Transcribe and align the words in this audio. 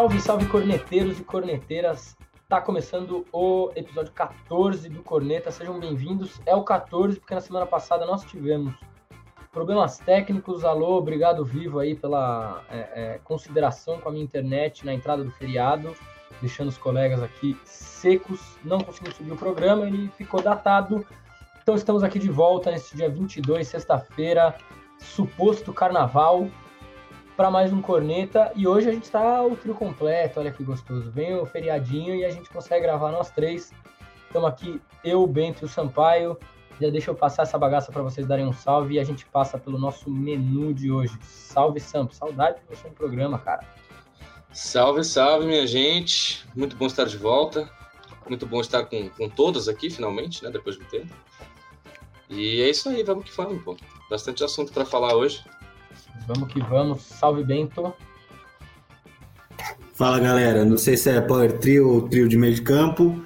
Salve, 0.00 0.18
salve 0.18 0.46
corneteiros 0.46 1.20
e 1.20 1.22
corneteiras. 1.22 2.16
Tá 2.48 2.58
começando 2.58 3.26
o 3.30 3.70
episódio 3.76 4.10
14 4.12 4.88
do 4.88 5.02
Corneta. 5.02 5.50
Sejam 5.50 5.78
bem-vindos. 5.78 6.40
É 6.46 6.56
o 6.56 6.64
14 6.64 7.20
porque 7.20 7.34
na 7.34 7.40
semana 7.42 7.66
passada 7.66 8.06
nós 8.06 8.24
tivemos 8.24 8.74
problemas 9.52 9.98
técnicos. 9.98 10.64
Alô, 10.64 10.96
obrigado 10.96 11.44
Vivo 11.44 11.78
aí 11.78 11.94
pela 11.94 12.64
é, 12.70 12.78
é, 12.78 13.20
consideração 13.24 14.00
com 14.00 14.08
a 14.08 14.12
minha 14.12 14.24
internet 14.24 14.86
na 14.86 14.94
entrada 14.94 15.22
do 15.22 15.30
feriado, 15.32 15.94
deixando 16.40 16.68
os 16.68 16.78
colegas 16.78 17.22
aqui 17.22 17.54
secos. 17.66 18.40
Não 18.64 18.80
conseguimos 18.80 19.18
subir 19.18 19.32
o 19.32 19.36
programa, 19.36 19.86
ele 19.86 20.08
ficou 20.16 20.40
datado. 20.40 21.06
Então 21.62 21.74
estamos 21.74 22.02
aqui 22.02 22.18
de 22.18 22.30
volta 22.30 22.70
nesse 22.70 22.96
dia 22.96 23.10
22, 23.10 23.68
sexta-feira, 23.68 24.56
suposto 24.98 25.74
carnaval 25.74 26.48
para 27.40 27.50
mais 27.50 27.72
um 27.72 27.80
corneta 27.80 28.52
e 28.54 28.68
hoje 28.68 28.90
a 28.90 28.92
gente 28.92 29.04
está 29.04 29.42
o 29.42 29.56
trio 29.56 29.74
completo, 29.74 30.38
olha 30.38 30.52
que 30.52 30.62
gostoso. 30.62 31.10
Vem 31.10 31.34
o 31.36 31.46
feriadinho 31.46 32.14
e 32.14 32.22
a 32.22 32.28
gente 32.28 32.50
consegue 32.50 32.82
gravar 32.82 33.10
nós 33.10 33.30
três. 33.30 33.72
Estamos 34.26 34.46
aqui, 34.46 34.78
eu, 35.02 35.22
o 35.22 35.26
Bento 35.26 35.62
e 35.62 35.64
o 35.64 35.68
Sampaio. 35.68 36.36
Já 36.78 36.90
deixa 36.90 37.10
eu 37.10 37.14
passar 37.14 37.44
essa 37.44 37.56
bagaça 37.56 37.90
para 37.90 38.02
vocês 38.02 38.26
darem 38.26 38.44
um 38.44 38.52
salve 38.52 38.96
e 38.96 39.00
a 39.00 39.04
gente 39.04 39.24
passa 39.24 39.56
pelo 39.56 39.78
nosso 39.78 40.10
menu 40.10 40.74
de 40.74 40.92
hoje. 40.92 41.18
Salve, 41.22 41.80
Samp. 41.80 42.12
Saudade 42.12 42.58
de 42.60 42.76
você 42.76 42.86
no 42.86 42.94
programa, 42.94 43.38
cara. 43.38 43.66
Salve, 44.52 45.02
salve, 45.02 45.46
minha 45.46 45.66
gente. 45.66 46.46
Muito 46.54 46.76
bom 46.76 46.84
estar 46.84 47.06
de 47.06 47.16
volta. 47.16 47.70
Muito 48.28 48.44
bom 48.44 48.60
estar 48.60 48.84
com, 48.84 49.08
com 49.08 49.30
todos 49.30 49.66
aqui, 49.66 49.88
finalmente, 49.88 50.44
né? 50.44 50.50
Depois 50.50 50.76
de 50.76 50.82
um 50.82 50.88
tempo. 50.88 51.14
E 52.28 52.60
é 52.60 52.68
isso 52.68 52.90
aí, 52.90 53.02
vamos 53.02 53.24
que 53.24 53.34
vamos, 53.34 53.62
pô. 53.62 53.78
Bastante 54.10 54.44
assunto 54.44 54.74
para 54.74 54.84
falar 54.84 55.16
hoje. 55.16 55.42
Vamos 56.26 56.52
que 56.52 56.60
vamos. 56.60 57.02
Salve, 57.02 57.42
Bento. 57.44 57.92
Fala, 59.94 60.18
galera. 60.18 60.64
Não 60.64 60.78
sei 60.78 60.96
se 60.96 61.10
é 61.10 61.20
Power 61.20 61.58
Trio 61.58 61.88
ou 61.88 62.08
Trio 62.08 62.28
de 62.28 62.36
meio 62.36 62.54
de 62.54 62.62
campo, 62.62 63.20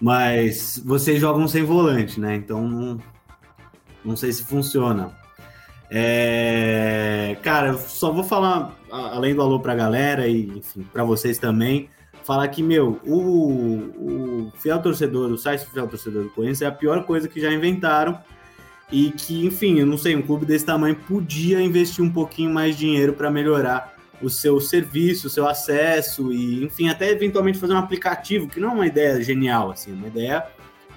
mas 0.00 0.82
vocês 0.84 1.20
jogam 1.20 1.48
sem 1.48 1.64
volante, 1.64 2.20
né? 2.20 2.36
Então 2.36 2.68
não, 2.68 2.98
não 4.04 4.16
sei 4.16 4.32
se 4.32 4.44
funciona. 4.44 5.10
É... 5.90 7.36
Cara, 7.42 7.74
só 7.78 8.12
vou 8.12 8.24
falar, 8.24 8.76
além 8.90 9.34
do 9.34 9.40
alô 9.40 9.60
pra 9.60 9.74
galera 9.74 10.26
e, 10.26 10.48
enfim, 10.58 10.86
pra 10.92 11.02
vocês 11.02 11.38
também, 11.38 11.88
falar 12.24 12.46
que, 12.48 12.62
meu, 12.62 13.00
o, 13.06 14.48
o 14.48 14.52
fiel 14.56 14.82
torcedor, 14.82 15.30
o 15.30 15.38
site 15.38 15.64
fiel 15.64 15.88
torcedor 15.88 16.24
do 16.24 16.30
Corinthians 16.30 16.60
é 16.60 16.66
a 16.66 16.72
pior 16.72 17.04
coisa 17.04 17.26
que 17.26 17.40
já 17.40 17.50
inventaram 17.50 18.18
e 18.90 19.10
que, 19.10 19.44
enfim, 19.44 19.78
eu 19.78 19.86
não 19.86 19.98
sei, 19.98 20.16
um 20.16 20.22
clube 20.22 20.46
desse 20.46 20.64
tamanho 20.64 20.96
podia 20.96 21.60
investir 21.60 22.02
um 22.02 22.10
pouquinho 22.10 22.52
mais 22.52 22.74
de 22.74 22.86
dinheiro 22.86 23.12
para 23.12 23.30
melhorar 23.30 23.94
o 24.20 24.28
seu 24.28 24.60
serviço, 24.60 25.26
o 25.26 25.30
seu 25.30 25.46
acesso 25.46 26.32
e, 26.32 26.64
enfim, 26.64 26.88
até 26.88 27.10
eventualmente 27.10 27.58
fazer 27.58 27.74
um 27.74 27.78
aplicativo, 27.78 28.48
que 28.48 28.58
não 28.58 28.70
é 28.70 28.72
uma 28.72 28.86
ideia 28.86 29.22
genial, 29.22 29.70
assim, 29.70 29.92
é 29.92 29.94
uma 29.94 30.08
ideia 30.08 30.46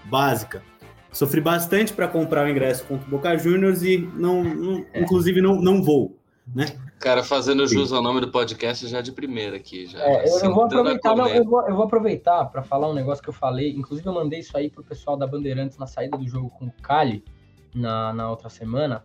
básica. 0.06 0.64
Sofri 1.12 1.42
bastante 1.42 1.92
para 1.92 2.08
comprar 2.08 2.46
o 2.46 2.50
ingresso 2.50 2.86
contra 2.86 3.06
o 3.06 3.10
Boca 3.10 3.38
Juniors 3.38 3.84
e, 3.84 3.98
não, 4.16 4.44
não 4.44 4.86
é. 4.94 5.02
inclusive, 5.02 5.42
não, 5.42 5.62
não 5.62 5.84
vou, 5.84 6.18
né? 6.56 6.66
Cara, 7.00 7.24
fazendo 7.24 7.68
jus 7.68 7.92
ao 7.92 8.02
nome 8.02 8.22
do 8.22 8.32
podcast 8.32 8.88
já 8.88 9.02
de 9.02 9.12
primeira 9.12 9.58
aqui. 9.58 9.88
Já, 9.88 10.00
é, 10.00 10.30
eu, 10.30 10.40
eu, 10.40 10.54
vou 10.54 10.66
aproveitar, 10.66 11.16
não, 11.16 11.28
eu, 11.28 11.44
vou, 11.44 11.68
eu 11.68 11.76
vou 11.76 11.86
aproveitar 11.86 12.46
para 12.46 12.62
falar 12.62 12.90
um 12.90 12.94
negócio 12.94 13.24
que 13.24 13.30
eu 13.30 13.34
falei. 13.34 13.72
Inclusive, 13.72 14.08
eu 14.08 14.14
mandei 14.14 14.40
isso 14.40 14.56
aí 14.56 14.70
pro 14.70 14.84
pessoal 14.84 15.18
da 15.18 15.26
Bandeirantes 15.26 15.80
na 15.80 15.88
saída 15.88 16.16
do 16.16 16.28
jogo 16.28 16.52
com 16.52 16.68
o 16.68 16.72
Cali 16.82 17.24
na, 17.74 18.14
na 18.14 18.30
outra 18.30 18.50
semana. 18.50 19.04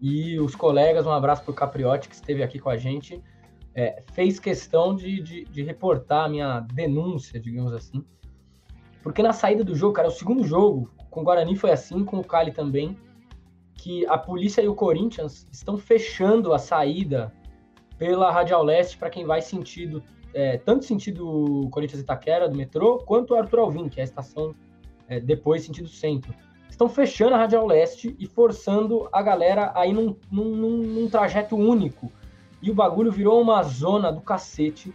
E 0.00 0.38
os 0.38 0.54
colegas, 0.54 1.06
um 1.06 1.10
abraço 1.10 1.42
para 1.42 1.52
o 1.52 1.54
Capriotti, 1.54 2.08
que 2.08 2.14
esteve 2.14 2.42
aqui 2.42 2.58
com 2.58 2.68
a 2.68 2.76
gente, 2.76 3.22
é, 3.74 4.02
fez 4.12 4.38
questão 4.38 4.94
de, 4.94 5.20
de, 5.20 5.44
de, 5.44 5.62
reportar 5.62 6.24
a 6.24 6.28
minha 6.28 6.60
denúncia, 6.60 7.40
digamos 7.40 7.72
assim. 7.72 8.04
Porque 9.02 9.22
na 9.22 9.32
saída 9.32 9.62
do 9.62 9.74
jogo, 9.74 9.94
cara, 9.94 10.08
o 10.08 10.12
segundo 10.12 10.44
jogo, 10.44 10.90
com 11.10 11.20
o 11.20 11.24
Guarani 11.24 11.56
foi 11.56 11.70
assim, 11.70 12.04
com 12.04 12.18
o 12.18 12.24
Cali 12.24 12.52
também, 12.52 12.96
que 13.74 14.06
a 14.06 14.18
polícia 14.18 14.60
e 14.62 14.68
o 14.68 14.74
Corinthians 14.74 15.46
estão 15.52 15.78
fechando 15.78 16.52
a 16.52 16.58
saída 16.58 17.32
pela 17.98 18.30
Radial 18.30 18.62
Leste 18.62 18.98
para 18.98 19.10
quem 19.10 19.24
vai 19.24 19.40
sentido, 19.40 20.02
é, 20.34 20.58
tanto 20.58 20.84
sentido 20.84 21.68
Corinthians 21.70 22.02
Itaquera, 22.02 22.48
do 22.48 22.56
metrô, 22.56 22.98
quanto 22.98 23.34
Arthur 23.34 23.60
Alvim, 23.60 23.88
que 23.88 24.00
é 24.00 24.02
a 24.02 24.04
estação 24.04 24.54
é, 25.08 25.20
depois 25.20 25.64
sentido 25.64 25.88
centro 25.88 26.34
estão 26.76 26.90
fechando 26.90 27.34
a 27.34 27.38
Radial 27.38 27.66
Leste 27.66 28.14
e 28.18 28.26
forçando 28.26 29.08
a 29.10 29.22
galera 29.22 29.72
a 29.74 29.86
ir 29.86 29.94
num, 29.94 30.14
num, 30.30 30.76
num, 30.76 31.08
trajeto 31.08 31.56
único. 31.56 32.12
E 32.62 32.70
o 32.70 32.74
bagulho 32.74 33.10
virou 33.10 33.40
uma 33.40 33.62
zona 33.62 34.12
do 34.12 34.20
cacete. 34.20 34.94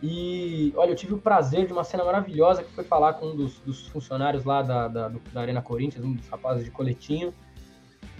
E 0.00 0.72
olha, 0.76 0.90
eu 0.90 0.96
tive 0.96 1.14
o 1.14 1.18
prazer 1.18 1.66
de 1.66 1.72
uma 1.72 1.82
cena 1.82 2.04
maravilhosa 2.04 2.62
que 2.62 2.72
foi 2.72 2.84
falar 2.84 3.14
com 3.14 3.26
um 3.26 3.36
dos, 3.36 3.58
dos 3.60 3.88
funcionários 3.88 4.44
lá 4.44 4.62
da, 4.62 4.86
da, 4.86 5.08
da, 5.08 5.40
Arena 5.40 5.60
Corinthians, 5.60 6.04
um 6.04 6.12
dos 6.12 6.28
rapazes 6.28 6.64
de 6.64 6.70
coletinho, 6.70 7.34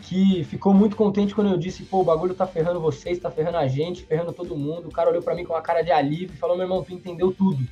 que 0.03 0.43
ficou 0.45 0.75
muito 0.75 0.97
contente 0.97 1.35
quando 1.35 1.51
eu 1.51 1.59
disse: 1.59 1.85
pô, 1.85 2.01
o 2.01 2.05
bagulho 2.05 2.35
tá 2.35 2.47
ferrando 2.49 2.81
vocês, 2.81 3.19
tá 3.19 3.31
ferrando 3.31 3.59
a 3.59 3.69
gente, 3.69 4.05
ferrando 4.05 4.33
todo 4.33 4.57
mundo. 4.57 4.89
O 4.89 4.93
cara 4.93 5.09
olhou 5.11 5.23
para 5.23 5.37
mim 5.37 5.45
com 5.45 5.53
uma 5.53 5.63
cara 5.63 5.83
de 5.83 5.93
alívio 5.93 6.35
e 6.35 6.39
falou: 6.39 6.57
meu 6.57 6.65
irmão, 6.65 6.83
tu 6.83 6.93
entendeu 6.93 7.33
tudo 7.33 7.65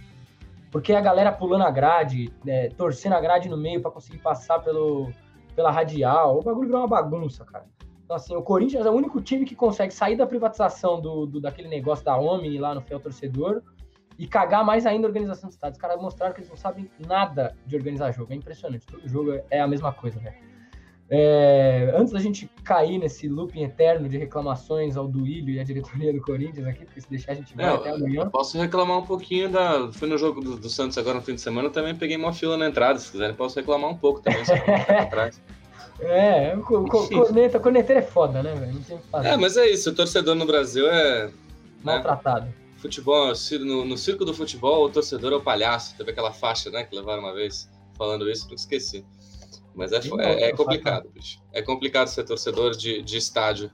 porque 0.70 0.92
a 0.92 1.00
galera 1.00 1.32
pulando 1.32 1.64
a 1.64 1.70
grade, 1.70 2.32
é, 2.46 2.68
torcendo 2.68 3.14
a 3.14 3.20
grade 3.20 3.48
no 3.48 3.56
meio 3.56 3.80
para 3.80 3.90
conseguir 3.90 4.18
passar 4.18 4.60
pelo, 4.60 5.10
pela 5.54 5.70
radial, 5.70 6.38
o 6.38 6.42
bagulho 6.42 6.68
virou 6.68 6.82
uma 6.82 6.88
bagunça, 6.88 7.44
cara. 7.44 7.66
Então, 8.04 8.16
assim, 8.16 8.34
o 8.34 8.42
Corinthians 8.42 8.86
é 8.86 8.90
o 8.90 8.92
único 8.92 9.20
time 9.20 9.44
que 9.44 9.54
consegue 9.54 9.94
sair 9.94 10.16
da 10.16 10.26
privatização 10.26 11.00
do, 11.00 11.26
do 11.26 11.40
daquele 11.40 11.68
negócio 11.68 12.04
da 12.04 12.18
Omni 12.18 12.58
lá 12.58 12.74
no 12.74 12.80
Fiel 12.80 12.98
Torcedor 12.98 13.62
e 14.18 14.26
cagar 14.26 14.64
mais 14.64 14.84
ainda 14.84 15.06
a 15.06 15.08
organização 15.08 15.48
do 15.48 15.52
estádio. 15.52 15.76
Os 15.76 15.80
caras 15.80 16.00
mostraram 16.00 16.34
que 16.34 16.40
eles 16.40 16.50
não 16.50 16.56
sabem 16.56 16.90
nada 17.06 17.56
de 17.66 17.76
organizar 17.76 18.10
jogo. 18.12 18.32
É 18.32 18.36
impressionante. 18.36 18.84
Todo 18.86 19.08
jogo 19.08 19.40
é 19.48 19.60
a 19.60 19.66
mesma 19.66 19.92
coisa, 19.92 20.18
velho. 20.18 20.49
É, 21.12 21.92
antes 21.96 22.12
da 22.12 22.20
gente 22.20 22.48
cair 22.62 22.96
nesse 22.96 23.28
looping 23.28 23.64
eterno 23.64 24.08
de 24.08 24.16
reclamações 24.16 24.96
ao 24.96 25.08
Duílio 25.08 25.56
e 25.56 25.58
à 25.58 25.64
diretoria 25.64 26.12
do 26.12 26.20
Corinthians 26.20 26.64
aqui, 26.68 26.84
porque 26.84 27.00
se 27.00 27.10
deixar 27.10 27.32
a 27.32 27.34
gente 27.34 27.56
vai 27.56 27.66
é, 27.66 27.68
até 27.68 27.90
amanhã. 27.90 28.30
Posso 28.30 28.56
reclamar 28.56 28.98
um 28.98 29.04
pouquinho 29.04 29.50
da. 29.50 29.90
Fui 29.92 30.08
no 30.08 30.16
jogo 30.16 30.40
do, 30.40 30.56
do, 30.56 30.68
Santos 30.68 30.96
agora 30.96 31.16
no 31.16 31.22
fim 31.22 31.34
de 31.34 31.40
semana, 31.40 31.68
também 31.68 31.96
peguei 31.96 32.16
uma 32.16 32.32
fila 32.32 32.56
na 32.56 32.68
entrada. 32.68 32.96
Se 33.00 33.10
quiserem, 33.10 33.34
posso 33.34 33.58
reclamar 33.58 33.90
um 33.90 33.96
pouco 33.96 34.20
também. 34.20 34.42
atrás. 35.00 35.40
É, 36.02 36.56
o 36.56 36.62
corneta, 36.62 37.60
corneteiro 37.60 38.00
é 38.00 38.02
foda, 38.02 38.42
né, 38.42 38.54
velho? 38.54 38.72
Não 38.72 38.82
tem 38.82 38.96
o 38.96 39.00
que 39.00 39.08
fazer. 39.08 39.28
É, 39.28 39.36
mas 39.36 39.58
é 39.58 39.68
isso, 39.68 39.90
o 39.90 39.94
torcedor 39.94 40.34
no 40.34 40.46
Brasil 40.46 40.88
é. 40.88 41.26
Né, 41.26 41.32
Maltratado. 41.82 42.46
Né? 42.46 42.52
Futebol, 42.78 43.34
no, 43.60 43.84
no 43.84 43.98
circo 43.98 44.24
do 44.24 44.32
futebol, 44.32 44.86
o 44.86 44.88
torcedor 44.88 45.34
é 45.34 45.36
o 45.36 45.42
palhaço. 45.42 45.94
Teve 45.98 46.12
aquela 46.12 46.32
faixa, 46.32 46.70
né, 46.70 46.84
que 46.84 46.96
levaram 46.96 47.22
uma 47.22 47.34
vez 47.34 47.68
falando 47.98 48.30
isso, 48.30 48.48
não 48.48 48.54
esqueci. 48.54 49.04
Mas 49.74 49.92
é, 49.92 50.00
é, 50.18 50.50
é 50.50 50.52
complicado, 50.52 51.08
bicho. 51.10 51.38
É 51.52 51.62
complicado 51.62 52.08
ser 52.08 52.24
torcedor 52.24 52.72
de, 52.76 53.02
de 53.02 53.16
estádio 53.16 53.70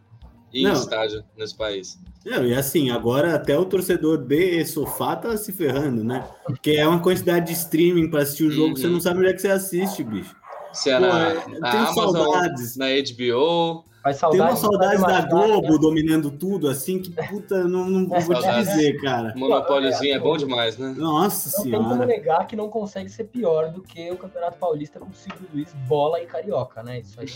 e 0.53 0.62
Não. 0.62 0.73
estádio 0.73 1.25
nesse 1.37 1.57
país. 1.57 1.99
Não, 2.25 2.45
e 2.45 2.55
assim, 2.55 2.91
agora 2.91 3.34
até 3.34 3.57
o 3.57 3.65
torcedor 3.65 4.19
de 4.19 4.65
sofá 4.65 5.15
tá 5.17 5.37
se 5.37 5.53
ferrando, 5.53 6.03
né? 6.03 6.29
Porque 6.45 6.73
é 6.73 6.87
uma 6.87 7.01
quantidade 7.01 7.47
de 7.47 7.53
streaming 7.53 8.11
para 8.11 8.23
assistir 8.23 8.45
o 8.45 8.51
jogo, 8.51 8.71
uhum. 8.71 8.77
você 8.77 8.89
não 8.89 9.01
sabe 9.01 9.21
onde 9.21 9.29
é 9.29 9.33
que 9.33 9.41
você 9.41 9.49
assiste, 9.49 10.03
bicho. 10.03 10.34
Se 10.73 10.91
é 10.91 10.99
na, 10.99 11.09
Pô, 11.09 11.17
é, 11.17 11.59
na 11.59 11.71
Amazon, 11.71 12.13
saudades. 12.13 12.77
na 12.77 12.87
HBO, 12.87 13.84
tem 14.13 14.41
uma 14.41 14.57
saudade 14.57 15.01
da 15.01 15.21
Globo 15.23 15.73
né? 15.73 15.79
dominando 15.79 16.31
tudo, 16.31 16.69
assim, 16.69 17.01
que 17.01 17.11
puta, 17.11 17.65
não, 17.65 17.89
não 17.89 18.21
vou 18.21 18.35
te 18.41 18.55
dizer, 18.55 19.01
cara. 19.01 19.33
Monopóliozinho 19.37 20.15
é 20.15 20.19
bom 20.19 20.37
demais, 20.37 20.79
né? 20.79 20.95
Nossa 20.97 21.57
não 21.57 21.65
senhora. 21.65 21.83
Não 21.83 21.89
tem 21.91 21.99
como 21.99 22.09
negar 22.09 22.47
que 22.47 22.57
não 22.57 22.69
consegue 22.69 23.09
ser 23.09 23.25
pior 23.25 23.71
do 23.71 23.83
que 23.83 24.11
o 24.11 24.17
Campeonato 24.17 24.59
Paulista 24.59 24.99
com 24.99 25.07
o 25.11 25.15
Silvio 25.15 25.49
Luiz, 25.53 25.73
bola 25.89 26.21
e 26.21 26.27
carioca, 26.27 26.83
né? 26.83 27.01
Isso 27.01 27.21
aí 27.21 27.27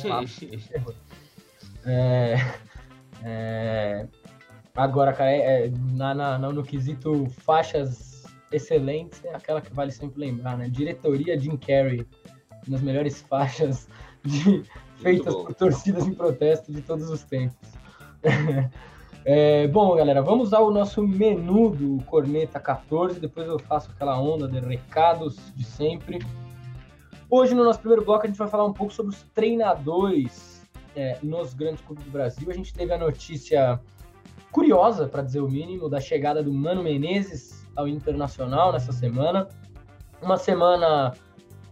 é, 1.87 2.37
é, 3.25 4.07
Agora, 4.75 5.13
cara, 5.13 5.31
é, 5.31 5.67
é, 5.67 5.73
na, 5.93 6.15
na, 6.15 6.39
no 6.39 6.63
quesito 6.63 7.27
faixas 7.43 8.25
excelentes, 8.53 9.25
é 9.25 9.35
aquela 9.35 9.61
que 9.61 9.73
vale 9.73 9.91
sempre 9.91 10.21
lembrar, 10.21 10.57
né? 10.57 10.69
Diretoria 10.69 11.39
Jim 11.39 11.57
Carrey, 11.57 12.07
nas 12.67 12.81
melhores 12.81 13.21
faixas 13.29 13.89
de 14.25 14.63
feitas 15.00 15.35
por 15.35 15.55
torcidas 15.55 16.06
em 16.06 16.14
protesto 16.14 16.73
de 16.73 16.82
todos 16.82 17.08
os 17.11 17.23
tempos. 17.23 17.56
é, 19.25 19.67
bom, 19.69 19.97
galera, 19.97 20.23
vamos 20.23 20.52
ao 20.52 20.70
nosso 20.70 21.06
menu 21.06 21.70
do 21.70 22.05
Corneta 22.05 22.61
14, 22.61 23.19
depois 23.19 23.47
eu 23.47 23.58
faço 23.58 23.91
aquela 23.91 24.20
onda 24.20 24.47
de 24.47 24.61
recados 24.61 25.37
de 25.55 25.64
sempre. 25.64 26.19
Hoje, 27.29 27.55
no 27.55 27.64
nosso 27.64 27.79
primeiro 27.79 28.05
bloco, 28.05 28.25
a 28.25 28.26
gente 28.26 28.38
vai 28.38 28.49
falar 28.49 28.64
um 28.64 28.73
pouco 28.73 28.93
sobre 28.93 29.14
os 29.14 29.23
treinadores 29.35 30.69
é, 30.97 31.19
nos 31.23 31.55
grandes 31.55 31.81
clubes 31.82 32.05
do 32.05 32.11
Brasil. 32.11 32.50
A 32.50 32.55
gente 32.55 32.75
teve 32.75 32.93
a 32.93 32.99
notícia 32.99 33.81
curiosa, 34.50 35.06
para 35.06 35.23
dizer 35.23 35.41
o 35.41 35.49
mínimo, 35.49 35.88
da 35.88 36.00
chegada 36.00 36.43
do 36.43 36.52
Mano 36.52 36.82
Menezes 36.82 37.64
ao 37.76 37.87
Internacional 37.87 38.73
nessa 38.73 38.93
semana. 38.93 39.49
Uma 40.20 40.37
semana 40.37 41.14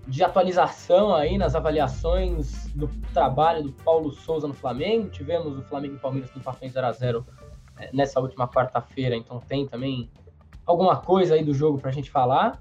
de 0.08 0.24
atualização 0.24 1.14
aí 1.14 1.36
nas 1.36 1.54
avaliações 1.54 2.66
do 2.68 2.88
trabalho 3.12 3.62
do 3.62 3.72
Paulo 3.72 4.10
Souza 4.10 4.48
no 4.48 4.54
Flamengo. 4.54 5.10
Tivemos 5.10 5.58
o 5.58 5.62
Flamengo 5.62 5.96
e 5.96 5.98
Palmeiras 5.98 6.30
que 6.30 6.38
empatou 6.38 6.66
em 6.66 6.70
0x0 6.70 7.24
é, 7.78 7.90
nessa 7.92 8.18
última 8.18 8.48
quarta-feira, 8.48 9.14
então 9.14 9.38
tem 9.38 9.66
também 9.66 10.10
alguma 10.64 10.96
coisa 10.96 11.34
aí 11.34 11.44
do 11.44 11.52
jogo 11.52 11.78
para 11.78 11.90
a 11.90 11.92
gente 11.92 12.10
falar. 12.10 12.60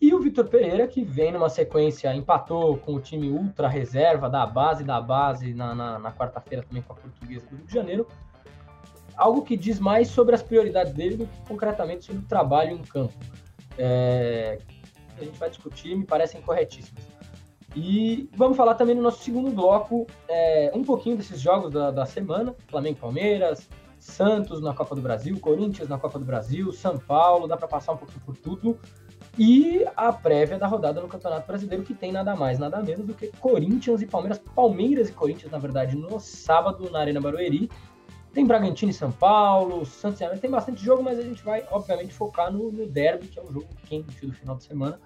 E 0.00 0.14
o 0.14 0.20
Vitor 0.20 0.46
Pereira, 0.46 0.86
que 0.86 1.02
vem 1.02 1.32
numa 1.32 1.48
sequência, 1.48 2.14
empatou 2.14 2.76
com 2.76 2.94
o 2.94 3.00
time 3.00 3.30
ultra 3.30 3.66
reserva 3.66 4.28
da 4.28 4.46
base 4.46 4.84
da 4.84 5.00
base 5.00 5.54
na, 5.54 5.74
na, 5.74 5.98
na 5.98 6.12
quarta-feira 6.12 6.62
também 6.62 6.82
com 6.82 6.92
a 6.92 6.96
Portuguesa 6.96 7.46
do 7.46 7.56
Rio 7.56 7.66
de 7.66 7.72
Janeiro. 7.72 8.06
Algo 9.16 9.40
que 9.40 9.56
diz 9.56 9.80
mais 9.80 10.08
sobre 10.08 10.34
as 10.34 10.42
prioridades 10.42 10.92
dele 10.92 11.16
do 11.16 11.26
que 11.26 11.40
concretamente 11.48 12.04
sobre 12.04 12.20
o 12.20 12.26
trabalho 12.26 12.72
em 12.72 12.82
campo. 12.82 13.14
É, 13.78 14.58
a 15.20 15.24
gente 15.24 15.38
vai 15.38 15.50
discutir, 15.50 15.96
me 15.96 16.04
parecem 16.04 16.40
corretíssimos. 16.40 17.02
E 17.74 18.28
vamos 18.34 18.56
falar 18.56 18.74
também 18.74 18.94
no 18.94 19.02
nosso 19.02 19.22
segundo 19.22 19.50
bloco 19.50 20.06
é, 20.28 20.70
um 20.74 20.82
pouquinho 20.82 21.16
desses 21.16 21.40
jogos 21.40 21.70
da, 21.70 21.90
da 21.90 22.06
semana: 22.06 22.54
Flamengo 22.68 22.98
Palmeiras, 22.98 23.68
Santos 23.98 24.62
na 24.62 24.72
Copa 24.72 24.94
do 24.94 25.02
Brasil, 25.02 25.38
Corinthians 25.38 25.88
na 25.88 25.98
Copa 25.98 26.18
do 26.18 26.24
Brasil, 26.24 26.72
São 26.72 26.96
Paulo, 26.96 27.46
dá 27.46 27.56
para 27.56 27.68
passar 27.68 27.92
um 27.92 27.96
pouquinho 27.96 28.20
por 28.24 28.36
tudo. 28.36 28.78
E 29.38 29.84
a 29.94 30.10
prévia 30.10 30.58
da 30.58 30.66
rodada 30.66 31.00
no 31.00 31.08
Campeonato 31.08 31.46
Brasileiro, 31.46 31.84
que 31.84 31.92
tem 31.92 32.10
nada 32.10 32.34
mais, 32.34 32.58
nada 32.58 32.82
menos 32.82 33.04
do 33.04 33.12
que 33.12 33.28
Corinthians 33.38 34.00
e 34.00 34.06
Palmeiras, 34.06 34.38
Palmeiras 34.54 35.10
e 35.10 35.12
Corinthians, 35.12 35.52
na 35.52 35.58
verdade, 35.58 35.94
no 35.94 36.18
sábado 36.18 36.90
na 36.90 37.00
Arena 37.00 37.20
Barueri. 37.20 37.68
Tem 38.36 38.44
Bragantino 38.44 38.90
e 38.90 38.94
São 38.94 39.10
Paulo, 39.10 39.86
Santos 39.86 40.20
e 40.20 40.38
tem 40.38 40.50
bastante 40.50 40.84
jogo, 40.84 41.02
mas 41.02 41.18
a 41.18 41.22
gente 41.22 41.42
vai, 41.42 41.64
obviamente, 41.70 42.12
focar 42.12 42.52
no, 42.52 42.70
no 42.70 42.86
derby, 42.86 43.28
que 43.28 43.38
é 43.38 43.42
o 43.42 43.50
jogo 43.50 43.66
quente 43.86 44.26
do 44.26 44.32
final 44.34 44.56
de 44.56 44.64
semana. 44.64 45.00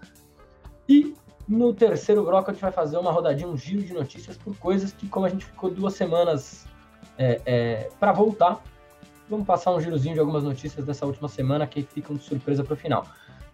E 0.89 1.15
no 1.47 1.73
terceiro 1.73 2.25
bloco 2.25 2.51
a 2.51 2.53
gente 2.53 2.61
vai 2.61 2.73
fazer 2.73 2.99
uma 2.99 3.13
rodadinha, 3.13 3.49
um 3.49 3.57
giro 3.57 3.83
de 3.83 3.93
notícias 3.93 4.37
por 4.37 4.57
coisas 4.57 4.93
que, 4.93 5.09
como 5.09 5.27
a 5.27 5.29
gente 5.29 5.45
ficou 5.45 5.71
duas 5.71 5.95
semanas 5.95 6.67
é, 7.17 7.41
é, 7.47 7.89
para 8.01 8.11
voltar, 8.11 8.61
vamos 9.29 9.47
passar 9.47 9.71
um 9.71 9.81
girozinho 9.81 10.15
de 10.15 10.21
algumas 10.21 10.43
notícias 10.43 10.85
dessa 10.85 11.07
última 11.07 11.29
semana 11.29 11.69
que 11.69 11.85
ficam 11.85 12.17
de 12.17 12.25
surpresa 12.25 12.65
para 12.65 12.75
o 12.75 12.77
final. 12.77 13.07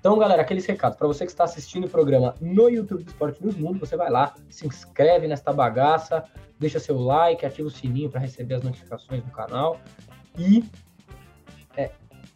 Então, 0.07 0.21
galera, 0.21 0.43
aqueles 0.43 0.65
recados. 0.65 0.97
Para 0.97 1.09
você 1.09 1.25
que 1.25 1.33
está 1.33 1.43
assistindo 1.43 1.87
o 1.87 1.91
programa 1.91 2.37
no 2.41 2.69
YouTube 2.69 3.03
do 3.03 3.09
Esporte 3.09 3.43
News 3.43 3.57
Mundo, 3.57 3.81
você 3.81 3.97
vai 3.97 4.09
lá, 4.09 4.37
se 4.49 4.65
inscreve 4.65 5.27
nesta 5.27 5.53
bagaça, 5.53 6.23
deixa 6.61 6.79
seu 6.79 6.97
like, 6.97 7.45
ativa 7.45 7.67
o 7.67 7.71
sininho 7.73 8.09
para 8.09 8.21
receber 8.21 8.55
as 8.55 8.63
notificações 8.63 9.25
do 9.25 9.33
canal 9.33 9.81
e 10.39 10.63
é, 11.77 11.91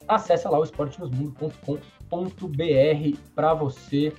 acessa 0.08 0.50
lá 0.50 0.58
o 0.58 0.64
esportenewsmundo.com.br 0.64 3.18
para 3.36 3.54
você 3.54 4.12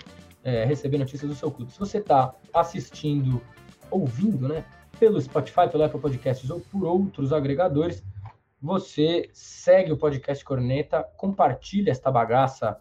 é, 0.46 0.64
receber 0.64 1.00
notícias 1.00 1.30
do 1.30 1.36
seu 1.36 1.52
clube. 1.52 1.74
Se 1.74 1.80
você 1.80 1.98
está 1.98 2.34
assistindo, 2.54 3.42
ouvindo, 3.90 4.48
né, 4.48 4.64
pelo 4.98 5.20
Spotify, 5.20 5.68
pelo 5.70 5.84
Apple 5.84 6.00
Podcasts 6.00 6.50
ou 6.50 6.62
por 6.62 6.86
outros 6.86 7.34
agregadores, 7.34 8.02
você 8.62 9.30
segue 9.34 9.92
o 9.92 9.98
podcast 9.98 10.46
Corneta, 10.46 11.04
compartilha 11.18 11.92
esta 11.92 12.10
bagaça 12.10 12.80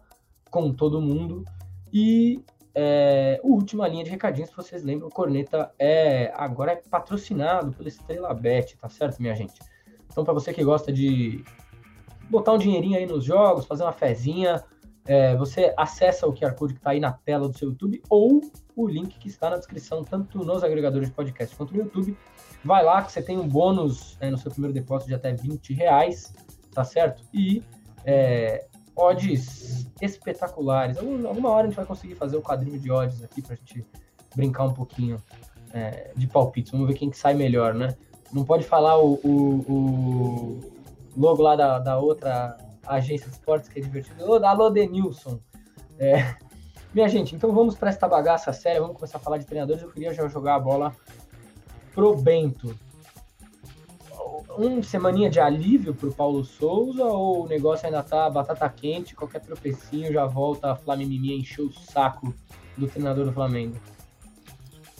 com 0.51 0.71
todo 0.71 1.01
mundo. 1.01 1.43
E 1.91 2.43
é, 2.75 3.39
última 3.43 3.87
linha 3.87 4.03
de 4.03 4.11
recadinhos, 4.11 4.49
se 4.49 4.55
vocês 4.55 4.83
lembram, 4.83 5.07
o 5.07 5.11
Corneta 5.11 5.73
é 5.79 6.31
agora 6.35 6.73
é 6.73 6.75
patrocinado 6.75 7.71
pela 7.71 7.89
Estrela 7.89 8.33
Bet, 8.33 8.77
tá 8.77 8.89
certo, 8.89 9.21
minha 9.21 9.35
gente? 9.35 9.59
Então, 10.09 10.23
para 10.23 10.33
você 10.33 10.53
que 10.53 10.63
gosta 10.63 10.91
de 10.91 11.43
botar 12.29 12.53
um 12.53 12.57
dinheirinho 12.57 12.97
aí 12.97 13.05
nos 13.05 13.23
jogos, 13.23 13.65
fazer 13.65 13.83
uma 13.83 13.91
fezinha, 13.93 14.63
é, 15.05 15.35
você 15.35 15.73
acessa 15.75 16.27
o 16.27 16.33
QR 16.33 16.53
Code 16.53 16.73
que 16.73 16.79
está 16.79 16.91
aí 16.91 16.99
na 16.99 17.11
tela 17.11 17.47
do 17.47 17.57
seu 17.57 17.69
YouTube 17.69 18.01
ou 18.09 18.41
o 18.75 18.87
link 18.87 19.17
que 19.17 19.27
está 19.27 19.49
na 19.49 19.57
descrição, 19.57 20.03
tanto 20.03 20.39
nos 20.39 20.63
agregadores 20.63 21.09
de 21.09 21.15
podcast 21.15 21.55
quanto 21.55 21.73
no 21.73 21.79
YouTube. 21.79 22.17
Vai 22.63 22.83
lá 22.83 23.01
que 23.01 23.11
você 23.11 23.21
tem 23.21 23.37
um 23.37 23.47
bônus 23.47 24.17
é, 24.19 24.29
no 24.29 24.37
seu 24.37 24.51
primeiro 24.51 24.73
depósito 24.73 25.09
de 25.09 25.15
até 25.15 25.33
20 25.33 25.73
reais, 25.73 26.33
tá 26.73 26.83
certo? 26.83 27.23
E 27.33 27.63
é, 28.05 28.67
odds 29.01 29.87
espetaculares. 30.01 30.97
Alguma 30.97 31.49
hora 31.49 31.63
a 31.63 31.69
gente 31.69 31.75
vai 31.75 31.85
conseguir 31.85 32.15
fazer 32.15 32.37
o 32.37 32.41
quadrinho 32.41 32.79
de 32.79 32.91
odds 32.91 33.23
aqui 33.23 33.41
para 33.41 33.53
a 33.53 33.55
gente 33.55 33.85
brincar 34.35 34.63
um 34.65 34.73
pouquinho 34.73 35.21
é, 35.73 36.11
de 36.15 36.27
palpites. 36.27 36.71
Vamos 36.71 36.87
ver 36.87 36.93
quem 36.93 37.09
que 37.09 37.17
sai 37.17 37.33
melhor, 37.33 37.73
né? 37.73 37.95
Não 38.31 38.45
pode 38.45 38.63
falar 38.63 38.97
o, 38.99 39.13
o, 39.23 39.71
o 39.71 40.59
logo 41.17 41.41
lá 41.41 41.55
da, 41.55 41.79
da 41.79 41.99
outra 41.99 42.57
agência 42.87 43.27
de 43.27 43.33
esportes 43.33 43.69
que 43.69 43.79
é 43.79 43.81
divertido. 43.81 44.23
Alô, 44.23 44.69
Denilson. 44.69 45.39
É, 45.99 46.35
minha 46.93 47.07
gente, 47.07 47.35
então 47.35 47.53
vamos 47.53 47.75
para 47.75 47.89
esta 47.89 48.07
bagaça 48.07 48.53
séria. 48.53 48.81
Vamos 48.81 48.95
começar 48.95 49.17
a 49.17 49.21
falar 49.21 49.37
de 49.37 49.45
treinadores. 49.45 49.81
Eu 49.81 49.89
queria 49.89 50.13
já 50.13 50.27
jogar 50.27 50.55
a 50.55 50.59
bola 50.59 50.95
pro 51.93 52.15
Bento 52.15 52.75
um 54.57 54.81
semaninha 54.83 55.29
de 55.29 55.39
alívio 55.39 55.93
para 55.93 56.09
o 56.09 56.13
Paulo 56.13 56.43
Souza 56.43 57.03
ou 57.03 57.45
o 57.45 57.47
negócio 57.47 57.85
ainda 57.85 58.03
tá 58.03 58.29
batata 58.29 58.67
quente, 58.69 59.15
qualquer 59.15 59.41
tropecinho 59.41 60.11
já 60.11 60.25
volta 60.25 60.71
a 60.71 60.75
Flamengo 60.75 61.13
encher 61.13 61.61
o 61.61 61.71
saco 61.71 62.33
do 62.77 62.87
treinador 62.87 63.25
do 63.25 63.33
Flamengo? 63.33 63.75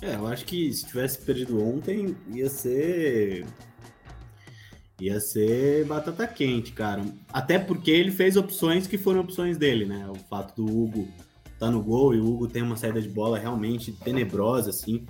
É, 0.01 0.15
eu 0.15 0.27
acho 0.27 0.45
que 0.45 0.73
se 0.73 0.85
tivesse 0.85 1.19
perdido 1.19 1.63
ontem, 1.63 2.15
ia 2.33 2.49
ser. 2.49 3.45
Ia 4.99 5.19
ser 5.19 5.85
batata 5.85 6.27
quente, 6.27 6.71
cara. 6.73 7.03
Até 7.31 7.59
porque 7.59 7.91
ele 7.91 8.11
fez 8.11 8.35
opções 8.35 8.87
que 8.87 8.97
foram 8.97 9.21
opções 9.21 9.57
dele, 9.57 9.85
né? 9.85 10.07
O 10.09 10.15
fato 10.15 10.55
do 10.55 10.65
Hugo 10.65 11.07
tá 11.59 11.69
no 11.69 11.81
gol 11.81 12.13
e 12.13 12.19
o 12.19 12.25
Hugo 12.25 12.47
tem 12.47 12.61
uma 12.61 12.75
saída 12.75 13.01
de 13.01 13.09
bola 13.09 13.37
realmente 13.37 13.91
tenebrosa, 13.91 14.71
assim. 14.71 15.05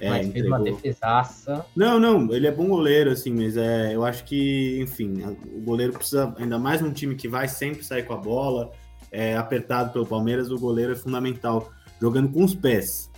É, 0.00 0.08
mas 0.08 0.32
fez 0.32 0.46
uma 0.46 0.58
defesaça. 0.58 1.66
Não, 1.76 2.00
não, 2.00 2.32
ele 2.32 2.46
é 2.46 2.50
bom 2.50 2.68
goleiro, 2.68 3.10
assim, 3.10 3.32
mas 3.32 3.56
é, 3.56 3.94
eu 3.94 4.04
acho 4.04 4.24
que, 4.24 4.80
enfim, 4.80 5.22
o 5.54 5.60
goleiro 5.60 5.92
precisa, 5.92 6.34
ainda 6.38 6.58
mais 6.58 6.80
num 6.80 6.92
time 6.92 7.14
que 7.14 7.28
vai 7.28 7.46
sempre 7.46 7.84
sair 7.84 8.04
com 8.04 8.14
a 8.14 8.16
bola, 8.16 8.72
é, 9.12 9.36
apertado 9.36 9.92
pelo 9.92 10.06
Palmeiras, 10.06 10.50
o 10.50 10.58
goleiro 10.58 10.92
é 10.92 10.96
fundamental, 10.96 11.70
jogando 12.00 12.30
com 12.32 12.44
os 12.44 12.54
pés. 12.54 13.10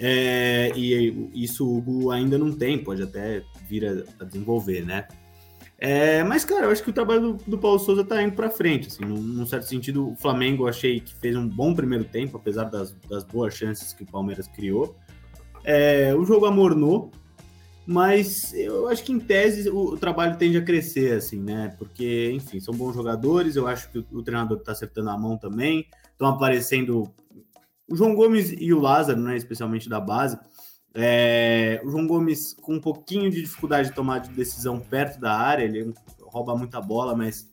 É, 0.00 0.70
e 0.76 1.30
isso 1.34 1.66
o 1.66 1.78
Hugo 1.78 2.10
ainda 2.10 2.38
não 2.38 2.52
tem, 2.52 2.78
pode 2.78 3.02
até 3.02 3.42
vir 3.68 3.84
a, 3.86 4.22
a 4.22 4.24
desenvolver, 4.24 4.84
né? 4.84 5.08
É, 5.80 6.24
mas, 6.24 6.44
cara, 6.44 6.66
eu 6.66 6.72
acho 6.72 6.82
que 6.82 6.90
o 6.90 6.92
trabalho 6.92 7.34
do, 7.34 7.50
do 7.50 7.58
Paulo 7.58 7.78
Souza 7.78 8.04
tá 8.04 8.20
indo 8.20 8.34
para 8.34 8.50
frente. 8.50 8.88
Assim, 8.88 9.04
num, 9.04 9.20
num, 9.20 9.46
certo 9.46 9.66
sentido, 9.66 10.10
o 10.10 10.16
Flamengo 10.16 10.64
eu 10.64 10.68
achei 10.68 10.98
que 10.98 11.14
fez 11.14 11.36
um 11.36 11.48
bom 11.48 11.72
primeiro 11.72 12.04
tempo, 12.04 12.36
apesar 12.36 12.64
das, 12.64 12.92
das 13.08 13.22
boas 13.22 13.54
chances 13.54 13.92
que 13.92 14.02
o 14.02 14.06
Palmeiras 14.06 14.48
criou. 14.48 14.96
É, 15.70 16.14
o 16.14 16.24
jogo 16.24 16.46
amornou, 16.46 17.10
mas 17.86 18.54
eu 18.54 18.88
acho 18.88 19.04
que 19.04 19.12
em 19.12 19.20
tese 19.20 19.68
o, 19.68 19.92
o, 19.92 19.98
trabalho 19.98 20.38
tende 20.38 20.56
a 20.56 20.64
crescer, 20.64 21.12
assim, 21.12 21.38
né? 21.38 21.74
Porque, 21.76 22.32
enfim, 22.32 22.58
são 22.58 22.72
bons 22.72 22.94
jogadores, 22.94 23.54
eu 23.54 23.66
acho 23.66 23.90
que 23.90 23.98
o, 23.98 24.06
o 24.12 24.22
treinador 24.22 24.56
está 24.56 24.72
acertando 24.72 25.10
a 25.10 25.18
mão 25.18 25.36
também, 25.36 25.86
estão 26.10 26.26
aparecendo 26.26 27.12
o 27.86 27.94
João 27.94 28.14
Gomes 28.14 28.50
e 28.58 28.72
o 28.72 28.80
Lázaro, 28.80 29.20
né? 29.20 29.36
Especialmente 29.36 29.90
da 29.90 30.00
base. 30.00 30.38
É, 30.94 31.82
o 31.84 31.90
João 31.90 32.06
Gomes 32.06 32.54
com 32.54 32.76
um 32.76 32.80
pouquinho 32.80 33.30
de 33.30 33.42
dificuldade 33.42 33.90
de 33.90 33.94
tomar 33.94 34.20
de 34.20 34.30
decisão 34.30 34.80
perto 34.80 35.20
da 35.20 35.34
área, 35.34 35.64
ele 35.64 35.92
rouba 36.22 36.56
muita 36.56 36.80
bola, 36.80 37.14
mas 37.14 37.46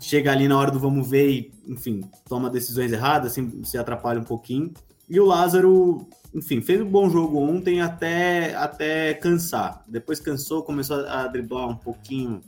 chega 0.00 0.32
ali 0.32 0.48
na 0.48 0.58
hora 0.58 0.70
do 0.70 0.78
vamos 0.78 1.06
ver 1.06 1.28
e, 1.28 1.52
enfim, 1.66 2.00
toma 2.26 2.48
decisões 2.48 2.92
erradas, 2.92 3.32
assim, 3.32 3.62
se 3.62 3.76
atrapalha 3.76 4.18
um 4.18 4.24
pouquinho. 4.24 4.72
E 5.08 5.18
o 5.18 5.24
Lázaro, 5.24 6.06
enfim, 6.34 6.60
fez 6.60 6.80
um 6.80 6.88
bom 6.88 7.08
jogo 7.08 7.38
ontem 7.38 7.80
até, 7.80 8.54
até 8.54 9.14
cansar. 9.14 9.82
Depois 9.88 10.20
cansou, 10.20 10.62
começou 10.62 11.06
a 11.06 11.26
driblar 11.26 11.68
um 11.68 11.76
pouquinho, 11.76 12.42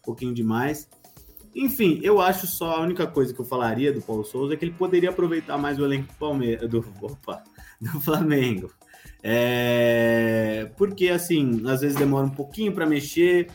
um 0.00 0.02
pouquinho 0.04 0.32
demais. 0.32 0.88
Enfim, 1.54 2.00
eu 2.02 2.20
acho 2.20 2.46
só 2.46 2.76
a 2.76 2.80
única 2.80 3.06
coisa 3.06 3.34
que 3.34 3.40
eu 3.40 3.44
falaria 3.44 3.92
do 3.92 4.00
Paulo 4.00 4.24
Souza 4.24 4.54
é 4.54 4.56
que 4.56 4.64
ele 4.64 4.74
poderia 4.74 5.10
aproveitar 5.10 5.58
mais 5.58 5.78
o 5.78 5.84
elenco 5.84 6.08
do 6.12 6.18
Palmeiras, 6.18 6.70
do, 6.70 6.84
opa, 7.02 7.42
do 7.80 8.00
Flamengo. 8.00 8.70
É, 9.22 10.70
porque 10.76 11.08
assim, 11.08 11.62
às 11.68 11.80
vezes 11.80 11.96
demora 11.96 12.26
um 12.26 12.30
pouquinho 12.30 12.72
para 12.72 12.86
mexer. 12.86 13.48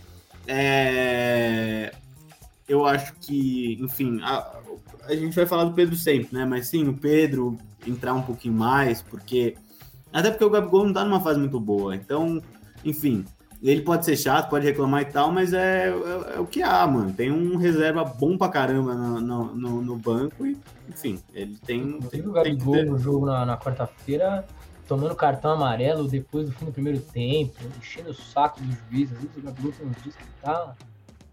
É, 0.45 1.93
eu 2.67 2.85
acho 2.85 3.13
que, 3.21 3.77
enfim, 3.81 4.19
a, 4.21 4.59
a 5.07 5.15
gente 5.15 5.35
vai 5.35 5.45
falar 5.45 5.65
do 5.65 5.73
Pedro 5.73 5.95
sempre, 5.95 6.29
né? 6.31 6.45
Mas 6.45 6.67
sim, 6.67 6.87
o 6.87 6.93
Pedro 6.93 7.57
entrar 7.85 8.13
um 8.13 8.21
pouquinho 8.21 8.53
mais, 8.53 9.01
porque. 9.01 9.55
Até 10.11 10.29
porque 10.29 10.45
o 10.45 10.49
Gabigol 10.49 10.85
não 10.85 10.93
tá 10.93 11.03
numa 11.03 11.19
fase 11.19 11.39
muito 11.39 11.59
boa. 11.59 11.95
Então, 11.95 12.41
enfim, 12.85 13.25
ele 13.61 13.81
pode 13.81 14.05
ser 14.05 14.17
chato, 14.17 14.49
pode 14.49 14.65
reclamar 14.65 15.01
e 15.01 15.05
tal, 15.05 15.31
mas 15.31 15.53
é, 15.53 15.87
é, 15.87 16.35
é 16.35 16.39
o 16.39 16.45
que 16.45 16.61
há, 16.61 16.85
mano. 16.85 17.13
Tem 17.13 17.31
um 17.31 17.55
reserva 17.55 18.03
bom 18.03 18.37
pra 18.37 18.49
caramba 18.49 18.93
no, 18.93 19.21
no, 19.21 19.55
no, 19.55 19.81
no 19.81 19.95
banco 19.97 20.45
e, 20.45 20.57
enfim, 20.89 21.19
ele 21.33 21.57
tem. 21.65 21.99
tem 22.01 22.21
o 22.21 22.31
Gabigol 22.31 22.75
tem 22.75 22.85
no 22.85 22.99
jogo 22.99 23.25
na, 23.25 23.45
na 23.45 23.57
quarta-feira, 23.57 24.45
tomando 24.87 25.15
cartão 25.15 25.51
amarelo 25.51 26.07
depois 26.07 26.45
do 26.45 26.51
fim 26.51 26.65
do 26.65 26.71
primeiro 26.71 26.99
tempo, 26.99 27.53
enchendo 27.79 28.11
o 28.11 28.13
saco 28.13 28.61
dos 28.61 28.75
juízes. 28.91 29.17
O 29.37 29.41
Gabigol 29.41 29.71
tem 29.71 29.87
uns 29.87 30.03
dias 30.03 30.15
que 30.15 30.25
tá 30.41 30.75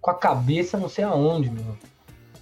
com 0.00 0.10
a 0.10 0.14
cabeça 0.14 0.78
não 0.78 0.88
sei 0.88 1.04
aonde, 1.04 1.50
meu. 1.50 1.76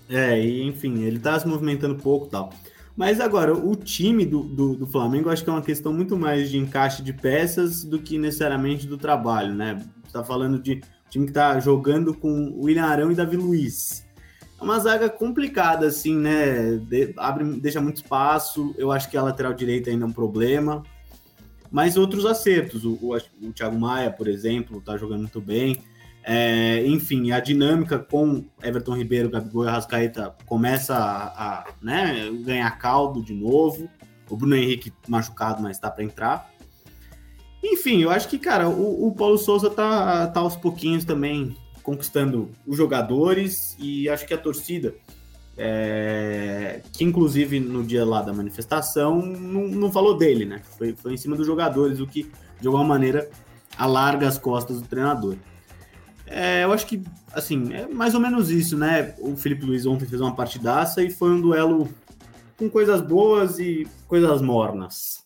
É, 0.08 0.40
e 0.40 0.62
enfim, 0.62 1.02
ele 1.02 1.18
tá 1.18 1.38
se 1.38 1.46
movimentando 1.46 1.94
pouco 1.96 2.26
e 2.26 2.30
tal. 2.30 2.50
Mas 2.96 3.20
agora, 3.20 3.54
o 3.54 3.76
time 3.76 4.26
do, 4.26 4.42
do, 4.42 4.74
do, 4.74 4.86
Flamengo, 4.86 5.30
acho 5.30 5.44
que 5.44 5.50
é 5.50 5.52
uma 5.52 5.62
questão 5.62 5.92
muito 5.92 6.16
mais 6.16 6.50
de 6.50 6.58
encaixe 6.58 7.00
de 7.00 7.12
peças 7.12 7.84
do 7.84 8.00
que 8.00 8.18
necessariamente 8.18 8.88
do 8.88 8.98
trabalho, 8.98 9.54
né? 9.54 9.80
Você 10.04 10.12
tá 10.14 10.24
falando 10.24 10.58
de 10.58 10.80
time 11.08 11.26
que 11.26 11.32
tá 11.32 11.60
jogando 11.60 12.12
com 12.12 12.52
William 12.58 12.84
Arão 12.84 13.12
e 13.12 13.14
Davi 13.14 13.36
Luiz. 13.36 14.04
é 14.60 14.64
uma 14.64 14.78
zaga 14.80 15.08
complicada, 15.08 15.86
assim, 15.86 16.16
né? 16.16 16.76
De, 16.76 17.14
abre, 17.16 17.44
deixa 17.60 17.80
muito 17.80 17.98
espaço. 17.98 18.74
Eu 18.76 18.90
acho 18.90 19.08
que 19.08 19.16
a 19.16 19.22
lateral 19.22 19.54
direita 19.54 19.90
ainda 19.90 20.04
é 20.04 20.08
um 20.08 20.12
problema. 20.12 20.82
Mas 21.70 21.96
outros 21.96 22.26
acertos. 22.26 22.84
O, 22.84 22.98
o, 23.00 23.16
o 23.16 23.52
Thiago 23.52 23.78
Maia, 23.78 24.10
por 24.10 24.26
exemplo, 24.26 24.80
tá 24.80 24.96
jogando 24.96 25.20
muito 25.20 25.40
bem. 25.40 25.76
É, 26.24 26.86
enfim, 26.86 27.30
a 27.30 27.40
dinâmica 27.40 27.98
com 27.98 28.44
Everton 28.62 28.96
Ribeiro, 28.96 29.30
Gabigol 29.30 29.64
e 29.64 29.68
Arrascaeta 29.68 30.34
começa 30.44 30.94
a, 30.94 31.60
a 31.60 31.66
né, 31.80 32.30
ganhar 32.44 32.70
caldo 32.78 33.22
de 33.22 33.32
novo. 33.32 33.88
O 34.28 34.36
Bruno 34.36 34.54
Henrique 34.54 34.92
machucado, 35.06 35.62
mas 35.62 35.78
tá 35.78 35.90
para 35.90 36.04
entrar. 36.04 36.50
Enfim, 37.62 38.02
eu 38.02 38.10
acho 38.10 38.28
que, 38.28 38.38
cara, 38.38 38.68
o, 38.68 39.08
o 39.08 39.14
Paulo 39.14 39.38
Souza 39.38 39.70
tá, 39.70 40.26
tá 40.28 40.40
aos 40.40 40.54
pouquinhos 40.54 41.04
também 41.04 41.56
conquistando 41.82 42.50
os 42.66 42.76
jogadores 42.76 43.74
e 43.78 44.08
acho 44.08 44.26
que 44.26 44.34
a 44.34 44.38
torcida, 44.38 44.94
é, 45.56 46.82
que 46.92 47.02
inclusive 47.02 47.58
no 47.58 47.82
dia 47.82 48.04
lá 48.04 48.20
da 48.20 48.32
manifestação 48.32 49.22
não, 49.22 49.68
não 49.68 49.90
falou 49.90 50.16
dele, 50.16 50.44
né? 50.44 50.60
Foi, 50.76 50.94
foi 50.94 51.14
em 51.14 51.16
cima 51.16 51.34
dos 51.34 51.46
jogadores, 51.46 51.98
o 51.98 52.06
que 52.06 52.30
de 52.60 52.66
alguma 52.66 52.84
maneira 52.84 53.28
alarga 53.76 54.28
as 54.28 54.36
costas 54.36 54.82
do 54.82 54.86
treinador. 54.86 55.36
É, 56.30 56.64
eu 56.64 56.72
acho 56.72 56.86
que, 56.86 57.02
assim, 57.32 57.72
é 57.72 57.86
mais 57.86 58.14
ou 58.14 58.20
menos 58.20 58.50
isso, 58.50 58.76
né? 58.76 59.14
O 59.18 59.36
Felipe 59.36 59.64
Luiz 59.64 59.86
ontem 59.86 60.06
fez 60.06 60.20
uma 60.20 60.34
partidaça 60.34 61.02
e 61.02 61.10
foi 61.10 61.30
um 61.30 61.40
duelo 61.40 61.88
com 62.56 62.68
coisas 62.68 63.00
boas 63.00 63.58
e 63.58 63.86
coisas 64.06 64.42
mornas. 64.42 65.24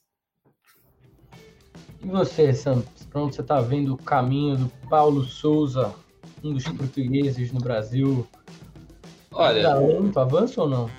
E 2.03 2.07
você, 2.07 2.53
Santos? 2.53 3.05
Para 3.05 3.23
onde 3.23 3.35
você 3.35 3.43
está 3.43 3.61
vendo 3.61 3.95
o 3.95 3.97
caminho 3.97 4.57
do 4.57 4.69
Paulo 4.89 5.25
Souza 5.25 5.95
um 6.45 6.53
dos 6.53 6.65
portugueses 6.65 7.53
no 7.53 7.61
Brasil. 7.61 8.27
Olha. 9.31 9.75
Lento, 9.77 10.19
avança 10.19 10.61
ou 10.61 10.69
não? 10.69 10.91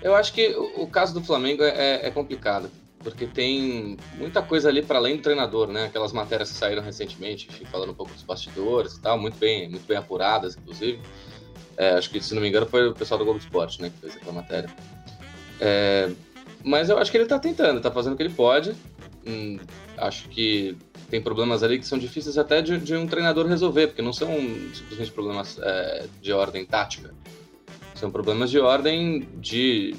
Eu 0.00 0.14
acho 0.14 0.32
que 0.32 0.48
o 0.76 0.86
caso 0.86 1.14
do 1.14 1.22
Flamengo 1.22 1.62
é, 1.62 2.06
é 2.06 2.10
complicado, 2.10 2.70
porque 3.02 3.26
tem 3.26 3.96
muita 4.16 4.40
coisa 4.42 4.68
ali 4.68 4.82
para 4.82 4.98
além 4.98 5.16
do 5.16 5.22
treinador, 5.22 5.68
né? 5.68 5.86
Aquelas 5.86 6.12
matérias 6.12 6.50
que 6.50 6.56
saíram 6.56 6.82
recentemente, 6.82 7.48
enfim, 7.50 7.64
falando 7.64 7.90
um 7.90 7.94
pouco 7.94 8.12
dos 8.12 8.22
bastidores 8.22 8.94
e 8.94 9.00
tal, 9.00 9.18
muito 9.18 9.36
bem, 9.38 9.68
muito 9.68 9.86
bem 9.86 9.96
apuradas, 9.96 10.56
inclusive. 10.56 11.00
É, 11.76 11.92
acho 11.92 12.10
que, 12.10 12.20
se 12.20 12.34
não 12.34 12.42
me 12.42 12.48
engano, 12.48 12.66
foi 12.66 12.88
o 12.88 12.94
pessoal 12.94 13.18
do 13.18 13.24
Globo 13.24 13.40
Esporte, 13.40 13.80
né, 13.80 13.90
que 13.90 13.98
fez 13.98 14.16
aquela 14.16 14.32
matéria. 14.32 14.70
É, 15.60 16.10
mas 16.64 16.88
eu 16.88 16.98
acho 16.98 17.10
que 17.10 17.16
ele 17.16 17.26
tá 17.26 17.38
tentando, 17.38 17.80
tá 17.80 17.90
fazendo 17.90 18.14
o 18.14 18.16
que 18.16 18.22
ele 18.22 18.34
pode. 18.34 18.74
Hum, 19.26 19.58
acho 19.96 20.28
que 20.28 20.76
tem 21.10 21.20
problemas 21.20 21.62
ali 21.62 21.78
que 21.78 21.86
são 21.86 21.98
difíceis 21.98 22.38
até 22.38 22.62
de, 22.62 22.78
de 22.78 22.94
um 22.94 23.06
treinador 23.06 23.46
resolver, 23.46 23.88
porque 23.88 24.02
não 24.02 24.12
são 24.12 24.28
simplesmente 24.74 25.12
problemas 25.12 25.58
é, 25.60 26.06
de 26.20 26.32
ordem 26.32 26.64
tática. 26.64 27.14
São 27.94 28.10
problemas 28.10 28.50
de 28.50 28.58
ordem 28.58 29.28
de, 29.36 29.94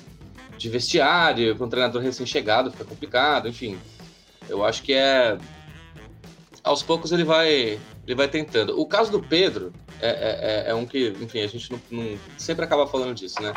de 0.57 0.69
vestiário, 0.69 1.55
para 1.55 1.65
um 1.65 1.69
treinador 1.69 2.01
recém-chegado 2.01 2.71
fica 2.71 2.85
complicado, 2.85 3.47
enfim. 3.47 3.77
Eu 4.47 4.63
acho 4.63 4.83
que 4.83 4.93
é. 4.93 5.37
Aos 6.63 6.81
poucos 6.81 7.11
ele 7.11 7.23
vai, 7.23 7.79
ele 8.07 8.15
vai 8.15 8.27
tentando. 8.27 8.79
O 8.79 8.85
caso 8.85 9.11
do 9.11 9.21
Pedro 9.21 9.73
é, 9.99 10.07
é, 10.07 10.67
é, 10.67 10.71
é 10.71 10.73
um 10.73 10.85
que, 10.85 11.13
enfim, 11.21 11.41
a 11.41 11.47
gente 11.47 11.71
não, 11.71 11.81
não, 11.91 12.17
sempre 12.37 12.63
acaba 12.63 12.87
falando 12.87 13.13
disso, 13.13 13.41
né? 13.41 13.53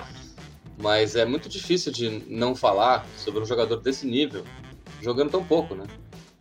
Mas 0.78 1.16
é 1.16 1.24
muito 1.24 1.48
difícil 1.48 1.92
de 1.92 2.24
não 2.28 2.54
falar 2.54 3.06
sobre 3.16 3.40
um 3.40 3.46
jogador 3.46 3.76
desse 3.76 4.06
nível 4.06 4.44
jogando 5.00 5.30
tão 5.30 5.44
pouco, 5.44 5.74
né? 5.74 5.86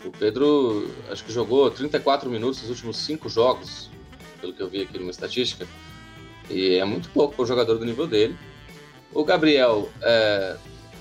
O 0.03 0.11
Pedro, 0.11 0.89
acho 1.09 1.23
que 1.23 1.31
jogou 1.31 1.69
34 1.71 2.29
minutos 2.29 2.61
nos 2.61 2.69
últimos 2.69 2.97
cinco 2.97 3.29
jogos, 3.29 3.89
pelo 4.39 4.53
que 4.53 4.61
eu 4.61 4.69
vi 4.69 4.81
aqui 4.81 4.99
numa 4.99 5.11
estatística, 5.11 5.67
e 6.49 6.75
é 6.75 6.85
muito 6.85 7.09
pouco 7.09 7.35
para 7.35 7.43
o 7.43 7.45
jogador 7.45 7.77
do 7.77 7.85
nível 7.85 8.05
dele. 8.05 8.37
O 9.15 9.23
Gabriel, 9.23 9.89
é, 10.01 10.57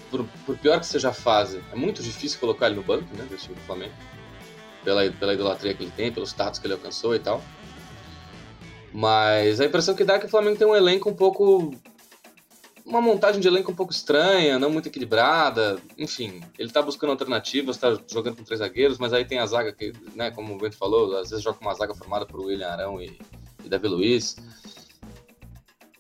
por, 0.09 0.25
por, 0.47 0.57
pior 0.57 0.79
que 0.79 0.87
seja 0.87 1.11
a 1.11 1.13
fase, 1.13 1.61
é 1.73 1.77
muito 1.77 2.01
difícil 2.01 2.39
colocar 2.39 2.67
ele 2.67 2.77
no 2.77 2.83
banco, 2.83 3.13
né, 3.17 3.27
desse 3.29 3.45
time 3.45 3.57
do 3.57 3.61
Flamengo, 3.63 3.93
pela, 4.85 5.11
pela 5.11 5.35
idolatria 5.35 5.75
que 5.75 5.83
ele 5.83 5.93
tem, 5.95 6.13
pelos 6.13 6.29
status 6.31 6.61
que 6.61 6.67
ele 6.67 6.75
alcançou 6.75 7.17
e 7.17 7.19
tal. 7.19 7.43
Mas 8.93 9.61
a 9.61 9.65
impressão 9.65 9.97
que 9.97 10.05
dá 10.05 10.15
é 10.15 10.19
que 10.21 10.27
o 10.27 10.29
Flamengo 10.29 10.57
tem 10.57 10.67
um 10.67 10.77
elenco 10.77 11.11
um 11.11 11.15
pouco 11.15 11.75
uma 12.87 13.01
montagem 13.01 13.41
de 13.41 13.49
elenco 13.49 13.73
um 13.73 13.75
pouco 13.75 13.93
estranha, 13.93 14.59
não 14.59 14.71
muito 14.71 14.89
equilibrada. 14.89 15.79
Enfim, 15.99 16.43
ele 16.59 16.71
tá 16.71 16.83
buscando 16.83 17.11
alternativas, 17.11 17.79
tá 17.79 17.99
jogando 18.07 18.37
com 18.37 18.45
três 18.45 18.61
zagueiros, 18.61 18.99
mas 18.99 19.13
aí 19.13 19.25
tem 19.25 19.39
a 19.39 19.47
zaga 19.47 19.73
que, 19.73 19.93
né, 20.15 20.31
como 20.31 20.55
o 20.55 20.59
Bento 20.59 20.77
falou, 20.77 21.17
às 21.17 21.31
vezes 21.31 21.43
joga 21.43 21.59
com 21.59 21.65
uma 21.65 21.75
zaga 21.75 21.95
formada 21.95 22.27
por 22.27 22.41
William 22.41 22.69
Arão 22.69 23.01
e, 23.01 23.19
e 23.65 23.69
Davi 23.69 23.89
Luiz. 23.89 24.37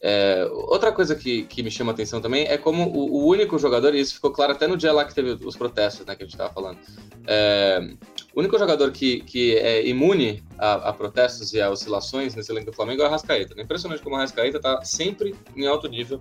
É, 0.06 0.46
outra 0.52 0.92
coisa 0.92 1.14
que, 1.14 1.44
que 1.44 1.62
me 1.62 1.70
chama 1.70 1.92
atenção 1.92 2.20
também 2.20 2.44
é 2.44 2.58
como 2.58 2.90
o, 2.90 3.22
o, 3.22 3.26
único 3.26 3.58
jogador, 3.58 3.94
e 3.94 4.00
isso 4.00 4.12
ficou 4.12 4.30
claro 4.30 4.52
até 4.52 4.66
no 4.66 4.76
dia 4.76 4.92
lá 4.92 5.02
que 5.02 5.14
teve 5.14 5.30
os 5.30 5.56
protestos, 5.56 6.04
né, 6.04 6.14
que 6.14 6.22
a 6.22 6.26
gente 6.26 6.34
estava 6.34 6.52
falando, 6.52 6.78
é, 7.26 7.80
o 8.34 8.40
único 8.40 8.58
jogador 8.58 8.92
que, 8.92 9.20
que 9.20 9.56
é 9.56 9.88
imune 9.88 10.44
a, 10.58 10.90
a, 10.90 10.92
protestos 10.92 11.54
e 11.54 11.60
a 11.62 11.70
oscilações 11.70 12.34
nesse 12.34 12.52
elenco 12.52 12.70
do 12.70 12.76
Flamengo 12.76 13.00
é 13.00 13.04
o 13.06 13.08
Arrascaeta. 13.08 13.54
É 13.56 13.62
impressionante 13.62 14.02
como 14.02 14.14
o 14.14 14.18
Arrascaeta 14.18 14.58
está 14.58 14.84
sempre 14.84 15.34
em 15.56 15.66
alto 15.66 15.88
nível, 15.88 16.20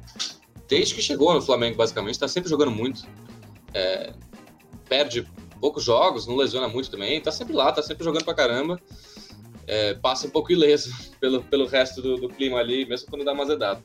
desde 0.65 0.95
que 0.95 1.01
chegou 1.01 1.33
no 1.33 1.41
Flamengo, 1.41 1.75
basicamente, 1.75 2.13
está 2.13 2.29
sempre 2.29 2.49
jogando 2.49 2.71
muito. 2.71 3.05
É, 3.73 4.13
perde 4.87 5.27
poucos 5.59 5.83
jogos, 5.83 6.25
não 6.25 6.37
lesiona 6.37 6.69
muito 6.69 6.89
também, 6.89 7.19
tá 7.19 7.33
sempre 7.33 7.53
lá, 7.53 7.69
tá 7.69 7.83
sempre 7.83 8.05
jogando 8.05 8.23
pra 8.23 8.33
caramba. 8.33 8.79
É, 9.67 9.93
passa 9.95 10.27
um 10.27 10.29
pouco 10.29 10.51
ileso 10.51 10.91
pelo, 11.19 11.43
pelo 11.43 11.65
resto 11.65 12.01
do, 12.01 12.17
do, 12.17 12.29
clima 12.29 12.59
ali, 12.59 12.85
mesmo 12.85 13.09
quando 13.09 13.25
dá 13.25 13.33
mais 13.33 13.49
edado. 13.49 13.81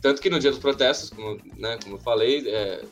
Tanto 0.00 0.20
que 0.20 0.30
no 0.30 0.38
dia 0.38 0.50
dos 0.50 0.60
protestos, 0.60 1.10
como, 1.10 1.38
né, 1.56 1.78
como 1.82 1.96
eu 1.96 2.00
falei, 2.00 2.46
é, 2.46 2.84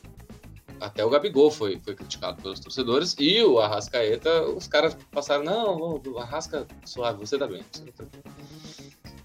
até 0.79 1.05
o 1.05 1.09
Gabigol 1.09 1.51
foi, 1.51 1.79
foi 1.83 1.95
criticado 1.95 2.41
pelos 2.41 2.59
torcedores 2.59 3.15
e 3.19 3.41
o 3.41 3.59
Arrascaeta, 3.59 4.43
os 4.43 4.67
caras 4.67 4.97
passaram, 5.11 5.43
não, 5.43 6.01
o 6.05 6.19
Arrasca 6.19 6.67
suave, 6.83 7.19
você 7.19 7.37
tá 7.37 7.47
bem. 7.47 7.63
Você 7.71 7.91
tá 7.91 8.03
bem. 8.11 8.21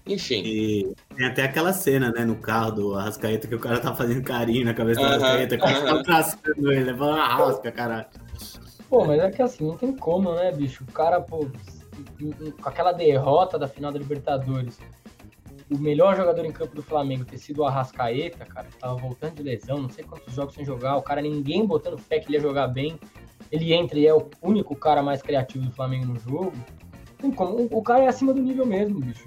Enfim. 0.05 0.41
E 0.43 0.95
tem 1.15 1.27
até 1.27 1.43
aquela 1.43 1.73
cena, 1.73 2.11
né, 2.11 2.25
no 2.25 2.35
carro 2.35 2.71
do 2.71 2.95
Arrascaeta, 2.95 3.47
que 3.47 3.55
o 3.55 3.59
cara 3.59 3.79
tá 3.79 3.93
fazendo 3.93 4.23
carinho 4.23 4.65
na 4.65 4.73
cabeça 4.73 5.01
do 5.01 5.05
Arrascaeta, 5.05 5.55
uh 5.55 5.59
-huh. 5.59 5.97
tá 5.97 6.03
traçando 6.03 6.71
ele, 6.71 6.93
falando 6.95 7.19
Arrasca, 7.19 7.71
caralho. 7.71 8.05
Pô, 8.89 9.05
mas 9.05 9.19
é 9.19 9.29
que 9.29 9.41
assim, 9.41 9.67
não 9.67 9.77
tem 9.77 9.95
como, 9.95 10.33
né, 10.33 10.51
bicho? 10.51 10.83
O 10.83 10.91
cara, 10.91 11.21
pô, 11.21 11.47
com 12.61 12.69
aquela 12.69 12.91
derrota 12.91 13.57
da 13.57 13.67
final 13.67 13.91
da 13.91 13.99
Libertadores, 13.99 14.79
o 15.71 15.77
melhor 15.77 16.15
jogador 16.15 16.45
em 16.45 16.51
campo 16.51 16.75
do 16.75 16.81
Flamengo 16.81 17.25
ter 17.25 17.37
sido 17.37 17.59
o 17.59 17.65
Arrascaeta, 17.65 18.45
cara, 18.45 18.67
que 18.67 18.77
tava 18.77 18.95
voltando 18.95 19.35
de 19.35 19.43
lesão, 19.43 19.77
não 19.77 19.89
sei 19.89 20.03
quantos 20.03 20.33
jogos 20.33 20.55
sem 20.55 20.65
jogar, 20.65 20.97
o 20.97 21.01
cara 21.01 21.21
ninguém 21.21 21.65
botando 21.65 21.97
fé 21.97 22.19
que 22.19 22.27
ele 22.27 22.37
ia 22.37 22.41
jogar 22.41 22.67
bem, 22.67 22.99
ele 23.51 23.73
entra 23.73 23.99
e 23.99 24.07
é 24.07 24.13
o 24.13 24.29
único 24.41 24.75
cara 24.75 25.01
mais 25.01 25.21
criativo 25.21 25.65
do 25.65 25.71
Flamengo 25.71 26.05
no 26.05 26.19
jogo. 26.19 26.53
Tem 27.17 27.31
como, 27.31 27.67
o 27.71 27.83
cara 27.83 28.03
é 28.03 28.07
acima 28.07 28.33
do 28.33 28.41
nível 28.41 28.65
mesmo, 28.65 28.99
bicho. 28.99 29.25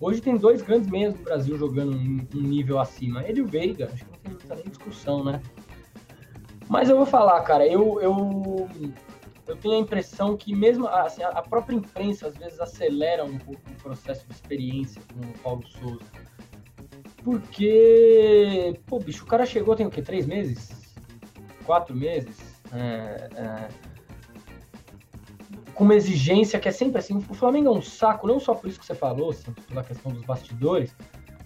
Hoje 0.00 0.20
tem 0.20 0.36
dois 0.36 0.62
grandes 0.62 0.90
meias 0.90 1.14
do 1.14 1.22
Brasil 1.22 1.56
jogando 1.56 1.96
um, 1.96 2.26
nível 2.34 2.80
acima. 2.80 3.22
Ele 3.24 3.38
e 3.38 3.42
o 3.42 3.46
Veiga, 3.46 3.88
acho 3.92 4.04
que 4.04 4.10
não 4.10 4.18
tem 4.18 4.50
muita 4.50 4.68
discussão, 4.68 5.22
né? 5.22 5.40
Mas 6.68 6.88
eu 6.88 6.96
vou 6.96 7.06
falar, 7.06 7.40
cara, 7.42 7.66
eu, 7.66 8.00
eu, 8.00 8.68
eu 9.46 9.56
tenho 9.56 9.74
a 9.74 9.78
impressão 9.78 10.36
que 10.36 10.54
mesmo 10.54 10.86
assim, 10.86 11.22
a 11.22 11.42
própria 11.42 11.74
imprensa 11.74 12.28
às 12.28 12.36
vezes 12.36 12.60
acelera 12.60 13.24
um 13.24 13.38
pouco 13.38 13.60
o 13.70 13.82
processo 13.82 14.26
de 14.26 14.32
experiência 14.34 15.02
com 15.12 15.20
o 15.20 15.38
Paulo 15.38 15.66
Souza. 15.66 16.04
Porque, 17.24 18.80
pô, 18.86 18.98
bicho, 18.98 19.24
o 19.24 19.26
cara 19.26 19.46
chegou 19.46 19.76
tem 19.76 19.86
o 19.86 19.90
quê? 19.90 20.02
Três 20.02 20.26
meses? 20.26 20.94
Quatro 21.64 21.94
meses? 21.94 22.60
É, 22.72 23.28
é 23.36 23.68
com 25.74 25.84
uma 25.84 25.94
exigência 25.94 26.60
que 26.60 26.68
é 26.68 26.72
sempre 26.72 26.98
assim. 26.98 27.16
O 27.16 27.34
Flamengo 27.34 27.68
é 27.68 27.72
um 27.72 27.82
saco, 27.82 28.26
não 28.26 28.38
só 28.38 28.54
por 28.54 28.68
isso 28.68 28.78
que 28.78 28.86
você 28.86 28.94
falou, 28.94 29.30
assim, 29.30 29.52
pela 29.68 29.82
questão 29.82 30.12
dos 30.12 30.24
bastidores, 30.24 30.94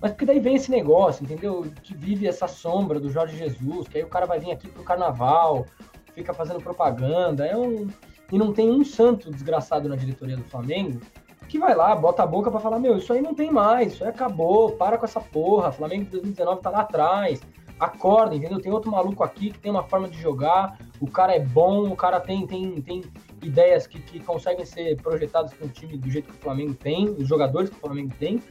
mas 0.00 0.10
porque 0.10 0.26
daí 0.26 0.40
vem 0.40 0.56
esse 0.56 0.70
negócio, 0.70 1.24
entendeu? 1.24 1.64
Que 1.82 1.96
vive 1.96 2.26
essa 2.26 2.46
sombra 2.46 3.00
do 3.00 3.10
Jorge 3.10 3.36
Jesus, 3.36 3.88
que 3.88 3.98
aí 3.98 4.04
o 4.04 4.08
cara 4.08 4.26
vai 4.26 4.38
vir 4.38 4.50
aqui 4.50 4.68
pro 4.68 4.82
carnaval, 4.82 5.66
fica 6.16 6.32
fazendo 6.32 6.60
propaganda, 6.60 7.46
é 7.46 7.56
um. 7.56 7.86
E 8.32 8.38
não 8.38 8.52
tem 8.52 8.68
um 8.68 8.84
santo 8.84 9.30
desgraçado 9.30 9.88
na 9.88 9.94
diretoria 9.94 10.36
do 10.36 10.42
Flamengo 10.42 11.00
que 11.48 11.60
vai 11.60 11.76
lá, 11.76 11.94
bota 11.94 12.22
a 12.22 12.26
boca 12.26 12.50
para 12.50 12.58
falar: 12.58 12.80
meu, 12.80 12.96
isso 12.96 13.12
aí 13.12 13.20
não 13.20 13.34
tem 13.34 13.52
mais, 13.52 13.92
isso 13.92 14.02
aí 14.02 14.10
acabou, 14.10 14.72
para 14.72 14.98
com 14.98 15.04
essa 15.04 15.20
porra, 15.20 15.70
Flamengo 15.70 16.06
de 16.06 16.10
2019 16.12 16.60
tá 16.60 16.70
lá 16.70 16.80
atrás, 16.80 17.40
acorda, 17.78 18.34
entendeu? 18.34 18.60
Tem 18.60 18.72
outro 18.72 18.90
maluco 18.90 19.22
aqui 19.22 19.50
que 19.50 19.58
tem 19.58 19.70
uma 19.70 19.84
forma 19.84 20.08
de 20.08 20.20
jogar, 20.20 20.78
o 20.98 21.08
cara 21.08 21.36
é 21.36 21.38
bom, 21.40 21.88
o 21.88 21.96
cara 21.96 22.18
tem, 22.18 22.46
tem, 22.46 22.80
tem 22.80 23.04
ideias 23.42 23.86
que, 23.86 24.00
que 24.00 24.18
conseguem 24.18 24.64
ser 24.64 25.00
projetadas 25.00 25.52
com 25.52 25.66
o 25.66 25.68
time 25.68 25.96
do 25.96 26.10
jeito 26.10 26.32
que 26.32 26.38
o 26.38 26.42
Flamengo 26.42 26.74
tem, 26.74 27.10
os 27.10 27.28
jogadores 27.28 27.70
que 27.70 27.76
o 27.76 27.80
Flamengo 27.80 28.12
tem, 28.18 28.42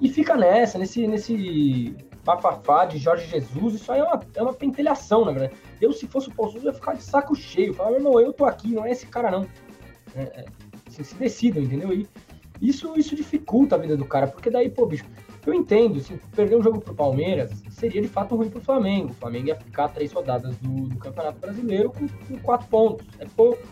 e 0.00 0.08
fica 0.08 0.34
nessa, 0.36 0.78
nesse, 0.78 1.06
nesse 1.06 1.96
bafafá 2.24 2.86
de 2.86 2.98
Jorge 2.98 3.26
Jesus, 3.26 3.74
isso 3.74 3.92
aí 3.92 4.00
é 4.00 4.04
uma, 4.04 4.20
é 4.34 4.42
uma 4.42 4.54
pentelhação, 4.54 5.24
na 5.24 5.32
verdade. 5.32 5.54
Eu, 5.80 5.92
se 5.92 6.06
fosse 6.06 6.28
o 6.28 6.34
Paulo 6.34 6.52
Souza, 6.52 6.66
ia 6.66 6.72
ficar 6.72 6.94
de 6.94 7.02
saco 7.02 7.34
cheio, 7.34 7.74
falar, 7.74 7.90
meu 7.90 7.98
irmão, 7.98 8.20
eu 8.20 8.32
tô 8.32 8.44
aqui, 8.44 8.72
não 8.72 8.84
é 8.84 8.90
esse 8.90 9.06
cara, 9.06 9.30
não. 9.30 9.46
É, 10.14 10.22
é, 10.22 10.46
se, 10.88 11.14
decidam, 11.16 11.62
entendeu? 11.62 11.92
E 11.92 12.08
isso, 12.60 12.94
isso 12.96 13.16
dificulta 13.16 13.74
a 13.74 13.78
vida 13.78 13.96
do 13.96 14.04
cara, 14.04 14.26
porque 14.26 14.50
daí, 14.50 14.70
pô, 14.70 14.86
bicho, 14.86 15.04
Eu 15.46 15.52
entendo, 15.52 16.00
se 16.00 16.14
perder 16.34 16.56
um 16.56 16.62
jogo 16.62 16.80
pro 16.80 16.94
Palmeiras, 16.94 17.62
seria 17.68 18.00
de 18.00 18.08
fato 18.08 18.34
ruim 18.34 18.48
pro 18.48 18.62
Flamengo. 18.62 19.10
O 19.10 19.14
Flamengo 19.14 19.48
ia 19.48 19.56
ficar 19.56 19.88
três 19.88 20.10
rodadas 20.10 20.56
do, 20.56 20.88
do 20.88 20.96
Campeonato 20.96 21.38
Brasileiro 21.38 21.90
com, 21.90 22.08
com, 22.08 22.38
quatro 22.38 22.66
pontos. 22.68 23.06
É 23.18 23.26
pouco, 23.26 23.62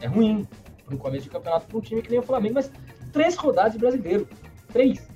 é 0.00 0.06
ruim 0.06 0.48
no 0.88 0.96
começo 0.96 1.24
de 1.24 1.30
campeonato 1.30 1.66
para 1.66 1.76
um 1.76 1.80
time 1.82 2.00
que 2.00 2.10
nem 2.10 2.18
o 2.18 2.22
Flamengo, 2.22 2.54
mas 2.54 2.72
três 3.12 3.36
rodadas 3.36 3.72
de 3.72 3.78
brasileiro. 3.78 4.26
Três. 4.72 5.06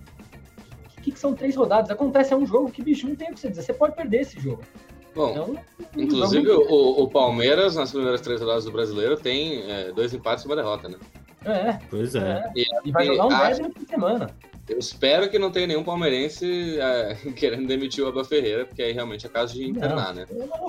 O 0.99 1.01
que, 1.03 1.13
que, 1.13 1.19
são 1.19 1.35
três 1.35 1.57
rodadas? 1.57 1.91
Acontece, 1.91 2.35
é 2.35 2.37
um 2.37 2.47
jogo 2.47 2.71
que, 2.71 2.83
bicho, 2.83 3.09
não 3.09 3.17
tem 3.17 3.31
o 3.31 3.35
que 3.35 3.41
você 3.41 3.49
dizer. 3.49 3.63
Você 3.63 3.73
pode 3.73 3.97
perder 3.97 4.21
esse 4.21 4.39
jogo. 4.39 4.63
Bom, 5.14 5.37
é 5.37 5.40
um 5.42 5.57
inclusive 5.97 6.50
o, 6.50 7.02
o, 7.02 7.09
Palmeiras, 7.09 7.76
nas 7.76 7.90
primeiras 7.90 8.21
três 8.21 8.40
rodadas 8.40 8.64
do 8.64 8.73
brasileiro, 8.73 9.16
tem 9.16 9.71
é, 9.71 9.92
dois 9.92 10.14
empates 10.14 10.45
e 10.45 10.47
uma 10.47 10.57
derrota, 10.57 10.88
né? 10.88 10.97
É. 11.45 11.78
Pois 11.90 12.14
é. 12.14 12.21
é. 12.21 12.52
E, 12.57 12.66
e, 12.85 12.92
vai 12.92 13.04
jogar 13.07 13.26
um 13.26 13.28
décimo 13.28 13.71
por 13.71 13.87
semana. 13.87 14.31
Eu 14.69 14.78
espero 14.78 15.28
que 15.28 15.38
não 15.38 15.50
tenha 15.50 15.66
nenhum 15.66 15.83
palmeirense 15.83 16.78
é, 16.78 17.16
querendo 17.35 17.66
demitir 17.66 18.04
o 18.04 18.09
Abel 18.09 18.25
Ferreira, 18.25 18.64
porque 18.64 18.83
aí 18.83 18.92
realmente 18.92 19.26
é 19.26 19.28
caso 19.28 19.54
de 19.54 19.69
internar, 19.69 20.14
né? 20.14 20.26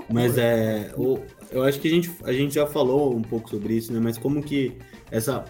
Mas 0.09 0.37
é. 0.37 0.91
O, 0.97 1.19
eu 1.51 1.63
acho 1.63 1.79
que 1.79 1.87
a 1.87 1.91
gente, 1.91 2.11
a 2.23 2.33
gente 2.33 2.55
já 2.55 2.65
falou 2.65 3.15
um 3.15 3.21
pouco 3.21 3.49
sobre 3.49 3.75
isso, 3.75 3.93
né? 3.93 3.99
Mas 4.01 4.17
como 4.17 4.41
que 4.41 4.77
essa. 5.11 5.45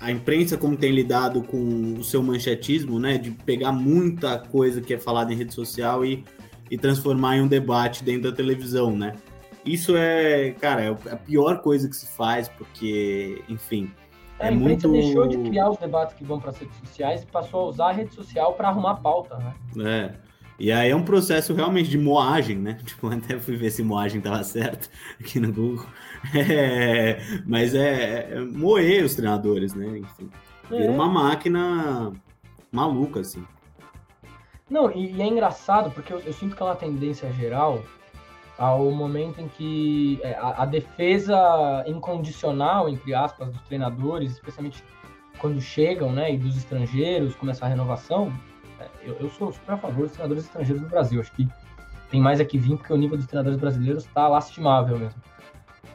A 0.00 0.10
imprensa, 0.10 0.58
como 0.58 0.76
tem 0.76 0.92
lidado 0.92 1.42
com 1.42 1.94
o 1.98 2.04
seu 2.04 2.22
manchetismo, 2.22 2.98
né? 2.98 3.16
De 3.16 3.30
pegar 3.30 3.72
muita 3.72 4.38
coisa 4.38 4.80
que 4.80 4.92
é 4.92 4.98
falada 4.98 5.32
em 5.32 5.36
rede 5.36 5.54
social 5.54 6.04
e, 6.04 6.24
e 6.70 6.78
transformar 6.78 7.36
em 7.36 7.42
um 7.42 7.48
debate 7.48 8.02
dentro 8.04 8.30
da 8.30 8.36
televisão, 8.36 8.96
né? 8.96 9.14
Isso 9.64 9.96
é, 9.96 10.50
cara, 10.52 10.82
é 10.82 10.88
a 10.88 11.16
pior 11.16 11.62
coisa 11.62 11.88
que 11.88 11.96
se 11.96 12.06
faz, 12.06 12.48
porque, 12.48 13.42
enfim 13.48 13.90
é, 14.38 14.48
a 14.48 14.52
imprensa 14.52 14.88
muito... 14.88 15.04
deixou 15.04 15.28
de 15.28 15.38
criar 15.38 15.70
os 15.70 15.78
debates 15.78 16.14
que 16.14 16.24
vão 16.24 16.40
para 16.40 16.50
as 16.50 16.58
redes 16.58 16.76
sociais 16.78 17.22
e 17.22 17.26
passou 17.26 17.60
a 17.60 17.64
usar 17.68 17.88
a 17.88 17.92
rede 17.92 18.14
social 18.14 18.54
para 18.54 18.68
arrumar 18.68 18.96
pauta, 18.96 19.36
né? 19.36 19.54
É. 19.78 20.34
E 20.56 20.70
aí 20.70 20.90
é 20.90 20.96
um 20.96 21.02
processo 21.02 21.52
realmente 21.52 21.90
de 21.90 21.98
moagem, 21.98 22.58
né? 22.58 22.78
Tipo, 22.84 23.08
até 23.08 23.38
fui 23.38 23.56
ver 23.56 23.70
se 23.70 23.82
moagem 23.82 24.20
tava 24.20 24.42
certo 24.44 24.88
aqui 25.20 25.40
no 25.40 25.52
Google. 25.52 25.86
É, 26.34 27.20
mas 27.46 27.74
é, 27.74 28.30
é, 28.32 28.40
moer 28.40 29.04
os 29.04 29.14
treinadores, 29.14 29.74
né? 29.74 29.98
Enfim, 29.98 30.30
vira 30.70 30.84
é. 30.84 30.90
uma 30.90 31.06
máquina 31.06 32.12
maluca, 32.72 33.20
assim. 33.20 33.44
Não, 34.68 34.90
e, 34.90 35.12
e 35.12 35.22
é 35.22 35.26
engraçado, 35.26 35.90
porque 35.90 36.12
eu, 36.12 36.20
eu, 36.20 36.32
sinto 36.32 36.56
que 36.56 36.62
é 36.62 36.66
uma 36.66 36.74
tendência 36.76 37.30
geral 37.32 37.82
ao 38.56 38.90
momento 38.90 39.40
em 39.40 39.48
que 39.48 40.20
é, 40.22 40.34
a, 40.34 40.62
a, 40.62 40.66
defesa 40.66 41.84
incondicional, 41.86 42.88
entre 42.88 43.14
aspas, 43.14 43.48
dos 43.48 43.60
treinadores, 43.62 44.32
especialmente 44.32 44.82
quando 45.38 45.60
chegam, 45.60 46.12
né, 46.12 46.32
e 46.32 46.38
dos 46.38 46.56
estrangeiros, 46.56 47.34
começa 47.34 47.66
a 47.66 47.68
renovação, 47.68 48.32
é, 48.80 48.88
eu, 49.02 49.16
eu, 49.20 49.30
sou 49.30 49.52
super 49.52 49.72
a 49.72 49.76
favor 49.76 50.04
dos 50.04 50.12
treinadores 50.12 50.44
estrangeiros 50.44 50.82
no 50.82 50.88
Brasil. 50.88 51.20
Acho 51.20 51.32
que 51.32 51.48
tem 52.10 52.20
mais 52.20 52.40
aqui 52.40 52.56
vir, 52.56 52.76
porque 52.76 52.92
o 52.92 52.96
nível 52.96 53.16
dos 53.16 53.26
treinadores 53.26 53.58
brasileiros 53.58 54.04
está 54.04 54.28
lastimável 54.28 54.98
mesmo. 54.98 55.20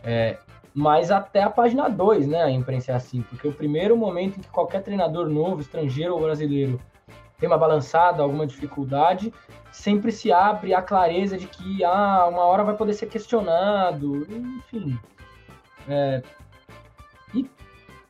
É, 0.04 0.38
mas 0.74 1.10
até 1.10 1.42
a 1.42 1.50
página 1.50 1.90
2, 1.90 2.28
né, 2.28 2.44
a 2.44 2.52
imprensa 2.52 2.92
é 2.92 2.96
assim, 2.96 3.22
porque 3.24 3.48
o 3.48 3.54
primeiro 3.54 3.98
momento 3.98 4.38
em 4.38 4.42
que 4.42 4.50
qualquer 4.50 4.84
treinador 4.84 5.28
novo, 5.28 5.62
estrangeiro 5.62 6.14
ou 6.14 6.22
brasileiro, 6.22 6.80
tem 7.40 7.48
uma 7.48 7.58
balançada, 7.58 8.22
alguma 8.22 8.46
dificuldade, 8.46 9.34
sempre 9.72 10.12
se 10.12 10.32
abre 10.32 10.74
a 10.74 10.82
clareza 10.82 11.38
de 11.38 11.48
que 11.48 11.84
ah, 11.84 12.28
uma 12.30 12.44
hora 12.44 12.64
vai 12.64 12.76
poder 12.76 12.94
ser 12.94 13.08
questionado, 13.08 14.28
enfim. 14.30 15.00
É, 15.88 16.22
e, 17.34 17.50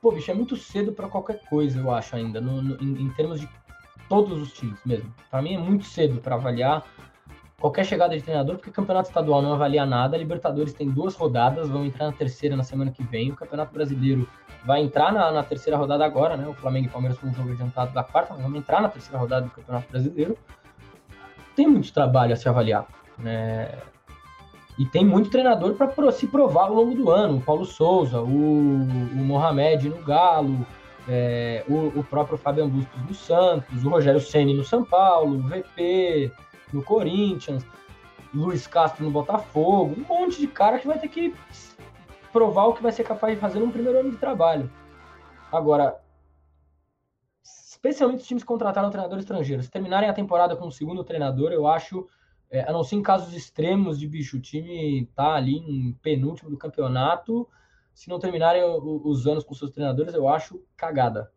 pô, 0.02 0.12
bicho, 0.12 0.32
é 0.32 0.34
muito 0.34 0.56
cedo 0.58 0.92
para 0.92 1.08
qualquer 1.08 1.42
coisa, 1.48 1.80
eu 1.80 1.92
acho 1.92 2.16
ainda, 2.16 2.42
no, 2.42 2.62
no, 2.62 2.84
em, 2.84 3.04
em, 3.04 3.10
termos 3.12 3.40
de 3.40 3.50
todos 4.08 4.42
os 4.42 4.54
times 4.54 4.80
mesmo. 4.86 5.14
Para 5.30 5.42
mim 5.42 5.54
é 5.54 5.60
muito 5.60 5.86
cedo 5.86 6.20
para 6.20 6.36
avaliar 6.36 6.84
qualquer 7.60 7.86
chegada 7.86 8.16
de 8.16 8.24
treinador, 8.24 8.56
porque 8.56 8.70
o 8.70 8.74
campeonato 8.74 9.10
estadual 9.10 9.42
não 9.42 9.54
avalia 9.54 9.86
nada, 9.86 10.16
a 10.16 10.20
Libertadores 10.20 10.74
tem 10.74 10.90
duas 10.90 11.16
rodadas, 11.16 11.70
vão 11.70 11.86
entrar 11.86 12.08
na 12.08 12.14
terceira 12.14 12.56
na 12.56 12.64
semana 12.64 12.92
que 12.92 13.04
vem, 13.04 13.32
o 13.32 13.36
Campeonato 13.36 13.74
Brasileiro 13.74 14.28
vai 14.66 14.82
entrar 14.82 15.12
na, 15.12 15.32
na 15.32 15.44
terceira 15.44 15.78
rodada 15.78 16.06
agora, 16.06 16.36
né? 16.36 16.48
O 16.48 16.54
Flamengo 16.54 16.88
e 16.88 16.90
Palmeiras 16.90 17.18
com 17.18 17.28
um 17.28 17.34
jogo 17.34 17.52
adiantado 17.52 17.94
da 17.94 18.04
quarta, 18.04 18.34
mas 18.34 18.42
vamos 18.42 18.58
entrar 18.58 18.82
na 18.82 18.90
terceira 18.90 19.18
rodada 19.18 19.46
do 19.46 19.52
Campeonato 19.52 19.90
Brasileiro. 19.90 20.38
Tem 21.56 21.68
muito 21.68 21.94
trabalho 21.94 22.34
a 22.34 22.36
se 22.36 22.48
avaliar, 22.48 22.88
né? 23.18 23.70
E 24.78 24.86
tem 24.86 25.04
muito 25.04 25.30
treinador 25.30 25.76
para 25.76 26.12
se 26.12 26.26
provar 26.28 26.68
ao 26.68 26.74
longo 26.74 26.96
do 26.96 27.12
ano. 27.12 27.38
O 27.38 27.42
Paulo 27.42 27.66
Souza, 27.66 28.22
o, 28.22 28.26
o 28.26 29.16
Mohamed 29.16 29.90
no 29.90 30.02
Galo, 30.04 30.66
é, 31.08 31.66
o, 31.68 32.00
o, 32.00 32.04
próprio 32.04 32.38
Fabian 32.38 32.70
Bustos 32.70 33.02
no 33.06 33.14
Santos, 33.14 33.84
o 33.84 33.90
Rogério 33.90 34.22
Ceni 34.22 34.54
no 34.54 34.64
São 34.64 34.86
Paulo, 34.86 35.36
o 35.36 35.42
VP 35.42 36.32
no 36.72 36.84
Corinthians, 36.84 37.66
Luiz 38.34 38.68
Castro 38.68 39.04
no 39.04 39.12
Botafogo, 39.12 39.96
um 39.98 40.06
monte 40.08 40.40
de 40.40 40.48
cara 40.48 40.80
que 40.80 40.88
vai 40.88 41.00
ter 41.00 41.08
que 41.08 41.34
provar 42.32 42.66
o 42.66 42.74
que 42.74 42.84
vai 42.84 42.92
ser 42.92 43.04
capaz 43.04 43.34
de 43.34 43.40
fazer 43.40 43.60
no 43.60 43.72
primeiro 43.72 44.00
ano 44.00 44.12
de 44.12 44.18
trabalho. 44.18 44.72
Agora, 45.52 46.00
especialmente 47.44 48.22
os 48.22 48.28
times 48.28 48.44
que 48.44 48.48
contrataram 48.48 48.90
treinadores 48.90 49.24
estrangeiros, 49.24 49.66
se 49.66 49.72
terminarem 49.72 50.10
a 50.10 50.14
temporada 50.14 50.56
com 50.56 50.68
o 50.68 50.72
segundo 50.72 51.04
treinador, 51.04 51.52
eu 51.52 51.68
acho, 51.68 52.08
é, 52.52 52.62
a 52.62 52.72
não 52.72 52.84
ser 52.84 52.98
em 52.98 53.02
casos 53.02 53.34
extremos 53.34 54.00
de 54.00 54.08
bicho, 54.08 54.38
o 54.38 54.42
time 54.42 55.10
tá 55.16 55.34
ali 55.34 55.58
em 55.58 55.94
penúltimo 56.02 56.50
do 56.50 56.58
campeonato, 56.58 57.48
se 57.94 58.10
não 58.10 58.20
terminarem 58.20 58.64
os 58.64 59.28
anos 59.28 59.44
com 59.44 59.54
seus 59.54 59.72
treinadores, 59.72 60.14
eu 60.14 60.28
acho 60.28 60.62
cagada. 60.78 61.32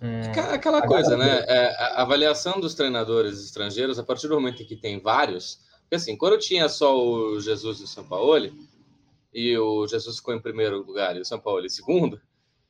É, 0.00 0.54
Aquela 0.54 0.86
coisa, 0.86 1.16
né? 1.16 1.44
É, 1.46 1.76
a 1.78 2.02
avaliação 2.02 2.58
dos 2.60 2.74
treinadores 2.74 3.42
estrangeiros, 3.44 3.98
a 3.98 4.02
partir 4.02 4.28
do 4.28 4.34
momento 4.34 4.62
em 4.62 4.66
que 4.66 4.76
tem 4.76 4.98
vários, 4.98 5.60
porque 5.82 5.96
assim, 5.96 6.16
quando 6.16 6.38
tinha 6.38 6.68
só 6.68 6.98
o 6.98 7.40
Jesus 7.40 7.80
e 7.80 7.84
o 7.84 7.86
Sampaoli, 7.86 8.52
e 9.32 9.56
o 9.56 9.86
Jesus 9.86 10.16
ficou 10.16 10.34
em 10.34 10.40
primeiro 10.40 10.78
lugar 10.78 11.16
e 11.16 11.20
o 11.20 11.24
São 11.24 11.38
Paulo 11.38 11.64
em 11.64 11.68
segundo, 11.68 12.20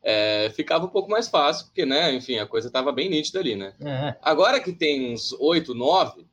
é, 0.02 0.50
ficava 0.54 0.87
um 0.87 0.88
pouco 0.88 1.11
mais 1.11 1.28
fácil, 1.28 1.66
porque, 1.66 1.87
né, 1.87 2.12
enfim, 2.12 2.38
a 2.38 2.46
coisa 2.46 2.66
estava 2.66 2.92
bem 2.92 3.08
nítida 3.08 3.38
ali, 3.38 3.54
né? 3.54 3.74
É. 3.80 4.16
Agora 4.20 4.61
que 4.61 4.72
tem 4.72 5.12
uns 5.12 5.32
oito, 5.35 5.74
nove, 5.74 6.26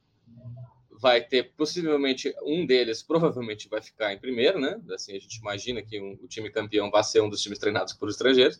vai 0.91 1.21
ter 1.21 1.54
possivelmente 1.56 2.34
um 2.43 2.65
deles, 2.65 3.02
provavelmente 3.02 3.69
vai 3.69 3.82
ficar 3.82 4.12
em 4.12 4.17
primeiro, 4.17 4.60
né? 4.60 4.80
Assim, 4.91 5.15
a 5.15 5.19
gente 5.19 5.38
imagina 5.38 5.82
que 5.82 6.02
um, 6.02 6.17
o 6.21 6.28
time 6.28 6.49
campeão 6.49 6.89
vai 6.89 7.04
ser 7.04 7.21
um 7.21 7.30
dos 7.30 7.41
times 7.41 7.60
treinados 7.60 7.93
por 7.93 8.10
estrangeiros, 8.10 8.60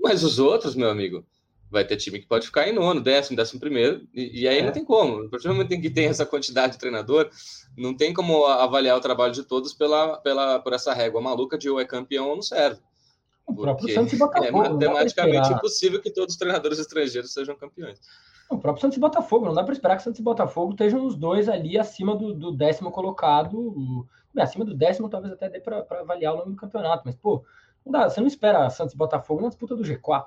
mas 0.00 0.22
os 0.22 0.38
outros, 0.38 0.74
meu 0.74 0.88
amigo, 0.88 1.26
vai 1.70 1.84
ter 1.84 1.96
time 1.96 2.18
que 2.18 2.26
pode 2.26 2.46
ficar 2.46 2.68
em 2.68 2.72
nono, 2.72 3.00
décimo, 3.00 3.36
décimo 3.36 3.60
primeiro, 3.60 4.06
e, 4.14 4.42
e 4.42 4.48
aí 4.48 4.58
é. 4.58 4.62
não 4.62 4.72
tem 4.72 4.84
como. 4.84 5.24
A 5.24 5.28
partir 5.28 5.48
do 5.48 5.54
momento 5.54 5.72
em 5.72 5.80
que 5.80 5.90
tem 5.90 6.06
essa 6.06 6.24
quantidade 6.24 6.74
de 6.74 6.78
treinador, 6.78 7.28
não 7.76 7.96
tem 7.96 8.12
como 8.14 8.44
avaliar 8.46 8.96
o 8.96 9.00
trabalho 9.00 9.32
de 9.32 9.42
todos 9.42 9.72
pela, 9.72 10.18
pela, 10.18 10.58
por 10.60 10.72
essa 10.72 10.94
régua 10.94 11.20
maluca 11.20 11.58
de 11.58 11.68
ou 11.68 11.80
é 11.80 11.84
campeão 11.84 12.28
ou 12.28 12.36
não 12.36 12.42
serve. 12.42 12.80
O 13.46 13.54
próprio 13.54 13.92
Santos 13.94 14.12
e 14.12 14.18
Botafogo. 14.18 14.64
É 14.64 14.68
matematicamente 14.68 15.52
impossível 15.52 16.00
que 16.00 16.10
todos 16.10 16.34
os 16.34 16.38
treinadores 16.38 16.78
estrangeiros 16.78 17.32
sejam 17.32 17.56
campeões. 17.56 18.00
O 18.50 18.58
próprio 18.58 18.80
Santos 18.80 18.96
e 18.96 19.00
Botafogo, 19.00 19.46
não 19.46 19.54
dá 19.54 19.62
para 19.62 19.72
esperar 19.72 19.96
que 19.96 20.02
Santos 20.02 20.20
e 20.20 20.22
Botafogo 20.22 20.72
estejam 20.72 21.04
os 21.04 21.16
dois 21.16 21.48
ali 21.48 21.78
acima 21.78 22.16
do, 22.16 22.32
do 22.32 22.52
décimo 22.52 22.90
colocado. 22.90 24.06
acima 24.38 24.64
do 24.64 24.74
décimo, 24.74 25.08
talvez 25.08 25.32
até 25.32 25.48
dê 25.48 25.60
para 25.60 25.84
avaliar 25.90 26.34
o 26.34 26.38
nome 26.38 26.52
do 26.52 26.56
campeonato, 26.56 27.02
mas, 27.04 27.14
pô, 27.16 27.44
não 27.84 27.92
dá, 27.92 28.08
você 28.08 28.20
não 28.20 28.26
espera 28.26 28.68
Santos 28.70 28.94
e 28.94 28.96
Botafogo 28.98 29.42
na 29.42 29.48
disputa 29.48 29.76
do 29.76 29.82
G4. 29.82 30.26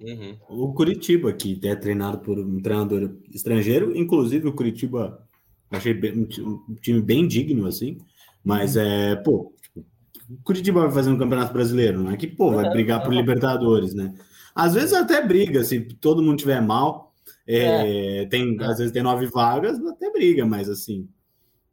Uhum. 0.00 0.38
O 0.48 0.72
Curitiba, 0.72 1.32
que 1.32 1.58
é 1.64 1.74
treinado 1.74 2.18
por 2.18 2.38
um 2.38 2.60
treinador 2.60 3.16
estrangeiro, 3.30 3.96
inclusive 3.96 4.46
o 4.46 4.52
Curitiba, 4.52 5.26
achei 5.70 5.92
bem, 5.92 6.28
um 6.38 6.74
time 6.76 7.02
bem 7.02 7.26
digno, 7.26 7.66
assim, 7.66 7.98
mas 8.44 8.76
uhum. 8.76 8.82
é, 8.82 9.16
pô, 9.16 9.52
o 9.76 10.42
Curitiba 10.44 10.82
vai 10.82 10.92
fazer 10.92 11.10
um 11.10 11.18
campeonato 11.18 11.52
brasileiro, 11.52 12.00
não 12.02 12.12
é 12.12 12.16
que, 12.16 12.26
pô, 12.26 12.52
vai 12.52 12.66
é, 12.66 12.70
brigar 12.70 13.02
por 13.02 13.12
Libertadores, 13.12 13.92
né? 13.92 14.14
Às 14.54 14.74
vezes 14.74 14.92
até 14.92 15.24
briga, 15.24 15.64
se 15.64 15.80
todo 15.80 16.22
mundo 16.22 16.38
tiver 16.38 16.60
mal, 16.60 17.14
é, 17.46 18.22
é. 18.22 18.26
tem, 18.26 18.56
é. 18.60 18.64
às 18.64 18.78
vezes 18.78 18.92
tem 18.92 19.02
nove 19.02 19.26
vagas, 19.26 19.78
até 19.84 20.10
briga, 20.12 20.46
mas 20.46 20.68
assim, 20.68 21.08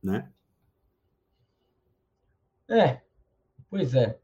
né? 0.01 0.29
É, 2.67 3.01
pois 3.69 3.93
é. 3.93 4.17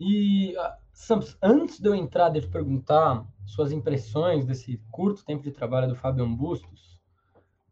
E, 0.00 0.56
ah, 0.56 0.76
Santos, 0.92 1.36
antes 1.42 1.78
de 1.78 1.88
eu 1.88 1.94
entrar, 1.94 2.30
deixa 2.30 2.48
eu 2.48 2.52
perguntar 2.52 3.26
suas 3.46 3.72
impressões 3.72 4.44
desse 4.44 4.80
curto 4.90 5.24
tempo 5.24 5.42
de 5.42 5.50
trabalho 5.50 5.88
do 5.88 5.96
Fabian 5.96 6.32
Bustos, 6.32 7.00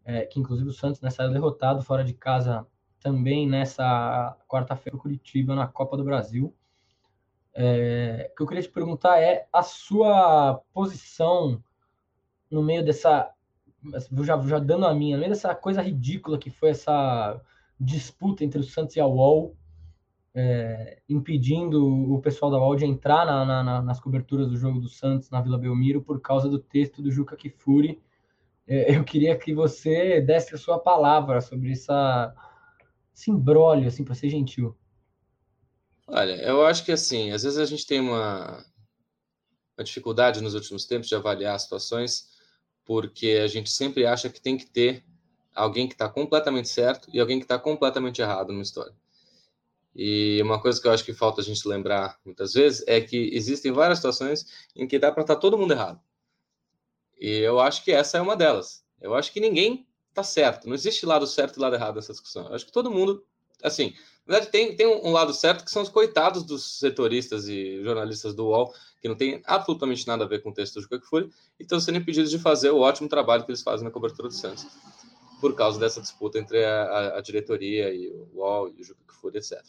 é, 0.05 0.27
que 0.27 0.39
inclusive 0.39 0.69
o 0.69 0.73
Santos 0.73 1.01
né, 1.01 1.11
saiu 1.11 1.33
derrotado 1.33 1.83
fora 1.83 2.05
de 2.05 2.13
casa 2.13 2.67
também 3.01 3.49
nessa 3.49 4.37
quarta-feira 4.49 4.99
Curitiba 4.99 5.55
na 5.55 5.67
Copa 5.67 5.97
do 5.97 6.05
Brasil. 6.05 6.55
É, 7.55 8.31
o 8.33 8.37
que 8.37 8.43
eu 8.43 8.47
queria 8.47 8.63
te 8.63 8.69
perguntar 8.69 9.21
é 9.21 9.47
a 9.53 9.63
sua 9.63 10.63
posição 10.73 11.63
no 12.51 12.63
meio 12.63 12.85
dessa, 12.85 13.31
já, 14.21 14.41
já 14.41 14.59
dando 14.59 14.87
a 14.87 14.95
minha, 14.95 15.17
no 15.17 15.21
meio 15.21 15.33
dessa 15.33 15.55
coisa 15.55 15.83
ridícula 15.83 16.39
que 16.39 16.51
foi 16.51 16.71
essa 16.71 17.41
disputa 17.79 18.45
entre 18.45 18.61
o 18.61 18.65
Santos 18.65 18.97
e 18.97 19.01
a 19.01 19.07
UOL, 19.07 19.57
é, 20.35 21.01
impedindo 21.09 22.13
o 22.13 22.21
pessoal 22.21 22.51
da 22.51 22.77
de 22.77 22.87
entrar 22.87 23.27
na, 23.27 23.63
na, 23.63 23.83
nas 23.83 24.01
coberturas 24.01 24.49
do 24.49 24.57
jogo 24.57 24.81
do 24.81 24.89
Santos 24.89 25.31
na 25.31 25.41
Vila 25.41 25.59
Belmiro 25.59 26.01
por 26.03 26.21
causa 26.21 26.49
do 26.49 26.59
texto 26.59 27.03
do 27.03 27.11
Juca 27.11 27.37
Kifuri 27.37 28.01
é, 28.67 28.95
eu 28.97 29.05
queria 29.05 29.37
que 29.37 29.55
você 29.55 30.21
desse 30.21 30.55
a 30.55 30.59
sua 30.59 30.79
palavra 30.79 31.41
sobre 31.41 31.73
essa, 31.73 32.35
esse 33.15 33.31
imbróglio, 33.31 33.89
assim, 33.89 34.05
para 34.05 34.15
ser 34.15 34.29
gentil. 34.29 34.77
Olha, 36.07 36.35
eu 36.43 36.65
acho 36.67 36.85
que 36.85 36.93
assim, 36.93 37.31
às 37.31 37.43
vezes 37.43 37.59
a 37.59 37.65
gente 37.65 37.87
tem 37.87 38.01
uma, 38.01 38.65
uma 39.77 39.85
dificuldade 39.85 40.43
nos 40.43 40.55
últimos 40.55 40.85
tempos 40.85 41.09
de 41.09 41.15
avaliar 41.15 41.59
situações, 41.59 42.29
porque 42.85 43.41
a 43.43 43.47
gente 43.47 43.71
sempre 43.71 44.05
acha 44.05 44.29
que 44.29 44.41
tem 44.41 44.57
que 44.57 44.67
ter 44.67 45.05
alguém 45.55 45.87
que 45.87 45.95
está 45.95 46.09
completamente 46.09 46.69
certo 46.69 47.09
e 47.13 47.21
alguém 47.21 47.39
que 47.39 47.45
está 47.45 47.59
completamente 47.59 48.21
errado 48.21 48.53
numa 48.53 48.63
história. 48.63 48.93
E 49.95 50.41
uma 50.43 50.61
coisa 50.61 50.81
que 50.81 50.87
eu 50.87 50.93
acho 50.93 51.05
que 51.05 51.13
falta 51.13 51.41
a 51.41 51.45
gente 51.45 51.67
lembrar 51.69 52.19
muitas 52.25 52.55
vezes 52.55 52.83
é 52.87 53.01
que 53.01 53.31
existem 53.35 53.73
várias 53.73 53.99
situações 53.99 54.47
em 54.75 54.87
que 54.87 54.99
dá 54.99 55.13
para 55.13 55.23
estar 55.23 55.35
tá 55.35 55.41
todo 55.41 55.59
mundo 55.59 55.73
errado. 55.73 56.01
E 57.21 57.29
eu 57.39 57.61
acho 57.61 57.85
que 57.85 57.93
essa 57.93 58.19
é 58.19 58.21
uma 58.21 58.37
delas. 58.37 58.85
Eu 59.01 59.15
acho 59.15 59.33
que 59.33 59.41
ninguém 59.41 59.87
está 60.09 60.23
certo. 60.23 60.67
Não 60.67 60.75
existe 60.75 61.05
lado 61.05 61.27
certo 61.27 61.57
e 61.57 61.61
lado 61.61 61.77
errado 61.77 61.97
nessa 61.97 62.13
discussão. 62.13 62.49
Eu 62.49 62.55
acho 62.55 62.67
que 62.67 62.73
todo 62.73 62.91
mundo, 62.91 63.25
assim, 63.63 63.95
na 64.27 64.35
verdade, 64.35 64.53
tem, 64.53 64.77
tem 64.77 64.87
um 64.87 65.11
lado 65.11 65.35
certo 65.35 65.65
que 65.65 65.71
são 65.71 65.83
os 65.83 65.89
coitados 65.89 66.45
dos 66.45 66.79
setoristas 66.79 67.49
e 67.49 67.83
jornalistas 67.83 68.35
do 68.35 68.47
UOL, 68.47 68.73
que 69.01 69.09
não 69.09 69.17
tem 69.17 69.43
absolutamente 69.45 70.07
nada 70.07 70.25
a 70.25 70.29
ver 70.29 70.43
com 70.43 70.51
o 70.51 70.55
texto 70.55 70.75
do 70.75 70.83
Juca 70.83 71.01
Kfouri, 71.01 71.31
e 71.59 71.63
estão 71.65 71.81
sendo 71.81 71.99
impedidos 71.99 72.31
de 72.31 72.39
fazer 72.39 72.71
o 72.71 72.79
ótimo 72.79 73.09
trabalho 73.09 73.45
que 73.45 73.51
eles 73.51 73.63
fazem 73.63 73.85
na 73.85 73.91
cobertura 73.91 74.29
do 74.29 74.35
Santos, 74.35 74.67
por 75.43 75.57
causa 75.57 75.77
dessa 75.77 76.01
disputa 76.01 76.39
entre 76.39 76.65
a, 76.65 76.85
a, 76.85 77.19
a 77.19 77.21
diretoria 77.21 77.93
e 77.93 78.09
o 78.09 78.29
UOL 78.33 78.69
e 78.69 78.81
o 78.81 78.85
Juca 78.85 79.01
Kfouri, 79.09 79.39
etc. 79.39 79.61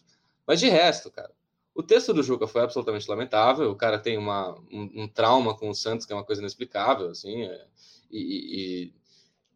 Mas 0.45 0.59
de 0.59 0.69
resto, 0.69 1.09
cara, 1.09 1.31
o 1.73 1.81
texto 1.81 2.13
do 2.13 2.21
Juca 2.21 2.45
foi 2.45 2.62
absolutamente 2.62 3.09
lamentável. 3.09 3.71
O 3.71 3.75
cara 3.75 3.97
tem 3.97 4.15
uma, 4.15 4.53
um, 4.71 5.03
um 5.03 5.07
trauma 5.07 5.57
com 5.57 5.71
o 5.71 5.73
Santos, 5.73 6.05
que 6.05 6.13
é 6.13 6.15
uma 6.15 6.23
coisa 6.23 6.43
inexplicável, 6.43 7.09
assim. 7.09 7.41
É, 7.41 7.65
e, 8.12 8.91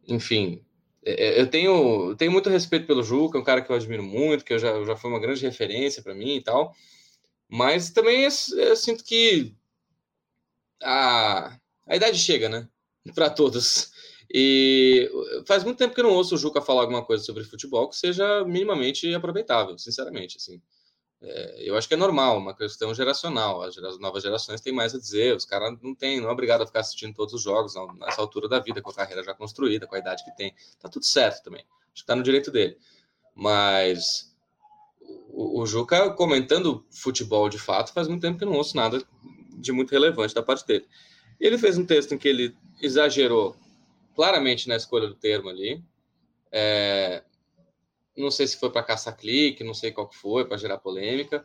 e, 0.08 0.12
enfim, 0.12 0.60
é, 1.04 1.12
é, 1.12 1.40
eu 1.40 1.48
tenho, 1.48 2.16
tenho 2.16 2.32
muito 2.32 2.50
respeito 2.50 2.84
pelo 2.84 3.04
Juca, 3.04 3.38
é 3.38 3.40
um 3.40 3.44
cara 3.44 3.62
que 3.62 3.70
eu 3.70 3.76
admiro 3.76 4.02
muito, 4.02 4.44
que 4.44 4.54
eu 4.54 4.58
já, 4.58 4.84
já 4.84 4.96
foi 4.96 5.08
uma 5.08 5.20
grande 5.20 5.46
referência 5.46 6.02
para 6.02 6.16
mim 6.16 6.34
e 6.34 6.42
tal. 6.42 6.74
Mas 7.48 7.90
também 7.90 8.24
eu, 8.24 8.30
eu 8.56 8.74
sinto 8.74 9.04
que 9.04 9.54
a, 10.82 11.56
a 11.86 11.94
idade 11.94 12.18
chega, 12.18 12.48
né? 12.48 12.68
Para 13.14 13.30
todos. 13.30 13.92
E 14.30 15.10
faz 15.46 15.64
muito 15.64 15.78
tempo 15.78 15.94
que 15.94 16.00
eu 16.00 16.04
não 16.04 16.12
ouço 16.12 16.34
o 16.34 16.38
Juca 16.38 16.60
falar 16.60 16.82
alguma 16.82 17.04
coisa 17.04 17.24
sobre 17.24 17.44
futebol 17.44 17.88
que 17.88 17.96
seja 17.96 18.44
minimamente 18.44 19.12
aproveitável, 19.14 19.78
sinceramente, 19.78 20.36
assim. 20.36 20.60
É, 21.20 21.68
eu 21.68 21.76
acho 21.76 21.88
que 21.88 21.94
é 21.94 21.96
normal, 21.96 22.38
uma 22.38 22.54
questão 22.54 22.94
geracional. 22.94 23.62
As 23.62 23.76
novas 23.98 24.22
gerações 24.22 24.60
têm 24.60 24.72
mais 24.72 24.94
a 24.94 24.98
dizer. 24.98 25.34
Os 25.34 25.44
caras 25.44 25.76
não 25.82 25.94
têm, 25.94 26.20
não 26.20 26.28
é 26.28 26.32
obrigado 26.32 26.62
a 26.62 26.66
ficar 26.66 26.80
assistindo 26.80 27.14
todos 27.14 27.34
os 27.34 27.42
jogos 27.42 27.74
nessa 27.98 28.20
altura 28.20 28.48
da 28.48 28.58
vida, 28.60 28.82
com 28.82 28.90
a 28.90 28.94
carreira 28.94 29.22
já 29.24 29.34
construída, 29.34 29.86
com 29.86 29.94
a 29.94 29.98
idade 29.98 30.24
que 30.24 30.36
tem. 30.36 30.54
Tá 30.78 30.88
tudo 30.88 31.04
certo 31.04 31.42
também. 31.42 31.64
Acho 31.92 32.02
que 32.02 32.06
tá 32.06 32.14
no 32.14 32.22
direito 32.22 32.50
dele. 32.50 32.76
Mas 33.34 34.34
o, 35.28 35.62
o 35.62 35.66
Juca 35.66 36.10
comentando 36.10 36.84
futebol 36.90 37.48
de 37.48 37.58
fato, 37.58 37.92
faz 37.92 38.06
muito 38.08 38.22
tempo 38.22 38.38
que 38.38 38.44
eu 38.44 38.48
não 38.50 38.56
ouço 38.56 38.76
nada 38.76 39.02
de 39.56 39.72
muito 39.72 39.90
relevante 39.90 40.34
da 40.34 40.42
parte 40.42 40.66
dele. 40.66 40.86
Ele 41.40 41.58
fez 41.58 41.78
um 41.78 41.86
texto 41.86 42.14
em 42.14 42.18
que 42.18 42.28
ele 42.28 42.56
exagerou 42.80 43.56
claramente 44.18 44.66
na 44.66 44.74
escolha 44.74 45.06
do 45.06 45.14
termo 45.14 45.48
ali. 45.48 45.80
É, 46.50 47.22
não 48.16 48.32
sei 48.32 48.48
se 48.48 48.56
foi 48.56 48.68
para 48.68 48.82
caçar 48.82 49.16
clique, 49.16 49.62
não 49.62 49.72
sei 49.72 49.92
qual 49.92 50.08
que 50.08 50.16
foi, 50.16 50.44
para 50.44 50.56
gerar 50.56 50.78
polêmica. 50.78 51.44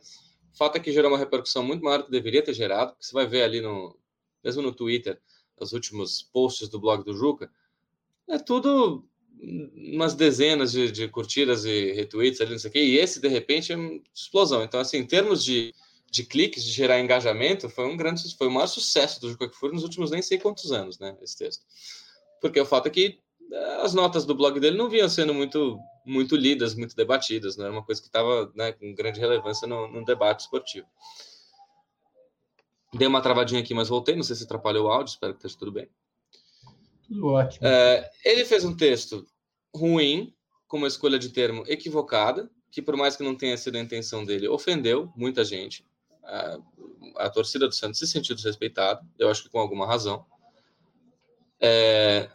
O 0.51 0.57
fato 0.57 0.77
é 0.77 0.79
que 0.79 0.91
gerou 0.91 1.11
uma 1.11 1.19
repercussão 1.19 1.61
muito 1.61 1.83
maior 1.83 1.99
do 1.99 2.05
que 2.05 2.11
deveria 2.11 2.41
ter 2.41 2.55
gerado, 2.55 2.93
porque 2.93 3.05
você 3.05 3.13
vai 3.13 3.27
ver 3.27 3.43
ali 3.43 3.61
no, 3.61 3.95
mesmo 4.43 4.63
no 4.63 4.73
Twitter, 4.73 5.21
os 5.59 5.71
últimos 5.71 6.23
posts 6.23 6.67
do 6.67 6.79
blog 6.79 7.03
do 7.03 7.13
Juca, 7.13 7.47
é 8.27 8.39
tudo 8.39 9.07
umas 9.39 10.15
dezenas 10.15 10.71
de, 10.71 10.91
de 10.91 11.07
curtidas 11.07 11.65
e 11.65 11.91
retweets 11.91 12.41
ali, 12.41 12.53
não 12.53 12.59
sei 12.59 12.69
o 12.71 12.73
quê, 12.73 12.83
e 12.83 12.97
esse, 12.97 13.21
de 13.21 13.27
repente, 13.27 13.71
é 13.71 13.75
uma 13.75 14.01
explosão. 14.11 14.63
Então, 14.63 14.79
assim, 14.79 14.97
em 14.97 15.05
termos 15.05 15.43
de, 15.43 15.75
de 16.09 16.23
cliques, 16.23 16.63
de 16.63 16.71
gerar 16.71 16.99
engajamento, 16.99 17.69
foi 17.69 17.85
um 17.85 17.95
grande, 17.95 18.35
foi 18.35 18.47
o 18.47 18.51
maior 18.51 18.65
sucesso 18.65 19.21
do 19.21 19.29
Juca 19.29 19.47
que 19.47 19.55
foi 19.55 19.71
nos 19.71 19.83
últimos 19.83 20.09
nem 20.09 20.23
sei 20.23 20.39
quantos 20.39 20.71
anos, 20.71 20.97
né, 20.97 21.15
esse 21.21 21.37
texto. 21.37 21.63
Porque 22.43 22.59
o 22.59 22.65
fato 22.65 22.87
é 22.87 22.89
que 22.89 23.19
as 23.81 23.93
notas 23.93 24.25
do 24.25 24.35
blog 24.35 24.59
dele 24.59 24.77
não 24.77 24.89
vinham 24.89 25.07
sendo 25.07 25.33
muito, 25.33 25.79
muito 26.05 26.35
lidas, 26.35 26.75
muito 26.75 26.93
debatidas, 26.93 27.55
não 27.55 27.63
era 27.63 27.73
uma 27.73 27.85
coisa 27.85 28.01
que 28.01 28.07
estava 28.07 28.51
né, 28.53 28.73
com 28.73 28.93
grande 28.93 29.17
relevância 29.17 29.65
no, 29.65 29.87
no, 29.87 30.03
debate 30.03 30.41
esportivo. 30.41 30.85
Dei 32.93 33.07
uma 33.07 33.21
travadinha 33.21 33.61
aqui, 33.61 33.73
mas 33.73 33.87
voltei, 33.87 34.13
não 34.13 34.23
sei 34.23 34.35
se 34.35 34.43
atrapalhou 34.43 34.87
o 34.87 34.91
áudio, 34.91 35.11
espero 35.13 35.31
que 35.31 35.37
esteja 35.37 35.57
tudo 35.57 35.71
bem. 35.71 35.87
Tudo 37.07 37.27
ótimo. 37.27 37.65
É, 37.65 38.11
ele 38.25 38.43
fez 38.43 38.65
um 38.65 38.75
texto 38.75 39.25
ruim, 39.73 40.35
com 40.67 40.75
uma 40.75 40.87
escolha 40.87 41.17
de 41.17 41.29
termo 41.29 41.63
equivocada, 41.65 42.51
que 42.69 42.81
por 42.81 42.97
mais 42.97 43.15
que 43.15 43.23
não 43.23 43.35
tenha 43.35 43.55
sido 43.55 43.77
a 43.77 43.79
intenção 43.79 44.25
dele, 44.25 44.49
ofendeu 44.49 45.13
muita 45.15 45.45
gente. 45.45 45.85
A, 46.25 46.57
a 47.19 47.29
torcida 47.29 47.69
do 47.69 47.73
Santos 47.73 47.99
se 47.99 48.07
sentiu 48.07 48.35
desrespeitada, 48.35 49.01
eu 49.17 49.29
acho 49.29 49.43
que 49.43 49.49
com 49.49 49.59
alguma 49.59 49.87
razão. 49.87 50.25
É, 51.65 52.29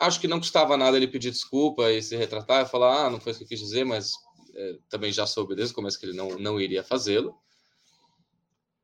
acho 0.00 0.18
que 0.18 0.26
não 0.26 0.38
custava 0.38 0.74
nada 0.74 0.96
ele 0.96 1.06
pedir 1.06 1.30
desculpa 1.30 1.92
e 1.92 2.02
se 2.02 2.16
retratar 2.16 2.64
e 2.64 2.68
falar, 2.68 3.04
ah, 3.04 3.10
não 3.10 3.20
foi 3.20 3.32
isso 3.32 3.40
que 3.40 3.44
eu 3.44 3.48
quis 3.48 3.60
dizer, 3.60 3.84
mas 3.84 4.14
é, 4.54 4.78
também 4.88 5.12
já 5.12 5.26
soube 5.26 5.54
desde 5.54 5.72
o 5.72 5.74
começo 5.74 6.00
que 6.00 6.06
ele 6.06 6.16
não, 6.16 6.38
não 6.38 6.58
iria 6.58 6.82
fazê-lo. 6.82 7.36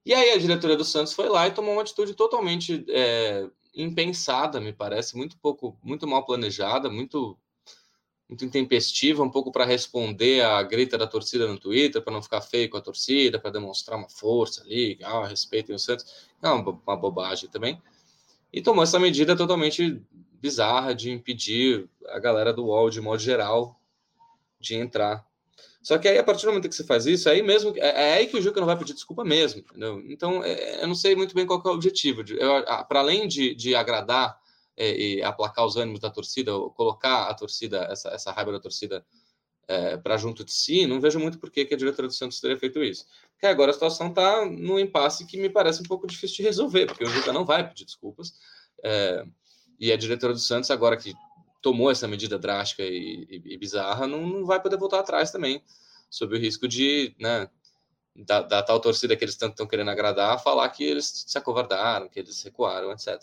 E 0.05 0.13
aí 0.13 0.33
a 0.33 0.39
diretoria 0.39 0.77
do 0.77 0.85
Santos 0.85 1.15
foi 1.15 1.29
lá 1.29 1.49
e 1.49 1.53
tomou 1.53 1.73
uma 1.73 1.83
atitude 1.83 2.15
totalmente 2.15 2.85
é, 2.89 3.49
impensada, 3.75 4.61
me 4.61 4.73
parece, 4.73 5.17
muito 5.17 5.39
pouco, 5.39 5.79
muito 5.83 6.07
mal 6.07 6.25
planejada, 6.27 6.91
muito 6.91 7.39
muito 8.29 8.45
intempestiva, 8.45 9.25
um 9.25 9.29
pouco 9.29 9.51
para 9.51 9.65
responder 9.65 10.45
à 10.45 10.63
grita 10.63 10.97
da 10.97 11.05
torcida 11.05 11.49
no 11.49 11.59
Twitter, 11.59 12.01
para 12.01 12.13
não 12.13 12.23
ficar 12.23 12.41
feio 12.41 12.71
com 12.71 12.77
a 12.77 12.81
torcida, 12.81 13.41
para 13.41 13.51
demonstrar 13.51 13.99
uma 13.99 14.09
força 14.09 14.63
ali, 14.63 14.97
ah, 15.03 15.27
respeitem 15.27 15.75
o 15.75 15.79
Santos. 15.81 16.29
Não, 16.41 16.61
uma 16.61 16.97
bobagem 16.97 17.51
também. 17.51 17.83
E 18.53 18.61
tomou 18.61 18.83
essa 18.83 18.99
medida 18.99 19.37
totalmente 19.37 20.03
bizarra 20.41 20.95
de 20.95 21.11
impedir 21.11 21.89
a 22.09 22.19
galera 22.19 22.53
do 22.53 22.65
UOL, 22.65 22.91
de 22.91 23.01
modo 23.01 23.21
geral, 23.21 23.79
de 24.59 24.75
entrar. 24.75 25.25
Só 25.83 25.97
que 25.97 26.09
aí, 26.09 26.19
a 26.19 26.25
partir 26.25 26.45
do 26.45 26.49
momento 26.49 26.69
que 26.69 26.75
você 26.75 26.85
faz 26.85 27.07
isso, 27.07 27.29
aí 27.29 27.43
mesmo 27.43 27.73
é, 27.77 28.11
é 28.11 28.15
aí 28.15 28.27
que 28.27 28.37
o 28.37 28.43
Juca 28.43 28.61
não 28.61 28.67
vai 28.67 28.77
pedir 28.77 28.93
desculpa 28.93 29.25
mesmo, 29.25 29.61
entendeu? 29.61 30.03
Então, 30.09 30.45
é, 30.45 30.83
eu 30.83 30.89
não 30.89 30.95
sei 30.95 31.15
muito 31.15 31.35
bem 31.35 31.47
qual 31.47 31.63
é 31.65 31.69
o 31.69 31.73
objetivo. 31.73 32.23
Para 32.89 33.01
além 33.01 33.27
de, 33.27 33.55
de 33.55 33.75
agradar 33.75 34.39
é, 34.77 34.95
e 34.95 35.23
aplacar 35.23 35.65
os 35.65 35.77
ânimos 35.77 36.01
da 36.01 36.11
torcida, 36.11 36.55
ou 36.55 36.71
colocar 36.71 37.25
a 37.25 37.35
torcida, 37.35 37.87
essa, 37.91 38.11
essa 38.11 38.33
raiva 38.33 38.53
da 38.53 38.61
torcida 38.61 39.05
é, 39.71 39.97
para 39.97 40.17
junto 40.17 40.45
de 40.45 40.53
si, 40.53 40.85
não 40.85 41.01
vejo 41.01 41.21
muito 41.21 41.39
por 41.39 41.49
que 41.49 41.61
a 41.61 41.77
diretoria 41.77 42.09
do 42.09 42.13
Santos 42.13 42.41
teria 42.41 42.59
feito 42.59 42.83
isso. 42.83 43.07
Porque 43.31 43.47
agora 43.47 43.71
a 43.71 43.73
situação 43.73 44.09
está 44.09 44.45
num 44.45 44.81
impasse 44.81 45.25
que 45.25 45.37
me 45.37 45.49
parece 45.49 45.81
um 45.81 45.85
pouco 45.85 46.09
difícil 46.09 46.39
de 46.39 46.43
resolver, 46.43 46.87
porque 46.87 47.05
o 47.05 47.07
Juca 47.07 47.33
não 47.33 47.45
vai 47.45 47.67
pedir 47.69 47.85
desculpas. 47.85 48.33
É, 48.83 49.25
e 49.79 49.93
a 49.93 49.97
diretora 49.97 50.33
do 50.33 50.41
Santos, 50.41 50.73
agora 50.73 50.97
que 50.97 51.15
tomou 51.63 51.89
essa 51.89 52.09
medida 52.09 52.37
drástica 52.37 52.83
e, 52.83 53.29
e, 53.31 53.55
e 53.55 53.57
bizarra, 53.57 54.09
não, 54.09 54.27
não, 54.27 54.45
vai 54.45 54.61
poder 54.61 54.77
voltar 54.77 54.99
atrás 54.99 55.31
também, 55.31 55.63
sob 56.11 56.35
o 56.35 56.41
risco 56.41 56.67
de, 56.67 57.15
né, 57.21 57.49
da, 58.17 58.43
da 58.43 58.63
tal 58.65 58.81
torcida 58.81 59.15
que 59.15 59.25
eles 59.25 59.37
tanto 59.37 59.53
estão 59.53 59.69
querendo 59.69 59.91
agradar, 59.93 60.43
falar 60.43 60.69
que 60.71 60.83
eles 60.83 61.25
se 61.29 61.39
acovardaram, 61.39 62.09
que 62.09 62.19
eles 62.19 62.43
recuaram, 62.43 62.91
etc. 62.91 63.23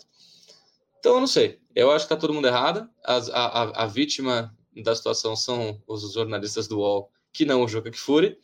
Então, 0.98 1.14
eu 1.14 1.20
não 1.20 1.26
sei. 1.26 1.60
Eu 1.74 1.90
acho 1.90 2.06
que 2.06 2.14
está 2.14 2.16
todo 2.16 2.32
mundo 2.32 2.48
errado. 2.48 2.88
A, 3.04 3.16
a, 3.16 3.84
a, 3.84 3.86
vítima 3.86 4.56
da 4.82 4.94
situação 4.94 5.36
são 5.36 5.82
os 5.86 6.12
jornalistas 6.12 6.68
do 6.68 6.78
UOL, 6.78 7.10
que 7.32 7.44
não 7.44 7.62
o 7.62 7.68
Juca 7.68 7.90
Kfouri. 7.90 8.38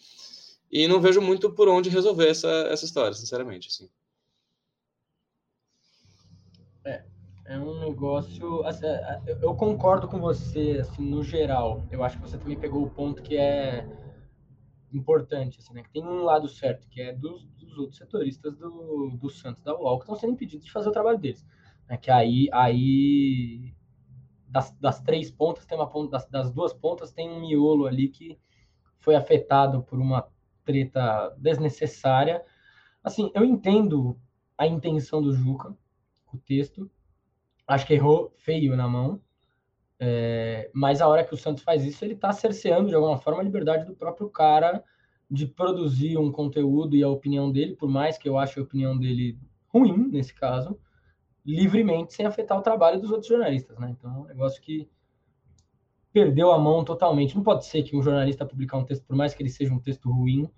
E 0.71 0.89
não 0.89 1.01
vejo 1.01 1.21
muito 1.21 1.51
por 1.51 1.69
onde 1.69 1.89
resolver 1.89 2.29
essa, 2.29 2.49
essa 2.49 2.85
história, 2.85 3.15
sinceramente. 3.15 3.69
Assim. 3.69 3.89
É, 6.85 7.05
é 7.45 7.59
um 7.59 7.79
negócio. 7.79 8.65
Assim, 8.67 8.87
é, 8.87 9.23
é, 9.27 9.39
eu 9.41 9.55
concordo 9.55 10.09
com 10.09 10.19
você, 10.19 10.79
assim, 10.81 11.09
no 11.09 11.23
geral. 11.23 11.87
Eu 11.91 12.03
acho 12.03 12.17
que 12.17 12.23
você 12.23 12.37
também 12.37 12.59
pegou 12.59 12.83
o 12.83 12.91
ponto 12.91 13.23
que 13.23 13.37
é 13.37 13.87
importante, 14.93 15.59
assim, 15.61 15.75
né? 15.75 15.83
Que 15.83 15.91
tem 15.91 16.05
um 16.05 16.25
lado 16.25 16.49
certo, 16.49 16.89
que 16.89 17.01
é 17.01 17.13
dos, 17.13 17.45
dos 17.45 17.79
outros 17.79 17.99
setoristas 17.99 18.57
do, 18.57 19.11
do 19.11 19.31
Santos 19.31 19.63
da 19.63 19.77
UOL, 19.77 19.99
que 19.99 20.05
estão 20.05 20.17
sendo 20.17 20.33
impedidos 20.33 20.67
de 20.67 20.73
fazer 20.73 20.89
o 20.89 20.93
trabalho 20.93 21.19
deles. 21.19 21.47
Né? 21.89 21.97
Que 21.97 22.11
aí, 22.11 22.49
aí 22.53 23.74
das, 24.55 24.71
das 24.79 25.01
três 25.01 25.33
pontas, 25.33 25.67
tem 25.67 25.77
uma 25.77 25.91
ponta, 25.91 26.13
das, 26.13 26.29
das 26.29 26.53
duas 26.53 26.73
pontas, 26.73 27.11
tem 27.11 27.29
um 27.29 27.41
miolo 27.41 27.87
ali 27.87 28.09
que 28.09 28.39
foi 29.01 29.17
afetado 29.17 29.83
por 29.83 29.99
uma 29.99 30.29
treta 30.65 31.35
desnecessária. 31.37 32.41
Assim, 33.03 33.33
eu 33.35 33.45
entendo 33.45 34.17
a 34.57 34.65
intenção 34.65 35.21
do 35.21 35.33
Juca, 35.33 35.77
o 36.33 36.39
texto, 36.39 36.89
acho 37.67 37.85
que 37.85 37.95
errou 37.95 38.33
feio 38.37 38.77
na 38.77 38.87
mão. 38.87 39.21
É, 39.99 40.71
mas 40.73 41.01
a 41.01 41.09
hora 41.09 41.25
que 41.25 41.35
o 41.35 41.37
Santos 41.37 41.65
faz 41.65 41.85
isso, 41.85 42.05
ele 42.05 42.15
está 42.15 42.33
cerceando 42.33 42.89
de 42.89 42.95
alguma 42.95 43.19
forma 43.19 43.41
a 43.41 43.45
liberdade 43.45 43.85
do 43.85 43.97
próprio 43.97 44.31
cara 44.31 44.85
de 45.29 45.49
produzir 45.49 46.17
um 46.17 46.31
conteúdo 46.31 46.95
e 46.95 47.03
a 47.03 47.09
opinião 47.09 47.51
dele, 47.51 47.75
por 47.75 47.89
mais 47.89 48.17
que 48.17 48.29
eu 48.29 48.39
ache 48.39 48.61
a 48.61 48.63
opinião 48.63 48.97
dele 48.97 49.37
ruim 49.67 50.09
nesse 50.13 50.33
caso, 50.33 50.79
livremente 51.45 52.15
sem 52.15 52.25
afetar 52.25 52.59
o 52.59 52.63
trabalho 52.63 53.01
dos 53.01 53.11
outros 53.11 53.29
jornalistas, 53.29 53.79
né? 53.79 53.91
Então 53.91 54.11
é 54.11 54.19
um 54.19 54.25
negócio 54.25 54.61
que 54.63 54.89
perdeu 56.13 56.53
a 56.53 56.59
mão 56.59 56.85
totalmente. 56.85 57.35
Não 57.35 57.43
pode 57.43 57.67
ser 57.67 57.83
que 57.83 57.97
um 57.97 58.03
jornalista 58.03 58.47
publicar 58.47 58.79
um 58.79 58.85
texto, 58.85 59.05
por 59.05 59.17
mais 59.17 59.35
que 59.35 59.43
ele 59.43 59.51
seja 59.51 59.75
um 59.75 59.81
texto 59.81 60.11
ruim, 60.11 60.49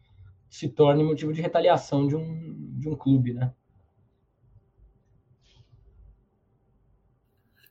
se 0.49 0.69
torne 0.69 1.03
motivo 1.03 1.33
de 1.33 1.41
retaliação 1.41 2.07
de 2.07 2.15
um, 2.15 2.79
de 2.79 2.89
um 2.89 2.95
clube, 2.95 3.33
né? 3.33 3.53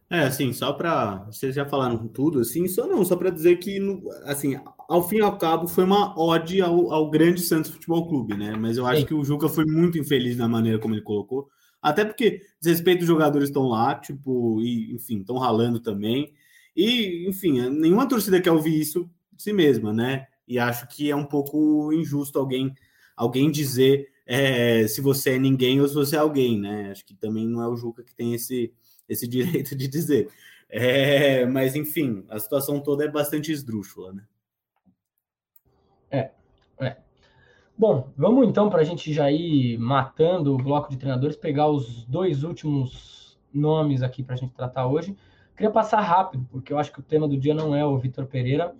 É, 0.09 0.19
assim, 0.21 0.53
só 0.53 0.71
para 0.71 1.25
vocês 1.25 1.55
já 1.55 1.65
falaram 1.65 2.07
tudo, 2.07 2.39
assim, 2.39 2.67
só 2.67 2.85
não, 2.87 3.03
só 3.03 3.15
para 3.15 3.31
dizer 3.31 3.57
que, 3.57 3.79
assim, 4.25 4.55
ao 4.87 5.07
fim 5.07 5.17
e 5.17 5.21
ao 5.21 5.37
cabo 5.37 5.67
foi 5.67 5.83
uma 5.83 6.17
ode 6.19 6.61
ao, 6.61 6.91
ao 6.91 7.09
grande 7.09 7.41
Santos 7.41 7.71
Futebol 7.71 8.07
Clube, 8.07 8.37
né? 8.37 8.55
Mas 8.55 8.77
eu 8.77 8.85
acho 8.85 9.01
Sim. 9.01 9.07
que 9.07 9.13
o 9.13 9.23
Juca 9.23 9.49
foi 9.49 9.65
muito 9.65 9.97
infeliz 9.97 10.37
na 10.37 10.47
maneira 10.47 10.77
como 10.77 10.93
ele 10.93 11.01
colocou, 11.01 11.49
até 11.85 12.03
porque 12.03 12.41
desrespeito 12.59 13.01
os 13.01 13.07
jogadores 13.07 13.49
estão 13.49 13.67
lá, 13.67 13.93
tipo, 13.93 14.59
e 14.59 14.91
enfim, 14.91 15.19
estão 15.19 15.37
ralando 15.37 15.79
também. 15.79 16.33
E, 16.75 17.29
enfim, 17.29 17.69
nenhuma 17.69 18.09
torcida 18.09 18.41
quer 18.41 18.51
ouvir 18.51 18.79
isso 18.81 19.07
de 19.31 19.43
si 19.43 19.53
mesma, 19.53 19.93
né? 19.93 20.25
E 20.47 20.57
acho 20.57 20.87
que 20.87 21.11
é 21.11 21.15
um 21.15 21.25
pouco 21.25 21.93
injusto 21.93 22.39
alguém 22.39 22.73
alguém 23.15 23.51
dizer 23.51 24.09
é, 24.25 24.87
se 24.87 24.99
você 24.99 25.35
é 25.35 25.39
ninguém 25.39 25.79
ou 25.79 25.87
se 25.87 25.93
você 25.93 26.15
é 26.15 26.19
alguém, 26.19 26.59
né? 26.59 26.89
Acho 26.89 27.05
que 27.05 27.13
também 27.13 27.47
não 27.47 27.61
é 27.61 27.67
o 27.67 27.75
Juca 27.75 28.03
que 28.03 28.15
tem 28.15 28.33
esse, 28.33 28.73
esse 29.07 29.27
direito 29.29 29.75
de 29.75 29.87
dizer. 29.87 30.27
É, 30.67 31.45
mas, 31.45 31.75
enfim, 31.75 32.25
a 32.29 32.39
situação 32.39 32.81
toda 32.81 33.05
é 33.05 33.07
bastante 33.07 33.51
esdrúxula, 33.51 34.11
né? 34.11 34.23
É, 36.09 36.31
é. 36.79 36.97
Bom, 37.77 38.09
vamos 38.15 38.47
então, 38.47 38.69
para 38.69 38.79
a 38.79 38.83
gente 38.85 39.11
já 39.11 39.29
ir 39.29 39.77
matando 39.77 40.53
o 40.53 40.57
bloco 40.57 40.89
de 40.89 40.95
treinadores, 40.95 41.35
pegar 41.35 41.67
os 41.67 42.05
dois 42.05 42.45
últimos 42.45 43.37
nomes 43.53 44.01
aqui 44.01 44.23
para 44.23 44.35
a 44.35 44.37
gente 44.37 44.53
tratar 44.53 44.87
hoje. 44.87 45.13
Queria 45.57 45.69
passar 45.69 45.99
rápido, 45.99 46.47
porque 46.49 46.71
eu 46.71 46.77
acho 46.77 46.89
que 46.93 47.01
o 47.01 47.03
tema 47.03 47.27
do 47.27 47.37
dia 47.37 47.53
não 47.53 47.75
é 47.75 47.85
o 47.85 47.97
Vitor 47.97 48.27
Pereira, 48.27 48.73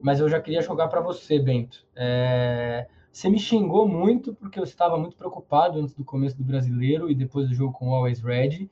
mas 0.00 0.20
eu 0.20 0.28
já 0.28 0.40
queria 0.40 0.62
jogar 0.62 0.86
para 0.86 1.00
você, 1.00 1.40
Bento. 1.40 1.84
É... 1.96 2.86
Você 3.10 3.28
me 3.28 3.38
xingou 3.38 3.88
muito 3.88 4.32
porque 4.32 4.60
eu 4.60 4.64
estava 4.64 4.96
muito 4.96 5.16
preocupado 5.16 5.80
antes 5.80 5.94
do 5.94 6.04
começo 6.04 6.36
do 6.36 6.44
brasileiro 6.44 7.10
e 7.10 7.16
depois 7.16 7.48
do 7.48 7.54
jogo 7.54 7.72
com 7.72 7.88
o 7.88 7.94
Always 7.94 8.20
Red. 8.20 8.70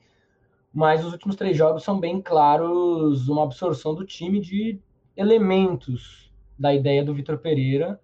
Mas 0.73 1.03
os 1.03 1.11
últimos 1.11 1.35
três 1.35 1.57
jogos 1.57 1.83
são 1.83 1.99
bem 1.99 2.21
claros 2.21 3.27
uma 3.27 3.43
absorção 3.43 3.93
do 3.93 4.05
time 4.05 4.39
de 4.39 4.79
elementos 5.17 6.31
da 6.57 6.73
ideia 6.73 7.03
do 7.03 7.13
Vitor 7.13 7.39
Pereira, 7.39 7.99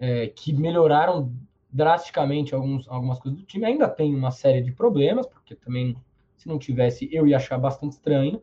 é, 0.00 0.26
que 0.26 0.52
melhoraram 0.52 1.32
drasticamente 1.70 2.54
alguns, 2.54 2.88
algumas 2.88 3.20
coisas 3.20 3.38
do 3.38 3.46
time. 3.46 3.66
Ainda 3.66 3.88
tem 3.88 4.12
uma 4.14 4.32
série 4.32 4.60
de 4.62 4.72
problemas, 4.72 5.26
porque 5.26 5.54
também, 5.54 5.96
se 6.36 6.48
não 6.48 6.58
tivesse, 6.58 7.08
eu 7.12 7.28
ia 7.28 7.36
achar 7.36 7.58
bastante 7.58 7.92
estranho 7.92 8.42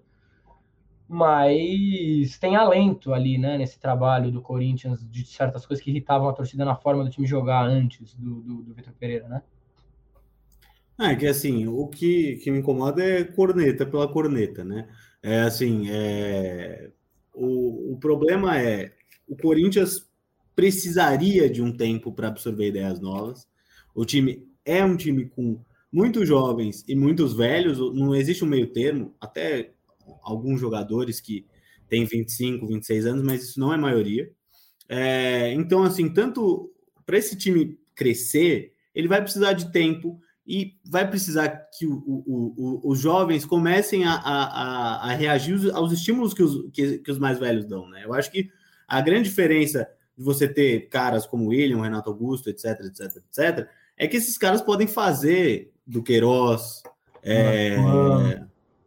mas 1.07 2.37
tem 2.37 2.55
alento 2.55 3.13
ali, 3.13 3.37
né, 3.37 3.57
nesse 3.57 3.79
trabalho 3.79 4.29
do 4.29 4.41
Corinthians 4.41 4.99
de 5.09 5.25
certas 5.25 5.65
coisas 5.65 5.83
que 5.83 5.89
irritavam 5.89 6.27
a 6.27 6.33
torcida 6.33 6.65
na 6.65 6.75
forma 6.75 7.03
do 7.03 7.09
time 7.09 7.25
jogar 7.25 7.63
antes 7.63 8.13
do, 8.15 8.41
do, 8.41 8.63
do 8.63 8.73
Vitor 8.73 8.93
Pereira, 8.99 9.27
né? 9.27 9.41
É 10.99 11.15
que 11.15 11.27
assim, 11.27 11.67
o 11.67 11.87
que, 11.87 12.37
que 12.37 12.51
me 12.51 12.59
incomoda 12.59 13.03
é 13.03 13.23
corneta 13.23 13.85
pela 13.85 14.11
corneta, 14.11 14.65
né? 14.65 14.89
É 15.21 15.41
assim, 15.41 15.89
é... 15.89 16.89
O, 17.33 17.93
o 17.93 17.97
problema 17.97 18.59
é 18.59 18.91
o 19.27 19.37
Corinthians 19.37 20.06
precisaria 20.57 21.47
de 21.47 21.61
um 21.61 21.71
tempo 21.71 22.11
para 22.11 22.29
absorver 22.29 22.69
ideias 22.69 22.99
novas. 22.99 23.47
O 23.93 24.03
time 24.03 24.43
é 24.65 24.83
um 24.83 24.97
time 24.97 25.29
com 25.29 25.63
muitos 25.93 26.27
jovens 26.27 26.83
e 26.87 26.95
muitos 26.95 27.35
velhos, 27.35 27.77
não 27.93 28.15
existe 28.15 28.43
um 28.43 28.47
meio 28.47 28.65
termo, 28.73 29.15
até 29.21 29.73
alguns 30.23 30.59
jogadores 30.59 31.21
que 31.21 31.45
têm 31.87 32.05
25, 32.05 32.65
26 32.65 33.05
anos, 33.05 33.23
mas 33.23 33.43
isso 33.43 33.59
não 33.59 33.71
é 33.71 33.77
maioria. 33.77 34.31
É, 34.89 35.53
então, 35.53 35.83
assim, 35.83 36.11
tanto 36.11 36.73
para 37.05 37.19
esse 37.19 37.37
time 37.37 37.77
crescer, 37.93 38.73
ele 38.95 39.07
vai 39.07 39.21
precisar 39.21 39.53
de 39.53 39.71
tempo 39.71 40.19
e 40.45 40.73
vai 40.83 41.07
precisar 41.07 41.49
que 41.77 41.85
o, 41.85 41.93
o, 41.93 42.53
o, 42.57 42.91
os 42.91 42.99
jovens 42.99 43.45
comecem 43.45 44.05
a, 44.05 44.13
a, 44.13 45.11
a, 45.11 45.13
reagir 45.13 45.69
aos 45.71 45.91
estímulos 45.91 46.33
que 46.33 46.41
os, 46.41 46.71
que, 46.71 46.97
que 46.97 47.11
os 47.11 47.19
mais 47.19 47.37
velhos 47.37 47.65
dão, 47.65 47.87
né? 47.89 48.05
Eu 48.05 48.13
acho 48.15 48.31
que 48.31 48.49
a 48.87 48.99
grande 49.01 49.29
diferença 49.29 49.87
de 50.17 50.23
você 50.23 50.47
ter 50.47 50.87
caras 50.89 51.25
como 51.25 51.49
William, 51.49 51.81
Renato 51.81 52.09
Augusto, 52.09 52.49
etc, 52.49 52.79
etc, 52.85 53.17
etc, 53.17 53.67
é 53.97 54.07
que 54.07 54.17
esses 54.17 54.37
caras 54.37 54.61
podem 54.61 54.87
fazer 54.87 55.71
do 55.85 56.01
Queiroz, 56.01 56.83
é, 57.23 57.77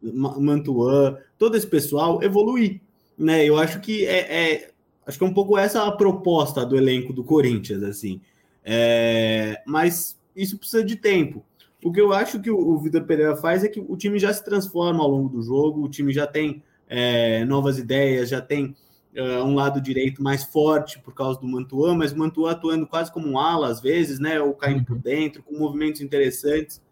Mantuan, 0.02 1.16
todo 1.38 1.56
esse 1.56 1.66
pessoal 1.66 2.22
evoluir, 2.22 2.80
né? 3.16 3.44
Eu 3.44 3.58
acho 3.58 3.80
que 3.80 4.06
é, 4.06 4.54
é, 4.54 4.70
acho 5.06 5.18
que 5.18 5.24
é 5.24 5.26
um 5.26 5.34
pouco 5.34 5.58
essa 5.58 5.84
a 5.84 5.92
proposta 5.92 6.64
do 6.64 6.76
elenco 6.76 7.12
do 7.12 7.24
Corinthians, 7.24 7.82
assim. 7.82 8.20
É, 8.64 9.62
mas 9.66 10.18
isso 10.34 10.58
precisa 10.58 10.84
de 10.84 10.96
tempo. 10.96 11.44
O 11.82 11.92
que 11.92 12.00
eu 12.00 12.12
acho 12.12 12.40
que 12.40 12.50
o, 12.50 12.58
o 12.58 12.78
Vitor 12.78 13.04
Pereira 13.04 13.36
faz 13.36 13.64
é 13.64 13.68
que 13.68 13.80
o 13.80 13.96
time 13.96 14.18
já 14.18 14.32
se 14.32 14.44
transforma 14.44 15.02
ao 15.02 15.10
longo 15.10 15.28
do 15.28 15.42
jogo, 15.42 15.82
o 15.82 15.88
time 15.88 16.12
já 16.12 16.26
tem 16.26 16.62
é, 16.88 17.44
novas 17.44 17.78
ideias, 17.78 18.28
já 18.28 18.40
tem 18.40 18.74
uh, 19.16 19.44
um 19.44 19.54
lado 19.54 19.80
direito 19.80 20.22
mais 20.22 20.44
forte 20.44 20.98
por 21.00 21.14
causa 21.14 21.40
do 21.40 21.46
Mantuan, 21.46 21.94
mas 21.94 22.12
o 22.12 22.18
Mantuan 22.18 22.52
atuando 22.52 22.86
quase 22.86 23.12
como 23.12 23.28
um 23.28 23.38
ala 23.38 23.68
às 23.68 23.80
vezes, 23.80 24.18
né? 24.18 24.40
Ou 24.40 24.54
caindo 24.54 24.84
por 24.84 24.98
dentro, 24.98 25.42
com 25.42 25.58
movimentos 25.58 26.00
interessantes. 26.00 26.82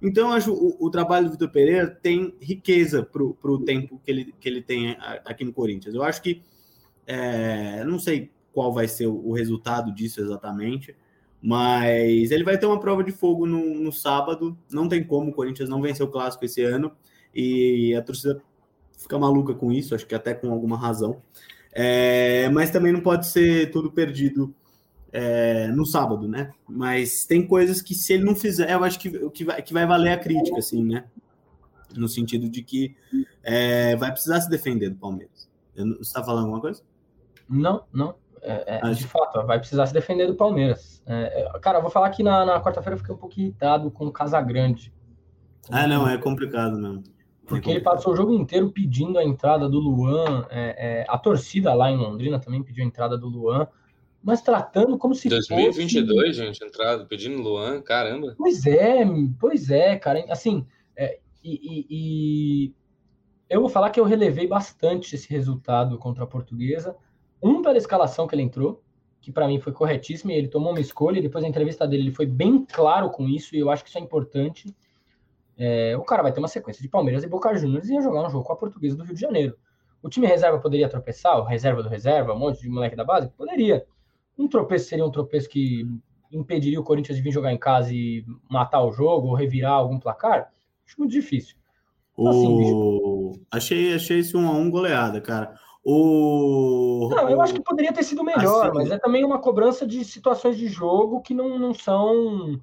Então, 0.00 0.32
acho 0.32 0.52
o, 0.52 0.76
o 0.78 0.90
trabalho 0.90 1.26
do 1.26 1.32
Vitor 1.32 1.50
Pereira 1.50 1.88
tem 1.88 2.34
riqueza 2.40 3.02
para 3.02 3.22
o 3.22 3.64
tempo 3.64 4.00
que 4.04 4.10
ele, 4.10 4.34
que 4.38 4.48
ele 4.48 4.62
tem 4.62 4.96
aqui 5.24 5.44
no 5.44 5.52
Corinthians. 5.52 5.94
Eu 5.94 6.02
acho 6.02 6.22
que, 6.22 6.42
é, 7.06 7.84
não 7.84 7.98
sei 7.98 8.30
qual 8.52 8.72
vai 8.72 8.86
ser 8.86 9.06
o, 9.06 9.28
o, 9.28 9.32
resultado 9.32 9.92
disso 9.92 10.20
exatamente, 10.20 10.96
mas 11.42 12.30
ele 12.30 12.44
vai 12.44 12.56
ter 12.58 12.66
uma 12.66 12.78
prova 12.78 13.02
de 13.02 13.10
fogo 13.10 13.44
no, 13.44 13.74
no 13.74 13.92
sábado. 13.92 14.56
Não 14.70 14.88
tem 14.88 15.02
como 15.02 15.30
o 15.30 15.34
Corinthians 15.34 15.68
não 15.68 15.82
vencer 15.82 16.06
o 16.06 16.10
clássico 16.10 16.44
esse 16.44 16.62
ano 16.62 16.92
e 17.34 17.94
a 17.94 18.02
torcida 18.02 18.40
fica 18.96 19.18
maluca 19.18 19.54
com 19.54 19.72
isso, 19.72 19.94
acho 19.94 20.06
que 20.06 20.14
até 20.14 20.34
com 20.34 20.50
alguma 20.50 20.76
razão. 20.76 21.22
É, 21.72 22.48
mas 22.50 22.70
também 22.70 22.92
não 22.92 23.00
pode 23.00 23.26
ser 23.26 23.70
tudo 23.70 23.90
perdido 23.90 24.54
é, 25.12 25.68
no 25.68 25.86
sábado, 25.86 26.26
né? 26.28 26.52
Mas 26.68 27.24
tem 27.24 27.46
coisas 27.46 27.80
que 27.80 27.94
se 27.94 28.12
ele 28.12 28.24
não 28.24 28.34
fizer, 28.34 28.70
eu 28.70 28.82
acho 28.84 28.98
que, 28.98 29.10
que, 29.30 29.44
vai, 29.44 29.62
que 29.62 29.72
vai 29.72 29.86
valer 29.86 30.12
a 30.12 30.18
crítica, 30.18 30.58
assim, 30.58 30.84
né? 30.84 31.04
No 31.96 32.08
sentido 32.08 32.48
de 32.48 32.62
que 32.62 32.96
é, 33.42 33.96
vai 33.96 34.10
precisar 34.10 34.40
se 34.40 34.50
defender 34.50 34.90
do 34.90 34.96
Palmeiras. 34.96 35.48
Você 35.74 36.00
está 36.00 36.22
falando 36.22 36.44
alguma 36.44 36.60
coisa? 36.60 36.82
Não, 37.48 37.84
não. 37.92 38.14
É, 38.42 38.80
é, 38.84 38.90
de 38.90 39.06
fato, 39.06 39.44
vai 39.46 39.58
precisar 39.58 39.86
se 39.86 39.92
defender 39.92 40.26
do 40.26 40.34
Palmeiras. 40.34 41.02
É, 41.06 41.42
é, 41.42 41.58
cara, 41.60 41.78
eu 41.78 41.82
vou 41.82 41.90
falar 41.90 42.10
que 42.10 42.22
na, 42.22 42.44
na 42.44 42.62
quarta-feira 42.62 42.94
eu 42.94 42.98
fiquei 42.98 43.14
um 43.14 43.18
pouco 43.18 43.38
irritado 43.38 43.90
com 43.90 44.06
o 44.06 44.12
Casagrande. 44.12 44.92
Ah, 45.70 45.86
não, 45.86 46.08
é 46.08 46.16
complicado 46.18 46.78
mesmo. 46.78 47.02
Porque 47.48 47.70
ele 47.70 47.80
passou 47.80 48.12
o 48.12 48.16
jogo 48.16 48.32
inteiro 48.34 48.70
pedindo 48.70 49.18
a 49.18 49.24
entrada 49.24 49.68
do 49.68 49.78
Luan. 49.78 50.46
a 51.08 51.18
torcida 51.18 51.74
lá 51.74 51.90
em 51.90 51.96
Londrina 51.96 52.38
também 52.38 52.62
pediu 52.62 52.84
a 52.84 52.86
entrada 52.86 53.16
do 53.16 53.26
Luan 53.26 53.66
mas 54.22 54.42
tratando 54.42 54.98
como 54.98 55.14
se 55.14 55.28
2022, 55.28 56.28
fosse... 56.28 56.32
gente, 56.32 56.64
entrado, 56.64 57.06
pedindo 57.06 57.40
Luan, 57.40 57.80
caramba. 57.80 58.34
Pois 58.36 58.66
é, 58.66 59.04
pois 59.38 59.70
é, 59.70 59.96
cara. 59.96 60.24
Assim, 60.28 60.66
é, 60.96 61.18
e, 61.42 61.54
e, 61.54 61.86
e, 61.88 62.74
eu 63.48 63.60
vou 63.60 63.70
falar 63.70 63.90
que 63.90 64.00
eu 64.00 64.04
relevei 64.04 64.46
bastante 64.46 65.14
esse 65.14 65.30
resultado 65.30 65.96
contra 65.98 66.24
a 66.24 66.26
Portuguesa. 66.26 66.96
Um 67.42 67.62
pela 67.62 67.78
escalação 67.78 68.26
que 68.26 68.34
ele 68.34 68.42
entrou, 68.42 68.82
que 69.20 69.30
para 69.30 69.46
mim 69.46 69.60
foi 69.60 69.72
corretíssima, 69.72 70.32
e 70.32 70.36
ele 70.36 70.48
tomou 70.48 70.72
uma 70.72 70.80
escolha, 70.80 71.20
e 71.20 71.22
depois 71.22 71.42
da 71.42 71.48
entrevista 71.48 71.86
dele 71.86 72.04
ele 72.04 72.14
foi 72.14 72.26
bem 72.26 72.64
claro 72.64 73.10
com 73.10 73.28
isso, 73.28 73.54
e 73.54 73.60
eu 73.60 73.70
acho 73.70 73.84
que 73.84 73.88
isso 73.88 73.98
é 73.98 74.00
importante. 74.00 74.74
É, 75.58 75.96
o 75.96 76.02
cara 76.02 76.22
vai 76.22 76.32
ter 76.32 76.38
uma 76.38 76.48
sequência 76.48 76.80
de 76.80 76.88
Palmeiras 76.88 77.24
e 77.24 77.26
Boca 77.26 77.54
Juniors 77.56 77.88
e 77.88 77.94
ia 77.94 78.00
jogar 78.00 78.26
um 78.26 78.30
jogo 78.30 78.44
com 78.44 78.52
a 78.52 78.56
Portuguesa 78.56 78.96
do 78.96 79.02
Rio 79.02 79.14
de 79.14 79.20
Janeiro. 79.20 79.56
O 80.02 80.08
time 80.08 80.26
reserva 80.26 80.58
poderia 80.58 80.88
tropeçar, 80.88 81.38
o 81.38 81.44
reserva 81.44 81.82
do 81.82 81.88
reserva, 81.88 82.32
um 82.32 82.38
monte 82.38 82.60
de 82.60 82.68
moleque 82.68 82.94
da 82.94 83.04
base? 83.04 83.28
Poderia. 83.30 83.84
Um 84.38 84.46
tropeço 84.46 84.88
seria 84.88 85.04
um 85.04 85.10
tropeço 85.10 85.48
que 85.48 85.84
impediria 86.30 86.78
o 86.78 86.84
Corinthians 86.84 87.16
de 87.16 87.22
vir 87.22 87.32
jogar 87.32 87.52
em 87.52 87.58
casa 87.58 87.92
e 87.92 88.24
matar 88.48 88.84
o 88.84 88.92
jogo 88.92 89.28
ou 89.28 89.34
revirar 89.34 89.72
algum 89.72 89.98
placar? 89.98 90.52
Acho 90.86 91.00
muito 91.00 91.10
difícil. 91.10 91.56
Então, 92.16 92.32
o... 92.32 93.30
assim, 93.30 93.46
achei, 93.50 93.94
achei 93.94 94.18
esse 94.20 94.36
1 94.36 94.40
um 94.40 94.48
a 94.48 94.52
1 94.52 94.60
um 94.60 94.70
goleada, 94.70 95.20
cara. 95.20 95.54
O... 95.84 97.08
Não, 97.10 97.28
eu 97.30 97.40
acho 97.40 97.54
que 97.54 97.62
poderia 97.62 97.92
ter 97.92 98.02
sido 98.02 98.22
melhor, 98.22 98.66
assim, 98.66 98.74
mas 98.74 98.90
é 98.90 98.98
também 98.98 99.24
uma 99.24 99.38
cobrança 99.38 99.86
de 99.86 100.04
situações 100.04 100.56
de 100.56 100.68
jogo 100.68 101.22
que 101.22 101.32
não, 101.32 101.58
não 101.58 101.72
são. 101.72 102.60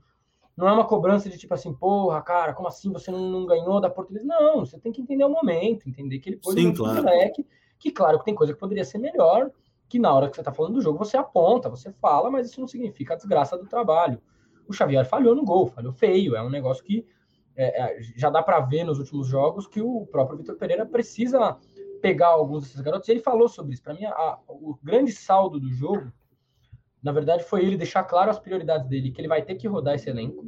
Não 0.56 0.68
é 0.68 0.72
uma 0.72 0.86
cobrança 0.86 1.30
de 1.30 1.38
tipo 1.38 1.54
assim, 1.54 1.74
porra, 1.74 2.22
cara, 2.22 2.54
como 2.54 2.68
assim 2.68 2.92
você 2.92 3.12
não, 3.12 3.30
não 3.30 3.46
ganhou 3.46 3.82
da 3.82 3.90
Portuguesa? 3.90 4.26
Não, 4.26 4.66
você 4.66 4.80
tem 4.80 4.92
que 4.92 5.02
entender 5.02 5.26
o 5.26 5.30
momento, 5.30 5.90
entender 5.90 6.20
que 6.20 6.30
ele 6.30 6.38
pôs 6.38 6.56
Sim, 6.56 6.68
um 6.68 6.74
claro. 6.74 7.04
moleque, 7.04 7.46
que 7.78 7.92
claro 7.92 8.20
que 8.20 8.26
tem 8.26 8.36
coisa 8.36 8.54
que 8.54 8.60
poderia 8.60 8.86
ser 8.86 8.98
melhor, 8.98 9.52
que 9.90 10.00
na 10.00 10.14
hora 10.14 10.30
que 10.30 10.36
você 10.36 10.42
está 10.42 10.54
falando 10.54 10.76
do 10.76 10.82
jogo 10.82 10.98
você 10.98 11.18
aponta, 11.18 11.70
você 11.70 11.92
fala, 11.92 12.32
mas 12.32 12.50
isso 12.50 12.62
não 12.62 12.68
significa 12.68 13.14
a 13.14 13.18
desgraça 13.18 13.58
do 13.58 13.68
trabalho. 13.68 14.22
O 14.68 14.74
Xavier 14.74 15.06
falhou 15.06 15.36
no 15.36 15.44
gol, 15.44 15.68
falhou 15.68 15.92
feio, 15.92 16.36
é 16.36 16.42
um 16.42 16.50
negócio 16.50 16.84
que 16.84 17.06
é, 17.56 17.82
é 17.82 18.02
já 18.16 18.30
dá 18.30 18.42
para 18.42 18.60
ver 18.62 18.84
nos 18.84 18.98
últimos 18.98 19.28
jogos 19.28 19.68
que 19.68 19.82
o 19.82 20.06
próprio 20.08 20.38
Vitor 20.38 20.56
Pereira 20.56 20.86
precisa 20.86 21.58
pegar 22.02 22.28
alguns 22.28 22.64
desses 22.64 22.82
garotos. 22.82 23.08
E 23.08 23.12
ele 23.12 23.20
falou 23.20 23.48
sobre 23.48 23.74
isso. 23.74 23.84
Para 23.84 23.94
mim, 23.94 24.06
a, 24.06 24.38
o 24.48 24.78
grande 24.84 25.12
saldo 25.12 25.60
do 25.60 25.72
jogo, 25.72 26.12
na 27.06 27.12
verdade, 27.12 27.44
foi 27.44 27.64
ele 27.64 27.78
deixar 27.78 28.04
claro 28.04 28.32
as 28.32 28.40
prioridades 28.40 28.90
dele, 28.90 29.12
que 29.12 29.22
ele 29.22 29.28
vai 29.28 29.44
ter 29.44 29.54
que 29.54 29.68
rodar 29.68 29.94
esse 29.94 30.10
elenco 30.10 30.44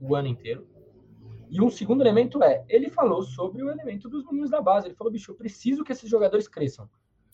o 0.00 0.16
ano 0.16 0.26
inteiro. 0.26 0.66
E 1.48 1.62
um 1.62 1.70
segundo 1.70 2.02
elemento 2.02 2.42
é, 2.42 2.64
ele 2.68 2.90
falou 2.90 3.22
sobre 3.22 3.62
o 3.62 3.70
elemento 3.70 4.08
dos 4.08 4.24
meninos 4.26 4.50
da 4.50 4.60
base. 4.60 4.88
Ele 4.88 4.96
falou, 4.96 5.12
bicho, 5.12 5.30
eu 5.30 5.36
preciso 5.36 5.84
que 5.84 5.92
esses 5.92 6.10
jogadores 6.10 6.48
cresçam. 6.48 6.90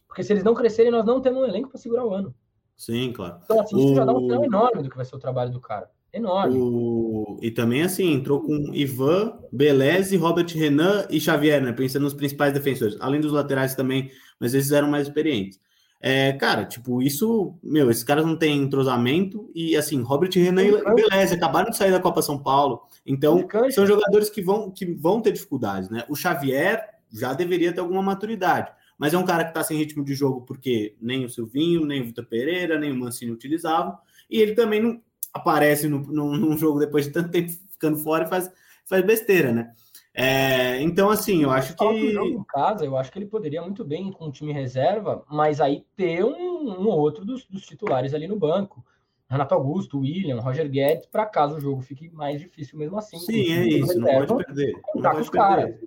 Porque 0.06 0.22
se 0.22 0.30
eles 0.30 0.44
não 0.44 0.52
crescerem, 0.52 0.92
nós 0.92 1.06
não 1.06 1.22
temos 1.22 1.40
um 1.40 1.46
elenco 1.46 1.70
para 1.70 1.78
segurar 1.78 2.04
o 2.04 2.12
ano. 2.12 2.34
Sim, 2.76 3.14
claro. 3.14 3.40
Então, 3.42 3.60
assim, 3.60 3.78
isso 3.78 3.92
o... 3.92 3.94
já 3.94 4.04
dá 4.04 4.12
um 4.12 4.20
sinal 4.20 4.44
enorme 4.44 4.82
do 4.82 4.90
que 4.90 4.96
vai 4.96 5.06
ser 5.06 5.16
o 5.16 5.20
trabalho 5.20 5.50
do 5.50 5.60
cara. 5.60 5.88
Enorme. 6.12 6.58
O... 6.58 7.38
E 7.40 7.50
também, 7.50 7.82
assim, 7.82 8.12
entrou 8.12 8.42
com 8.42 8.74
Ivan, 8.74 9.38
Beleze, 9.50 10.18
Robert 10.18 10.48
Renan 10.54 11.06
e 11.08 11.18
Xavier, 11.18 11.62
né? 11.62 11.72
Pensando 11.72 12.02
nos 12.02 12.12
principais 12.12 12.52
defensores. 12.52 12.98
Além 13.00 13.22
dos 13.22 13.32
laterais 13.32 13.74
também, 13.74 14.10
mas 14.38 14.52
esses 14.52 14.70
eram 14.70 14.90
mais 14.90 15.06
experientes. 15.06 15.58
É, 16.02 16.32
cara, 16.32 16.64
tipo, 16.64 17.02
isso, 17.02 17.54
meu, 17.62 17.90
esses 17.90 18.02
caras 18.02 18.24
não 18.24 18.34
têm 18.34 18.62
entrosamento 18.62 19.50
e, 19.54 19.76
assim, 19.76 20.00
Robert 20.00 20.30
Renan 20.32 20.64
e 20.64 20.94
Beleze 20.94 21.34
acabaram 21.34 21.70
de 21.70 21.76
sair 21.76 21.90
da 21.90 22.00
Copa 22.00 22.22
São 22.22 22.42
Paulo, 22.42 22.82
então 23.04 23.46
são 23.70 23.86
jogadores 23.86 24.30
que 24.30 24.40
vão, 24.40 24.70
que 24.70 24.86
vão 24.86 25.20
ter 25.20 25.32
dificuldades, 25.32 25.90
né? 25.90 26.04
O 26.08 26.16
Xavier 26.16 26.82
já 27.12 27.34
deveria 27.34 27.70
ter 27.70 27.80
alguma 27.80 28.00
maturidade, 28.00 28.72
mas 28.96 29.12
é 29.12 29.18
um 29.18 29.26
cara 29.26 29.44
que 29.44 29.52
tá 29.52 29.62
sem 29.62 29.76
ritmo 29.76 30.02
de 30.02 30.14
jogo 30.14 30.40
porque 30.40 30.96
nem 30.98 31.26
o 31.26 31.28
Silvinho, 31.28 31.84
nem 31.84 32.00
o 32.00 32.06
Vitor 32.06 32.24
Pereira, 32.24 32.78
nem 32.78 32.90
o 32.90 32.96
Mancini 32.96 33.30
utilizavam, 33.30 33.98
e 34.30 34.40
ele 34.40 34.54
também 34.54 34.80
não 34.80 35.02
aparece 35.34 35.86
no, 35.86 35.98
no, 35.98 36.34
num 36.34 36.56
jogo 36.56 36.78
depois 36.78 37.04
de 37.04 37.12
tanto 37.12 37.30
tempo 37.30 37.52
ficando 37.72 37.98
fora 37.98 38.24
e 38.24 38.28
faz, 38.28 38.50
faz 38.86 39.04
besteira, 39.04 39.52
né? 39.52 39.72
É, 40.12 40.80
então, 40.82 41.08
assim, 41.08 41.42
eu 41.42 41.50
acho 41.50 41.76
que. 41.76 41.84
Em 41.84 42.44
casa, 42.44 42.84
eu 42.84 42.96
acho 42.96 43.12
que 43.12 43.18
ele 43.18 43.26
poderia 43.26 43.62
muito 43.62 43.84
bem 43.84 44.10
com 44.10 44.26
o 44.26 44.32
time 44.32 44.52
reserva, 44.52 45.24
mas 45.30 45.60
aí 45.60 45.84
ter 45.96 46.24
um, 46.24 46.80
um 46.80 46.88
ou 46.88 46.98
outro 46.98 47.24
dos, 47.24 47.46
dos, 47.46 47.64
titulares 47.64 48.12
ali 48.12 48.26
no 48.26 48.36
banco. 48.36 48.84
Renato 49.28 49.54
Augusto, 49.54 50.00
William, 50.00 50.40
Roger 50.40 50.68
Guedes, 50.68 51.06
para 51.06 51.24
caso 51.24 51.56
o 51.56 51.60
jogo 51.60 51.80
fique 51.80 52.10
mais 52.10 52.40
difícil 52.40 52.76
mesmo 52.76 52.98
assim. 52.98 53.16
Sim, 53.18 53.52
é 53.52 53.68
isso, 53.68 53.86
reserva, 53.86 54.18
não 54.18 54.26
pode 54.26 54.44
perder. 54.44 54.72
Não 54.92 55.02
tá 55.02 55.10
pode 55.12 55.30
perder. 55.30 55.80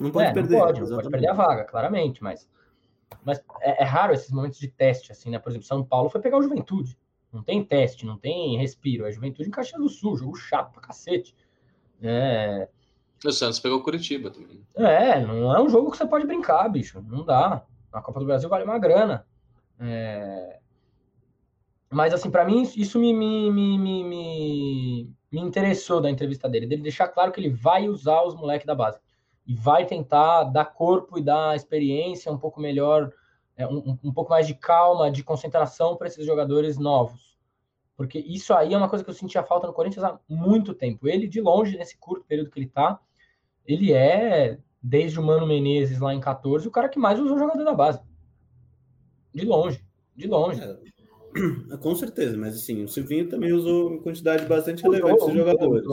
Não 0.00 0.10
pode 0.12 0.26
é, 0.28 0.32
perder. 0.32 0.52
Não 0.52 0.60
pode, 0.60 0.80
não 0.80 0.88
pode 0.96 1.10
perder 1.10 1.26
a 1.28 1.32
vaga, 1.32 1.64
claramente, 1.64 2.22
mas, 2.22 2.48
mas 3.24 3.42
é, 3.60 3.82
é, 3.82 3.84
raro 3.84 4.12
esses 4.12 4.30
momentos 4.30 4.60
de 4.60 4.68
teste, 4.68 5.10
assim, 5.10 5.28
né? 5.28 5.40
Por 5.40 5.50
exemplo, 5.50 5.66
São 5.66 5.84
Paulo 5.84 6.08
foi 6.08 6.20
pegar 6.20 6.38
o 6.38 6.42
Juventude. 6.42 6.96
Não 7.32 7.42
tem 7.42 7.64
teste, 7.64 8.06
não 8.06 8.16
tem 8.16 8.56
respiro. 8.56 9.06
É 9.06 9.10
Juventude 9.10 9.48
em 9.48 9.50
Caxias 9.52 9.80
do 9.80 9.88
Sul, 9.88 10.16
jogo 10.16 10.36
chato 10.36 10.72
pra 10.72 10.80
cacete. 10.80 11.34
É, 12.00 12.68
o 13.24 13.32
Santos 13.32 13.58
pegou 13.58 13.82
Curitiba 13.82 14.30
também. 14.30 14.60
É, 14.76 15.20
não 15.20 15.54
é 15.54 15.60
um 15.60 15.68
jogo 15.68 15.90
que 15.90 15.96
você 15.96 16.06
pode 16.06 16.26
brincar, 16.26 16.68
bicho. 16.68 17.02
Não 17.08 17.24
dá. 17.24 17.62
A 17.92 18.00
Copa 18.00 18.20
do 18.20 18.26
Brasil 18.26 18.48
vale 18.48 18.64
uma 18.64 18.78
grana. 18.78 19.26
É... 19.80 20.58
Mas, 21.90 22.12
assim, 22.12 22.30
para 22.30 22.44
mim, 22.44 22.62
isso 22.76 22.98
me, 22.98 23.12
me, 23.12 23.50
me, 23.50 23.78
me, 23.78 24.04
me 25.32 25.40
interessou 25.40 26.00
da 26.00 26.10
entrevista 26.10 26.48
dele. 26.48 26.66
Dele 26.66 26.82
deixar 26.82 27.08
claro 27.08 27.32
que 27.32 27.40
ele 27.40 27.50
vai 27.50 27.88
usar 27.88 28.22
os 28.22 28.34
moleques 28.34 28.66
da 28.66 28.74
base. 28.74 29.00
E 29.46 29.54
vai 29.54 29.86
tentar 29.86 30.44
dar 30.44 30.66
corpo 30.66 31.18
e 31.18 31.22
dar 31.22 31.56
experiência 31.56 32.30
um 32.30 32.38
pouco 32.38 32.60
melhor, 32.60 33.10
é, 33.56 33.66
um, 33.66 33.98
um 34.04 34.12
pouco 34.12 34.30
mais 34.30 34.46
de 34.46 34.54
calma, 34.54 35.10
de 35.10 35.24
concentração 35.24 35.96
para 35.96 36.06
esses 36.06 36.24
jogadores 36.24 36.78
novos. 36.78 37.27
Porque 37.98 38.20
isso 38.20 38.54
aí 38.54 38.72
é 38.72 38.78
uma 38.78 38.88
coisa 38.88 39.04
que 39.04 39.10
eu 39.10 39.14
sentia 39.14 39.42
falta 39.42 39.66
no 39.66 39.72
Corinthians 39.72 40.04
há 40.04 40.20
muito 40.28 40.72
tempo. 40.72 41.08
Ele, 41.08 41.26
de 41.26 41.40
longe, 41.40 41.76
nesse 41.76 41.98
curto 41.98 42.24
período 42.24 42.48
que 42.48 42.60
ele 42.60 42.68
tá, 42.68 43.00
ele 43.66 43.92
é, 43.92 44.56
desde 44.80 45.18
o 45.18 45.22
Mano 45.22 45.48
Menezes 45.48 45.98
lá 45.98 46.14
em 46.14 46.20
14, 46.20 46.68
o 46.68 46.70
cara 46.70 46.88
que 46.88 46.96
mais 46.96 47.18
usou 47.18 47.36
jogador 47.36 47.64
da 47.64 47.74
base. 47.74 48.00
De 49.34 49.44
longe, 49.44 49.84
de 50.14 50.28
longe. 50.28 50.60
É, 50.62 51.76
com 51.82 51.92
certeza, 51.96 52.38
mas 52.38 52.54
assim, 52.54 52.84
o 52.84 52.88
Silvinho 52.88 53.28
também 53.28 53.52
usou 53.52 53.88
uma 53.88 54.00
quantidade 54.00 54.46
bastante 54.46 54.84
relevante 54.84 55.26
de 55.26 55.36
jogadores. 55.36 55.84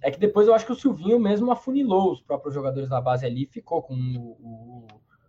É 0.00 0.10
que 0.10 0.18
depois 0.18 0.48
eu 0.48 0.54
acho 0.54 0.64
que 0.64 0.72
o 0.72 0.76
Silvinho 0.76 1.20
mesmo 1.20 1.52
afunilou 1.52 2.12
os 2.12 2.22
próprios 2.22 2.54
jogadores 2.54 2.88
da 2.88 2.98
base 2.98 3.26
ali, 3.26 3.44
ficou 3.44 3.82
com 3.82 3.94
o, 3.94 4.38
o 4.40 4.86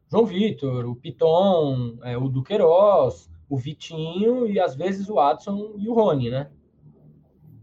João 0.09 0.25
Vitor, 0.25 0.85
o 0.85 0.95
Piton, 0.95 1.97
é, 2.01 2.17
o 2.17 2.29
Duqueiroz, 2.29 3.29
o 3.53 3.57
Vitinho 3.57 4.47
e 4.47 4.59
às 4.59 4.75
vezes 4.75 5.07
o 5.09 5.19
Adson 5.19 5.75
e 5.77 5.87
o 5.87 5.93
Rony, 5.93 6.31
né? 6.31 6.49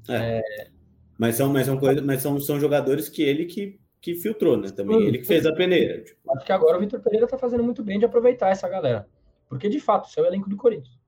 É. 0.08 0.38
é... 0.38 0.70
Mas, 1.18 1.34
são, 1.34 1.52
mas, 1.52 1.66
são, 1.66 1.76
coisa, 1.76 2.00
mas 2.00 2.22
são, 2.22 2.38
são 2.38 2.60
jogadores 2.60 3.08
que 3.08 3.22
ele 3.22 3.44
que 3.44 3.80
que 4.00 4.14
filtrou, 4.14 4.56
né? 4.56 4.70
Também 4.70 4.98
sim, 4.98 5.06
ele 5.06 5.18
que 5.18 5.26
fez 5.26 5.44
a 5.44 5.52
peneira. 5.52 6.02
Tipo. 6.02 6.32
Acho 6.32 6.46
que 6.46 6.52
agora 6.52 6.78
o 6.78 6.80
Vitor 6.80 7.00
Pereira 7.00 7.26
tá 7.26 7.36
fazendo 7.36 7.62
muito 7.62 7.84
bem 7.84 7.98
de 7.98 8.06
aproveitar 8.06 8.48
essa 8.48 8.66
galera. 8.66 9.06
Porque, 9.46 9.68
de 9.68 9.78
fato, 9.78 10.08
isso 10.08 10.18
é 10.18 10.22
o 10.22 10.26
elenco 10.26 10.48
do 10.48 10.56
Corinthians. 10.56 10.98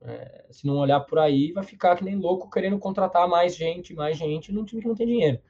É, 0.00 0.46
se 0.50 0.64
não 0.64 0.76
olhar 0.76 1.00
por 1.00 1.18
aí, 1.18 1.50
vai 1.50 1.64
ficar 1.64 1.96
que 1.96 2.04
nem 2.04 2.14
louco 2.14 2.48
querendo 2.48 2.78
contratar 2.78 3.26
mais 3.26 3.56
gente, 3.56 3.94
mais 3.94 4.16
gente 4.16 4.52
num 4.52 4.64
time 4.64 4.80
que 4.80 4.86
não 4.86 4.94
tem 4.94 5.08
dinheiro. 5.08 5.40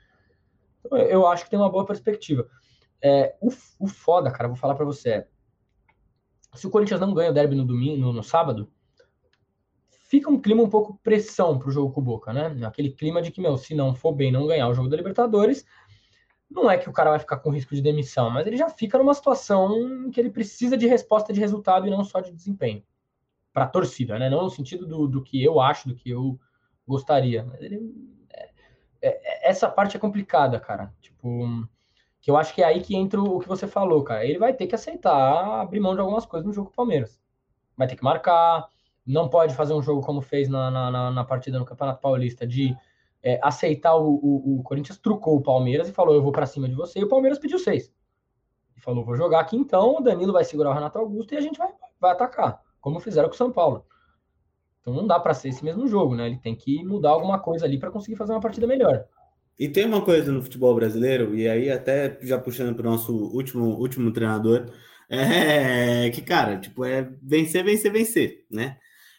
Então, 0.81 0.97
eu 0.97 1.27
acho 1.27 1.45
que 1.45 1.51
tem 1.51 1.59
uma 1.59 1.69
boa 1.69 1.85
perspectiva. 1.85 2.49
É, 3.03 3.37
o, 3.43 3.51
o 3.79 3.87
foda, 3.87 4.31
cara, 4.31 4.49
vou 4.49 4.57
falar 4.57 4.75
para 4.75 4.87
você. 4.87 5.11
É, 5.11 5.27
se 6.55 6.67
o 6.67 6.71
Corinthians 6.71 7.01
não 7.01 7.13
ganha 7.13 7.31
o 7.31 7.35
derby 7.35 7.55
no 7.55 7.67
domingo, 7.67 8.01
no, 8.01 8.13
no 8.13 8.23
sábado, 8.23 8.73
fica 10.09 10.31
um 10.31 10.41
clima 10.41 10.63
um 10.63 10.69
pouco 10.69 10.99
pressão 11.03 11.59
pro 11.59 11.71
jogo 11.71 11.93
com 11.93 12.01
o 12.01 12.05
Boca, 12.05 12.33
né? 12.33 12.67
Aquele 12.67 12.91
clima 12.91 13.21
de 13.21 13.31
que, 13.31 13.41
meu, 13.41 13.57
se 13.57 13.75
não 13.75 13.95
for 13.95 14.13
bem 14.13 14.31
não 14.31 14.47
ganhar 14.47 14.69
o 14.69 14.75
jogo 14.75 14.89
da 14.89 14.97
Libertadores, 14.97 15.65
não 16.51 16.71
é 16.71 16.79
que 16.79 16.89
o 16.89 16.93
cara 16.93 17.11
vai 17.11 17.19
ficar 17.19 17.39
com 17.39 17.51
risco 17.51 17.75
de 17.75 17.83
demissão, 17.83 18.31
mas 18.31 18.47
ele 18.47 18.57
já 18.57 18.71
fica 18.71 18.99
numa 18.99 19.15
situação 19.15 20.11
que 20.11 20.21
ele 20.21 20.31
precisa 20.31 20.77
de 20.77 20.87
resposta 20.87 21.33
de 21.33 21.41
resultado 21.41 21.87
e 21.87 21.91
não 21.91 22.05
só 22.05 22.21
de 22.21 22.33
desempenho. 22.33 22.83
Para 23.53 23.65
a 23.65 23.69
torcida, 23.69 24.19
né? 24.19 24.31
Não 24.31 24.43
no 24.43 24.51
sentido 24.51 24.87
do, 24.87 25.09
do 25.09 25.23
que 25.23 25.43
eu 25.43 25.61
acho, 25.61 25.89
do 25.89 25.95
que 25.95 26.11
eu 26.11 26.39
gostaria. 26.87 27.45
Mas 27.45 27.61
ele, 27.63 27.81
é, 28.31 28.51
é, 29.03 29.09
é, 29.09 29.51
essa 29.51 29.69
parte 29.69 29.97
é 29.97 30.01
complicada, 30.01 30.61
cara. 30.61 30.95
Tipo, 31.01 31.67
que 32.21 32.31
eu 32.31 32.37
acho 32.37 32.55
que 32.55 32.63
é 32.63 32.67
aí 32.67 32.81
que 32.81 32.95
entra 32.95 33.21
o 33.21 33.41
que 33.41 33.49
você 33.49 33.67
falou, 33.67 34.05
cara. 34.05 34.25
Ele 34.25 34.39
vai 34.39 34.53
ter 34.53 34.67
que 34.67 34.75
aceitar 34.75 35.61
abrir 35.61 35.81
mão 35.81 35.95
de 35.95 36.01
algumas 36.01 36.27
coisas 36.27 36.47
no 36.47 36.53
jogo 36.53 36.71
do 36.71 36.77
Palmeiras. 36.77 37.19
Vai 37.77 37.89
ter 37.89 37.97
que 37.97 38.05
marcar, 38.05 38.69
não 39.07 39.29
pode 39.29 39.55
fazer 39.55 39.73
um 39.73 39.83
jogo 39.83 40.01
como 40.01 40.21
fez 40.21 40.49
na, 40.49 40.71
na, 40.71 41.11
na 41.11 41.25
partida 41.25 41.59
no 41.59 41.65
Campeonato 41.65 42.01
Paulista 42.01 42.47
de 42.47 42.77
é, 43.23 43.39
aceitar 43.43 43.95
o, 43.97 44.15
o, 44.15 44.59
o, 44.59 44.63
Corinthians 44.63 44.99
trucou 44.99 45.37
o 45.37 45.43
Palmeiras 45.43 45.89
e 45.89 45.93
falou: 45.93 46.15
Eu 46.15 46.23
vou 46.23 46.33
para 46.33 46.47
cima 46.47 46.69
de 46.69 46.75
você. 46.75 46.99
E 46.99 47.05
o 47.05 47.09
Palmeiras 47.09 47.39
pediu 47.39 47.59
seis. 47.59 47.93
E 48.77 48.81
falou: 48.81 49.05
Vou 49.05 49.17
jogar 49.17 49.41
aqui 49.41 49.57
então. 49.57 49.97
O 49.97 50.01
Danilo 50.01 50.33
vai 50.33 50.45
segurar 50.45 50.71
o 50.71 50.75
Renato 50.75 50.99
Augusto 50.99 51.35
e 51.35 51.37
a 51.37 51.41
gente 51.41 51.59
vai, 51.59 51.71
vai 52.01 52.13
atacar, 52.13 52.61
como 52.81 53.01
fizeram 53.01 53.29
com 53.29 53.35
o 53.35 53.39
São 53.39 53.53
Paulo. 53.53 53.85
Então 54.81 54.95
não 54.95 55.07
dá 55.07 55.19
para 55.19 55.35
ser 55.35 55.49
esse 55.49 55.65
mesmo 55.65 55.87
jogo, 55.87 56.15
né? 56.15 56.27
Ele 56.27 56.39
tem 56.39 56.55
que 56.55 56.85
mudar 56.85 57.11
alguma 57.11 57.39
coisa 57.39 57.65
ali 57.65 57.79
para 57.79 57.91
conseguir 57.91 58.17
fazer 58.17 58.33
uma 58.33 58.41
partida 58.41 58.67
melhor. 58.67 59.05
E 59.59 59.69
tem 59.69 59.87
uma 59.87 60.05
coisa 60.05 60.31
no 60.31 60.43
futebol 60.43 60.75
brasileiro, 60.75 61.35
e 61.35 61.49
aí 61.49 61.71
até 61.71 62.19
já 62.23 62.39
puxando 62.39 62.77
para 62.77 62.87
o 62.87 62.91
nosso 62.91 63.13
último, 63.13 63.65
último 63.79 64.13
treinador, 64.13 64.67
é 65.09 66.11
que, 66.11 66.21
cara, 66.21 66.59
tipo, 66.59 66.85
é 66.85 67.11
vencer, 67.23 67.65
vencer, 67.65 67.91
vencer, 67.91 68.45
né? 68.51 68.77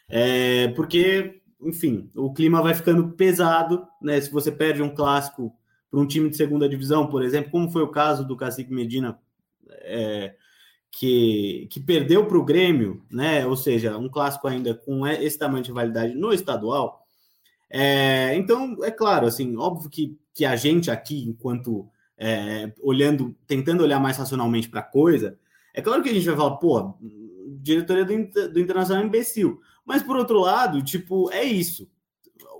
É, 0.08 0.68
porque 0.68 1.38
enfim, 1.60 2.10
o 2.14 2.32
clima 2.32 2.62
vai 2.62 2.74
ficando 2.74 3.10
pesado, 3.10 3.86
né? 4.00 4.20
Se 4.20 4.30
você 4.30 4.50
perde 4.50 4.82
um 4.82 4.94
clássico 4.94 5.52
para 5.90 6.00
um 6.00 6.06
time 6.06 6.28
de 6.30 6.36
segunda 6.36 6.68
divisão, 6.68 7.08
por 7.08 7.22
exemplo, 7.22 7.50
como 7.50 7.70
foi 7.70 7.82
o 7.82 7.90
caso 7.90 8.24
do 8.24 8.36
Cacique 8.36 8.72
Medina, 8.72 9.18
é, 9.82 10.34
que, 10.90 11.66
que 11.70 11.80
perdeu 11.80 12.26
para 12.26 12.38
o 12.38 12.44
Grêmio, 12.44 13.02
né? 13.10 13.44
Ou 13.46 13.56
seja, 13.56 13.96
um 13.98 14.08
clássico 14.08 14.46
ainda 14.46 14.74
com 14.74 15.06
esse 15.06 15.38
tamanho 15.38 15.64
de 15.64 15.72
validade 15.72 16.14
no 16.14 16.32
estadual. 16.32 17.04
É, 17.68 18.34
então, 18.36 18.76
é 18.84 18.90
claro, 18.90 19.26
assim, 19.26 19.56
óbvio 19.56 19.90
que, 19.90 20.16
que 20.32 20.44
a 20.44 20.56
gente 20.56 20.90
aqui, 20.90 21.24
enquanto 21.24 21.88
é, 22.16 22.72
olhando, 22.80 23.36
tentando 23.46 23.82
olhar 23.82 24.00
mais 24.00 24.16
racionalmente 24.16 24.68
para 24.68 24.80
a 24.80 24.84
coisa, 24.84 25.38
é 25.74 25.82
claro 25.82 26.02
que 26.02 26.08
a 26.08 26.14
gente 26.14 26.26
vai 26.26 26.36
falar, 26.36 26.56
pô, 26.56 26.94
diretoria 27.60 28.04
do, 28.04 28.52
do 28.52 28.60
Internacional 28.60 29.02
é 29.02 29.06
imbecil. 29.06 29.60
Mas, 29.88 30.02
por 30.02 30.16
outro 30.16 30.38
lado, 30.40 30.82
tipo, 30.82 31.30
é 31.32 31.42
isso. 31.42 31.90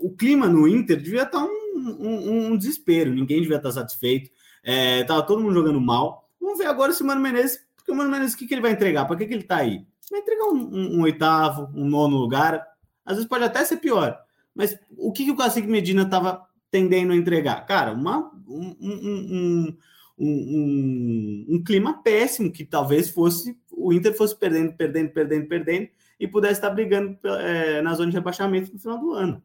O 0.01 0.11
clima 0.17 0.49
no 0.49 0.67
Inter 0.67 0.97
devia 0.99 1.25
estar 1.25 1.41
tá 1.41 1.45
um, 1.45 1.97
um, 2.01 2.47
um 2.47 2.57
desespero, 2.57 3.15
ninguém 3.15 3.43
devia 3.43 3.59
estar 3.59 3.69
tá 3.69 3.75
satisfeito. 3.75 4.31
É, 4.65 5.05
tava 5.05 5.23
todo 5.23 5.43
mundo 5.43 5.53
jogando 5.53 5.79
mal. 5.79 6.27
Vamos 6.41 6.57
ver 6.57 6.65
agora 6.65 6.91
se 6.91 7.03
o 7.03 7.07
Mano 7.07 7.21
Menezes, 7.21 7.61
porque 7.77 7.93
o 7.93 7.95
Mano 7.95 8.11
Menezes, 8.11 8.33
o 8.33 8.39
que, 8.39 8.47
que 8.47 8.55
ele 8.55 8.63
vai 8.63 8.71
entregar? 8.71 9.05
Para 9.05 9.17
que, 9.17 9.27
que 9.27 9.35
ele 9.35 9.43
tá 9.43 9.59
aí? 9.59 9.87
Vai 10.11 10.21
entregar 10.21 10.47
um, 10.47 10.57
um, 10.57 10.97
um, 10.97 11.03
oitavo, 11.03 11.71
um 11.79 11.85
nono 11.85 12.17
lugar. 12.17 12.67
Às 13.05 13.17
vezes 13.17 13.29
pode 13.29 13.45
até 13.45 13.63
ser 13.63 13.77
pior. 13.77 14.19
Mas 14.55 14.79
o 14.97 15.13
que, 15.13 15.27
que 15.27 15.31
o 15.31 15.37
Cacique 15.37 15.69
Medina 15.69 16.05
estava 16.05 16.43
tendendo 16.71 17.13
a 17.13 17.17
entregar? 17.17 17.67
Cara, 17.67 17.93
uma, 17.93 18.33
um, 18.49 18.75
um, 18.81 19.77
um, 20.19 21.47
um, 21.51 21.63
clima 21.63 22.03
péssimo, 22.03 22.51
que 22.51 22.65
talvez 22.65 23.11
fosse 23.11 23.55
o 23.71 23.93
Inter 23.93 24.17
fosse 24.17 24.35
perdendo, 24.35 24.73
perdendo, 24.73 25.11
perdendo, 25.11 25.47
perdendo, 25.47 25.89
e 26.19 26.27
pudesse 26.27 26.55
estar 26.55 26.71
brigando 26.71 27.19
é, 27.25 27.81
na 27.83 27.95
zona 27.95 28.11
de 28.11 28.17
rebaixamento 28.17 28.73
no 28.73 28.79
final 28.79 28.99
do 28.99 29.13
ano. 29.13 29.43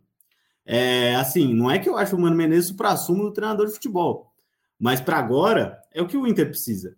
É, 0.66 1.16
assim, 1.16 1.54
não 1.54 1.70
é 1.70 1.78
que 1.78 1.90
eu 1.90 1.98
acho 1.98 2.16
o 2.16 2.20
Mano 2.20 2.36
Menezes 2.36 2.72
para 2.72 2.92
assumo 2.92 3.24
do 3.24 3.34
treinador 3.34 3.68
de 3.68 3.74
futebol, 3.74 4.34
Mas 4.80 5.02
para 5.02 5.18
agora, 5.18 5.82
é 5.94 6.02
o 6.02 6.08
que 6.08 6.18
o 6.18 6.26
Inter 6.26 6.48
precisa. 6.48 6.96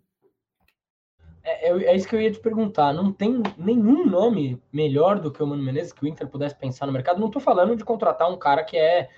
É, 1.42 1.70
é, 1.70 1.84
é, 1.84 1.96
isso 1.96 2.08
que 2.08 2.16
eu 2.16 2.20
ia 2.20 2.30
te 2.30 2.40
perguntar. 2.40 2.92
Não 2.92 3.12
tem 3.12 3.42
nenhum 3.56 4.04
nome 4.06 4.60
melhor 4.72 5.20
do 5.20 5.30
que 5.30 5.42
o 5.42 5.46
Mano 5.46 5.62
Menezes 5.62 5.92
que 5.92 6.04
o 6.04 6.08
Inter 6.08 6.28
pudesse 6.28 6.56
pensar 6.56 6.86
no 6.86 6.92
mercado. 6.92 7.20
Não 7.20 7.28
estou 7.28 7.40
falando 7.40 7.76
de 7.76 7.84
contratar 7.84 8.30
um 8.30 8.36
cara 8.36 8.64
que 8.64 8.76
é, 8.76 9.08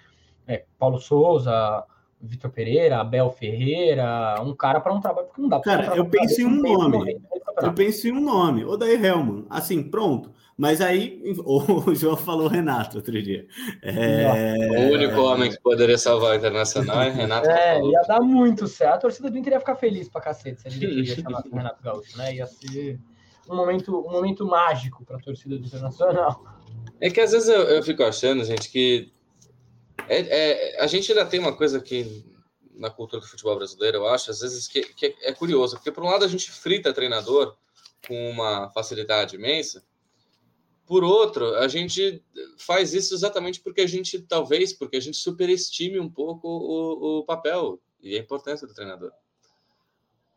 é 0.47 0.65
Paulo 0.79 0.99
Souza, 0.99 1.85
Vitor 2.21 2.51
Pereira, 2.51 2.99
Abel 3.01 3.31
Ferreira, 3.31 4.41
um 4.43 4.55
cara 4.55 4.81
para 4.81 4.93
um 4.93 5.01
trabalho, 5.01 5.29
porque 5.29 5.41
não 5.41 5.49
dá 5.49 5.61
Cara, 5.61 5.97
eu 5.97 6.07
penso 6.07 6.41
em 6.41 6.47
um 6.47 6.63
nome. 6.63 7.21
Eu 7.63 7.73
penso 7.73 8.09
em 8.09 8.13
um 8.13 8.21
nome, 8.21 8.65
Odair 8.65 9.05
Helman. 9.05 9.47
Assim, 9.49 9.83
pronto. 9.83 10.33
Mas 10.57 10.81
aí, 10.81 11.23
o 11.47 11.95
João 11.95 12.17
falou 12.17 12.49
Renato 12.49 12.97
outro 12.97 13.23
dia. 13.23 13.47
É... 13.81 14.89
O 14.89 14.95
único 14.95 15.21
homem 15.21 15.51
que 15.51 15.61
poderia 15.61 15.97
salvar 15.97 16.33
o 16.33 16.35
Internacional 16.35 17.03
é 17.03 17.11
Renato. 17.11 17.49
É, 17.49 17.81
ia 17.81 18.01
dar 18.03 18.21
muito 18.21 18.67
certo. 18.67 18.95
A 18.95 18.99
torcida 18.99 19.31
do 19.31 19.39
Inter 19.39 19.53
ia 19.53 19.61
ficar 19.61 19.77
feliz 19.77 20.09
pra 20.09 20.21
cacete 20.21 20.61
se 20.61 20.67
a 20.67 20.71
gente 20.71 21.23
chamasse 21.23 21.49
o 21.49 21.55
Renato 21.55 21.83
Gaúcho, 21.83 22.19
né? 22.19 22.35
Ia 22.35 22.47
ser 22.47 22.99
um 23.49 23.55
momento, 23.55 23.97
um 23.97 24.11
momento 24.11 24.45
mágico 24.45 25.05
pra 25.05 25.19
torcida 25.19 25.57
do 25.57 25.65
Internacional. 25.65 26.43
É 27.01 27.09
que 27.09 27.21
às 27.21 27.31
vezes 27.31 27.49
eu, 27.49 27.63
eu 27.63 27.83
fico 27.85 28.03
achando, 28.03 28.45
gente, 28.45 28.69
que 28.69 29.13
é, 30.09 30.77
é, 30.77 30.81
a 30.81 30.87
gente 30.87 31.11
ainda 31.11 31.27
tem 31.27 31.41
uma 31.41 31.57
coisa 31.57 31.81
que 31.81 32.25
na 32.75 32.91
cultura 32.91 33.21
do 33.21 33.29
futebol 33.29 33.57
brasileiro, 33.57 33.99
eu 33.99 34.09
acho, 34.09 34.31
às 34.31 34.41
vezes 34.41 34.69
que, 34.69 34.83
que 34.83 35.17
é 35.23 35.33
curioso, 35.33 35.77
porque 35.77 35.91
por 35.91 36.05
um 36.05 36.09
lado 36.09 36.25
a 36.25 36.29
gente 36.29 36.51
frita 36.51 36.93
treinador 36.93 37.57
com 38.07 38.31
uma 38.31 38.71
facilidade 38.71 39.35
imensa, 39.37 39.85
por 40.87 41.05
outro, 41.05 41.55
a 41.57 41.69
gente 41.69 42.25
faz 42.57 42.95
isso 42.95 43.13
exatamente 43.13 43.61
porque 43.61 43.83
a 43.83 43.87
gente, 43.87 44.21
talvez, 44.21 44.73
porque 44.73 44.97
a 44.97 45.01
gente 45.01 45.19
superestime 45.19 46.01
um 46.01 46.09
pouco 46.09 46.49
o, 46.49 47.19
o 47.19 47.25
papel 47.25 47.79
e 48.01 48.17
a 48.17 48.19
importância 48.19 48.67
do 48.67 48.73
treinador. 48.73 49.13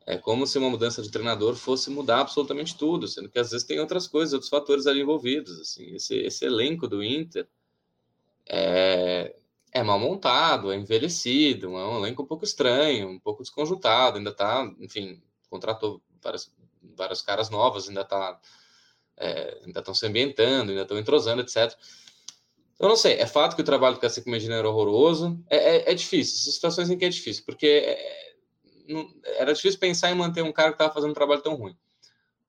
É 0.06 0.18
como 0.18 0.46
se 0.46 0.58
uma 0.58 0.70
mudança 0.70 1.02
de 1.02 1.10
treinador 1.10 1.56
fosse 1.56 1.90
mudar 1.90 2.20
absolutamente 2.20 2.76
tudo, 2.76 3.08
sendo 3.08 3.30
que 3.30 3.40
às 3.40 3.52
vezes 3.52 3.66
tem 3.66 3.80
outras 3.80 4.08
coisas, 4.08 4.34
outros 4.34 4.50
fatores 4.50 4.88
ali 4.88 5.00
envolvidos. 5.00 5.62
Assim, 5.62 5.96
esse, 5.96 6.16
esse 6.16 6.44
elenco 6.44 6.86
do 6.86 7.02
Inter 7.02 7.48
é, 8.46 9.34
é 9.72 9.82
mal 9.82 10.00
montado, 10.00 10.72
é 10.72 10.76
envelhecido, 10.76 11.78
é 11.78 11.88
um 11.88 11.98
elenco 11.98 12.24
um 12.24 12.26
pouco 12.26 12.44
estranho, 12.44 13.10
um 13.10 13.20
pouco 13.20 13.42
desconjuntado, 13.42 14.18
ainda 14.18 14.34
tá, 14.34 14.70
enfim, 14.80 15.22
contratou 15.50 16.02
vários, 16.22 16.52
vários 16.96 17.22
caras 17.22 17.50
novos, 17.50 17.88
ainda 17.88 18.04
tá 18.04 18.40
é, 19.18 19.60
ainda 19.66 19.80
estão 19.80 19.94
se 19.94 20.06
ambientando, 20.06 20.72
ainda 20.72 20.82
estão 20.82 20.98
entrosando, 20.98 21.42
etc. 21.42 21.74
Eu 22.80 22.90
não 22.90 22.96
sei, 22.96 23.14
é 23.14 23.28
fato 23.28 23.56
que 23.56 23.62
o 23.62 23.66
trabalho 23.66 23.96
do 23.96 24.02
Cacique 24.02 24.30
Medina 24.30 24.56
era 24.56 24.68
horroroso, 24.68 25.40
é, 25.50 25.58
é, 25.58 25.92
é 25.92 25.94
difícil, 25.94 26.52
situações 26.52 26.90
em 26.90 26.98
que 26.98 27.06
é 27.06 27.10
difícil, 27.10 27.44
porque 27.46 27.68
é, 27.68 28.34
não, 28.90 29.08
era 29.38 29.54
difícil 29.54 29.80
pensar 29.80 30.12
em 30.12 30.16
manter 30.16 30.42
um 30.42 30.52
cara 30.52 30.70
que 30.70 30.76
estava 30.76 30.94
fazendo 30.94 31.12
um 31.12 31.16
trabalho 31.16 31.42
tão 31.42 31.56
ruim. 31.56 31.78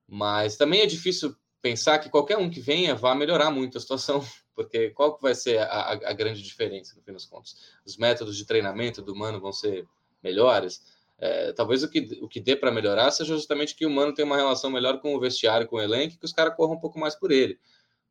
Mas 0.09 0.57
também 0.57 0.81
é 0.81 0.87
difícil 0.87 1.37
pensar 1.61 1.99
que 1.99 2.11
qualquer 2.11 2.39
um 2.39 2.51
que 2.51 2.61
venha 2.61 2.95
vá 2.95 3.15
melhorar 3.15 3.51
muito 3.51 3.79
a 3.79 3.81
situação, 3.81 4.25
porque 4.55 4.91
qual 4.91 5.17
que 5.17 5.23
vai 5.23 5.35
ser 5.35 5.59
a, 5.59 5.93
a 5.93 6.13
grande 6.13 6.43
diferença, 6.43 6.95
no 6.97 7.03
fim 7.03 7.13
das 7.13 7.27
contas? 7.27 7.57
Os 7.85 7.97
métodos 7.97 8.37
de 8.37 8.45
treinamento 8.45 9.03
do 9.03 9.13
humano 9.13 9.41
vão 9.41 9.53
ser 9.53 9.87
melhores? 10.23 10.83
É, 11.19 11.53
talvez 11.53 11.83
o 11.83 11.89
que, 11.89 12.19
o 12.21 12.29
que 12.29 12.41
dê 12.41 12.57
para 12.57 12.73
melhorar 12.73 13.11
seja 13.13 13.35
justamente 13.35 13.77
que 13.77 13.87
o 13.87 13.91
Mano 13.91 14.13
tem 14.13 14.25
uma 14.25 14.37
relação 14.37 14.71
melhor 14.71 15.01
com 15.01 15.15
o 15.15 15.21
vestiário, 15.21 15.69
com 15.69 15.77
o 15.77 15.81
elenco, 15.81 16.19
que 16.19 16.25
os 16.25 16.33
caras 16.33 16.57
corram 16.57 16.75
um 16.75 16.81
pouco 16.81 16.99
mais 16.99 17.15
por 17.15 17.31
ele. 17.31 17.59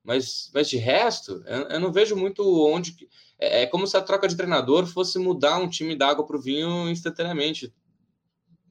Mas, 0.03 0.49
mas 0.53 0.69
de 0.69 0.77
resto, 0.77 1.43
eu, 1.45 1.61
eu 1.63 1.79
não 1.79 1.91
vejo 1.91 2.15
muito 2.15 2.41
onde. 2.65 3.07
É, 3.37 3.63
é, 3.63 3.67
como 3.67 3.85
se 3.85 3.97
a 3.97 4.01
troca 4.01 4.27
de 4.27 4.35
treinador 4.35 4.85
fosse 4.87 5.19
mudar 5.19 5.57
um 5.57 5.69
time 5.69 5.95
da 5.95 6.07
água 6.07 6.25
para 6.25 6.37
o 6.37 6.41
vinho 6.41 6.89
instantaneamente. 6.89 7.73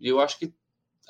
E 0.01 0.09
eu 0.09 0.18
acho 0.18 0.39
que 0.39 0.53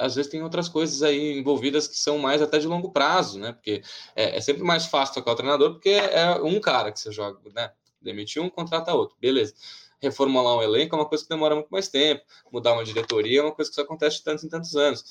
às 0.00 0.14
vezes 0.14 0.30
tem 0.30 0.42
outras 0.42 0.68
coisas 0.68 1.02
aí 1.02 1.38
envolvidas 1.38 1.86
que 1.86 1.96
são 1.96 2.18
mais 2.18 2.42
até 2.42 2.58
de 2.58 2.66
longo 2.66 2.90
prazo, 2.90 3.38
né? 3.38 3.52
Porque 3.52 3.82
é, 4.16 4.36
é 4.36 4.40
sempre 4.40 4.62
mais 4.62 4.86
fácil 4.86 5.14
tocar 5.14 5.32
o 5.32 5.36
treinador, 5.36 5.72
porque 5.72 5.90
é 5.90 6.32
um 6.42 6.60
cara 6.60 6.90
que 6.90 6.98
você 6.98 7.12
joga, 7.12 7.38
né? 7.54 7.70
Demitir 8.00 8.42
um, 8.42 8.48
contrata 8.48 8.94
outro, 8.94 9.16
beleza 9.20 9.54
reformular 10.00 10.56
um 10.56 10.62
elenco 10.62 10.96
é 10.96 10.98
uma 10.98 11.06
coisa 11.06 11.22
que 11.22 11.28
demora 11.28 11.54
muito 11.54 11.68
mais 11.68 11.88
tempo, 11.88 12.24
mudar 12.50 12.72
uma 12.72 12.84
diretoria 12.84 13.40
é 13.40 13.42
uma 13.42 13.52
coisa 13.52 13.70
que 13.70 13.74
só 13.74 13.82
acontece 13.82 14.16
de 14.16 14.24
tantos 14.24 14.44
em 14.44 14.48
tantos 14.48 14.74
anos. 14.74 15.04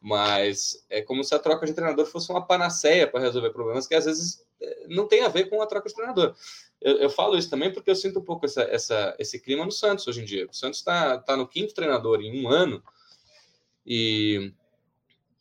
Mas 0.00 0.82
é 0.88 1.02
como 1.02 1.22
se 1.22 1.34
a 1.34 1.38
troca 1.38 1.66
de 1.66 1.74
treinador 1.74 2.06
fosse 2.06 2.30
uma 2.30 2.44
panaceia 2.44 3.06
para 3.06 3.20
resolver 3.20 3.50
problemas 3.50 3.86
que 3.86 3.94
às 3.94 4.06
vezes 4.06 4.42
é, 4.60 4.86
não 4.88 5.06
tem 5.06 5.22
a 5.22 5.28
ver 5.28 5.50
com 5.50 5.60
a 5.60 5.66
troca 5.66 5.88
de 5.88 5.94
treinador. 5.94 6.34
Eu, 6.80 6.96
eu, 6.96 7.10
falo 7.10 7.36
isso 7.36 7.50
também 7.50 7.70
porque 7.70 7.90
eu 7.90 7.94
sinto 7.94 8.18
um 8.18 8.24
pouco 8.24 8.46
essa, 8.46 8.62
essa, 8.62 9.14
esse 9.18 9.38
clima 9.38 9.64
no 9.64 9.70
Santos 9.70 10.08
hoje 10.08 10.22
em 10.22 10.24
dia. 10.24 10.46
O 10.50 10.54
Santos 10.54 10.78
está 10.78 11.18
tá 11.18 11.36
no 11.36 11.46
quinto 11.46 11.74
treinador 11.74 12.22
em 12.22 12.42
um 12.42 12.48
ano 12.48 12.82
e 13.86 14.52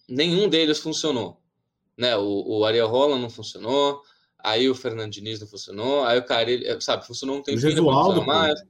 nenhum 0.08 0.48
deles 0.50 0.80
funcionou. 0.80 1.40
Né? 1.98 2.16
O, 2.18 2.60
o 2.60 2.66
Ariel 2.66 2.88
Roland 2.88 3.22
não 3.22 3.30
funcionou, 3.30 4.02
aí 4.38 4.70
o 4.70 4.76
Fernando 4.76 5.12
Diniz 5.12 5.40
não 5.40 5.48
funcionou, 5.48 6.04
aí 6.06 6.18
o 6.18 6.26
Carilli, 6.26 6.82
sabe, 6.82 7.06
funcionou 7.06 7.38
um 7.38 7.44
tempinho, 7.44 7.76
não 7.76 7.94
funcionou 7.94 8.26
mais. 8.26 8.62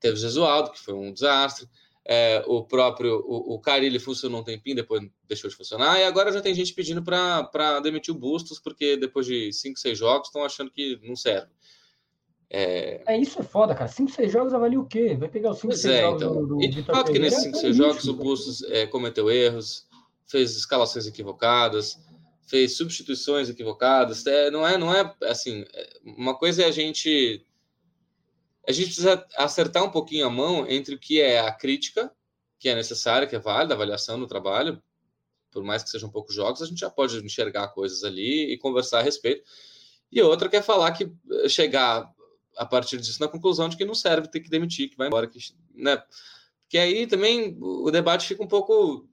Teve 0.00 0.14
o 0.14 0.20
Jesualdo, 0.20 0.72
que 0.72 0.80
foi 0.80 0.94
um 0.94 1.12
desastre. 1.12 1.68
É, 2.04 2.42
o 2.48 2.64
próprio 2.64 3.24
o, 3.24 3.54
o 3.54 3.60
Carilli 3.60 4.00
funcionou 4.00 4.40
um 4.40 4.44
tempinho, 4.44 4.74
depois 4.74 5.08
deixou 5.28 5.48
de 5.48 5.54
funcionar, 5.54 6.00
e 6.00 6.04
agora 6.04 6.32
já 6.32 6.40
tem 6.40 6.52
gente 6.52 6.74
pedindo 6.74 7.00
para 7.00 7.78
demitir 7.80 8.12
o 8.12 8.18
Bustos, 8.18 8.58
porque 8.58 8.96
depois 8.96 9.24
de 9.24 9.52
5, 9.52 9.78
6 9.78 9.98
jogos 9.98 10.26
estão 10.26 10.44
achando 10.44 10.72
que 10.72 10.98
não 11.04 11.14
serve. 11.14 11.52
É... 12.54 13.00
é... 13.06 13.18
isso 13.18 13.40
é 13.40 13.42
foda, 13.42 13.74
cara. 13.74 13.88
5, 13.88 14.10
6 14.10 14.30
jogos 14.30 14.52
avalia 14.52 14.78
o 14.78 14.86
quê? 14.86 15.16
Vai 15.16 15.28
pegar 15.28 15.52
os 15.52 15.58
5, 15.58 15.72
6 15.72 15.94
é, 15.94 16.00
jogos 16.02 16.22
então. 16.22 16.34
do, 16.34 16.46
do 16.46 16.62
E 16.62 16.68
de 16.68 16.82
fato 16.82 17.10
que 17.10 17.18
nesses 17.18 17.42
5, 17.44 17.56
6 17.56 17.76
jogos 17.76 18.06
o 18.06 18.14
Bustos 18.14 18.62
é, 18.64 18.86
cometeu 18.86 19.30
erros, 19.30 19.86
fez 20.26 20.54
escalações 20.54 21.06
equivocadas, 21.06 21.98
fez 22.46 22.76
substituições 22.76 23.48
equivocadas. 23.48 24.26
É, 24.26 24.50
não 24.50 24.66
é, 24.66 24.76
não 24.76 24.94
é 24.94 25.14
assim. 25.22 25.64
É, 25.72 25.98
uma 26.04 26.36
coisa 26.36 26.62
é 26.62 26.66
a 26.66 26.70
gente 26.70 27.42
a 28.68 28.70
gente 28.70 28.86
precisa 28.86 29.26
acertar 29.36 29.82
um 29.82 29.90
pouquinho 29.90 30.26
a 30.26 30.30
mão 30.30 30.68
entre 30.68 30.94
o 30.94 30.98
que 30.98 31.20
é 31.20 31.40
a 31.40 31.50
crítica, 31.50 32.12
que 32.58 32.68
é 32.68 32.74
necessária, 32.74 33.26
que 33.26 33.34
é 33.34 33.38
válida, 33.38 33.74
a 33.74 33.76
avaliação 33.76 34.20
do 34.20 34.26
trabalho, 34.26 34.80
por 35.50 35.64
mais 35.64 35.82
que 35.82 35.90
sejam 35.90 36.08
poucos 36.08 36.34
jogos, 36.34 36.62
a 36.62 36.66
gente 36.66 36.78
já 36.78 36.90
pode 36.90 37.16
enxergar 37.24 37.68
coisas 37.68 38.04
ali 38.04 38.52
e 38.52 38.58
conversar 38.58 39.00
a 39.00 39.02
respeito. 39.02 39.42
E 40.10 40.20
outra 40.22 40.48
que 40.48 40.56
é 40.56 40.62
falar 40.62 40.92
que 40.92 41.04
eh, 41.04 41.48
chegar 41.48 42.08
a 42.56 42.66
partir 42.66 42.98
disso 42.98 43.20
na 43.20 43.28
conclusão 43.28 43.68
de 43.68 43.76
que 43.76 43.84
não 43.84 43.94
serve, 43.94 44.28
ter 44.28 44.40
que 44.40 44.50
demitir, 44.50 44.90
que 44.90 44.96
vai 44.96 45.08
embora, 45.08 45.26
que, 45.26 45.38
né? 45.74 46.02
Porque 46.62 46.78
aí 46.78 47.06
também 47.06 47.56
o 47.60 47.90
debate 47.90 48.26
fica 48.26 48.42
um 48.42 48.48
pouco 48.48 49.06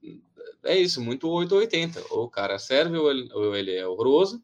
é 0.64 0.76
isso, 0.76 1.00
muito 1.00 1.28
880. 1.28 2.04
Ou 2.10 2.24
o 2.24 2.30
cara 2.30 2.58
serve 2.58 2.96
ou 2.98 3.10
ele, 3.10 3.28
ou 3.32 3.56
ele 3.56 3.74
é 3.74 3.86
horroroso. 3.86 4.42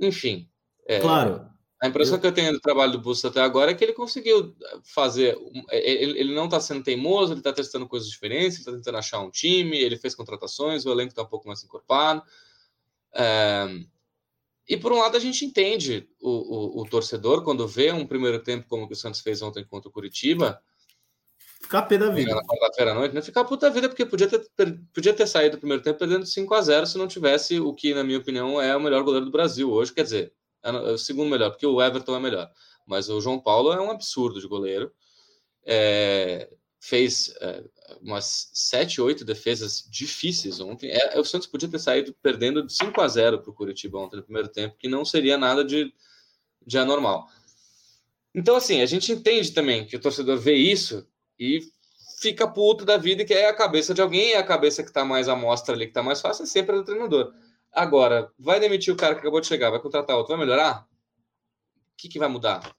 Enfim. 0.00 0.48
É, 0.86 1.00
claro. 1.00 1.50
A 1.80 1.88
impressão 1.88 2.16
eu... 2.16 2.20
que 2.20 2.26
eu 2.26 2.32
tenho 2.32 2.52
do 2.52 2.60
trabalho 2.60 2.92
do 2.92 3.00
Bustos 3.00 3.24
até 3.24 3.40
agora 3.40 3.72
é 3.72 3.74
que 3.74 3.82
ele 3.82 3.92
conseguiu 3.92 4.54
fazer. 4.84 5.36
É, 5.70 6.02
ele, 6.02 6.18
ele 6.18 6.34
não 6.34 6.44
está 6.44 6.60
sendo 6.60 6.82
teimoso, 6.82 7.32
ele 7.32 7.40
está 7.40 7.52
testando 7.52 7.88
coisas 7.88 8.08
diferentes, 8.08 8.54
ele 8.54 8.60
está 8.60 8.72
tentando 8.72 8.98
achar 8.98 9.20
um 9.20 9.30
time, 9.30 9.76
ele 9.76 9.96
fez 9.96 10.14
contratações, 10.14 10.86
o 10.86 10.92
elenco 10.92 11.10
está 11.10 11.22
um 11.22 11.28
pouco 11.28 11.48
mais 11.48 11.62
encorpado. 11.62 12.22
É... 13.14 13.66
E 14.68 14.76
por 14.76 14.92
um 14.92 14.98
lado 14.98 15.16
a 15.16 15.20
gente 15.20 15.44
entende 15.44 16.08
o, 16.20 16.30
o, 16.30 16.82
o, 16.82 16.88
torcedor 16.88 17.42
quando 17.42 17.66
vê 17.66 17.92
um 17.92 18.06
primeiro 18.06 18.42
tempo 18.42 18.68
como 18.68 18.86
que 18.86 18.94
o 18.94 18.96
Santos 18.96 19.20
fez 19.20 19.42
ontem 19.42 19.64
contra 19.64 19.88
o 19.88 19.92
Curitiba. 19.92 20.62
Ficar 21.60 21.82
pé 21.82 21.98
da 21.98 22.10
vida. 22.10 22.34
Na 22.34 22.42
quarta-feira 22.44 22.92
à 22.92 22.94
noite, 22.94 23.14
não 23.14 23.22
ficar 23.22 23.44
puta 23.44 23.70
vida, 23.70 23.88
porque 23.88 24.06
podia 24.06 24.28
ter, 24.28 24.44
podia 24.92 25.14
ter 25.14 25.26
saído 25.26 25.56
do 25.56 25.60
primeiro 25.60 25.82
tempo 25.82 25.98
perdendo 25.98 26.26
5 26.26 26.54
a 26.54 26.60
0 26.60 26.86
se 26.86 26.98
não 26.98 27.08
tivesse 27.08 27.58
o 27.58 27.72
que, 27.72 27.94
na 27.94 28.04
minha 28.04 28.18
opinião, 28.18 28.60
é 28.60 28.76
o 28.76 28.80
melhor 28.80 29.02
goleiro 29.02 29.26
do 29.26 29.32
Brasil 29.32 29.70
hoje. 29.70 29.92
Quer 29.92 30.04
dizer, 30.04 30.32
é, 30.62 30.70
é 30.70 30.92
o 30.92 30.98
segundo 30.98 31.30
melhor, 31.30 31.50
porque 31.50 31.66
o 31.66 31.82
Everton 31.82 32.16
é 32.16 32.20
melhor. 32.20 32.50
Mas 32.86 33.08
o 33.08 33.20
João 33.20 33.40
Paulo 33.40 33.72
é 33.72 33.80
um 33.80 33.90
absurdo 33.90 34.40
de 34.40 34.46
goleiro. 34.46 34.92
É, 35.64 36.48
fez 36.80 37.32
é, 37.40 37.64
umas 38.00 38.50
sete, 38.52 39.00
oito 39.00 39.24
defesas 39.24 39.86
difíceis 39.90 40.60
ontem. 40.60 40.90
É, 40.90 41.18
o 41.18 41.24
Santos 41.24 41.46
podia 41.46 41.68
ter 41.68 41.78
saído 41.78 42.14
perdendo 42.22 42.66
de 42.66 42.72
5 42.72 43.00
a 43.00 43.08
0 43.08 43.40
para 43.40 43.50
o 43.50 43.54
Curitiba 43.54 43.98
ontem 43.98 44.16
no 44.16 44.22
primeiro 44.22 44.48
tempo, 44.48 44.76
que 44.78 44.88
não 44.88 45.04
seria 45.04 45.36
nada 45.36 45.64
de, 45.64 45.92
de 46.66 46.78
anormal. 46.78 47.26
Então, 48.34 48.56
assim, 48.56 48.80
a 48.80 48.86
gente 48.86 49.12
entende 49.12 49.52
também 49.52 49.86
que 49.86 49.96
o 49.96 50.00
torcedor 50.00 50.38
vê 50.38 50.54
isso 50.54 51.06
e 51.38 51.60
fica 52.20 52.46
puto 52.46 52.84
da 52.84 52.96
vida 52.96 53.24
que 53.24 53.34
é 53.34 53.48
a 53.48 53.54
cabeça 53.54 53.92
de 53.92 54.00
alguém, 54.00 54.30
e 54.30 54.34
a 54.34 54.44
cabeça 54.44 54.82
que 54.82 54.88
está 54.88 55.04
mais 55.04 55.28
à 55.28 55.36
mostra 55.36 55.74
ali, 55.74 55.86
que 55.86 55.90
está 55.90 56.02
mais 56.02 56.20
fácil, 56.20 56.44
é 56.44 56.46
sempre 56.46 56.74
a 56.74 56.78
do 56.78 56.84
treinador. 56.84 57.34
Agora, 57.72 58.30
vai 58.38 58.60
demitir 58.60 58.92
o 58.92 58.96
cara 58.96 59.14
que 59.14 59.20
acabou 59.20 59.40
de 59.40 59.46
chegar, 59.46 59.70
vai 59.70 59.80
contratar 59.80 60.16
outro, 60.16 60.36
vai 60.36 60.44
melhorar? 60.44 60.86
O 60.86 61.96
que, 61.96 62.08
que 62.08 62.18
vai 62.18 62.28
mudar? 62.28 62.74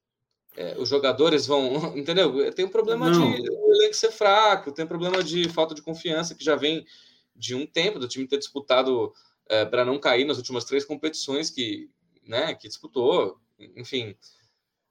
É, 0.56 0.76
os 0.78 0.90
jogadores 0.90 1.46
vão. 1.46 1.76
Entendeu? 1.98 2.52
Tem 2.54 2.66
um 2.66 2.70
problema 2.70 3.10
Não. 3.10 3.32
de 3.32 3.50
o 3.50 3.74
elenco 3.74 3.94
ser 3.94 4.12
fraco, 4.12 4.72
tem 4.72 4.86
um 4.86 4.88
problema 4.88 5.24
de 5.24 5.50
falta 5.50 5.74
de 5.74 5.82
confiança 5.82 6.36
que 6.36 6.44
já 6.44 6.56
vem 6.56 6.86
de 7.36 7.56
um 7.56 7.66
tempo, 7.66 8.00
do 8.00 8.08
time 8.08 8.28
ter 8.28 8.38
disputado 8.38 9.12
é, 9.50 9.66
para 9.66 9.84
não 9.84 10.00
cair 10.00 10.26
nas 10.26 10.38
últimas 10.38 10.66
três 10.66 10.86
competições 10.86 11.50
que, 11.50 11.90
né, 12.26 12.54
que 12.54 12.68
disputou. 12.68 13.38
Enfim, 13.76 14.16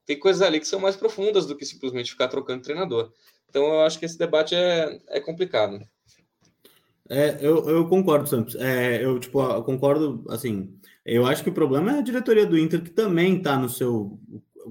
tem 0.05 0.19
coisas 0.19 0.43
ali 0.43 0.59
que 0.59 0.67
são 0.67 0.81
mais 0.81 0.97
profundas 0.97 1.47
do 1.47 1.57
que 1.57 1.65
simplesmente 1.65 2.11
ficar 2.11 2.29
trocando 2.29 2.63
treinador. 2.63 3.13
Então 3.49 3.65
eu 3.65 3.81
acho 3.83 3.99
que 3.99 4.05
esse 4.05 4.19
debate 4.19 4.55
é, 4.55 4.99
é 5.09 5.21
complicado. 5.21 5.81
É, 7.09 7.37
eu, 7.41 7.69
eu 7.69 7.87
concordo, 7.89 8.29
Santos. 8.29 8.55
É, 8.55 9.05
eu, 9.05 9.19
tipo, 9.21 9.41
eu 9.43 9.63
concordo, 9.63 10.25
assim, 10.31 10.75
eu 11.05 11.27
acho 11.27 11.43
que 11.43 11.51
o 11.51 11.55
problema 11.55 11.93
é 11.93 11.99
a 11.99 12.03
diretoria 12.03 12.47
do 12.47 12.59
Inter, 12.59 12.83
que 12.83 12.91
também 12.91 13.37
está 13.37 13.59
no 13.59 13.69
seu 13.69 14.19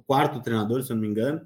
quarto 0.05 0.41
treinador, 0.41 0.83
se 0.83 0.91
eu 0.91 0.95
não 0.95 1.01
me 1.01 1.07
engano, 1.07 1.41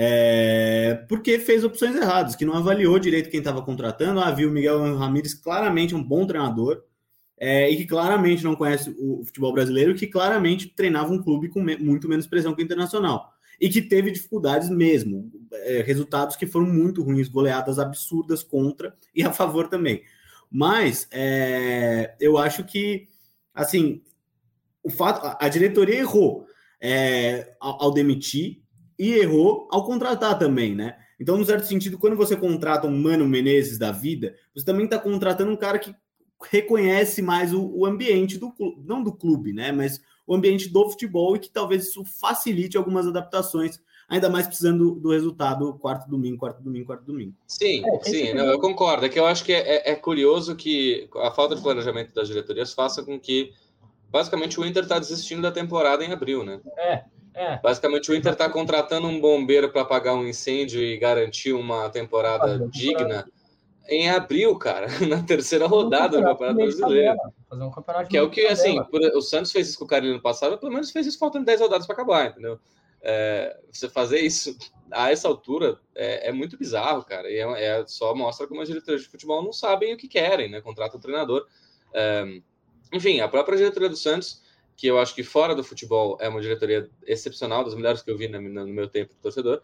é, 0.00 1.04
porque 1.08 1.38
fez 1.38 1.64
opções 1.64 1.96
erradas, 1.96 2.36
que 2.36 2.44
não 2.44 2.54
avaliou 2.54 2.98
direito 2.98 3.30
quem 3.30 3.40
estava 3.40 3.62
contratando. 3.62 4.20
Ah, 4.20 4.30
viu 4.30 4.48
o 4.48 4.52
Miguel 4.52 4.96
Ramírez 4.96 5.34
claramente 5.34 5.94
um 5.94 6.02
bom 6.02 6.26
treinador, 6.26 6.84
é, 7.36 7.70
e 7.70 7.76
que 7.76 7.86
claramente 7.86 8.44
não 8.44 8.56
conhece 8.56 8.94
o 8.98 9.24
futebol 9.24 9.52
brasileiro, 9.52 9.94
que 9.94 10.06
claramente 10.06 10.68
treinava 10.68 11.12
um 11.12 11.22
clube 11.22 11.48
com 11.48 11.62
me 11.62 11.76
muito 11.76 12.08
menos 12.08 12.26
pressão 12.26 12.54
que 12.54 12.62
o 12.62 12.64
Internacional. 12.64 13.32
E 13.60 13.68
que 13.68 13.82
teve 13.82 14.12
dificuldades 14.12 14.70
mesmo, 14.70 15.32
é, 15.52 15.82
resultados 15.82 16.36
que 16.36 16.46
foram 16.46 16.66
muito 16.66 17.02
ruins, 17.02 17.28
goleadas 17.28 17.78
absurdas 17.78 18.42
contra 18.42 18.94
e 19.12 19.22
a 19.24 19.32
favor 19.32 19.68
também. 19.68 20.02
Mas 20.50 21.08
é, 21.10 22.14
eu 22.20 22.38
acho 22.38 22.64
que, 22.64 23.08
assim, 23.52 24.00
o 24.82 24.90
fato, 24.90 25.36
a 25.40 25.48
diretoria 25.48 25.96
errou 25.96 26.46
é, 26.80 27.54
ao, 27.60 27.84
ao 27.84 27.90
demitir 27.92 28.62
e 28.98 29.12
errou 29.14 29.68
ao 29.70 29.84
contratar 29.84 30.38
também, 30.38 30.74
né? 30.74 30.96
Então, 31.20 31.36
no 31.36 31.44
certo 31.44 31.66
sentido, 31.66 31.98
quando 31.98 32.16
você 32.16 32.36
contrata 32.36 32.86
um 32.86 32.96
Mano 32.96 33.26
Menezes 33.26 33.78
da 33.78 33.90
vida, 33.90 34.34
você 34.54 34.64
também 34.64 34.84
está 34.84 34.98
contratando 34.98 35.50
um 35.50 35.56
cara 35.56 35.78
que 35.78 35.94
reconhece 36.50 37.20
mais 37.20 37.52
o, 37.52 37.66
o, 37.74 37.84
ambiente 37.84 38.38
do 38.38 38.52
clube, 38.52 38.80
não 38.84 39.02
do 39.02 39.12
clube, 39.12 39.52
né? 39.52 39.72
Mas 39.72 40.00
o 40.26 40.34
ambiente 40.34 40.68
do 40.68 40.88
futebol 40.88 41.34
e 41.34 41.40
que 41.40 41.50
talvez 41.50 41.88
isso 41.88 42.04
facilite 42.04 42.76
algumas 42.76 43.06
adaptações, 43.06 43.80
ainda 44.08 44.28
mais 44.28 44.46
precisando 44.46 44.94
do, 44.94 45.00
do 45.00 45.10
resultado 45.10 45.74
quarto 45.74 46.08
domingo, 46.08 46.38
quarto 46.38 46.62
domingo, 46.62 46.86
quarto 46.86 47.04
domingo. 47.04 47.34
Sim, 47.46 47.82
é, 47.84 48.04
sim, 48.04 48.34
não, 48.34 48.46
eu 48.46 48.60
concordo. 48.60 49.04
É 49.04 49.08
que 49.08 49.18
eu 49.18 49.26
acho 49.26 49.44
que 49.44 49.52
é, 49.52 49.90
é, 49.90 49.94
curioso 49.96 50.54
que 50.54 51.08
a 51.16 51.32
falta 51.32 51.56
de 51.56 51.62
planejamento 51.62 52.14
das 52.14 52.28
diretorias 52.28 52.72
faça 52.72 53.02
com 53.02 53.18
que 53.18 53.52
basicamente 54.10 54.58
o 54.58 54.64
Inter 54.64 54.82
está 54.82 54.98
desistindo 54.98 55.42
da 55.42 55.52
temporada 55.52 56.04
em 56.04 56.12
abril, 56.12 56.44
né? 56.44 56.60
É. 56.76 57.04
É. 57.34 57.56
Basicamente, 57.62 58.10
o 58.10 58.16
Inter 58.16 58.32
está 58.32 58.50
contratando 58.50 59.06
um 59.06 59.20
bombeiro 59.20 59.70
para 59.70 59.82
apagar 59.82 60.12
um 60.16 60.26
incêndio 60.26 60.82
e 60.82 60.98
garantir 60.98 61.52
uma 61.52 61.88
temporada 61.88 62.66
digna 62.68 63.24
em 63.88 64.10
abril, 64.10 64.56
cara, 64.58 64.88
na 65.08 65.22
terceira 65.22 65.66
rodada 65.68 66.18
do 66.18 66.24
Campeonato 66.24 66.56
Brasileiro. 66.56 67.16
Fazer 67.48 67.62
um 67.62 67.70
campeonato 67.70 68.10
que 68.10 68.16
é 68.16 68.22
o 68.22 68.28
que, 68.28 68.44
assim, 68.46 68.76
o 69.14 69.22
Santos 69.22 69.52
fez 69.52 69.68
isso 69.68 69.78
com 69.78 69.84
o 69.84 69.88
Carlinhos 69.88 70.16
no 70.16 70.22
passado, 70.22 70.58
pelo 70.58 70.72
menos 70.72 70.90
fez 70.90 71.06
isso 71.06 71.18
faltando 71.18 71.46
10 71.46 71.60
rodadas 71.60 71.86
para 71.86 71.94
acabar, 71.94 72.26
entendeu? 72.30 72.58
É, 73.00 73.56
você 73.70 73.88
fazer 73.88 74.18
isso 74.18 74.58
a 74.90 75.12
essa 75.12 75.28
altura 75.28 75.78
é, 75.94 76.28
é 76.28 76.32
muito 76.32 76.58
bizarro, 76.58 77.04
cara, 77.04 77.30
e 77.30 77.36
é, 77.36 77.64
é, 77.64 77.86
só 77.86 78.14
mostra 78.16 78.48
como 78.48 78.60
as 78.60 78.68
diretores 78.68 79.02
de 79.02 79.08
futebol 79.08 79.44
não 79.44 79.52
sabem 79.52 79.94
o 79.94 79.96
que 79.96 80.08
querem, 80.08 80.50
né? 80.50 80.60
Contrata 80.60 80.96
o 80.96 81.00
treinador. 81.00 81.46
É, 81.94 82.40
enfim, 82.92 83.20
a 83.20 83.28
própria 83.28 83.56
diretoria 83.56 83.88
do 83.88 83.96
Santos, 83.96 84.42
que 84.76 84.86
eu 84.86 84.98
acho 84.98 85.14
que 85.14 85.22
fora 85.22 85.54
do 85.54 85.64
futebol 85.64 86.16
é 86.20 86.28
uma 86.28 86.40
diretoria 86.40 86.88
excepcional, 87.06 87.64
das 87.64 87.74
melhores 87.74 88.02
que 88.02 88.10
eu 88.10 88.16
vi 88.16 88.28
no, 88.28 88.40
meu 88.40 88.88
tempo 88.88 89.12
de 89.12 89.20
torcedor, 89.20 89.60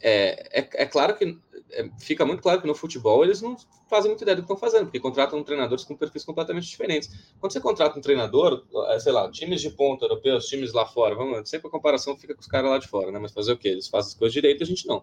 é, 0.00 0.60
é, 0.60 0.68
é, 0.74 0.86
claro 0.86 1.16
que 1.16 1.38
é, 1.70 1.88
fica 1.98 2.24
muito 2.24 2.42
claro 2.42 2.60
que 2.60 2.66
no 2.66 2.74
futebol 2.74 3.24
eles 3.24 3.40
não 3.40 3.56
fazem 3.88 4.10
muita 4.10 4.24
ideia 4.24 4.36
do 4.36 4.42
que 4.42 4.52
estão 4.52 4.56
fazendo, 4.56 4.84
porque 4.84 5.00
contratam 5.00 5.42
treinadores 5.42 5.84
com 5.84 5.96
perfis 5.96 6.24
completamente 6.24 6.68
diferentes. 6.68 7.10
Quando 7.40 7.52
você 7.52 7.60
contrata 7.60 7.98
um 7.98 8.02
treinador, 8.02 8.64
é, 8.88 8.98
sei 8.98 9.12
lá, 9.12 9.30
times 9.30 9.60
de 9.60 9.70
ponta 9.70 10.04
europeus, 10.04 10.46
times 10.46 10.72
lá 10.72 10.86
fora, 10.86 11.14
vamos, 11.14 11.48
sempre 11.48 11.68
a 11.68 11.70
comparação 11.70 12.16
fica 12.16 12.34
com 12.34 12.40
os 12.40 12.46
caras 12.46 12.70
lá 12.70 12.78
de 12.78 12.88
fora, 12.88 13.10
né? 13.10 13.18
Mas 13.18 13.32
fazer 13.32 13.52
o 13.52 13.58
quê? 13.58 13.68
Eles 13.68 13.88
fazem 13.88 14.08
as 14.08 14.14
coisas 14.14 14.32
direito, 14.32 14.62
a 14.62 14.66
gente 14.66 14.86
não. 14.86 15.02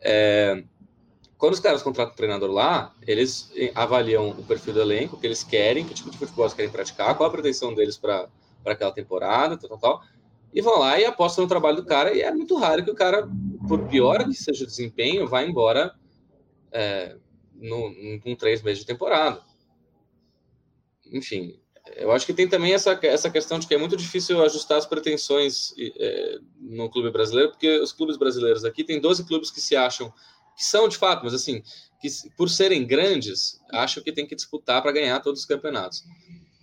É, 0.00 0.64
quando 1.42 1.54
os 1.54 1.60
caras 1.60 1.82
contratam 1.82 2.12
um 2.12 2.16
treinador 2.16 2.52
lá, 2.52 2.94
eles 3.04 3.50
avaliam 3.74 4.30
o 4.30 4.44
perfil 4.44 4.74
do 4.74 4.80
elenco, 4.80 5.16
o 5.16 5.18
que 5.18 5.26
eles 5.26 5.42
querem, 5.42 5.84
que 5.84 5.92
tipo 5.92 6.08
de 6.08 6.16
futebol 6.16 6.44
eles 6.44 6.54
querem 6.54 6.70
praticar, 6.70 7.16
qual 7.16 7.28
a 7.28 7.32
pretensão 7.32 7.74
deles 7.74 7.96
para 7.96 8.28
aquela 8.64 8.92
temporada, 8.92 9.56
tal, 9.56 9.70
tal, 9.70 9.78
tal 9.78 10.02
e 10.54 10.60
vão 10.60 10.78
lá 10.78 11.00
e 11.00 11.04
apostam 11.04 11.42
no 11.42 11.48
trabalho 11.48 11.78
do 11.78 11.84
cara, 11.84 12.14
e 12.14 12.20
é 12.20 12.30
muito 12.30 12.56
raro 12.56 12.84
que 12.84 12.92
o 12.92 12.94
cara, 12.94 13.28
por 13.66 13.88
pior 13.88 14.24
que 14.24 14.34
seja 14.34 14.62
o 14.62 14.68
desempenho, 14.68 15.26
vá 15.26 15.42
embora 15.42 15.92
é, 16.70 17.16
no, 17.54 18.20
com 18.20 18.36
três 18.36 18.62
meses 18.62 18.78
de 18.78 18.86
temporada. 18.86 19.42
Enfim, 21.10 21.58
eu 21.96 22.12
acho 22.12 22.24
que 22.24 22.32
tem 22.32 22.48
também 22.48 22.72
essa, 22.72 22.96
essa 23.02 23.28
questão 23.28 23.58
de 23.58 23.66
que 23.66 23.74
é 23.74 23.78
muito 23.78 23.96
difícil 23.96 24.44
ajustar 24.44 24.78
as 24.78 24.86
pretensões 24.86 25.74
é, 25.78 26.38
no 26.60 26.88
clube 26.88 27.10
brasileiro, 27.10 27.50
porque 27.50 27.80
os 27.80 27.92
clubes 27.92 28.16
brasileiros 28.16 28.64
aqui 28.64 28.84
tem 28.84 29.00
12 29.00 29.24
clubes 29.26 29.50
que 29.50 29.60
se 29.60 29.74
acham, 29.74 30.12
que 30.56 30.64
são 30.64 30.88
de 30.88 30.96
fato, 30.96 31.24
mas 31.24 31.34
assim, 31.34 31.62
que 32.00 32.08
por 32.36 32.50
serem 32.50 32.86
grandes, 32.86 33.60
acham 33.70 34.02
que 34.02 34.12
tem 34.12 34.26
que 34.26 34.34
disputar 34.34 34.82
para 34.82 34.92
ganhar 34.92 35.20
todos 35.20 35.40
os 35.40 35.46
campeonatos. 35.46 36.04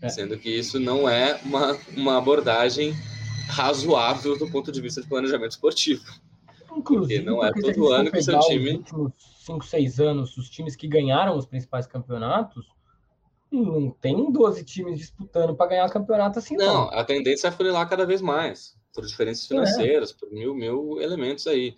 É. 0.02 0.10
Sendo 0.10 0.38
que 0.38 0.50
isso 0.50 0.80
não 0.80 1.10
é 1.10 1.40
uma, 1.44 1.78
uma 1.96 2.18
abordagem 2.18 2.94
razoável 3.48 4.38
do 4.38 4.50
ponto 4.50 4.72
de 4.72 4.80
vista 4.80 5.02
de 5.02 5.08
planejamento 5.08 5.52
esportivo. 5.52 6.04
Inclusive, 6.76 7.24
porque 7.24 7.30
não 7.30 7.44
é 7.44 7.52
todo 7.52 7.92
ano 7.92 8.12
que 8.12 8.22
seu 8.22 8.40
time. 8.42 8.74
Nos 8.74 8.92
últimos 8.92 9.14
5, 9.46 9.66
6 9.66 10.00
anos, 10.00 10.38
os 10.38 10.50
times 10.50 10.76
que 10.76 10.88
ganharam 10.88 11.36
os 11.36 11.46
principais 11.46 11.88
campeonatos, 11.88 12.66
não 13.52 13.90
tem 13.90 14.32
12 14.32 14.64
times 14.64 15.00
disputando 15.00 15.56
para 15.56 15.68
ganhar 15.68 15.90
campeonato 15.90 16.38
assim, 16.38 16.56
não. 16.56 16.86
Não, 16.86 16.92
a 16.92 17.04
tendência 17.04 17.48
é 17.48 17.52
funilar 17.52 17.90
cada 17.90 18.06
vez 18.06 18.22
mais, 18.22 18.78
por 18.94 19.06
diferenças 19.06 19.46
é. 19.46 19.48
financeiras, 19.48 20.12
é. 20.12 20.14
por 20.14 20.32
mil, 20.32 20.54
mil 20.54 21.02
elementos 21.02 21.48
aí. 21.48 21.76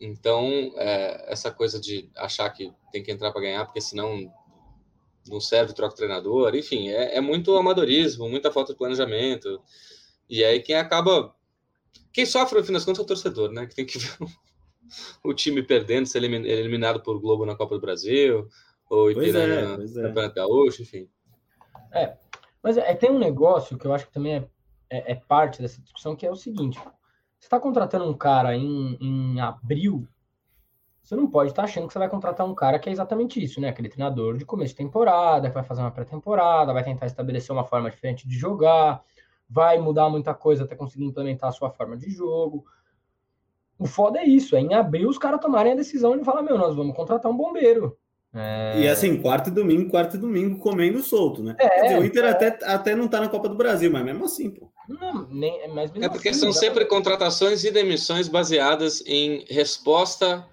Então, 0.00 0.72
é, 0.76 1.30
essa 1.30 1.50
coisa 1.50 1.78
de 1.78 2.08
achar 2.16 2.48
que 2.50 2.72
tem 2.90 3.02
que 3.02 3.10
entrar 3.10 3.30
para 3.32 3.42
ganhar, 3.42 3.64
porque 3.66 3.80
senão 3.80 4.32
não 5.28 5.40
serve, 5.40 5.74
troca 5.74 5.92
o 5.92 5.96
treinador, 5.96 6.54
enfim, 6.54 6.88
é, 6.88 7.16
é 7.16 7.20
muito 7.20 7.54
amadorismo, 7.56 8.28
muita 8.28 8.50
falta 8.50 8.72
de 8.72 8.78
planejamento. 8.78 9.60
E 10.28 10.42
aí 10.42 10.60
quem 10.60 10.76
acaba. 10.76 11.34
Quem 12.12 12.24
sofre, 12.24 12.58
no 12.58 12.64
fim 12.64 12.72
das 12.72 12.84
contas, 12.84 13.00
é 13.00 13.02
o 13.02 13.06
torcedor, 13.06 13.52
né? 13.52 13.66
Que 13.66 13.74
tem 13.74 13.86
que 13.86 13.98
ver 14.00 14.16
o 15.22 15.34
time 15.34 15.62
perdendo, 15.62 16.06
ser 16.06 16.22
eliminado 16.22 17.02
por 17.02 17.20
Globo 17.20 17.44
na 17.44 17.54
Copa 17.54 17.74
do 17.74 17.80
Brasil, 17.80 18.48
ou 18.88 19.10
Ipiranga 19.10 19.76
pois 19.76 19.96
é, 19.96 20.02
Campeonato 20.02 20.38
é. 20.38 20.42
Gaúcho, 20.42 20.82
enfim. 20.82 21.08
É, 21.92 22.16
mas 22.62 22.76
é, 22.76 22.94
tem 22.94 23.10
um 23.10 23.18
negócio 23.18 23.78
que 23.78 23.86
eu 23.86 23.92
acho 23.92 24.06
que 24.06 24.12
também 24.12 24.36
é, 24.36 24.48
é, 24.88 25.12
é 25.12 25.14
parte 25.14 25.60
dessa 25.60 25.80
discussão, 25.80 26.16
que 26.16 26.26
é 26.26 26.30
o 26.30 26.36
seguinte: 26.36 26.78
você 27.40 27.46
está 27.46 27.58
contratando 27.58 28.04
um 28.04 28.14
cara 28.14 28.54
em, 28.54 28.98
em 29.00 29.40
abril, 29.40 30.06
você 31.02 31.16
não 31.16 31.26
pode 31.26 31.50
estar 31.50 31.62
tá 31.62 31.68
achando 31.68 31.86
que 31.86 31.92
você 31.92 31.98
vai 31.98 32.08
contratar 32.08 32.46
um 32.46 32.54
cara 32.54 32.78
que 32.78 32.88
é 32.88 32.92
exatamente 32.92 33.42
isso, 33.42 33.60
né? 33.60 33.70
Aquele 33.70 33.88
treinador 33.88 34.36
de 34.36 34.44
começo 34.44 34.74
de 34.74 34.76
temporada, 34.76 35.48
que 35.48 35.54
vai 35.54 35.64
fazer 35.64 35.80
uma 35.80 35.90
pré-temporada, 35.90 36.72
vai 36.72 36.84
tentar 36.84 37.06
estabelecer 37.06 37.50
uma 37.50 37.64
forma 37.64 37.90
diferente 37.90 38.28
de 38.28 38.38
jogar, 38.38 39.02
vai 39.48 39.78
mudar 39.78 40.10
muita 40.10 40.34
coisa 40.34 40.64
até 40.64 40.76
conseguir 40.76 41.06
implementar 41.06 41.48
a 41.48 41.52
sua 41.52 41.70
forma 41.70 41.96
de 41.96 42.10
jogo. 42.10 42.64
O 43.78 43.86
foda 43.86 44.20
é 44.20 44.24
isso, 44.24 44.54
é 44.54 44.60
em 44.60 44.74
abril 44.74 45.08
os 45.08 45.18
caras 45.18 45.40
tomarem 45.40 45.72
a 45.72 45.76
decisão 45.76 46.16
de 46.16 46.22
falar, 46.22 46.42
meu, 46.42 46.58
nós 46.58 46.76
vamos 46.76 46.94
contratar 46.94 47.32
um 47.32 47.36
bombeiro. 47.36 47.96
É... 48.32 48.82
E 48.82 48.88
assim, 48.88 49.20
quarto 49.20 49.48
e 49.48 49.50
domingo, 49.50 49.90
quarto 49.90 50.16
e 50.16 50.20
domingo 50.20 50.58
comendo 50.58 51.02
solto, 51.02 51.42
né? 51.42 51.56
É, 51.58 51.82
dizer, 51.82 51.98
o 51.98 52.04
Inter 52.04 52.24
é... 52.24 52.30
até, 52.30 52.58
até 52.64 52.94
não 52.94 53.08
tá 53.08 53.18
na 53.18 53.28
Copa 53.28 53.48
do 53.48 53.56
Brasil, 53.56 53.90
mas 53.90 54.04
mesmo 54.04 54.26
assim, 54.26 54.50
pô. 54.50 54.70
Não, 54.90 55.26
nem, 55.28 55.68
mas 55.68 55.92
é 55.94 56.08
porque 56.08 56.30
assim, 56.30 56.40
são 56.40 56.52
sempre 56.52 56.84
contratações 56.84 57.62
e 57.62 57.70
demissões 57.70 58.26
baseadas 58.26 59.00
em 59.06 59.44
resposta 59.48 60.44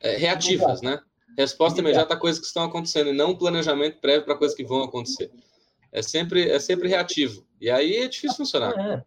é, 0.00 0.16
reativas, 0.16 0.82
né? 0.82 1.00
Resposta 1.36 1.80
imediata 1.80 2.14
a 2.14 2.16
coisas 2.16 2.40
que 2.40 2.46
estão 2.46 2.64
acontecendo, 2.64 3.10
e 3.10 3.12
não 3.12 3.30
um 3.30 3.36
planejamento 3.36 3.98
prévio 4.00 4.24
para 4.24 4.36
coisas 4.36 4.56
que 4.56 4.64
vão 4.64 4.82
acontecer. 4.82 5.30
É 5.90 6.02
sempre, 6.02 6.48
é 6.50 6.58
sempre 6.58 6.88
reativo. 6.88 7.42
E 7.58 7.70
aí 7.70 7.96
é 7.96 8.08
difícil 8.08 8.36
funcionar. 8.36 8.78
É. 8.78 9.04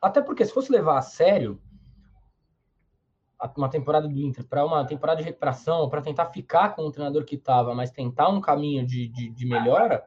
Até 0.00 0.20
porque 0.20 0.44
se 0.44 0.52
fosse 0.52 0.72
levar 0.72 0.98
a 0.98 1.02
sério 1.02 1.60
uma 3.56 3.68
temporada 3.68 4.08
do 4.08 4.20
Inter 4.20 4.44
para 4.44 4.64
uma 4.64 4.84
temporada 4.84 5.20
de 5.20 5.24
recuperação, 5.24 5.88
para 5.88 6.02
tentar 6.02 6.26
ficar 6.26 6.74
com 6.74 6.82
o 6.82 6.92
treinador 6.92 7.24
que 7.24 7.36
estava, 7.36 7.74
mas 7.74 7.90
tentar 7.90 8.28
um 8.28 8.40
caminho 8.40 8.86
de, 8.86 9.08
de, 9.08 9.30
de 9.30 9.46
melhora, 9.46 10.04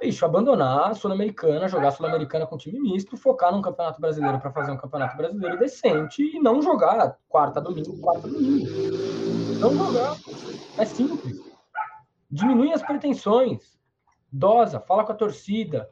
bicho, 0.00 0.24
abandonar 0.24 0.90
a 0.90 0.94
Sul-Americana, 0.94 1.68
jogar 1.68 1.90
Sul-Americana 1.90 2.46
com 2.46 2.56
time 2.56 2.80
misto, 2.80 3.16
focar 3.16 3.52
num 3.52 3.62
campeonato 3.62 4.00
brasileiro 4.00 4.38
para 4.38 4.50
fazer 4.50 4.72
um 4.72 4.76
campeonato 4.76 5.16
brasileiro 5.16 5.58
decente 5.58 6.22
e 6.22 6.40
não 6.40 6.62
jogar 6.62 7.18
quarta 7.28 7.60
domingo, 7.60 7.98
quarta 8.00 8.28
domingo. 8.28 8.66
Não 9.60 9.74
jogar. 9.74 10.16
É 10.76 10.84
simples. 10.84 11.40
Diminui 12.30 12.72
as 12.72 12.82
pretensões. 12.82 13.78
Dosa, 14.30 14.78
fala 14.80 15.04
com 15.04 15.12
a 15.12 15.16
torcida. 15.16 15.88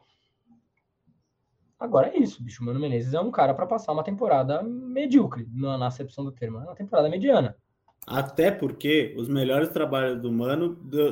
Agora 1.79 2.09
é 2.09 2.17
isso, 2.17 2.43
bicho. 2.43 2.63
Mano 2.63 2.79
Menezes 2.79 3.13
é 3.13 3.19
um 3.19 3.31
cara 3.31 3.53
para 3.53 3.67
passar 3.67 3.91
uma 3.91 4.03
temporada 4.03 4.63
medíocre, 4.63 5.47
na, 5.51 5.77
na 5.77 5.87
acepção 5.87 6.23
do 6.23 6.31
termo, 6.31 6.57
uma 6.57 6.75
temporada 6.75 7.09
mediana. 7.09 7.55
Até 8.07 8.49
porque 8.49 9.13
os 9.17 9.27
melhores 9.27 9.67
trabalhos 9.67 10.21
do 10.21 10.31
Mano 10.31 10.69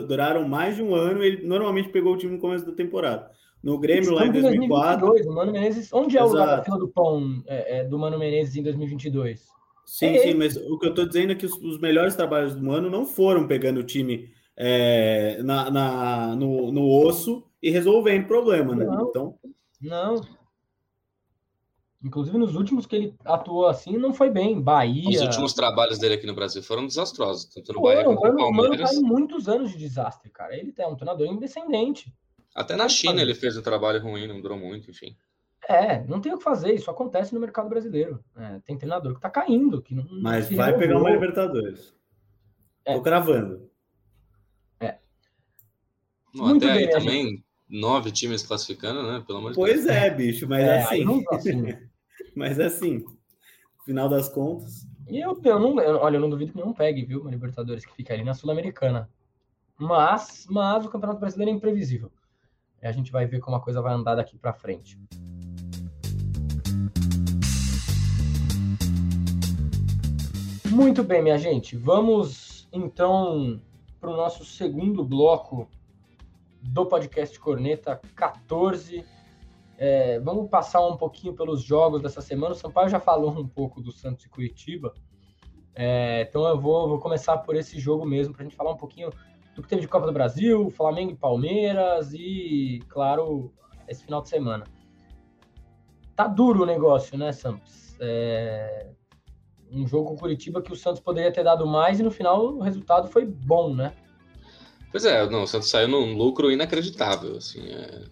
duraram 0.07 0.47
mais 0.47 0.77
de 0.77 0.81
um 0.81 0.95
ano. 0.95 1.21
Ele 1.21 1.45
normalmente 1.45 1.89
pegou 1.89 2.13
o 2.13 2.17
time 2.17 2.31
no 2.31 2.39
começo 2.39 2.65
da 2.65 2.71
temporada. 2.71 3.29
No 3.61 3.77
Grêmio 3.77 4.13
lá 4.13 4.25
em 4.25 4.31
2004. 4.31 5.05
2022, 5.05 5.25
o 5.25 5.35
Mano 5.35 5.51
Menezes, 5.51 5.91
onde 5.91 6.17
é 6.17 6.21
Exato. 6.21 6.35
o 6.35 6.39
lugar 6.39 6.57
da 6.57 6.63
fila 6.63 6.79
do 6.79 6.87
pão 6.87 7.43
é, 7.47 7.79
é, 7.79 7.83
do 7.83 7.99
Mano 7.99 8.17
Menezes 8.17 8.55
em 8.55 8.63
2022? 8.63 9.45
Sim, 9.85 10.15
é 10.15 10.19
sim, 10.19 10.33
mas 10.35 10.55
o 10.55 10.79
que 10.79 10.85
eu 10.85 10.91
estou 10.91 11.05
dizendo 11.05 11.33
é 11.33 11.35
que 11.35 11.45
os, 11.45 11.53
os, 11.61 11.79
melhores 11.79 12.15
trabalhos 12.15 12.55
do 12.55 12.71
ano 12.71 12.89
não 12.89 13.05
foram 13.05 13.45
pegando 13.45 13.81
o 13.81 13.83
time 13.83 14.29
é, 14.55 15.41
na, 15.43 15.69
na 15.69 16.35
no, 16.35 16.71
no, 16.71 16.87
osso 17.05 17.43
e 17.61 17.69
resolvendo 17.69 18.25
problema, 18.25 18.73
né? 18.73 18.85
Não, 18.85 19.09
então... 19.09 19.35
não. 19.81 20.21
Inclusive, 22.06 22.38
nos 22.38 22.56
últimos 22.56 22.86
que 22.86 22.95
ele 22.95 23.16
atuou 23.26 23.66
assim, 23.66 23.97
não 23.97 24.14
foi 24.14 24.30
bem. 24.30 24.62
Bahia. 24.62 25.10
Os 25.10 25.22
últimos 25.22 25.53
trabalhos 25.56 25.97
dele 25.97 26.14
aqui 26.14 26.28
no 26.28 26.36
Brasil 26.36 26.62
foram 26.62 26.86
desastrosos, 26.86 27.45
tanto 27.45 27.74
no 27.74 27.82
Bahia 27.82 28.03
quanto 28.03 28.34
no 28.34 28.38
Palmeiras. 28.38 28.91
O 28.91 29.01
Mano 29.01 29.01
tá 29.01 29.08
muitos 29.08 29.49
anos 29.49 29.72
de 29.72 29.78
desastre, 29.80 30.30
cara. 30.30 30.56
Ele 30.56 30.72
é 30.78 30.86
um 30.86 30.95
treinador 30.95 31.26
indescendente. 31.26 32.14
Até 32.53 32.76
na 32.76 32.88
China 32.88 33.20
ele 33.20 33.34
fez 33.34 33.58
um 33.58 33.62
trabalho 33.64 34.03
ruim, 34.03 34.28
não 34.28 34.39
durou 34.39 34.56
muito, 34.56 34.91
enfim. 34.91 35.18
É, 35.68 36.06
não 36.06 36.22
tem 36.22 36.32
o 36.32 36.38
que 36.38 36.43
fazer, 36.43 36.76
isso 36.76 36.91
acontece 36.91 37.34
no 37.34 37.39
mercado 37.39 37.68
brasileiro. 37.68 38.24
É, 38.38 38.60
tem 38.60 38.78
treinador 38.78 39.16
que 39.16 39.22
tá 39.22 39.30
caindo. 39.32 39.82
Que 39.82 39.95
não, 39.95 40.06
Mas 40.22 40.47
vai 40.51 40.78
pegar 40.78 40.99
uma 40.99 41.10
Libertadores. 41.10 41.91
É. 42.86 42.93
Tô 42.93 43.01
cravando. 43.01 43.68
É. 44.80 44.99
Não, 46.32 46.45
Muito 46.49 46.64
até 46.64 46.76
bem, 46.76 46.86
aí 46.86 46.91
também, 46.91 47.24
gente. 47.30 47.45
nove 47.68 48.12
times 48.12 48.43
classificando, 48.43 49.01
né? 49.01 49.24
Pelo 49.26 49.39
amor 49.39 49.53
de 49.53 49.58
Deus. 49.58 49.70
Pois 49.72 49.88
é, 49.88 50.12
bicho, 50.12 50.47
mas 50.47 50.64
é, 50.64 50.84
assim. 50.84 51.26
assim. 51.32 51.78
mas 52.36 52.59
assim, 52.59 53.03
final 53.86 54.09
das 54.09 54.28
contas. 54.30 54.88
E 55.07 55.20
eu, 55.20 55.39
eu 55.43 55.59
não, 55.59 55.80
eu, 55.80 55.97
olha, 55.97 56.18
eu 56.18 56.22
não 56.22 56.30
duvido 56.30 56.51
que 56.51 56.59
não 56.59 56.74
pegue, 56.74 57.05
viu, 57.05 57.22
uma 57.22 57.30
Libertadores 57.30 57.86
que 57.86 57.93
fica 57.93 58.13
ali 58.13 58.24
na 58.24 58.34
Sul-Americana. 58.34 59.09
Mas, 59.78 60.47
mas 60.49 60.86
o 60.86 60.89
Campeonato 60.89 61.20
Brasileiro 61.20 61.51
é 61.51 61.53
imprevisível. 61.53 62.11
E 62.82 62.88
a 62.88 62.91
gente 62.91 63.11
vai 63.11 63.26
ver 63.26 63.39
como 63.39 63.55
a 63.55 63.61
coisa 63.61 63.82
vai 63.82 63.93
andar 63.93 64.16
daqui 64.16 64.38
para 64.38 64.53
frente. 64.53 64.97
Muito 70.72 71.03
bem, 71.03 71.22
minha 71.22 71.38
gente. 71.38 71.78
Vamos 71.78 72.68
então 72.72 73.61
para 73.99 74.09
o 74.09 74.16
nosso 74.16 74.43
segundo 74.43 75.03
bloco 75.03 75.70
do 76.61 76.86
podcast 76.86 77.39
Corneta 77.39 78.01
14 78.16 79.05
é, 79.78 80.19
vamos 80.19 80.49
passar 80.49 80.86
um 80.86 80.95
pouquinho 80.95 81.34
pelos 81.34 81.61
jogos 81.61 82.01
dessa 82.01 82.21
semana. 82.21 82.53
O 82.53 82.57
Sampaio 82.57 82.89
já 82.89 82.99
falou 82.99 83.32
um 83.32 83.47
pouco 83.47 83.82
do 83.82 83.91
Santos 83.91 84.26
e 84.26 84.30
Curitiba. 84.30 84.93
É, 85.73 86.21
então 86.21 86.47
eu 86.47 86.59
vou, 86.59 86.88
vou, 86.88 86.99
começar 86.99 87.38
por 87.39 87.55
esse 87.55 87.78
jogo 87.80 88.05
mesmo, 88.05 88.34
para 88.34 88.43
a 88.43 88.45
gente 88.45 88.55
falar 88.55 88.71
um 88.71 88.78
pouquinho 88.78 89.09
do 89.53 89.61
que 89.61 89.67
teve 89.67 89.82
de 89.82 89.88
Copa 89.88 90.05
do 90.05 90.13
Brasil, 90.13 90.69
Flamengo 90.69 91.11
e 91.11 91.17
Palmeiras 91.17 92.13
e, 92.13 92.82
claro, 92.88 93.53
esse 93.88 94.03
final 94.03 94.21
de 94.21 94.30
semana. 94.30 94.65
Tá 96.15 96.28
duro 96.28 96.63
o 96.63 96.65
negócio, 96.65 97.17
né, 97.17 97.34
Santos? 97.34 97.97
É, 97.99 98.89
um 99.69 99.86
jogo 99.86 100.09
com 100.09 100.17
Curitiba 100.17 100.61
que 100.61 100.71
o 100.71 100.76
Santos 100.76 101.01
poderia 101.01 101.32
ter 101.32 101.43
dado 101.43 101.67
mais 101.67 101.99
e 101.99 102.03
no 102.03 102.11
final 102.11 102.55
o 102.55 102.61
resultado 102.61 103.09
foi 103.09 103.26
bom, 103.26 103.76
né? 103.76 103.93
Pois 104.91 105.03
é, 105.03 105.30
não, 105.30 105.43
o 105.43 105.47
Santos 105.47 105.69
saiu 105.69 105.89
num 105.89 106.15
lucro 106.15 106.49
inacreditável, 106.49 107.36
assim, 107.36 107.67
é 107.69 108.05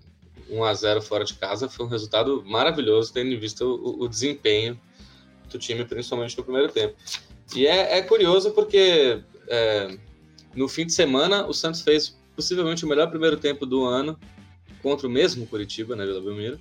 1 0.54 0.64
a 0.64 0.74
0 0.74 1.02
fora 1.02 1.26
de 1.26 1.34
casa 1.34 1.68
foi 1.68 1.86
um 1.86 1.90
resultado 1.90 2.44
maravilhoso, 2.46 3.12
tendo 3.12 3.32
em 3.32 3.38
vista 3.38 3.66
o, 3.66 4.04
o 4.04 4.08
desempenho 4.08 4.80
do 5.50 5.58
time, 5.58 5.84
principalmente 5.86 6.38
no 6.38 6.44
primeiro 6.44 6.72
tempo. 6.72 6.96
E 7.56 7.68
é, 7.68 7.98
é 7.98 8.02
curioso 8.02 8.52
porque 8.52 9.22
é, 9.48 9.98
no 10.56 10.68
fim 10.68 10.86
de 10.86 10.94
semana 10.94 11.46
o 11.46 11.54
Santos 11.54 11.82
fez 11.82 12.18
possivelmente 12.36 12.86
o 12.86 12.88
melhor 12.88 13.10
primeiro 13.10 13.38
tempo 13.38 13.66
do 13.66 13.86
ano 13.86 14.20
contra 14.82 15.08
o 15.08 15.10
mesmo 15.10 15.46
Curitiba, 15.48 15.96
na 15.96 16.04
né, 16.04 16.12
Vila 16.12 16.22
Belmiro. 16.22 16.60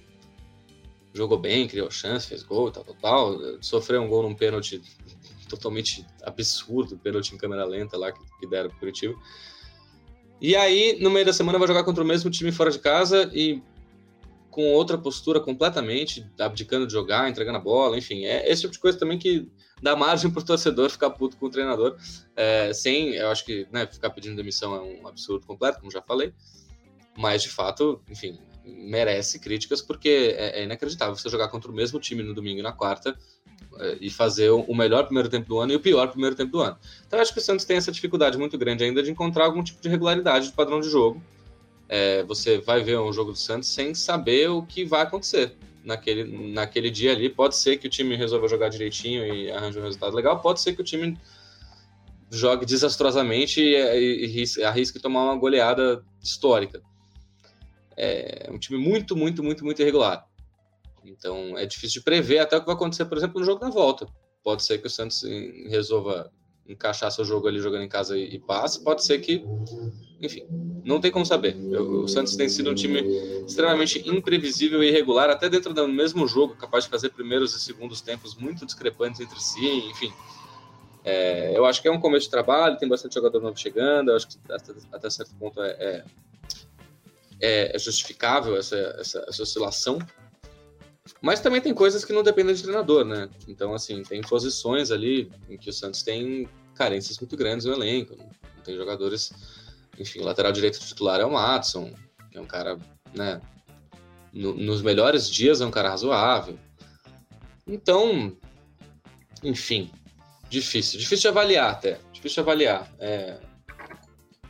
Jogou 1.14 1.38
bem, 1.38 1.68
criou 1.68 1.90
chance, 1.90 2.26
fez 2.26 2.43
gol, 2.43 2.70
tal, 2.70 2.84
tal, 2.84 2.95
tal. 2.95 3.38
Sofreu 3.61 4.01
um 4.01 4.09
gol 4.09 4.22
num 4.22 4.34
pênalti 4.34 4.80
totalmente 5.49 6.07
absurdo, 6.22 6.97
pênalti 6.97 7.34
em 7.34 7.36
câmera 7.36 7.64
lenta 7.64 7.99
lá 7.99 8.11
que, 8.12 8.20
que 8.40 8.47
deram 8.47 8.70
pro 8.70 8.78
Curitiba. 8.78 9.14
E 10.40 10.57
aí, 10.57 10.99
no 11.01 11.11
meio 11.11 11.26
da 11.26 11.32
semana, 11.32 11.59
vai 11.59 11.68
jogar 11.68 11.84
contra 11.84 12.03
o 12.03 12.07
mesmo 12.07 12.30
time 12.30 12.51
fora 12.51 12.70
de 12.70 12.78
casa 12.78 13.30
e 13.32 13.62
com 14.53 14.70
outra 14.70 14.98
postura 14.98 15.40
completamente, 15.40 16.24
abdicando 16.38 16.86
de 16.86 16.92
jogar, 16.92 17.28
entregando 17.28 17.57
a 17.57 17.61
bola, 17.61 17.96
enfim, 17.96 18.26
é 18.26 18.48
esse 18.48 18.61
tipo 18.61 18.74
de 18.74 18.78
coisa 18.78 18.98
também 18.98 19.18
que 19.18 19.48
dá 19.82 19.96
margem 19.96 20.30
para 20.30 20.42
o 20.42 20.44
torcedor 20.44 20.90
ficar 20.90 21.09
puto 21.11 21.38
com 21.38 21.46
o 21.46 21.50
treinador, 21.50 21.96
é, 22.36 22.70
sem, 22.74 23.14
eu 23.14 23.30
acho 23.30 23.46
que 23.46 23.66
né, 23.72 23.86
ficar 23.86 24.11
pedindo 24.11 24.36
demissão 24.36 24.76
é 24.76 24.80
um 24.80 25.09
absurdo 25.09 25.46
completo, 25.46 25.80
como 25.80 25.90
já 25.90 26.03
falei, 26.03 26.34
mas 27.16 27.42
de 27.42 27.48
fato, 27.48 28.03
enfim, 28.11 28.38
merece 28.62 29.38
críticas 29.38 29.80
porque 29.80 30.36
é, 30.36 30.61
é 30.61 30.64
inacreditável 30.64 31.16
você 31.16 31.30
jogar 31.30 31.48
contra 31.48 31.70
o 31.70 31.74
mesmo 31.74 31.98
time 31.98 32.22
no 32.22 32.34
domingo 32.34 32.61
e 32.61 32.62
na 32.62 32.72
quarta 32.72 33.16
é, 33.78 33.96
e 34.03 34.11
fazer 34.11 34.50
o 34.50 34.74
melhor 34.74 35.05
primeiro 35.05 35.30
tempo 35.30 35.48
do 35.48 35.59
ano 35.59 35.72
e 35.72 35.76
o 35.76 35.80
pior 35.80 36.09
primeiro 36.09 36.36
tempo 36.36 36.53
do 36.53 36.61
ano. 36.61 36.76
Então 37.07 37.18
eu 37.18 37.22
acho 37.22 37.32
que 37.32 37.38
o 37.38 37.42
Santos 37.42 37.64
tem 37.64 37.78
essa 37.78 37.90
dificuldade 37.90 38.36
muito 38.36 38.59
grande 38.59 38.84
ainda 38.84 39.03
de 39.03 39.11
encontrar 39.11 39.46
algum 39.46 39.64
tipo 39.64 39.80
de 39.80 39.88
regularidade 39.88 40.48
de 40.48 40.53
padrão 40.53 40.78
de 40.78 40.90
jogo, 40.90 41.22
é, 41.95 42.22
você 42.22 42.57
vai 42.59 42.82
ver 42.82 42.99
um 42.99 43.12
jogo 43.12 43.32
do 43.32 43.38
Santos 43.38 43.68
sem 43.68 43.93
saber 43.93 44.49
o 44.49 44.62
que 44.62 44.82
vai 44.82 45.03
acontecer 45.03 45.55
naquele, 45.84 46.51
naquele 46.51 46.90
dia 46.90 47.12
ali. 47.12 47.28
Pode 47.28 47.55
ser 47.55 47.76
que 47.76 47.86
o 47.86 47.90
time 47.90 48.16
resolva 48.16 48.49
jogar 48.49 48.70
direitinho 48.70 49.26
e 49.26 49.51
arranje 49.51 49.78
um 49.78 49.82
resultado 49.82 50.16
legal, 50.16 50.40
pode 50.40 50.62
ser 50.62 50.72
que 50.72 50.80
o 50.80 50.84
time 50.84 51.18
jogue 52.30 52.64
desastrosamente 52.64 53.61
e, 53.61 53.76
e, 53.76 54.45
e 54.57 54.64
arrisque 54.64 54.99
tomar 54.99 55.24
uma 55.24 55.36
goleada 55.36 56.03
histórica. 56.22 56.80
É 57.95 58.49
um 58.51 58.59
time 58.59 58.78
muito, 58.78 59.14
muito, 59.14 59.45
muito, 59.45 59.62
muito 59.62 59.82
irregular. 59.82 60.26
Então 61.05 61.59
é 61.59 61.66
difícil 61.66 62.01
de 62.01 62.05
prever 62.07 62.38
até 62.38 62.57
o 62.57 62.61
que 62.61 62.66
vai 62.66 62.74
acontecer, 62.74 63.05
por 63.05 63.18
exemplo, 63.18 63.38
no 63.38 63.45
jogo 63.45 63.61
da 63.61 63.68
volta. 63.68 64.07
Pode 64.43 64.64
ser 64.64 64.78
que 64.78 64.86
o 64.86 64.90
Santos 64.90 65.22
resolva 65.68 66.32
encaixar 66.68 67.10
seu 67.10 67.24
jogo 67.24 67.48
ali 67.48 67.60
jogando 67.60 67.82
em 67.82 67.88
casa 67.88 68.16
e, 68.16 68.34
e 68.34 68.38
passe, 68.38 68.82
pode 68.82 69.04
ser 69.04 69.18
que 69.18 69.44
enfim, 70.22 70.46
não 70.84 71.00
tem 71.00 71.10
como 71.10 71.26
saber. 71.26 71.56
O 71.56 72.06
Santos 72.06 72.36
tem 72.36 72.48
sido 72.48 72.70
um 72.70 72.74
time 72.74 73.00
extremamente 73.44 74.08
imprevisível 74.08 74.82
e 74.82 74.88
irregular, 74.88 75.28
até 75.28 75.48
dentro 75.48 75.74
do 75.74 75.88
mesmo 75.88 76.26
jogo, 76.28 76.54
capaz 76.54 76.84
de 76.84 76.90
fazer 76.90 77.10
primeiros 77.10 77.54
e 77.54 77.60
segundos 77.60 78.00
tempos 78.00 78.36
muito 78.36 78.64
discrepantes 78.64 79.20
entre 79.20 79.40
si, 79.40 79.66
enfim. 79.90 80.12
É, 81.04 81.56
eu 81.56 81.66
acho 81.66 81.82
que 81.82 81.88
é 81.88 81.90
um 81.90 81.98
começo 81.98 82.26
de 82.26 82.30
trabalho, 82.30 82.78
tem 82.78 82.88
bastante 82.88 83.16
jogador 83.16 83.40
novo 83.40 83.58
chegando, 83.58 84.12
eu 84.12 84.16
acho 84.16 84.28
que 84.28 84.38
até, 84.48 84.72
até 84.92 85.10
certo 85.10 85.34
ponto 85.34 85.60
é, 85.60 85.70
é, 85.70 86.04
é, 87.40 87.76
é 87.76 87.78
justificável 87.78 88.56
essa, 88.56 88.76
essa, 88.76 89.24
essa 89.28 89.42
oscilação. 89.42 89.98
Mas 91.20 91.40
também 91.40 91.61
tem 91.61 91.74
coisas 91.74 92.05
que 92.05 92.12
não 92.12 92.22
dependem 92.22 92.55
de 92.55 92.62
treinador, 92.62 93.05
né? 93.05 93.28
Então, 93.48 93.74
assim, 93.74 94.03
tem 94.03 94.20
posições 94.20 94.90
ali 94.90 95.30
em 95.48 95.57
que 95.57 95.70
o 95.70 95.72
Santos 95.72 96.03
tem 96.03 96.48
carências 96.74 97.18
muito 97.18 97.36
grandes 97.36 97.66
no 97.66 97.72
elenco, 97.72 98.16
não 98.16 98.62
tem 98.62 98.76
jogadores 98.76 99.32
enfim, 99.98 100.20
lateral 100.20 100.53
direito 100.53 100.80
titular 100.80 101.20
é 101.20 101.24
o 101.24 101.32
Matson, 101.32 101.92
que 102.30 102.38
é 102.38 102.40
um 102.40 102.46
cara, 102.46 102.78
né? 103.14 103.40
No, 104.32 104.55
nos 104.55 104.80
melhores 104.80 105.28
dias 105.28 105.61
é 105.61 105.66
um 105.66 105.70
cara 105.70 105.90
razoável. 105.90 106.59
Então, 107.66 108.34
enfim, 109.42 109.90
difícil. 110.48 110.98
Difícil 110.98 111.22
de 111.22 111.28
avaliar 111.28 111.70
até. 111.70 111.98
Difícil 112.12 112.36
de 112.36 112.40
avaliar. 112.40 112.90
É, 112.98 113.38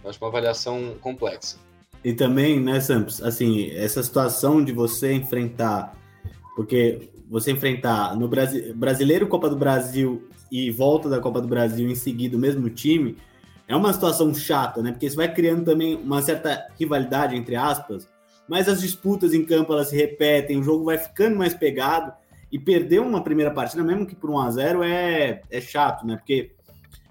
acho 0.05 0.19
uma 0.21 0.29
avaliação 0.29 0.97
complexa. 1.01 1.59
E 2.05 2.13
também, 2.13 2.61
né, 2.61 2.81
Sampos, 2.81 3.23
assim, 3.23 3.71
essa 3.71 4.03
situação 4.03 4.65
de 4.65 4.73
você 4.73 5.13
enfrentar, 5.13 5.97
porque 6.55 7.11
você 7.29 7.53
enfrentar 7.53 8.17
no 8.17 8.29
Brasil, 8.29 8.75
brasileiro 8.75 9.27
Copa 9.27 9.49
do 9.49 9.57
Brasil 9.57 10.29
e 10.51 10.71
volta 10.71 11.09
da 11.09 11.21
Copa 11.21 11.41
do 11.41 11.49
Brasil 11.49 11.89
em 11.89 11.95
seguida 11.95 12.37
o 12.37 12.41
mesmo 12.41 12.69
time, 12.69 13.17
é 13.67 13.75
uma 13.75 13.93
situação 13.93 14.35
chata, 14.35 14.83
né? 14.83 14.93
Porque 14.93 15.07
isso 15.07 15.17
vai 15.17 15.33
criando 15.33 15.65
também 15.65 15.95
uma 15.95 16.21
certa 16.21 16.67
rivalidade, 16.79 17.35
entre 17.35 17.57
aspas, 17.57 18.07
mas 18.47 18.69
as 18.69 18.81
disputas 18.81 19.33
em 19.33 19.45
campo 19.45 19.73
elas 19.73 19.89
se 19.89 19.97
repetem, 19.97 20.59
o 20.59 20.63
jogo 20.63 20.85
vai 20.85 20.99
ficando 20.99 21.37
mais 21.37 21.55
pegado 21.55 22.13
e 22.51 22.59
perder 22.59 23.01
uma 23.01 23.25
primeira 23.25 23.51
partida, 23.51 23.83
mesmo 23.83 24.07
que 24.07 24.15
por 24.15 24.29
1 24.29 24.39
a 24.39 24.51
0 24.51 24.83
é, 24.83 25.41
é 25.51 25.61
chato, 25.61 26.07
né? 26.07 26.17
Porque, 26.17 26.51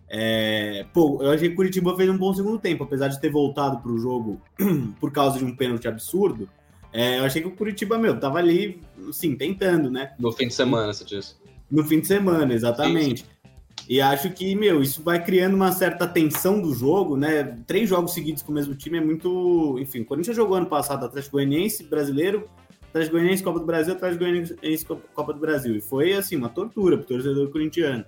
é, 0.07 0.85
pô, 0.93 1.17
eu 1.19 1.31
achei 1.31 1.47
que 1.47 1.53
o 1.53 1.57
Curitiba 1.57 1.95
fez 1.95 2.07
um 2.07 2.17
bom 2.17 2.31
segundo 2.31 2.59
tempo, 2.59 2.83
apesar 2.83 3.07
de 3.07 3.19
ter 3.19 3.31
voltado 3.31 3.79
para 3.79 3.91
o 3.91 3.97
jogo 3.97 4.39
por 4.99 5.11
causa 5.11 5.39
de 5.39 5.45
um 5.45 5.55
pênalti 5.55 5.87
absurdo. 5.87 6.47
É, 6.93 7.17
eu 7.17 7.23
achei 7.23 7.41
que 7.41 7.47
o 7.47 7.55
Curitiba, 7.55 7.97
meu, 7.97 8.19
tava 8.19 8.37
ali, 8.37 8.81
sim, 9.11 9.35
tentando, 9.35 9.89
né? 9.89 10.13
No 10.19 10.31
fim 10.31 10.47
de 10.47 10.53
semana, 10.53 10.93
você 10.93 11.03
disse. 11.03 11.35
No 11.69 11.83
fim 11.83 11.99
de 11.99 12.07
semana, 12.07 12.53
exatamente. 12.53 13.21
Sim, 13.21 13.25
sim. 13.25 13.41
E 13.89 13.99
acho 13.99 14.29
que, 14.31 14.55
meu, 14.55 14.81
isso 14.81 15.01
vai 15.01 15.23
criando 15.23 15.55
uma 15.55 15.71
certa 15.71 16.07
tensão 16.07 16.61
do 16.61 16.73
jogo, 16.73 17.17
né? 17.17 17.57
Três 17.65 17.89
jogos 17.89 18.13
seguidos 18.13 18.41
com 18.41 18.51
o 18.51 18.55
mesmo 18.55 18.75
time 18.75 18.97
é 18.97 19.01
muito. 19.01 19.77
Enfim, 19.79 20.01
o 20.01 20.05
Corinthians 20.05 20.35
jogou 20.35 20.55
ano 20.55 20.67
passado 20.67 21.05
Atlético 21.05 21.37
Goianiense, 21.37 21.83
brasileiro, 21.83 22.47
Atlético 22.89 23.15
Goianiense, 23.17 23.43
Copa 23.43 23.59
do 23.59 23.65
Brasil, 23.65 23.93
Atlético 23.93 24.23
Goianiense, 24.23 24.85
Copa 24.85 25.33
do 25.33 25.39
Brasil. 25.39 25.75
E 25.75 25.81
foi, 25.81 26.13
assim, 26.13 26.35
uma 26.35 26.49
tortura 26.49 26.97
pro 26.97 27.07
torcedor 27.07 27.49
corintiano. 27.49 28.05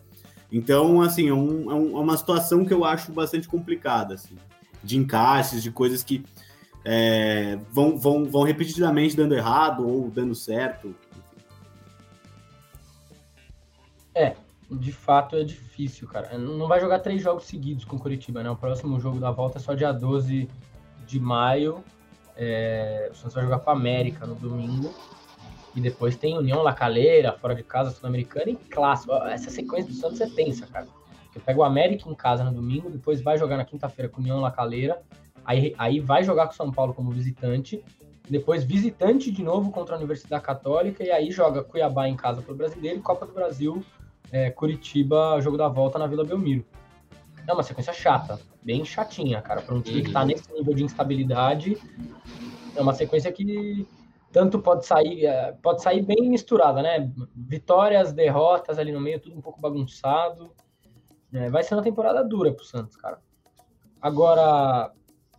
Então, 0.52 1.02
assim, 1.02 1.30
é, 1.30 1.34
um, 1.34 1.72
é, 1.72 1.74
um, 1.74 1.98
é 1.98 2.00
uma 2.00 2.16
situação 2.16 2.64
que 2.64 2.74
eu 2.74 2.86
acho 2.86 3.12
bastante 3.12 3.48
complicada, 3.48 4.14
assim, 4.14 4.36
de 4.84 4.98
encaixes, 4.98 5.64
de 5.64 5.72
coisas 5.72 6.04
que 6.04 6.24
é, 6.86 7.58
vão, 7.72 7.98
vão, 7.98 8.26
vão 8.26 8.44
repetidamente 8.44 9.16
dando 9.16 9.36
errado 9.36 9.88
ou 9.88 10.10
dando 10.10 10.36
certo. 10.36 10.94
É, 14.14 14.36
de 14.70 14.92
fato 14.92 15.36
é 15.36 15.44
difícil, 15.44 16.08
cara. 16.08 16.38
Não 16.38 16.68
vai 16.68 16.80
jogar 16.80 17.00
três 17.00 17.22
jogos 17.22 17.46
seguidos 17.46 17.86
com 17.86 17.96
o 17.96 18.00
Curitiba, 18.00 18.44
né? 18.44 18.50
O 18.50 18.56
próximo 18.56 19.00
jogo 19.00 19.20
da 19.20 19.32
volta 19.32 19.58
é 19.58 19.62
só 19.62 19.74
dia 19.74 19.92
12 19.92 20.50
de 21.06 21.20
maio. 21.20 21.84
É... 22.36 23.10
O 23.12 23.16
Santos 23.16 23.36
vai 23.36 23.44
jogar 23.44 23.60
com 23.60 23.70
a 23.70 23.74
América 23.74 24.26
no 24.26 24.36
domingo. 24.36 24.94
E 25.76 25.82
depois 25.82 26.16
tem 26.16 26.38
União 26.38 26.62
La 26.62 26.74
Calera, 26.74 27.34
fora 27.34 27.56
de 27.56 27.64
casa, 27.64 27.92
Sul-Americana 27.92 28.52
e 28.52 28.56
Clássico. 28.56 29.14
Essa 29.14 29.50
sequência 29.50 29.92
do 29.92 29.98
Santos 29.98 30.22
é 30.22 30.28
tensa, 30.28 30.68
cara. 30.68 30.88
Porque 31.26 31.40
pega 31.40 31.60
o 31.60 31.64
América 31.64 32.08
em 32.08 32.14
casa 32.14 32.44
no 32.44 32.54
domingo, 32.54 32.92
depois 32.92 33.22
vai 33.22 33.40
jogar 33.40 33.58
na 33.58 33.66
quinta-feira 33.66 34.08
com 34.08 34.22
União 34.22 34.40
La 34.40 34.52
Calera, 34.52 35.02
aí, 35.46 35.74
aí 35.78 36.00
vai 36.00 36.24
jogar 36.24 36.48
com 36.48 36.54
São 36.54 36.72
Paulo 36.72 36.94
como 36.94 37.12
visitante, 37.12 37.84
depois 38.30 38.64
visitante 38.64 39.32
de 39.32 39.44
novo 39.44 39.72
contra 39.72 39.96
a 39.96 39.98
Universidade 39.98 40.44
Católica, 40.44 41.04
e 41.04 41.12
aí 41.12 41.32
joga 41.32 41.64
Cuiabá 41.64 42.08
em 42.08 42.16
casa 42.16 42.42
para 42.42 42.54
o 42.54 42.56
Brasileiro 42.56 43.00
e 43.00 43.02
Copa 43.02 43.26
do 43.26 43.34
Brasil, 43.34 43.84
é, 44.32 44.50
Curitiba, 44.50 45.40
jogo 45.42 45.58
da 45.58 45.68
volta 45.68 46.00
na 46.00 46.08
Vila 46.08 46.24
Belmiro. 46.24 46.66
É 47.46 47.54
uma 47.54 47.64
sequência 47.64 47.92
chata, 47.92 48.40
bem 48.64 48.86
chatinha, 48.86 49.42
cara. 49.42 49.62
Para 49.62 49.76
um 49.76 49.82
time 49.82 50.02
que 50.02 50.08
está 50.08 50.24
nesse 50.26 50.52
nível 50.54 50.74
de 50.74 50.84
instabilidade, 50.84 51.78
é 52.76 52.82
uma 52.82 52.94
sequência 52.94 53.32
que 53.32 53.86
tanto 54.32 54.58
pode 54.60 54.86
sair, 54.86 55.26
é, 55.26 55.52
pode 55.62 55.84
sair 55.84 56.02
bem 56.02 56.30
misturada, 56.30 56.82
né? 56.82 57.12
Vitórias, 57.36 58.14
derrotas 58.14 58.80
ali 58.80 58.92
no 58.92 59.00
meio, 59.00 59.20
tudo 59.20 59.38
um 59.38 59.42
pouco 59.42 59.62
bagunçado. 59.62 60.52
É, 61.32 61.50
vai 61.50 61.64
ser 61.64 61.76
uma 61.76 61.84
temporada 61.84 62.24
dura 62.24 62.52
pro 62.52 62.64
Santos, 62.64 62.96
cara. 62.96 63.20
Agora, 64.02 64.92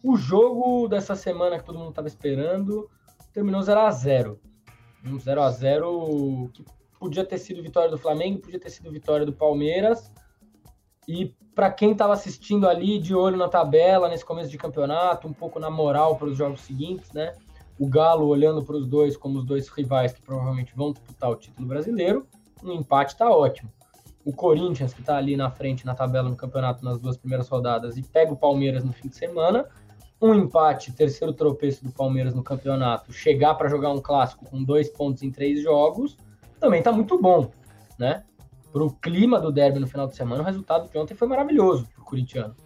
o 0.04 0.16
jogo 0.16 0.86
dessa 0.86 1.16
semana 1.16 1.58
que 1.58 1.64
todo 1.64 1.78
mundo 1.78 1.88
estava 1.88 2.06
esperando 2.06 2.90
terminou 3.32 3.62
0 3.62 3.80
a 3.80 3.90
0 3.90 4.38
Um 5.04 5.18
0 5.18 5.42
a 5.42 5.50
0 5.50 6.50
que 6.52 6.64
podia 7.00 7.24
ter 7.24 7.38
sido 7.38 7.62
vitória 7.62 7.90
do 7.90 7.98
Flamengo, 7.98 8.40
podia 8.40 8.60
ter 8.60 8.70
sido 8.70 8.92
vitória 8.92 9.24
do 9.24 9.32
Palmeiras. 9.32 10.12
E 11.08 11.34
para 11.54 11.70
quem 11.70 11.92
estava 11.92 12.12
assistindo 12.12 12.68
ali 12.68 12.98
de 12.98 13.14
olho 13.14 13.36
na 13.36 13.48
tabela, 13.48 14.08
nesse 14.08 14.24
começo 14.24 14.50
de 14.50 14.58
campeonato, 14.58 15.26
um 15.26 15.32
pouco 15.32 15.58
na 15.58 15.70
moral 15.70 16.16
para 16.16 16.28
os 16.28 16.36
jogos 16.36 16.60
seguintes, 16.60 17.10
né? 17.12 17.34
o 17.78 17.88
Galo 17.88 18.26
olhando 18.26 18.62
para 18.62 18.76
os 18.76 18.86
dois 18.86 19.16
como 19.16 19.38
os 19.38 19.44
dois 19.44 19.68
rivais 19.68 20.12
que 20.12 20.22
provavelmente 20.22 20.74
vão 20.76 20.92
disputar 20.92 21.30
o 21.30 21.36
título 21.36 21.66
brasileiro, 21.66 22.26
um 22.62 22.72
empate 22.72 23.14
está 23.14 23.30
ótimo. 23.30 23.70
O 24.24 24.32
Corinthians, 24.32 24.94
que 24.94 25.00
está 25.00 25.16
ali 25.16 25.36
na 25.36 25.50
frente 25.50 25.84
na 25.84 25.94
tabela 25.94 26.28
no 26.28 26.36
campeonato 26.36 26.84
nas 26.84 26.98
duas 26.98 27.16
primeiras 27.16 27.48
rodadas, 27.48 27.96
e 27.96 28.02
pega 28.02 28.32
o 28.32 28.36
Palmeiras 28.36 28.84
no 28.84 28.92
fim 28.92 29.08
de 29.08 29.16
semana. 29.16 29.68
Um 30.24 30.34
empate, 30.34 30.90
terceiro 30.90 31.34
tropeço 31.34 31.84
do 31.84 31.92
Palmeiras 31.92 32.34
no 32.34 32.42
campeonato, 32.42 33.12
chegar 33.12 33.56
para 33.56 33.68
jogar 33.68 33.90
um 33.90 34.00
clássico 34.00 34.46
com 34.46 34.64
dois 34.64 34.88
pontos 34.88 35.22
em 35.22 35.30
três 35.30 35.62
jogos, 35.62 36.16
também 36.58 36.78
está 36.78 36.90
muito 36.90 37.20
bom, 37.20 37.50
né? 37.98 38.24
Para 38.72 38.82
o 38.82 38.90
clima 38.90 39.38
do 39.38 39.52
derby 39.52 39.78
no 39.78 39.86
final 39.86 40.06
de 40.06 40.16
semana, 40.16 40.42
o 40.42 40.46
resultado 40.46 40.90
de 40.90 40.96
ontem 40.96 41.14
foi 41.14 41.28
maravilhoso 41.28 41.86
para 41.92 42.00
o 42.00 42.06
corintiano. 42.06 42.56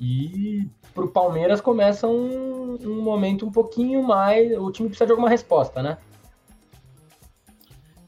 E 0.00 0.70
para 0.94 1.04
o 1.04 1.08
Palmeiras 1.08 1.60
começa 1.60 2.06
um, 2.06 2.78
um, 2.80 3.02
momento 3.02 3.44
um 3.44 3.50
pouquinho 3.50 4.00
mais. 4.04 4.56
O 4.56 4.70
time 4.70 4.88
precisa 4.88 5.06
de 5.06 5.10
alguma 5.10 5.28
resposta, 5.28 5.82
né? 5.82 5.98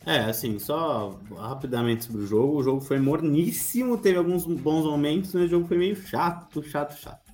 É, 0.07 0.21
assim, 0.21 0.61
só 0.61 1.19
rapidamente 1.37 2.05
sobre 2.05 2.23
o 2.23 2.27
jogo. 2.27 2.59
O 2.59 2.63
jogo 2.63 2.81
foi 2.81 3.01
morníssimo, 3.01 3.99
teve 3.99 4.17
alguns 4.17 4.47
bons 4.47 4.85
momentos, 4.85 5.35
mas 5.35 5.47
o 5.47 5.49
jogo 5.49 5.67
foi 5.67 5.77
meio 5.77 5.97
chato, 5.97 6.63
chato, 6.63 6.95
chato. 6.95 7.30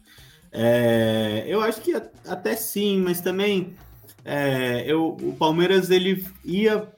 É, 0.52 1.44
eu 1.46 1.60
acho 1.60 1.80
que 1.80 1.92
até 2.26 2.54
sim, 2.56 3.00
mas 3.00 3.20
também 3.20 3.74
é, 4.24 4.84
eu, 4.90 5.16
o 5.20 5.34
Palmeiras 5.36 5.90
ele 5.90 6.24
ia 6.44 6.88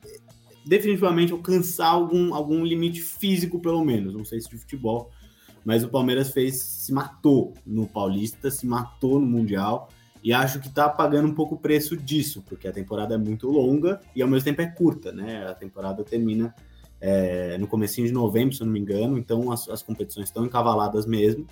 definitivamente 0.66 1.32
alcançar 1.32 1.88
algum, 1.88 2.34
algum 2.34 2.64
limite 2.64 3.00
físico, 3.00 3.58
pelo 3.58 3.84
menos. 3.84 4.14
Não 4.14 4.24
sei 4.24 4.40
se 4.40 4.50
de 4.50 4.58
futebol, 4.58 5.10
mas 5.64 5.82
o 5.82 5.88
Palmeiras 5.88 6.30
fez, 6.30 6.62
se 6.62 6.92
matou 6.92 7.54
no 7.66 7.86
Paulista, 7.86 8.50
se 8.50 8.66
matou 8.66 9.18
no 9.18 9.26
Mundial, 9.26 9.88
e 10.22 10.32
acho 10.32 10.60
que 10.60 10.68
tá 10.68 10.88
pagando 10.88 11.28
um 11.28 11.34
pouco 11.34 11.54
o 11.54 11.58
preço 11.58 11.96
disso, 11.96 12.42
porque 12.46 12.66
a 12.68 12.72
temporada 12.72 13.14
é 13.14 13.18
muito 13.18 13.48
longa 13.50 14.00
e 14.14 14.22
ao 14.22 14.28
mesmo 14.28 14.44
tempo 14.44 14.60
é 14.60 14.66
curta, 14.66 15.12
né? 15.12 15.46
A 15.46 15.54
temporada 15.54 16.02
termina 16.04 16.54
é, 17.00 17.56
no 17.58 17.66
comecinho 17.66 18.06
de 18.06 18.12
novembro, 18.12 18.54
se 18.54 18.62
eu 18.62 18.66
não 18.66 18.72
me 18.72 18.80
engano, 18.80 19.16
então 19.16 19.52
as, 19.52 19.68
as 19.68 19.82
competições 19.82 20.26
estão 20.26 20.44
encavaladas 20.44 21.06
mesmo. 21.06 21.46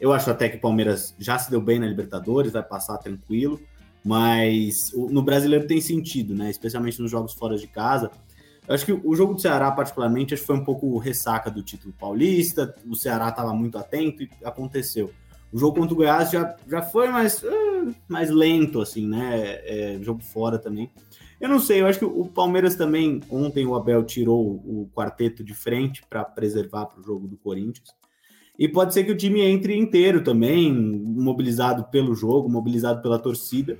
Eu 0.00 0.12
acho 0.12 0.30
até 0.30 0.48
que 0.48 0.56
o 0.56 0.60
Palmeiras 0.60 1.14
já 1.18 1.38
se 1.38 1.50
deu 1.50 1.60
bem 1.60 1.78
na 1.78 1.86
Libertadores, 1.86 2.52
vai 2.52 2.62
passar 2.62 2.96
tranquilo, 2.98 3.60
mas 4.04 4.74
no 4.94 5.22
brasileiro 5.22 5.66
tem 5.66 5.80
sentido, 5.80 6.34
né? 6.34 6.48
Especialmente 6.48 7.00
nos 7.00 7.10
jogos 7.10 7.34
fora 7.34 7.56
de 7.56 7.66
casa. 7.66 8.10
Eu 8.66 8.74
acho 8.74 8.86
que 8.86 8.92
o 8.92 9.14
jogo 9.14 9.34
do 9.34 9.40
Ceará, 9.40 9.70
particularmente, 9.70 10.32
acho 10.32 10.42
que 10.42 10.46
foi 10.46 10.56
um 10.56 10.64
pouco 10.64 10.96
ressaca 10.96 11.50
do 11.50 11.62
título 11.62 11.92
paulista. 11.98 12.74
O 12.86 12.94
Ceará 12.94 13.28
estava 13.28 13.52
muito 13.52 13.76
atento 13.76 14.22
e 14.22 14.30
aconteceu. 14.44 15.10
O 15.52 15.58
jogo 15.58 15.78
contra 15.78 15.92
o 15.92 15.96
Goiás 15.96 16.30
já, 16.30 16.56
já 16.66 16.80
foi 16.80 17.08
mais, 17.08 17.42
uh, 17.42 17.94
mais 18.08 18.30
lento, 18.30 18.80
assim, 18.80 19.06
né? 19.06 19.58
É, 19.64 19.98
jogo 20.00 20.22
fora 20.22 20.58
também. 20.58 20.90
Eu 21.40 21.48
não 21.48 21.58
sei, 21.58 21.80
eu 21.80 21.86
acho 21.86 21.98
que 21.98 22.04
o 22.04 22.26
Palmeiras 22.26 22.76
também, 22.76 23.20
ontem 23.30 23.66
o 23.66 23.74
Abel 23.74 24.04
tirou 24.04 24.46
o 24.46 24.88
quarteto 24.94 25.42
de 25.42 25.54
frente 25.54 26.02
para 26.08 26.22
preservar 26.22 26.86
para 26.86 27.00
o 27.00 27.02
jogo 27.02 27.26
do 27.26 27.36
Corinthians. 27.36 27.88
E 28.60 28.68
pode 28.68 28.92
ser 28.92 29.04
que 29.04 29.10
o 29.10 29.16
time 29.16 29.40
entre 29.40 29.74
inteiro 29.74 30.22
também, 30.22 30.70
mobilizado 30.70 31.84
pelo 31.84 32.14
jogo, 32.14 32.46
mobilizado 32.46 33.00
pela 33.00 33.18
torcida. 33.18 33.78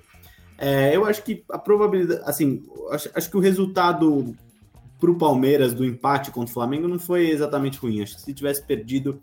É, 0.57 0.97
eu 0.97 1.05
acho 1.05 1.23
que 1.23 1.45
a 1.51 1.59
probabilidade, 1.59 2.23
assim, 2.25 2.63
acho, 2.91 3.11
acho 3.15 3.31
que 3.31 3.37
o 3.37 3.41
resultado 3.41 4.35
para 4.99 5.11
o 5.11 5.19
Palmeiras 5.19 5.75
do 5.75 5.85
empate 5.85 6.31
contra 6.31 6.51
o 6.51 6.55
Flamengo 6.55 6.89
não 6.89 6.99
foi 6.99 7.29
exatamente 7.29 7.77
ruim. 7.77 8.03
Acho 8.03 8.15
que 8.15 8.23
se 8.23 8.33
tivesse 8.33 8.67
perdido, 8.67 9.21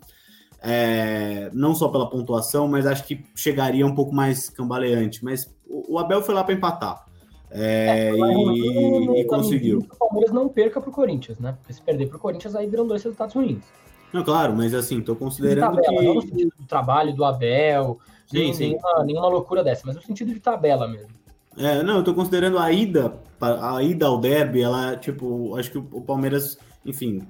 é, 0.62 1.50
não 1.52 1.74
só 1.74 1.88
pela 1.88 2.08
pontuação, 2.08 2.68
mas 2.68 2.86
acho 2.86 3.02
que 3.02 3.24
chegaria 3.34 3.84
um 3.84 3.96
pouco 3.96 4.14
mais 4.14 4.48
cambaleante. 4.48 5.24
Mas 5.24 5.52
o, 5.68 5.98
Abel 5.98 6.22
foi 6.22 6.36
lá 6.36 6.44
para 6.44 6.54
empatar. 6.54 7.04
É, 7.50 8.10
é, 8.10 8.14
e, 8.14 9.22
e 9.22 9.24
conseguiu. 9.24 9.80
Que 9.80 9.92
o 9.92 9.98
Palmeiras 9.98 10.32
não 10.32 10.48
perca 10.48 10.80
para 10.80 10.90
o 10.90 10.92
Corinthians, 10.92 11.40
né? 11.40 11.56
Porque 11.58 11.72
se 11.72 11.82
perder 11.82 12.06
para 12.06 12.16
o 12.16 12.20
Corinthians, 12.20 12.54
aí 12.54 12.68
viram 12.68 12.86
dois 12.86 13.02
resultados 13.02 13.34
ruins. 13.34 13.64
Não, 14.12 14.24
claro, 14.24 14.54
mas 14.56 14.74
assim, 14.74 14.98
estou 14.98 15.16
considerando 15.16 15.76
tabela, 15.76 15.98
que. 15.98 16.04
Não 16.04 16.14
no 16.14 16.22
sentido 16.22 16.52
do 16.58 16.66
trabalho 16.66 17.14
do 17.14 17.24
Abel, 17.24 17.98
sim, 18.26 18.38
nem, 18.38 18.54
sim. 18.54 18.68
Nenhuma, 18.70 19.04
nenhuma 19.04 19.28
loucura 19.28 19.62
dessa, 19.62 19.82
mas 19.86 19.96
no 19.96 20.02
sentido 20.02 20.32
de 20.32 20.40
tabela 20.40 20.88
mesmo. 20.88 21.18
É, 21.56 21.82
não, 21.82 21.96
eu 21.96 22.04
tô 22.04 22.14
considerando 22.14 22.58
a 22.58 22.70
ida, 22.70 23.18
a 23.40 23.82
ida 23.82 24.06
ao 24.06 24.18
derby, 24.18 24.62
ela, 24.62 24.96
tipo, 24.96 25.56
acho 25.56 25.72
que 25.72 25.78
o 25.78 26.00
Palmeiras, 26.00 26.56
enfim, 26.86 27.26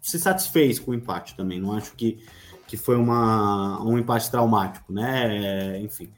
se 0.00 0.18
satisfez 0.18 0.78
com 0.78 0.90
o 0.90 0.94
empate 0.94 1.34
também. 1.34 1.60
Não 1.60 1.72
acho 1.72 1.94
que, 1.94 2.18
que 2.66 2.76
foi 2.76 2.96
uma, 2.96 3.82
um 3.82 3.96
empate 3.96 4.30
traumático, 4.30 4.92
né? 4.92 5.78
Enfim. 5.80 6.10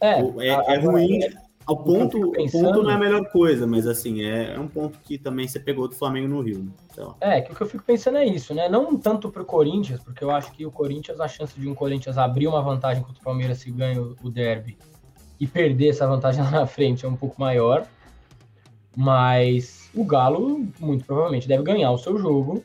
É, 0.00 0.20
é, 0.20 0.74
é 0.74 0.78
ruim. 0.78 1.22
É, 1.22 1.32
ao 1.66 1.76
ponto, 1.76 2.32
pensando... 2.32 2.64
ponto 2.64 2.82
não 2.82 2.90
é 2.90 2.94
a 2.94 2.98
melhor 2.98 3.24
coisa, 3.30 3.66
mas 3.66 3.86
assim, 3.86 4.22
é, 4.22 4.54
é 4.54 4.58
um 4.58 4.68
ponto 4.68 4.98
que 5.00 5.16
também 5.16 5.46
você 5.46 5.60
pegou 5.60 5.88
do 5.88 5.94
Flamengo 5.94 6.28
no 6.28 6.40
Rio. 6.40 6.64
Né? 6.64 6.72
É, 7.20 7.40
que 7.40 7.52
o 7.52 7.54
que 7.54 7.62
eu 7.62 7.66
fico 7.66 7.84
pensando 7.84 8.18
é 8.18 8.26
isso, 8.26 8.54
né? 8.54 8.68
Não 8.68 8.96
tanto 8.96 9.30
pro 9.30 9.44
Corinthians, 9.44 10.02
porque 10.02 10.24
eu 10.24 10.30
acho 10.30 10.52
que 10.52 10.66
o 10.66 10.70
Corinthians, 10.70 11.20
a 11.20 11.28
chance 11.28 11.58
de 11.58 11.68
um 11.68 11.74
Corinthians 11.74 12.18
abrir 12.18 12.46
uma 12.46 12.62
vantagem 12.62 13.02
contra 13.02 13.20
o 13.20 13.24
Palmeiras 13.24 13.58
se 13.58 13.70
ganha 13.70 14.00
o 14.00 14.30
derby 14.30 14.76
e 15.42 15.46
perder 15.46 15.88
essa 15.88 16.06
vantagem 16.06 16.42
lá 16.42 16.50
na 16.50 16.66
frente 16.66 17.04
é 17.04 17.08
um 17.08 17.16
pouco 17.16 17.40
maior. 17.40 17.86
Mas 18.96 19.90
o 19.94 20.04
Galo, 20.04 20.66
muito 20.78 21.04
provavelmente, 21.04 21.48
deve 21.48 21.62
ganhar 21.62 21.90
o 21.90 21.98
seu 21.98 22.16
jogo. 22.18 22.62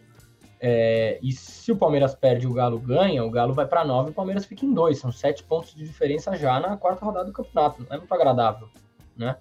É, 0.59 1.19
e 1.21 1.31
se 1.31 1.71
o 1.71 1.75
Palmeiras 1.77 2.15
perde 2.15 2.45
e 2.45 2.47
o 2.47 2.53
Galo 2.53 2.79
ganha, 2.79 3.23
o 3.23 3.29
Galo 3.29 3.53
vai 3.53 3.65
para 3.65 3.85
9 3.85 4.09
e 4.09 4.11
o 4.11 4.13
Palmeiras 4.13 4.45
fica 4.45 4.65
em 4.65 4.73
2. 4.73 4.97
São 4.97 5.11
7 5.11 5.43
pontos 5.43 5.73
de 5.73 5.83
diferença 5.83 6.35
já 6.35 6.59
na 6.59 6.75
quarta 6.77 7.05
rodada 7.05 7.25
do 7.25 7.31
campeonato. 7.31 7.83
Não 7.83 7.95
é 7.95 7.97
muito 7.97 8.13
agradável, 8.13 8.67
né? 9.17 9.35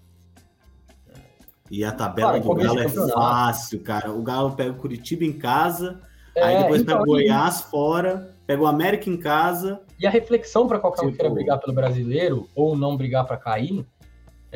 E 1.70 1.84
a 1.84 1.92
tabela 1.92 2.40
claro, 2.40 2.44
do 2.44 2.54
Galo 2.54 2.80
é 2.80 2.88
fácil, 2.88 3.80
cara. 3.80 4.12
O 4.12 4.22
Galo 4.22 4.52
pega 4.52 4.70
o 4.70 4.76
Curitiba 4.76 5.24
em 5.24 5.32
casa, 5.32 6.00
é, 6.34 6.42
aí 6.42 6.62
depois 6.62 6.82
então, 6.82 6.98
pega 6.98 7.10
o 7.10 7.12
Goiás 7.12 7.62
fora, 7.62 8.34
pega 8.46 8.62
o 8.62 8.66
América 8.66 9.10
em 9.10 9.16
casa, 9.16 9.80
e 9.98 10.06
a 10.06 10.10
reflexão 10.10 10.68
para 10.68 10.78
qualquer 10.78 11.00
tipo... 11.00 11.08
um 11.08 11.12
que 11.12 11.18
queira 11.18 11.34
brigar 11.34 11.58
pelo 11.58 11.72
brasileiro 11.72 12.48
ou 12.54 12.76
não 12.76 12.96
brigar 12.96 13.26
para 13.26 13.36
cair 13.36 13.84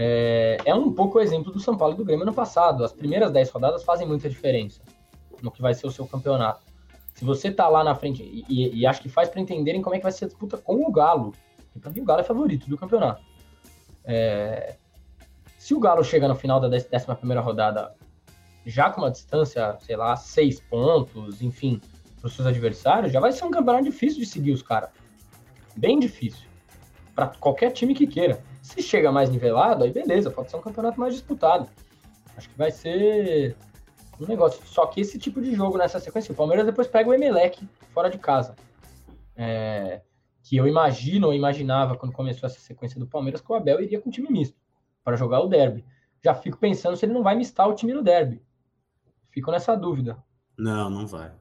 é, 0.03 0.57
é, 0.65 0.75
um 0.75 0.93
pouco 0.93 1.19
o 1.19 1.21
exemplo 1.21 1.53
do 1.53 1.61
São 1.61 1.77
Paulo 1.77 1.95
e 1.95 1.97
do 1.97 2.05
Grêmio 2.05 2.25
no 2.25 2.33
passado. 2.33 2.85
As 2.85 2.93
primeiras 2.93 3.31
10 3.31 3.51
rodadas 3.51 3.83
fazem 3.83 4.07
muita 4.07 4.29
diferença 4.29 4.81
no 5.43 5.51
que 5.51 5.61
vai 5.61 5.75
ser 5.75 5.87
o 5.87 5.91
seu 5.91 6.07
campeonato. 6.07 6.65
Se 7.15 7.25
você 7.25 7.51
tá 7.51 7.69
lá 7.69 7.83
na 7.85 7.95
frente, 7.95 8.23
e, 8.23 8.79
e 8.81 8.87
acho 8.87 9.03
que 9.03 9.09
faz 9.09 9.29
para 9.29 9.41
entenderem 9.41 9.83
como 9.83 9.95
é 9.95 9.99
que 9.99 10.03
vai 10.03 10.13
ser 10.13 10.25
a 10.25 10.29
disputa 10.29 10.57
com 10.57 10.87
o 10.87 10.93
Galo, 10.93 11.35
que 11.73 11.79
para 11.79 11.91
mim 11.91 12.01
o 12.01 12.05
Galo 12.05 12.21
é 12.21 12.25
favorito 12.25 12.69
do 12.69 12.79
campeonato. 12.79 13.23
É, 14.05 14.77
se 15.61 15.75
o 15.75 15.79
Galo 15.79 16.03
chega 16.03 16.27
no 16.27 16.35
final 16.35 16.59
da 16.59 16.69
11 16.69 16.89
rodada 17.43 17.95
já 18.65 18.89
com 18.89 19.03
uma 19.03 19.11
distância, 19.11 19.77
sei 19.81 19.95
lá, 19.95 20.17
seis 20.17 20.59
pontos, 20.59 21.43
enfim, 21.43 21.79
para 22.19 22.29
os 22.29 22.35
seus 22.35 22.49
adversários, 22.49 23.13
já 23.13 23.21
vai 23.21 23.31
ser 23.31 23.45
um 23.45 23.51
campeonato 23.51 23.85
difícil 23.85 24.21
de 24.21 24.27
seguir 24.27 24.53
os 24.53 24.63
caras 24.63 24.89
bem 25.77 25.99
difícil 25.99 26.49
para 27.15 27.27
qualquer 27.27 27.73
time 27.73 27.95
que 27.95 28.07
queira. 28.07 28.43
Se 28.63 28.81
chega 28.81 29.13
mais 29.13 29.29
nivelado, 29.29 29.85
aí 29.85 29.93
beleza, 29.93 30.31
pode 30.31 30.51
ser 30.51 30.57
um 30.57 30.63
campeonato 30.63 30.99
mais 30.99 31.13
disputado. 31.13 31.69
Acho 32.39 32.49
que 32.49 32.57
vai 32.57 32.71
ser 32.71 33.55
um 34.19 34.27
negócio. 34.27 34.67
Só 34.67 34.87
que 34.87 35.03
esse 35.03 35.19
tipo 35.19 35.43
de 35.43 35.55
jogo 35.55 35.77
nessa 35.77 36.01
sequência, 36.01 36.33
o 36.33 36.35
Palmeiras 36.35 36.65
depois 36.65 36.89
pega 36.89 37.11
o 37.11 37.13
Emelec 37.13 37.69
fora 37.93 38.09
de 38.09 38.17
casa. 38.17 38.57
É, 39.37 40.01
que 40.43 40.57
eu 40.57 40.67
imagino, 40.67 41.27
ou 41.27 41.35
imaginava 41.35 41.99
quando 41.99 42.13
começou 42.13 42.47
essa 42.47 42.61
sequência 42.61 42.99
do 42.99 43.07
Palmeiras, 43.07 43.43
que 43.43 43.53
o 43.53 43.55
Abel 43.55 43.83
iria 43.83 44.01
com 44.01 44.09
time 44.09 44.31
misto 44.31 44.59
para 45.05 45.17
jogar 45.17 45.41
o 45.41 45.49
derby. 45.49 45.85
Já 46.23 46.35
fico 46.35 46.59
pensando 46.59 46.97
se 46.97 47.05
ele 47.05 47.13
não 47.13 47.23
vai 47.23 47.35
mistar 47.35 47.67
o 47.69 47.75
time 47.75 47.95
no 47.95 48.03
derby. 48.03 48.43
Fico 49.31 49.51
nessa 49.51 49.77
dúvida. 49.77 50.23
Não, 50.59 50.91
não 50.91 51.07
vai. 51.07 51.33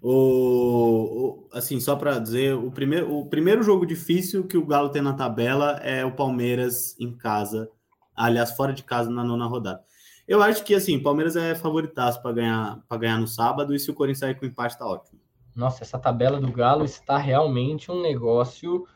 O, 0.00 1.48
o 1.48 1.48
assim, 1.52 1.80
só 1.80 1.96
para 1.96 2.18
dizer, 2.18 2.54
o 2.54 2.70
primeiro, 2.70 3.14
o 3.16 3.26
primeiro 3.26 3.62
jogo 3.62 3.86
difícil 3.86 4.46
que 4.46 4.56
o 4.56 4.66
Galo 4.66 4.90
tem 4.90 5.02
na 5.02 5.14
tabela 5.14 5.78
é 5.82 6.04
o 6.04 6.14
Palmeiras 6.14 6.98
em 7.00 7.16
casa, 7.16 7.70
aliás, 8.14 8.52
fora 8.52 8.72
de 8.72 8.82
casa 8.82 9.10
na 9.10 9.24
nona 9.24 9.46
rodada. 9.46 9.82
Eu 10.26 10.42
acho 10.42 10.64
que 10.64 10.74
assim, 10.74 10.96
o 10.96 11.02
Palmeiras 11.02 11.36
é 11.36 11.54
favoritaço 11.54 12.20
para 12.22 12.32
ganhar, 12.32 12.82
para 12.88 12.98
ganhar 12.98 13.18
no 13.18 13.26
sábado 13.26 13.74
e 13.74 13.78
se 13.78 13.90
o 13.90 13.94
Corinthians 13.94 14.20
sair 14.20 14.34
com 14.38 14.46
empate 14.46 14.78
tá 14.78 14.86
ótimo. 14.86 15.20
Nossa, 15.54 15.84
essa 15.84 15.98
tabela 15.98 16.40
do 16.40 16.50
Galo 16.50 16.84
está 16.84 17.16
realmente 17.16 17.90
um 17.90 18.00
negócio 18.02 18.86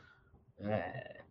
é... 0.59 1.22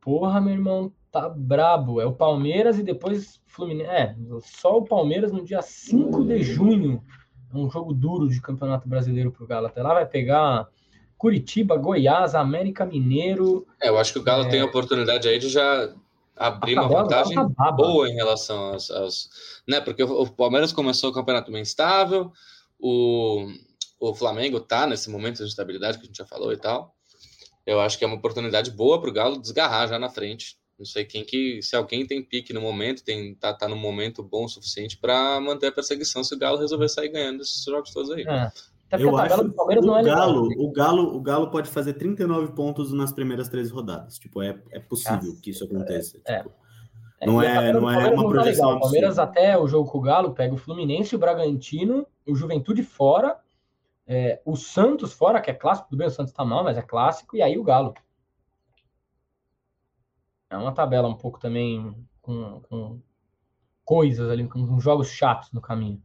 Porra, 0.00 0.40
meu 0.40 0.54
irmão, 0.54 0.92
tá 1.10 1.28
brabo. 1.28 2.00
É 2.00 2.06
o 2.06 2.12
Palmeiras 2.12 2.78
e 2.78 2.82
depois 2.82 3.40
Fluminense. 3.46 3.90
É, 3.90 4.14
só 4.42 4.78
o 4.78 4.84
Palmeiras 4.84 5.32
no 5.32 5.44
dia 5.44 5.62
5 5.62 6.24
de 6.24 6.42
junho. 6.42 7.02
É 7.52 7.56
um 7.56 7.70
jogo 7.70 7.92
duro 7.92 8.28
de 8.28 8.40
Campeonato 8.40 8.88
Brasileiro 8.88 9.32
pro 9.32 9.46
Galo. 9.46 9.66
Até 9.66 9.82
lá 9.82 9.94
vai 9.94 10.06
pegar 10.06 10.68
Curitiba, 11.16 11.76
Goiás, 11.76 12.34
América 12.34 12.86
Mineiro. 12.86 13.66
É, 13.82 13.88
eu 13.88 13.98
acho 13.98 14.12
que 14.12 14.18
o 14.18 14.22
Galo 14.22 14.44
é... 14.44 14.48
tem 14.48 14.60
a 14.60 14.66
oportunidade 14.66 15.28
aí 15.28 15.38
de 15.38 15.48
já 15.48 15.92
abrir 16.36 16.74
uma 16.78 16.88
vantagem 16.88 17.34
tá 17.34 17.72
boa 17.72 18.08
em 18.08 18.14
relação 18.14 18.72
aos, 18.72 18.90
aos, 18.90 19.28
né? 19.66 19.80
Porque 19.80 20.04
o 20.04 20.26
Palmeiras 20.28 20.72
começou 20.72 21.10
o 21.10 21.12
campeonato 21.12 21.50
bem 21.50 21.62
estável, 21.62 22.30
o, 22.78 23.48
o 23.98 24.14
Flamengo 24.14 24.60
tá 24.60 24.86
nesse 24.86 25.10
momento 25.10 25.38
de 25.38 25.48
estabilidade 25.48 25.98
que 25.98 26.04
a 26.04 26.06
gente 26.06 26.18
já 26.18 26.26
falou 26.26 26.52
e 26.52 26.56
tal. 26.56 26.94
Eu 27.66 27.80
acho 27.80 27.98
que 27.98 28.04
é 28.04 28.06
uma 28.06 28.16
oportunidade 28.16 28.70
boa 28.70 29.00
para 29.00 29.10
o 29.10 29.12
Galo 29.12 29.40
desgarrar 29.40 29.88
já 29.88 29.98
na 29.98 30.08
frente. 30.08 30.56
Não 30.78 30.86
sei 30.86 31.04
quem 31.04 31.24
que, 31.24 31.60
se 31.60 31.74
alguém 31.74 32.06
tem 32.06 32.22
pique 32.22 32.52
no 32.52 32.60
momento, 32.60 33.02
tem 33.02 33.34
tá, 33.34 33.52
tá 33.52 33.66
no 33.66 33.74
momento 33.74 34.22
bom 34.22 34.44
o 34.44 34.48
suficiente 34.48 34.96
para 34.96 35.40
manter 35.40 35.66
a 35.66 35.72
perseguição 35.72 36.22
se 36.22 36.34
o 36.34 36.38
Galo 36.38 36.58
resolver 36.58 36.88
sair 36.88 37.08
ganhando 37.08 37.42
esses 37.42 37.64
jogos 37.64 37.90
todos 37.90 38.10
aí. 38.12 38.22
É. 38.22 38.52
Eu 38.92 39.16
acho 39.18 39.42
o 39.42 39.98
é 39.98 40.02
Galo, 40.02 40.48
o 40.56 40.70
Galo, 40.70 41.16
o 41.16 41.20
Galo 41.20 41.50
pode 41.50 41.68
fazer 41.68 41.94
39 41.94 42.52
pontos 42.52 42.90
nas 42.92 43.12
primeiras 43.12 43.48
13 43.48 43.70
rodadas. 43.70 44.18
Tipo, 44.18 44.40
é, 44.40 44.58
é 44.70 44.78
possível 44.78 45.36
que 45.42 45.50
isso 45.50 45.64
aconteça. 45.64 46.18
É. 46.24 46.38
Tipo, 46.38 46.52
é. 47.20 47.26
Não 47.26 47.42
é, 47.42 47.72
não 47.72 47.90
é 47.90 48.08
uma 48.08 48.22
tá 48.22 48.28
projeção. 48.28 48.76
O 48.76 48.80
Palmeiras 48.80 49.18
até 49.18 49.58
o 49.58 49.66
jogo 49.66 49.90
com 49.90 49.98
o 49.98 50.00
Galo 50.00 50.32
pega 50.32 50.54
o 50.54 50.58
Fluminense, 50.58 51.16
o 51.16 51.18
Bragantino, 51.18 52.06
o 52.26 52.34
Juventude 52.34 52.82
fora, 52.82 53.36
é, 54.06 54.40
o 54.44 54.56
Santos 54.56 55.12
fora, 55.12 55.40
que 55.40 55.50
é 55.50 55.54
clássico, 55.54 55.88
tudo 55.90 55.98
bem, 55.98 56.06
o 56.06 56.10
Santos 56.10 56.32
tá 56.32 56.44
mal, 56.44 56.62
mas 56.64 56.78
é 56.78 56.82
clássico, 56.82 57.36
e 57.36 57.42
aí 57.42 57.58
o 57.58 57.64
Galo. 57.64 57.92
É 60.50 60.56
uma 60.56 60.72
tabela 60.72 61.08
um 61.08 61.14
pouco 61.14 61.38
também 61.38 61.94
com, 62.22 62.60
com 62.62 63.00
coisas 63.84 64.30
ali, 64.30 64.46
com, 64.46 64.78
jogos 64.80 65.08
chatos 65.08 65.52
no 65.52 65.60
caminho. 65.60 66.02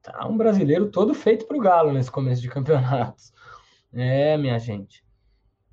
Tá 0.00 0.26
um 0.26 0.36
brasileiro 0.36 0.90
todo 0.90 1.14
feito 1.14 1.46
para 1.46 1.56
o 1.56 1.60
Galo 1.60 1.92
nesse 1.92 2.10
começo 2.10 2.42
de 2.42 2.48
campeonatos. 2.48 3.32
É, 3.94 4.38
minha 4.38 4.58
gente. 4.58 5.04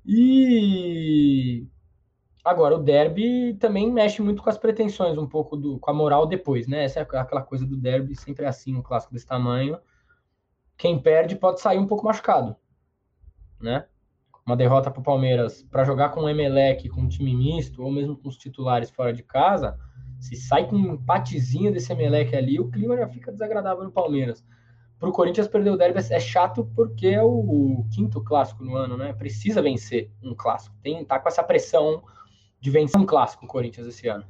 E 0.04 1.66
agora 2.44 2.76
o 2.76 2.82
derby 2.82 3.54
também 3.54 3.90
mexe 3.90 4.20
muito 4.20 4.42
com 4.42 4.50
as 4.50 4.58
pretensões, 4.58 5.16
um 5.16 5.26
pouco 5.26 5.56
do, 5.56 5.78
com 5.78 5.90
a 5.90 5.94
moral 5.94 6.26
depois, 6.26 6.66
né? 6.66 6.84
Essa 6.84 7.00
é 7.00 7.02
aquela 7.02 7.40
coisa 7.40 7.64
do 7.64 7.78
derby, 7.78 8.14
sempre 8.14 8.44
é 8.44 8.48
assim, 8.48 8.76
um 8.76 8.82
clássico 8.82 9.14
desse 9.14 9.26
tamanho. 9.26 9.78
Quem 10.76 11.00
perde 11.00 11.34
pode 11.34 11.62
sair 11.62 11.78
um 11.78 11.86
pouco 11.86 12.04
machucado, 12.04 12.54
né? 13.58 13.86
Uma 14.50 14.56
derrota 14.56 14.90
para 14.90 15.00
o 15.00 15.04
Palmeiras 15.04 15.62
para 15.62 15.84
jogar 15.84 16.10
com 16.10 16.22
o 16.22 16.28
Emelec, 16.28 16.88
com 16.88 17.02
um 17.02 17.08
time 17.08 17.34
misto, 17.34 17.82
ou 17.82 17.90
mesmo 17.90 18.16
com 18.16 18.28
os 18.28 18.36
titulares 18.36 18.90
fora 18.90 19.12
de 19.12 19.22
casa, 19.22 19.78
se 20.18 20.36
sai 20.36 20.66
com 20.66 20.76
um 20.76 20.94
empatezinho 20.94 21.72
desse 21.72 21.92
Emelec 21.92 22.36
ali, 22.36 22.60
o 22.60 22.70
clima 22.70 22.96
já 22.96 23.08
fica 23.08 23.32
desagradável 23.32 23.84
no 23.84 23.92
Palmeiras. 23.92 24.44
Para 24.98 25.08
o 25.08 25.12
Corinthians 25.12 25.48
perder 25.48 25.70
o 25.70 25.78
derby 25.78 25.98
é 26.10 26.20
chato 26.20 26.70
porque 26.76 27.06
é 27.06 27.22
o 27.22 27.86
quinto 27.94 28.22
clássico 28.22 28.62
no 28.62 28.76
ano, 28.76 28.98
né? 28.98 29.14
Precisa 29.14 29.62
vencer 29.62 30.10
um 30.22 30.34
clássico. 30.34 30.76
Tem, 30.82 31.02
tá 31.02 31.18
com 31.18 31.26
essa 31.26 31.42
pressão 31.42 32.02
de 32.60 32.70
vencer 32.70 33.00
um 33.00 33.06
clássico 33.06 33.46
o 33.46 33.48
Corinthians 33.48 33.86
esse 33.86 34.08
ano. 34.08 34.26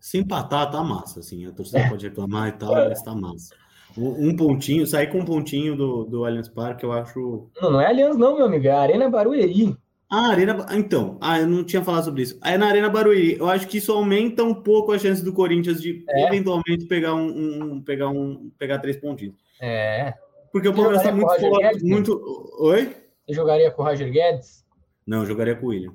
Se 0.00 0.18
empatar, 0.18 0.68
tá 0.68 0.82
massa, 0.82 1.20
assim. 1.20 1.46
A 1.46 1.52
torcida 1.52 1.78
é. 1.78 1.88
pode 1.88 2.08
reclamar 2.08 2.48
e 2.48 2.52
tal, 2.52 2.74
mas 2.88 3.02
tá 3.02 3.14
massa. 3.14 3.54
Um 3.96 4.36
pontinho, 4.36 4.86
sair 4.86 5.06
com 5.06 5.20
um 5.20 5.24
pontinho 5.24 5.74
do, 5.74 6.04
do 6.04 6.24
Allianz 6.24 6.48
Parque, 6.48 6.84
eu 6.84 6.92
acho. 6.92 7.48
Não, 7.60 7.72
não 7.72 7.80
é 7.80 7.86
Allianz, 7.86 8.16
não, 8.16 8.36
meu 8.36 8.44
amigo, 8.44 8.66
é 8.66 8.70
Arena 8.70 9.08
Barueri. 9.08 9.76
Ah, 10.10 10.28
Arena. 10.28 10.66
Então, 10.72 11.18
ah, 11.20 11.40
eu 11.40 11.46
não 11.46 11.64
tinha 11.64 11.82
falado 11.82 12.04
sobre 12.04 12.22
isso. 12.22 12.38
É 12.44 12.56
na 12.56 12.66
Arena 12.66 12.88
Barueri. 12.88 13.36
Eu 13.38 13.48
acho 13.48 13.66
que 13.66 13.78
isso 13.78 13.92
aumenta 13.92 14.44
um 14.44 14.54
pouco 14.54 14.92
a 14.92 14.98
chance 14.98 15.24
do 15.24 15.32
Corinthians 15.32 15.80
de 15.80 16.04
é. 16.08 16.28
eventualmente 16.28 16.86
pegar 16.86 17.14
um, 17.14 17.26
um, 17.26 17.82
pegar 17.82 18.08
um, 18.08 18.50
pegar 18.58 18.78
três 18.78 18.96
pontinhos. 18.96 19.34
É. 19.60 20.14
Porque 20.52 20.68
o 20.68 20.74
Palmeiras 20.74 21.02
está 21.02 21.12
muito 21.12 21.40
forte, 21.40 21.84
muito. 21.84 22.54
Oi? 22.60 22.94
Você 23.26 23.34
jogaria 23.34 23.70
com 23.70 23.82
o 23.82 23.84
Roger 23.84 24.10
Guedes? 24.10 24.64
Não, 25.06 25.18
eu 25.18 25.26
jogaria 25.26 25.56
com 25.56 25.66
o 25.66 25.68
William. 25.70 25.92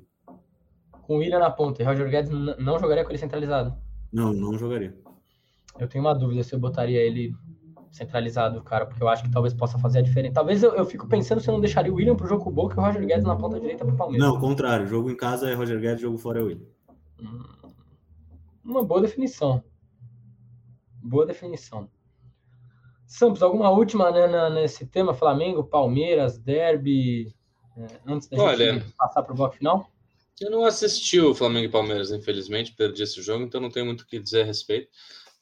Com 1.03 1.15
o 1.15 1.17
William 1.19 1.39
na 1.39 1.49
ponta. 1.49 1.81
E 1.81 1.85
Roger 1.85 2.09
Guedes 2.09 2.31
não 2.31 2.79
jogaria 2.79 3.03
com 3.03 3.11
ele 3.11 3.17
centralizado? 3.17 3.73
Não, 4.11 4.33
não 4.33 4.57
jogaria. 4.57 4.93
Eu 5.79 5.87
tenho 5.87 6.03
uma 6.03 6.13
dúvida 6.13 6.43
se 6.43 6.53
eu 6.53 6.59
botaria 6.59 6.99
ele 6.99 7.33
centralizado, 7.91 8.61
cara, 8.63 8.85
porque 8.85 9.03
eu 9.03 9.09
acho 9.09 9.23
que 9.23 9.31
talvez 9.31 9.53
possa 9.53 9.77
fazer 9.77 9.99
a 9.99 10.01
diferença. 10.01 10.33
Talvez 10.33 10.63
eu, 10.63 10.73
eu 10.73 10.85
fico 10.85 11.07
pensando 11.07 11.41
se 11.41 11.49
eu 11.49 11.53
não 11.53 11.59
deixaria 11.59 11.91
o 11.91 11.95
William 11.95 12.15
pro 12.15 12.27
jogo 12.27 12.43
com 12.43 12.49
o 12.49 12.53
Boca 12.53 12.75
e 12.75 12.79
o 12.79 12.85
Roger 12.85 13.05
Guedes 13.05 13.25
na 13.25 13.35
ponta 13.35 13.59
direita 13.59 13.85
pro 13.85 13.95
Palmeiras. 13.95 14.27
Não, 14.27 14.39
contrário. 14.39 14.87
Jogo 14.87 15.09
em 15.11 15.15
casa 15.15 15.49
é 15.49 15.53
Roger 15.53 15.79
Guedes, 15.79 16.01
jogo 16.01 16.17
fora 16.17 16.39
é 16.39 16.43
William. 16.43 16.67
Hum, 17.19 17.43
uma 18.63 18.83
boa 18.83 19.01
definição. 19.01 19.61
Boa 21.03 21.25
definição. 21.25 21.89
Sampos, 23.05 23.43
alguma 23.43 23.69
última 23.69 24.09
né, 24.09 24.49
nesse 24.49 24.85
tema? 24.85 25.13
Flamengo, 25.13 25.65
Palmeiras, 25.65 26.37
Derby, 26.37 27.35
é, 27.77 27.99
antes 28.07 28.29
da 28.29 28.37
Olha, 28.37 28.73
gente 28.73 28.93
passar 28.93 29.21
para 29.23 29.33
o 29.33 29.35
bloco 29.35 29.55
final? 29.55 29.85
Eu 30.39 30.49
não 30.49 30.63
assisti 30.63 31.19
o 31.19 31.35
Flamengo 31.35 31.65
e 31.65 31.69
Palmeiras, 31.69 32.11
infelizmente, 32.11 32.73
perdi 32.73 33.03
esse 33.03 33.21
jogo, 33.21 33.43
então 33.43 33.59
não 33.59 33.69
tenho 33.69 33.85
muito 33.85 34.01
o 34.01 34.07
que 34.07 34.17
dizer 34.17 34.43
a 34.43 34.45
respeito. 34.45 34.89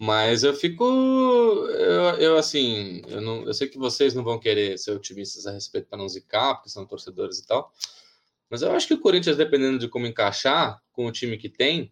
Mas 0.02 0.43
eu 0.43 0.54
fico. 0.54 0.86
Eu, 0.86 2.04
eu 2.20 2.38
assim, 2.38 3.02
eu, 3.10 3.20
não, 3.20 3.43
eu 3.43 3.54
sei 3.54 3.68
que 3.68 3.78
vocês 3.78 4.14
não 4.14 4.24
vão 4.24 4.39
querer 4.39 4.80
ser 4.80 4.91
otimistas 4.91 5.45
a 5.45 5.52
respeito 5.52 5.89
para 5.89 5.97
não 5.97 6.08
zicar, 6.08 6.56
porque 6.56 6.70
são 6.70 6.86
torcedores 6.86 7.39
e 7.39 7.45
tal. 7.45 7.74
Mas 8.50 8.62
eu 8.62 8.72
acho 8.72 8.88
que 8.88 8.93
o 8.93 9.02
Corinthians, 9.02 9.36
dependendo 9.36 9.78
de 9.78 9.89
como 9.89 10.08
encaixar 10.08 10.82
com 10.93 11.06
o 11.06 11.12
time 11.12 11.38
que 11.38 11.50
tem, 11.50 11.91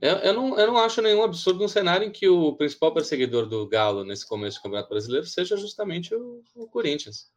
eu, 0.00 0.16
eu, 0.16 0.32
não, 0.32 0.58
eu 0.58 0.66
não 0.68 0.78
acho 0.78 1.02
nenhum 1.02 1.22
absurdo 1.22 1.62
um 1.62 1.68
cenário 1.68 2.06
em 2.06 2.10
que 2.10 2.26
o 2.26 2.54
principal 2.54 2.94
perseguidor 2.94 3.46
do 3.46 3.66
Galo 3.68 4.02
nesse 4.02 4.26
começo 4.26 4.58
do 4.58 4.62
Campeonato 4.62 4.88
Brasileiro 4.88 5.26
seja 5.26 5.58
justamente 5.58 6.14
o, 6.14 6.42
o 6.54 6.68
Corinthians, 6.68 7.30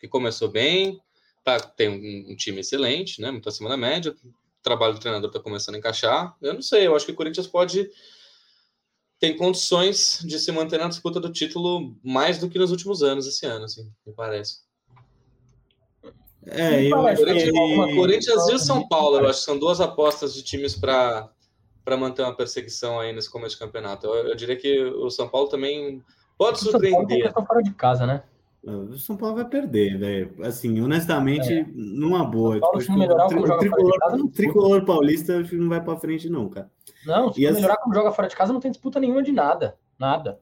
que 0.00 0.08
começou 0.08 0.48
bem, 0.48 1.00
tá, 1.44 1.60
tem 1.60 1.88
um, 1.88 2.32
um, 2.32 2.36
time 2.36 2.60
excelente, 2.60 3.20
né, 3.20 3.30
muito 3.30 3.48
acima 3.48 3.68
da 3.68 3.76
média, 3.76 4.12
o 4.12 4.62
trabalho 4.62 4.94
do 4.94 5.00
treinador 5.00 5.28
está 5.28 5.38
começando 5.38 5.76
a 5.76 5.78
encaixar. 5.78 6.34
Eu 6.42 6.54
não 6.54 6.62
sei, 6.62 6.86
eu 6.86 6.96
acho 6.96 7.06
que 7.06 7.12
o 7.12 7.16
Corinthians 7.16 7.46
pode 7.46 7.88
tem 9.18 9.36
condições 9.36 10.20
de 10.24 10.38
se 10.38 10.52
manter 10.52 10.78
na 10.78 10.88
disputa 10.88 11.18
do 11.18 11.32
título 11.32 11.96
mais 12.02 12.38
do 12.38 12.48
que 12.48 12.58
nos 12.58 12.70
últimos 12.70 13.02
anos 13.02 13.26
esse 13.26 13.46
ano, 13.46 13.64
assim, 13.64 13.90
me 14.06 14.12
parece. 14.12 14.66
É, 16.46 16.84
eu 16.84 17.06
acho 17.06 17.24
que... 17.24 17.52
Corinthians 17.94 18.48
e 18.48 18.54
o 18.54 18.58
São 18.58 18.86
Paulo, 18.88 19.18
eu 19.18 19.28
acho 19.28 19.40
que 19.40 19.44
são 19.44 19.58
duas 19.58 19.80
apostas 19.80 20.34
de 20.34 20.42
times 20.42 20.74
para 20.74 21.30
para 21.84 21.96
manter 21.96 22.22
uma 22.22 22.34
perseguição 22.34 22.98
aí 22.98 23.12
nesse 23.12 23.30
começo 23.30 23.54
de 23.54 23.60
campeonato. 23.60 24.08
Eu, 24.08 24.30
eu 24.30 24.34
diria 24.34 24.56
que 24.56 24.82
o 24.82 25.08
São 25.08 25.28
Paulo 25.28 25.48
também 25.48 26.02
pode 26.36 26.58
surpreender. 26.58 27.22
São 27.22 27.32
Paulo 27.32 27.46
fora 27.46 27.62
de 27.62 27.72
casa, 27.74 28.04
né? 28.04 28.24
O 28.66 28.98
São 28.98 29.16
Paulo 29.16 29.36
vai 29.36 29.44
perder, 29.44 29.96
velho. 29.96 30.34
Assim, 30.44 30.80
honestamente, 30.80 31.52
é. 31.52 31.66
numa 31.72 32.24
boa. 32.24 32.58
Paulo, 32.58 32.80
tipo, 32.80 32.98
melhorar 32.98 33.26
o, 33.26 33.28
tricolor, 33.28 33.98
casa, 33.98 34.28
tricolor 34.34 34.84
paulista 34.84 35.40
não 35.52 35.68
vai 35.68 35.80
para 35.80 35.96
frente, 35.96 36.28
não, 36.28 36.48
cara. 36.48 36.68
Não, 37.06 37.32
se 37.32 37.40
melhorar 37.40 37.74
assim... 37.74 37.82
como 37.84 37.94
joga 37.94 38.10
fora 38.10 38.26
de 38.26 38.34
casa, 38.34 38.52
não 38.52 38.58
tem 38.58 38.72
disputa 38.72 38.98
nenhuma 38.98 39.22
de 39.22 39.30
nada. 39.30 39.76
Nada. 39.96 40.40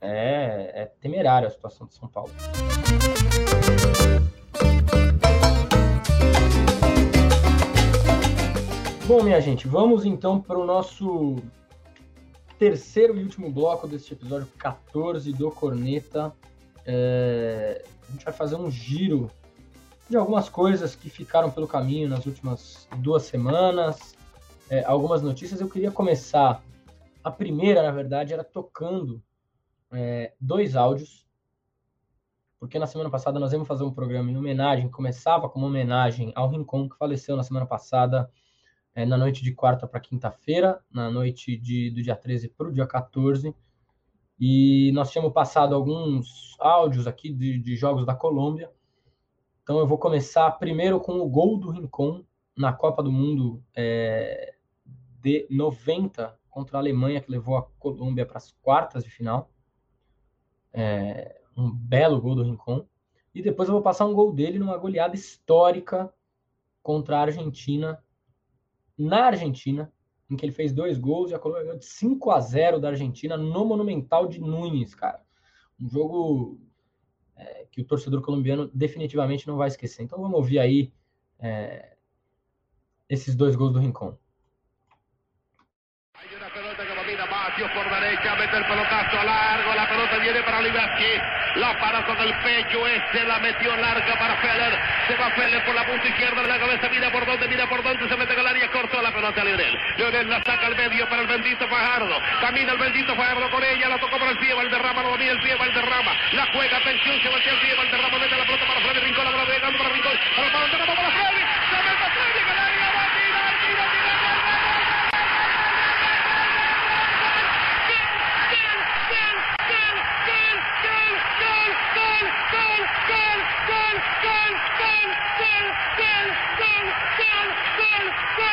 É, 0.00 0.82
é 0.82 0.92
temerária 1.00 1.46
a 1.46 1.50
situação 1.50 1.86
de 1.86 1.94
São 1.94 2.08
Paulo. 2.08 2.32
Bom, 9.06 9.22
minha 9.22 9.40
gente, 9.40 9.68
vamos 9.68 10.04
então 10.04 10.40
para 10.40 10.58
o 10.58 10.66
nosso 10.66 11.36
terceiro 12.58 13.16
e 13.16 13.22
último 13.22 13.52
bloco 13.52 13.86
deste 13.86 14.14
episódio 14.14 14.48
14 14.58 15.32
do 15.32 15.48
Corneta. 15.52 16.34
É, 16.86 17.84
a 18.08 18.12
gente 18.12 18.24
vai 18.24 18.32
fazer 18.32 18.54
um 18.56 18.70
giro 18.70 19.30
de 20.08 20.16
algumas 20.16 20.48
coisas 20.48 20.94
que 20.94 21.10
ficaram 21.10 21.50
pelo 21.50 21.66
caminho 21.66 22.08
nas 22.08 22.24
últimas 22.26 22.88
duas 22.98 23.24
semanas, 23.24 24.16
é, 24.70 24.84
algumas 24.84 25.20
notícias. 25.20 25.60
Eu 25.60 25.68
queria 25.68 25.90
começar. 25.90 26.62
A 27.24 27.30
primeira, 27.30 27.82
na 27.82 27.90
verdade, 27.90 28.32
era 28.32 28.44
tocando 28.44 29.20
é, 29.90 30.32
dois 30.40 30.76
áudios, 30.76 31.26
porque 32.58 32.78
na 32.78 32.86
semana 32.86 33.10
passada 33.10 33.40
nós 33.40 33.52
íamos 33.52 33.66
fazer 33.66 33.82
um 33.82 33.92
programa 33.92 34.30
em 34.30 34.36
homenagem, 34.36 34.88
começava 34.88 35.48
como 35.48 35.66
homenagem 35.66 36.32
ao 36.36 36.48
Rincon, 36.48 36.88
que 36.88 36.96
faleceu 36.96 37.36
na 37.36 37.42
semana 37.42 37.66
passada, 37.66 38.30
é, 38.94 39.04
na 39.04 39.16
noite 39.16 39.42
de 39.42 39.52
quarta 39.52 39.86
para 39.88 40.00
quinta-feira, 40.00 40.80
na 40.90 41.10
noite 41.10 41.56
de, 41.56 41.90
do 41.90 42.02
dia 42.02 42.16
13 42.16 42.48
para 42.48 42.68
o 42.68 42.72
dia 42.72 42.86
14. 42.86 43.54
E 44.38 44.92
nós 44.92 45.10
tínhamos 45.10 45.32
passado 45.32 45.74
alguns 45.74 46.56
áudios 46.60 47.06
aqui 47.06 47.32
de, 47.32 47.58
de 47.58 47.76
jogos 47.76 48.04
da 48.04 48.14
Colômbia. 48.14 48.70
Então 49.62 49.78
eu 49.78 49.86
vou 49.86 49.98
começar 49.98 50.50
primeiro 50.52 51.00
com 51.00 51.20
o 51.20 51.28
gol 51.28 51.58
do 51.58 51.70
Rincon 51.70 52.24
na 52.56 52.72
Copa 52.72 53.02
do 53.02 53.10
Mundo 53.10 53.62
é, 53.74 54.54
de 55.20 55.46
90 55.50 56.38
contra 56.48 56.78
a 56.78 56.80
Alemanha, 56.80 57.20
que 57.20 57.30
levou 57.30 57.56
a 57.56 57.62
Colômbia 57.78 58.24
para 58.24 58.38
as 58.38 58.52
quartas 58.62 59.04
de 59.04 59.10
final. 59.10 59.50
É, 60.72 61.40
um 61.56 61.70
belo 61.70 62.20
gol 62.20 62.34
do 62.34 62.42
Rincon. 62.42 62.86
E 63.34 63.42
depois 63.42 63.68
eu 63.68 63.74
vou 63.74 63.82
passar 63.82 64.06
um 64.06 64.14
gol 64.14 64.32
dele 64.32 64.58
numa 64.58 64.76
goleada 64.76 65.14
histórica 65.14 66.12
contra 66.82 67.18
a 67.18 67.22
Argentina, 67.22 68.02
na 68.96 69.26
Argentina, 69.26 69.92
em 70.28 70.36
que 70.36 70.44
ele 70.44 70.52
fez 70.52 70.72
dois 70.72 70.98
gols 70.98 71.30
e 71.30 71.34
a 71.34 71.38
Colômbia 71.38 71.64
ganhou 71.64 71.78
de 71.78 71.86
5 71.86 72.30
a 72.30 72.40
0 72.40 72.80
da 72.80 72.88
Argentina 72.88 73.36
no 73.36 73.64
Monumental 73.64 74.26
de 74.26 74.40
Nunes, 74.40 74.94
cara. 74.94 75.20
Um 75.80 75.88
jogo 75.88 76.60
é, 77.36 77.66
que 77.70 77.80
o 77.80 77.84
torcedor 77.84 78.22
colombiano 78.22 78.70
definitivamente 78.74 79.46
não 79.46 79.56
vai 79.56 79.68
esquecer. 79.68 80.02
Então 80.02 80.20
vamos 80.20 80.36
ouvir 80.36 80.58
aí 80.58 80.92
é, 81.38 81.96
esses 83.08 83.36
dois 83.36 83.54
gols 83.54 83.72
do 83.72 83.78
Rincón. 83.78 84.16
Por 87.64 87.88
derecha, 87.88 88.34
mete 88.36 88.56
el 88.58 88.66
pelotazo 88.66 89.16
largo, 89.24 89.74
la 89.74 89.88
pelota 89.88 90.18
viene 90.18 90.42
para 90.42 90.58
Olivaski, 90.58 91.08
la 91.54 91.72
para 91.80 92.04
con 92.04 92.18
el 92.20 92.34
pecho, 92.40 92.86
este 92.86 93.24
la 93.24 93.38
metió 93.38 93.74
larga 93.76 94.14
para 94.18 94.36
Feller, 94.36 94.78
se 95.08 95.14
va 95.16 95.30
Feller 95.30 95.64
por 95.64 95.74
la 95.74 95.86
punta 95.86 96.06
izquierda 96.06 96.42
de 96.42 96.48
la 96.48 96.58
cabeza, 96.58 96.88
mira 96.90 97.10
por 97.10 97.24
dónde, 97.24 97.48
mira 97.48 97.66
por 97.66 97.82
dónde, 97.82 98.06
se 98.06 98.16
mete 98.16 98.34
con 98.34 98.46
el 98.46 98.70
cortó 98.70 99.00
la 99.00 99.10
pelota 99.10 99.40
a 99.40 99.44
Lionel, 99.44 99.78
Lionel 99.96 100.28
la 100.28 100.42
saca 100.42 100.66
al 100.66 100.76
medio 100.76 101.08
para 101.08 101.22
el 101.22 101.28
bendito 101.28 101.66
Fajardo, 101.66 102.20
camina 102.42 102.72
el 102.72 102.78
bendito 102.78 103.16
Fajardo 103.16 103.50
con 103.50 103.64
ella, 103.64 103.88
la 103.88 103.98
tocó 103.98 104.18
por 104.18 104.28
el 104.28 104.36
pie, 104.36 104.52
Valderrama, 104.52 105.02
no 105.02 105.10
domina 105.12 105.32
el 105.32 105.40
pie, 105.40 105.54
Valderrama, 105.54 106.12
la 106.32 106.46
juega, 106.52 106.76
atención, 106.76 107.22
se 107.22 107.28
voltea 107.30 107.52
el 107.54 107.60
pie, 107.60 107.74
Valderrama 107.74 108.18
mete 108.18 108.36
la 108.36 108.44
pelota 108.44 108.66
para 108.66 108.80
Freddy 108.80 109.00
Rincón, 109.00 109.24
la 109.24 109.30
pelota 109.30 109.52
llegando 109.52 109.78
para 109.78 109.90
Rincón, 109.94 110.12
para 110.36 110.60
Valderrama, 110.60 110.94
para 110.94 111.10
Freddy, 111.10 111.45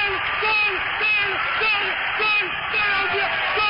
gol, 0.03 0.73
gol, 0.99 1.31
gol, 2.19 3.07
gol. 3.55 3.62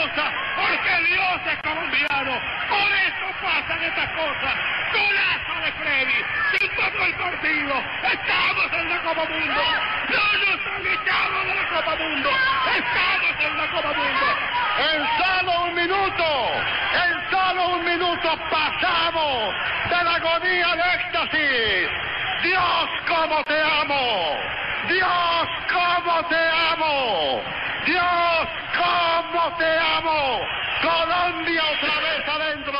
Porque 0.00 1.04
Dios 1.08 1.40
es 1.46 1.58
colombiano. 1.62 2.32
Por 2.68 2.90
eso 2.92 3.26
pasan 3.42 3.82
estas 3.82 4.08
cosas. 4.10 4.54
Golazo 4.92 5.60
de 5.60 5.72
Freddy, 5.72 6.24
sin 6.52 6.70
todo 6.74 7.04
el 7.04 7.14
partido. 7.14 7.82
Estamos 8.10 8.72
en 8.72 8.88
la 8.88 9.02
Copa 9.02 9.24
Mundo. 9.28 9.62
No 10.08 10.38
nos 10.38 10.66
han 10.66 10.86
echado 10.86 11.44
de 11.44 11.54
la 11.54 11.68
Copa 11.68 11.96
Mundo. 11.96 12.30
Estamos 12.76 13.44
en 13.44 13.56
la 13.58 13.66
Copa 13.68 13.92
Mundo. 13.92 14.26
En 14.78 15.06
solo 15.18 15.64
un 15.64 15.74
minuto, 15.74 16.50
en 16.94 17.30
solo 17.30 17.68
un 17.76 17.84
minuto 17.84 18.38
pasamos 18.50 19.54
de 19.90 20.04
la 20.04 20.14
agonía 20.14 20.76
de 20.76 20.94
éxtasis. 20.94 21.90
Dios, 22.42 22.88
cómo 23.06 23.44
te 23.44 23.62
amo. 23.62 24.36
Dios, 24.88 25.48
cómo 25.70 26.24
te 26.28 26.48
amo. 26.72 27.42
Dios, 27.84 28.59
cómo 28.80 29.56
te 29.56 29.70
amo. 29.98 30.20
Colombia 30.80 31.62
otra 31.76 31.96
vez 32.06 32.22
adentro 32.36 32.78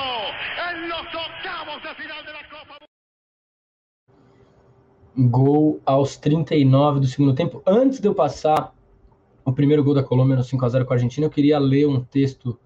en 0.70 0.88
los 0.88 1.06
octavos 1.26 1.82
de 1.82 1.94
final 2.02 2.24
de 2.24 2.32
la 2.32 2.48
Copa. 2.48 2.78
Gol 5.16 5.80
aos 5.84 6.16
39 6.16 7.00
do 7.00 7.06
segundo 7.06 7.34
tempo. 7.34 7.62
Antes 7.66 8.00
de 8.00 8.08
eu 8.08 8.14
passar 8.14 8.72
o 9.44 9.52
primeiro 9.52 9.84
gol 9.84 9.94
da 9.94 10.02
Colômbia 10.02 10.36
no 10.36 10.44
5 10.44 10.64
a 10.64 10.68
0 10.68 10.86
com 10.86 10.92
a 10.92 10.96
Argentina, 10.96 11.26
eu 11.26 11.30
queria 11.30 11.58
ler 11.58 11.86
um 11.86 12.00
texto 12.00 12.58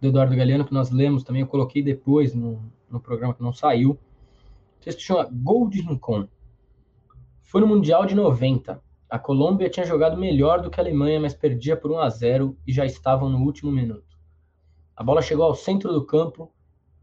do 0.00 0.08
Eduardo 0.08 0.36
Galeano 0.36 0.64
que 0.64 0.72
nós 0.72 0.90
lemos 0.90 1.22
também. 1.22 1.42
Eu 1.42 1.48
coloquei 1.48 1.82
depois 1.82 2.34
no, 2.34 2.62
no 2.90 3.00
programa 3.00 3.34
que 3.34 3.42
não 3.42 3.52
saiu. 3.52 3.90
O 3.90 4.80
texto 4.80 5.00
chama 5.02 5.28
Gol 5.30 5.68
de 5.68 5.82
Rincon. 5.82 6.26
Foi 7.42 7.60
no 7.60 7.66
Mundial 7.66 8.06
de 8.06 8.14
90. 8.14 8.80
A 9.10 9.18
Colômbia 9.18 9.70
tinha 9.70 9.86
jogado 9.86 10.18
melhor 10.18 10.60
do 10.60 10.68
que 10.68 10.78
a 10.78 10.82
Alemanha, 10.82 11.18
mas 11.18 11.32
perdia 11.32 11.74
por 11.74 11.90
1 11.90 11.98
a 11.98 12.10
0 12.10 12.58
e 12.66 12.72
já 12.72 12.84
estavam 12.84 13.30
no 13.30 13.38
último 13.38 13.72
minuto. 13.72 14.18
A 14.94 15.02
bola 15.02 15.22
chegou 15.22 15.46
ao 15.46 15.54
centro 15.54 15.90
do 15.94 16.04
campo. 16.04 16.52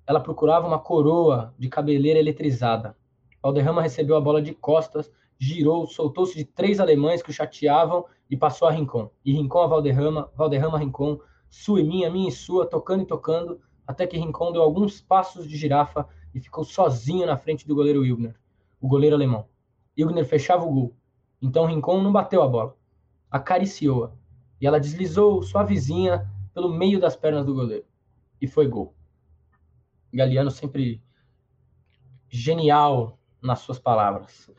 Ela 0.06 0.20
procurava 0.20 0.68
uma 0.68 0.78
coroa 0.78 1.56
de 1.58 1.68
cabeleira 1.68 2.20
eletrizada. 2.20 2.96
Valderrama 3.42 3.82
recebeu 3.82 4.16
a 4.16 4.22
bola 4.22 4.40
de 4.40 4.54
costas, 4.54 5.12
girou, 5.40 5.88
soltou-se 5.88 6.36
de 6.36 6.46
três 6.46 6.80
alemães 6.80 7.24
que 7.24 7.32
o 7.32 7.34
chateavam 7.34 8.06
e 8.30 8.38
passou 8.38 8.68
a 8.68 8.72
Rincon. 8.72 9.10
E 9.26 9.34
Rincon 9.34 9.64
a 9.64 9.68
Valderrama, 9.68 10.30
Valderrama 10.36 10.78
a 10.78 10.80
Rincon, 10.80 11.20
sua 11.50 11.82
e 11.82 11.84
minha, 11.84 12.12
minha 12.12 12.30
e 12.30 12.32
sua, 12.32 12.68
tocando 12.68 13.02
e 13.02 13.08
tocando, 13.08 13.60
até 13.88 14.06
que 14.06 14.16
Rincon 14.16 14.52
deu 14.52 14.62
alguns 14.62 15.02
passos 15.02 15.48
de 15.48 15.58
girafa 15.58 16.08
e 16.36 16.40
ficou 16.40 16.64
sozinho 16.64 17.26
na 17.26 17.36
frente 17.36 17.68
do 17.68 17.74
goleiro 17.74 18.02
Wilner, 18.02 18.36
o 18.80 18.88
goleiro 18.88 19.16
alemão. 19.16 19.48
Ilgner 19.98 20.26
fechava 20.26 20.64
o 20.66 20.72
gol. 20.72 20.96
Então 21.42 21.66
Rincon 21.66 22.02
não 22.02 22.12
bateu 22.12 22.42
a 22.42 22.48
bola. 22.48 22.76
Acariciou-a. 23.30 24.12
E 24.60 24.68
ela 24.68 24.80
deslizou 24.80 25.44
suavezinha 25.44 26.30
pelo 26.54 26.70
meio 26.70 27.00
das 27.00 27.16
pernas 27.16 27.46
do 27.46 27.54
goleiro. 27.54 27.86
E 28.42 28.48
foi 28.48 28.68
gol. 28.68 28.94
Galeano 30.14 30.50
sempre 30.50 31.02
genial 32.30 33.18
nas 33.42 33.60
suas 33.60 33.80
palavras. 33.80 34.50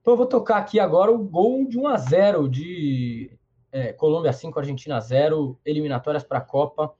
Então 0.00 0.14
eu 0.14 0.16
vou 0.16 0.26
tocar 0.26 0.56
aqui 0.56 0.80
agora 0.80 1.10
o 1.10 1.18
gol 1.18 1.68
de 1.68 1.78
1 1.78 1.88
a 1.88 1.96
0 1.96 2.48
de 2.48 3.38
é, 3.70 3.92
Colômbia 3.92 4.32
5, 4.32 4.58
Argentina 4.58 5.00
0, 5.00 5.58
eliminatórias 5.64 6.24
para 6.24 6.38
a 6.38 6.42
Copa. 6.42 6.94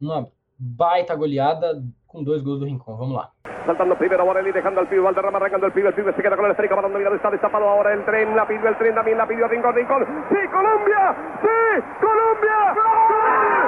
Uma 0.00 0.30
baita 0.56 1.14
goleada 1.14 1.84
com 2.06 2.22
dois 2.22 2.42
gols 2.42 2.60
do 2.60 2.66
Rincon. 2.66 2.96
Vamos 2.96 3.16
lá. 3.16 3.32
Saltando 3.64 3.96
primero 3.96 4.26
Morelli, 4.26 4.52
dejando 4.52 4.80
al 4.80 4.88
pibe, 4.88 5.00
Valderrama 5.00 5.38
arrancando 5.38 5.66
el 5.66 5.72
pibe, 5.72 5.88
el 5.88 5.94
pibe 5.94 6.12
se 6.12 6.22
queda 6.22 6.36
con 6.36 6.44
el 6.44 6.50
esférico, 6.50 6.74
para 6.74 6.88
donde 6.88 7.16
está 7.16 7.30
destapado 7.30 7.66
ahora 7.66 7.94
el 7.94 8.04
tren, 8.04 8.36
la 8.36 8.46
pidió 8.46 8.68
el 8.68 8.76
tren, 8.76 8.94
también 8.94 9.16
la 9.16 9.26
pidió 9.26 9.48
Rincón, 9.48 9.74
Rincón, 9.74 10.04
¡sí, 10.28 10.48
Colombia! 10.52 11.14
¡sí, 11.40 11.82
Colombia! 12.00 12.74
¡Gol! 12.74 13.63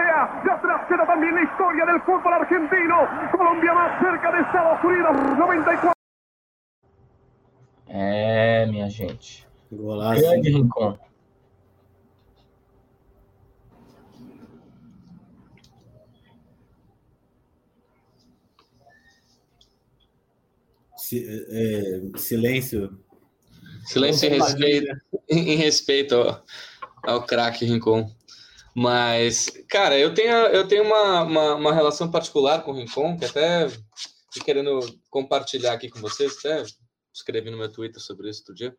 Atrás 0.00 0.86
queda 0.88 1.06
también 1.06 1.34
la 1.34 1.42
historia 1.42 1.84
del 1.86 2.00
fútbol 2.02 2.32
argentino. 2.32 2.96
Colombia 3.32 3.74
más 3.74 4.00
cerca 4.00 4.32
de 4.32 4.42
Estados 4.42 4.84
Unidos. 4.84 5.38
94. 5.38 5.92
É, 7.86 8.66
minha 8.66 8.88
gente. 8.88 9.46
Golaço. 9.70 10.20
Grande 10.20 10.50
Rincon. 10.50 10.98
É, 21.12 22.00
silêncio. 22.16 22.98
Silêncio 23.84 24.26
em 24.26 24.38
respeito, 24.40 24.86
em 25.28 25.52
em 25.52 25.56
respeito 25.56 26.14
ao, 26.16 26.44
ao 27.02 27.26
craque 27.26 27.64
Rincon. 27.64 28.10
Mas, 28.74 29.50
cara, 29.68 29.96
eu 29.98 30.12
tenho, 30.12 30.32
eu 30.48 30.66
tenho 30.66 30.82
uma, 30.82 31.22
uma, 31.22 31.54
uma 31.54 31.72
relação 31.72 32.10
particular 32.10 32.64
com 32.64 32.72
o 32.72 32.74
Rincon, 32.74 33.16
que 33.16 33.24
até 33.24 33.68
querendo 34.44 34.80
compartilhar 35.08 35.74
aqui 35.74 35.88
com 35.88 36.00
vocês, 36.00 36.36
até 36.38 36.64
escrevi 37.12 37.50
no 37.50 37.56
meu 37.56 37.70
Twitter 37.70 38.00
sobre 38.00 38.28
isso 38.28 38.40
outro 38.40 38.54
dia, 38.54 38.76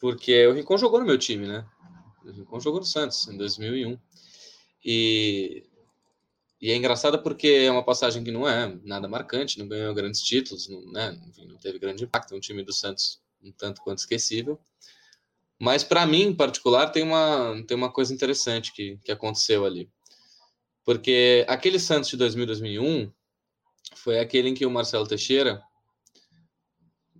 porque 0.00 0.46
o 0.48 0.52
Rincon 0.52 0.76
jogou 0.76 0.98
no 0.98 1.06
meu 1.06 1.16
time, 1.16 1.46
né? 1.46 1.64
O 2.24 2.32
Rincon 2.32 2.58
jogou 2.58 2.80
no 2.80 2.86
Santos 2.86 3.28
em 3.28 3.36
2001. 3.36 3.96
E, 4.84 5.64
e 6.60 6.70
é 6.72 6.76
engraçado 6.76 7.22
porque 7.22 7.46
é 7.48 7.70
uma 7.70 7.84
passagem 7.84 8.24
que 8.24 8.32
não 8.32 8.48
é 8.48 8.76
nada 8.82 9.08
marcante, 9.08 9.58
não 9.58 9.68
ganhou 9.68 9.94
grandes 9.94 10.20
títulos, 10.20 10.68
não, 10.68 10.84
né? 10.90 11.16
Enfim, 11.28 11.46
não 11.46 11.56
teve 11.56 11.78
grande 11.78 12.02
impacto, 12.02 12.34
é 12.34 12.36
um 12.36 12.40
time 12.40 12.64
do 12.64 12.72
Santos 12.72 13.20
um 13.42 13.52
tanto 13.52 13.80
quanto 13.82 13.98
esquecível. 13.98 14.58
Mas 15.60 15.82
para 15.82 16.06
mim, 16.06 16.22
em 16.22 16.34
particular, 16.34 16.90
tem 16.90 17.02
uma, 17.02 17.64
tem 17.66 17.76
uma 17.76 17.90
coisa 17.92 18.14
interessante 18.14 18.72
que, 18.72 18.96
que 19.04 19.10
aconteceu 19.10 19.64
ali. 19.64 19.90
Porque 20.84 21.44
aquele 21.48 21.78
Santos 21.80 22.10
de 22.10 22.16
2000, 22.16 22.46
2001 22.46 23.12
foi 23.96 24.20
aquele 24.20 24.48
em 24.48 24.54
que 24.54 24.64
o 24.64 24.70
Marcelo 24.70 25.06
Teixeira, 25.06 25.62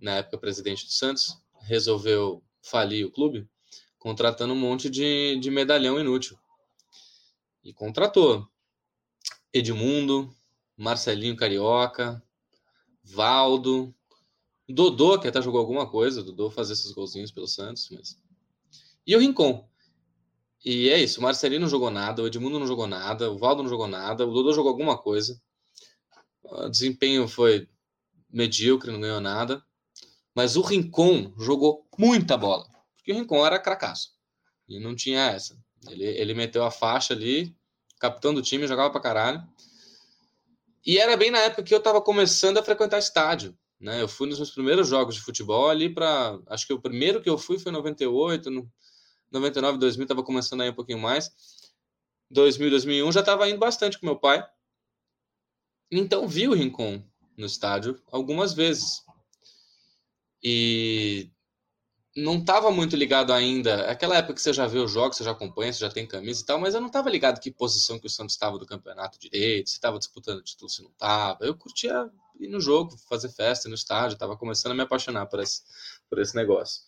na 0.01 0.15
época 0.15 0.37
presidente 0.37 0.85
do 0.85 0.91
Santos, 0.91 1.37
resolveu 1.61 2.41
falir 2.61 3.05
o 3.05 3.11
clube, 3.11 3.47
contratando 3.97 4.53
um 4.53 4.59
monte 4.59 4.89
de, 4.89 5.37
de 5.39 5.51
medalhão 5.51 5.99
inútil. 5.99 6.37
E 7.63 7.73
contratou 7.73 8.47
Edmundo, 9.53 10.33
Marcelinho 10.77 11.35
Carioca, 11.35 12.23
Valdo, 13.03 13.93
Dodô, 14.67 15.19
que 15.19 15.27
até 15.27 15.41
jogou 15.41 15.59
alguma 15.59 15.89
coisa, 15.89 16.23
Dodô 16.23 16.49
fazer 16.49 16.73
esses 16.73 16.91
golzinhos 16.91 17.31
pelo 17.31 17.47
Santos, 17.47 17.89
mas. 17.91 18.28
E 19.09 19.15
o 19.15 19.19
Rincon. 19.19 19.67
E 20.63 20.87
é 20.87 21.01
isso, 21.01 21.19
o 21.19 21.23
Marcelinho 21.23 21.61
não 21.61 21.67
jogou 21.67 21.89
nada, 21.89 22.21
o 22.21 22.27
Edmundo 22.27 22.59
não 22.59 22.67
jogou 22.67 22.85
nada, 22.85 23.31
o 23.31 23.39
Valdo 23.39 23.63
não 23.63 23.69
jogou 23.69 23.87
nada, 23.87 24.23
o 24.23 24.31
Dodô 24.31 24.53
jogou 24.53 24.69
alguma 24.69 24.99
coisa. 24.99 25.41
O 26.43 26.69
desempenho 26.69 27.27
foi 27.27 27.67
medíocre, 28.29 28.91
não 28.91 29.01
ganhou 29.01 29.19
nada. 29.19 29.63
Mas 30.35 30.55
o 30.55 30.61
Rincon 30.61 31.33
jogou 31.39 31.87
muita 31.97 32.37
bola, 32.37 32.69
porque 32.95 33.11
o 33.11 33.15
Rincon 33.15 33.43
era 33.43 33.57
cracaço. 33.57 34.11
E 34.67 34.79
não 34.79 34.95
tinha 34.95 35.31
essa. 35.31 35.57
Ele, 35.87 36.03
ele 36.03 36.35
meteu 36.35 36.63
a 36.63 36.69
faixa 36.69 37.15
ali, 37.15 37.57
capitão 37.99 38.31
do 38.31 38.43
time, 38.43 38.67
jogava 38.67 38.91
pra 38.91 39.01
caralho. 39.01 39.43
E 40.85 40.99
era 40.99 41.17
bem 41.17 41.31
na 41.31 41.39
época 41.39 41.63
que 41.63 41.73
eu 41.73 41.81
tava 41.81 41.99
começando 41.99 42.59
a 42.59 42.63
frequentar 42.63 42.99
estádio. 42.99 43.57
Né? 43.79 44.03
Eu 44.03 44.07
fui 44.07 44.29
nos 44.29 44.37
meus 44.37 44.51
primeiros 44.51 44.87
jogos 44.87 45.15
de 45.15 45.21
futebol 45.21 45.67
ali 45.67 45.89
para. 45.89 46.39
Acho 46.45 46.67
que 46.67 46.73
o 46.73 46.81
primeiro 46.81 47.23
que 47.23 47.29
eu 47.29 47.39
fui 47.39 47.57
foi 47.57 47.71
em 47.71 47.75
98, 47.75 48.51
no 48.51 48.69
99, 49.31 49.77
2000, 49.77 50.03
estava 50.03 50.23
começando 50.23 50.61
aí 50.61 50.69
um 50.69 50.75
pouquinho 50.75 50.99
mais. 50.99 51.31
2000, 52.31 52.69
2001 52.69 53.11
já 53.11 53.19
estava 53.21 53.49
indo 53.49 53.59
bastante 53.59 53.99
com 53.99 54.05
meu 54.05 54.17
pai. 54.17 54.45
Então 55.91 56.27
vi 56.27 56.47
o 56.47 56.53
Rincon 56.53 57.03
no 57.37 57.45
estádio 57.45 58.01
algumas 58.11 58.53
vezes. 58.53 59.03
E 60.43 61.29
não 62.15 62.37
estava 62.37 62.71
muito 62.71 62.95
ligado 62.95 63.33
ainda. 63.33 63.89
Aquela 63.89 64.17
época 64.17 64.35
que 64.35 64.41
você 64.41 64.53
já 64.53 64.67
vê 64.67 64.79
os 64.79 64.91
jogos, 64.91 65.17
você 65.17 65.23
já 65.23 65.31
acompanha, 65.31 65.71
você 65.71 65.79
já 65.79 65.89
tem 65.89 66.05
camisa 66.05 66.41
e 66.41 66.45
tal, 66.45 66.59
mas 66.59 66.73
eu 66.73 66.81
não 66.81 66.87
estava 66.87 67.09
ligado 67.09 67.39
que 67.39 67.51
posição 67.51 67.99
que 67.99 68.07
o 68.07 68.09
Santos 68.09 68.35
estava 68.35 68.57
do 68.57 68.65
campeonato 68.65 69.19
direito, 69.19 69.69
se 69.69 69.75
estava 69.75 69.97
disputando 69.97 70.43
título, 70.43 70.69
se 70.69 70.81
não 70.81 70.89
estava. 70.89 71.43
Eu 71.45 71.55
curtia 71.55 72.09
ir 72.39 72.47
no 72.47 72.59
jogo, 72.59 72.97
fazer 73.09 73.29
festa 73.29 73.67
no 73.69 73.75
estádio, 73.75 74.13
estava 74.13 74.37
começando 74.37 74.73
a 74.73 74.75
me 74.75 74.81
apaixonar 74.81 75.25
por 75.27 75.39
esse, 75.39 75.61
por 76.09 76.19
esse 76.19 76.35
negócio. 76.35 76.83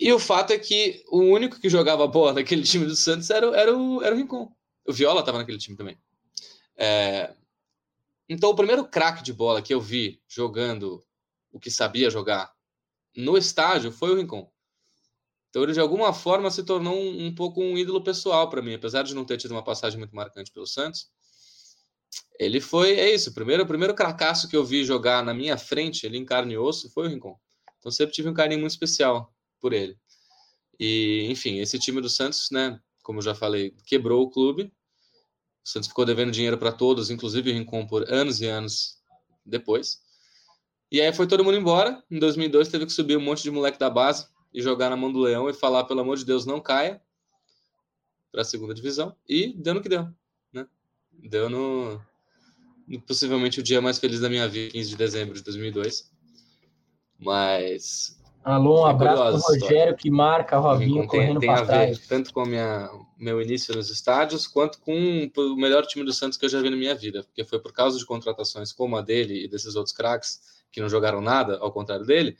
E 0.00 0.10
o 0.14 0.18
fato 0.18 0.50
é 0.50 0.58
que 0.58 1.04
o 1.08 1.18
único 1.18 1.60
que 1.60 1.68
jogava 1.68 2.06
bola 2.06 2.32
naquele 2.32 2.62
time 2.62 2.86
do 2.86 2.96
Santos 2.96 3.28
era, 3.28 3.46
era, 3.54 3.76
o, 3.76 4.02
era 4.02 4.14
o 4.14 4.18
Rincon. 4.18 4.50
O 4.86 4.94
Viola 4.94 5.20
estava 5.20 5.36
naquele 5.36 5.58
time 5.58 5.76
também. 5.76 6.00
É, 6.74 7.34
Então, 8.26 8.48
o 8.48 8.56
primeiro 8.56 8.88
craque 8.88 9.22
de 9.22 9.30
bola 9.30 9.60
que 9.60 9.74
eu 9.74 9.80
vi 9.80 10.18
jogando 10.26 11.04
o 11.52 11.60
que 11.60 11.70
sabia 11.70 12.08
jogar 12.08 12.50
no 13.14 13.36
estádio 13.36 13.92
foi 13.92 14.10
o 14.10 14.16
Rincon. 14.16 14.50
Então, 15.50 15.62
ele 15.64 15.74
de 15.74 15.80
alguma 15.80 16.14
forma 16.14 16.50
se 16.50 16.64
tornou 16.64 16.94
um, 16.94 17.26
um 17.26 17.34
pouco 17.34 17.60
um 17.60 17.76
ídolo 17.76 18.02
pessoal 18.02 18.48
para 18.48 18.62
mim, 18.62 18.72
apesar 18.72 19.02
de 19.02 19.14
não 19.14 19.26
ter 19.26 19.36
tido 19.36 19.50
uma 19.50 19.64
passagem 19.64 19.98
muito 19.98 20.16
marcante 20.16 20.50
pelo 20.50 20.66
Santos. 20.66 21.10
Ele 22.38 22.58
foi, 22.58 22.98
é 22.98 23.14
isso, 23.14 23.28
o 23.28 23.34
primeiro, 23.34 23.66
primeiro 23.66 23.94
cracaço 23.94 24.48
que 24.48 24.56
eu 24.56 24.64
vi 24.64 24.82
jogar 24.82 25.22
na 25.22 25.34
minha 25.34 25.58
frente, 25.58 26.06
ele 26.06 26.16
em 26.16 26.24
carne 26.24 26.54
e 26.54 26.58
osso, 26.58 26.88
foi 26.90 27.06
o 27.06 27.10
Rincon. 27.10 27.38
Então, 27.78 27.92
sempre 27.92 28.14
tive 28.14 28.30
um 28.30 28.34
carinho 28.34 28.60
muito 28.60 28.72
especial 28.72 29.30
por 29.60 29.72
ele. 29.72 29.96
E, 30.78 31.26
enfim, 31.30 31.58
esse 31.58 31.78
time 31.78 32.00
do 32.00 32.08
Santos, 32.08 32.48
né, 32.50 32.80
como 33.02 33.18
eu 33.18 33.22
já 33.22 33.34
falei, 33.34 33.74
quebrou 33.84 34.22
o 34.22 34.30
clube. 34.30 34.72
O 35.64 35.68
Santos 35.68 35.88
ficou 35.88 36.04
devendo 36.04 36.32
dinheiro 36.32 36.56
para 36.56 36.72
todos, 36.72 37.10
inclusive 37.10 37.50
o 37.50 37.54
Rincon, 37.54 37.86
por 37.86 38.10
anos 38.10 38.40
e 38.40 38.46
anos 38.46 38.98
depois. 39.44 40.00
E 40.90 41.00
aí 41.00 41.12
foi 41.12 41.26
todo 41.26 41.44
mundo 41.44 41.56
embora. 41.56 42.02
Em 42.10 42.18
2002 42.18 42.68
teve 42.68 42.86
que 42.86 42.92
subir 42.92 43.16
um 43.16 43.20
monte 43.20 43.42
de 43.42 43.50
moleque 43.50 43.78
da 43.78 43.90
base 43.90 44.26
e 44.52 44.60
jogar 44.60 44.90
na 44.90 44.96
mão 44.96 45.12
do 45.12 45.20
Leão 45.20 45.48
e 45.48 45.54
falar, 45.54 45.84
pelo 45.84 46.00
amor 46.00 46.16
de 46.16 46.24
Deus, 46.24 46.44
não 46.44 46.60
caia 46.60 47.00
para 48.32 48.42
a 48.42 48.44
segunda 48.44 48.74
divisão. 48.74 49.14
E 49.28 49.52
deu 49.52 49.74
no 49.74 49.82
que 49.82 49.88
deu, 49.88 50.08
né? 50.52 50.66
Deu 51.12 51.48
no, 51.48 52.00
no 52.88 53.00
possivelmente 53.02 53.60
o 53.60 53.62
dia 53.62 53.80
mais 53.80 53.98
feliz 53.98 54.20
da 54.20 54.28
minha 54.28 54.48
vida, 54.48 54.72
15 54.72 54.88
de 54.88 54.96
dezembro 54.96 55.34
de 55.34 55.42
2002. 55.42 56.10
Mas 57.18 58.19
Alô, 58.42 58.84
um 58.84 58.86
É 58.88 58.90
abraço 58.90 59.44
pro. 59.44 59.54
Rogério 59.60 59.96
que 59.96 60.10
marca 60.10 60.58
o 60.58 60.62
Robinho 60.62 61.00
tem, 61.00 61.06
correndo 61.06 61.40
tem 61.40 61.50
a 61.50 61.52
para 61.52 61.60
ver 61.62 61.66
trás. 61.94 62.06
tanto 62.08 62.32
com 62.32 62.40
a 62.40 62.46
minha, 62.46 62.88
meu 63.18 63.40
início 63.42 63.74
nos 63.74 63.90
estádios, 63.90 64.46
quanto 64.46 64.80
com 64.80 65.30
o 65.36 65.56
melhor 65.56 65.84
time 65.86 66.04
do 66.04 66.12
Santos 66.12 66.38
que 66.38 66.46
eu 66.46 66.48
já 66.48 66.60
vi 66.62 66.70
na 66.70 66.76
minha 66.76 66.94
vida, 66.94 67.22
porque 67.22 67.44
foi 67.44 67.58
por 67.60 67.72
causa 67.72 67.98
de 67.98 68.06
contratações 68.06 68.72
como 68.72 68.96
a 68.96 69.02
dele 69.02 69.44
e 69.44 69.48
desses 69.48 69.76
outros 69.76 69.94
craques 69.94 70.40
que 70.72 70.80
não 70.80 70.88
jogaram 70.88 71.20
nada, 71.20 71.58
ao 71.58 71.70
contrário 71.70 72.06
dele, 72.06 72.36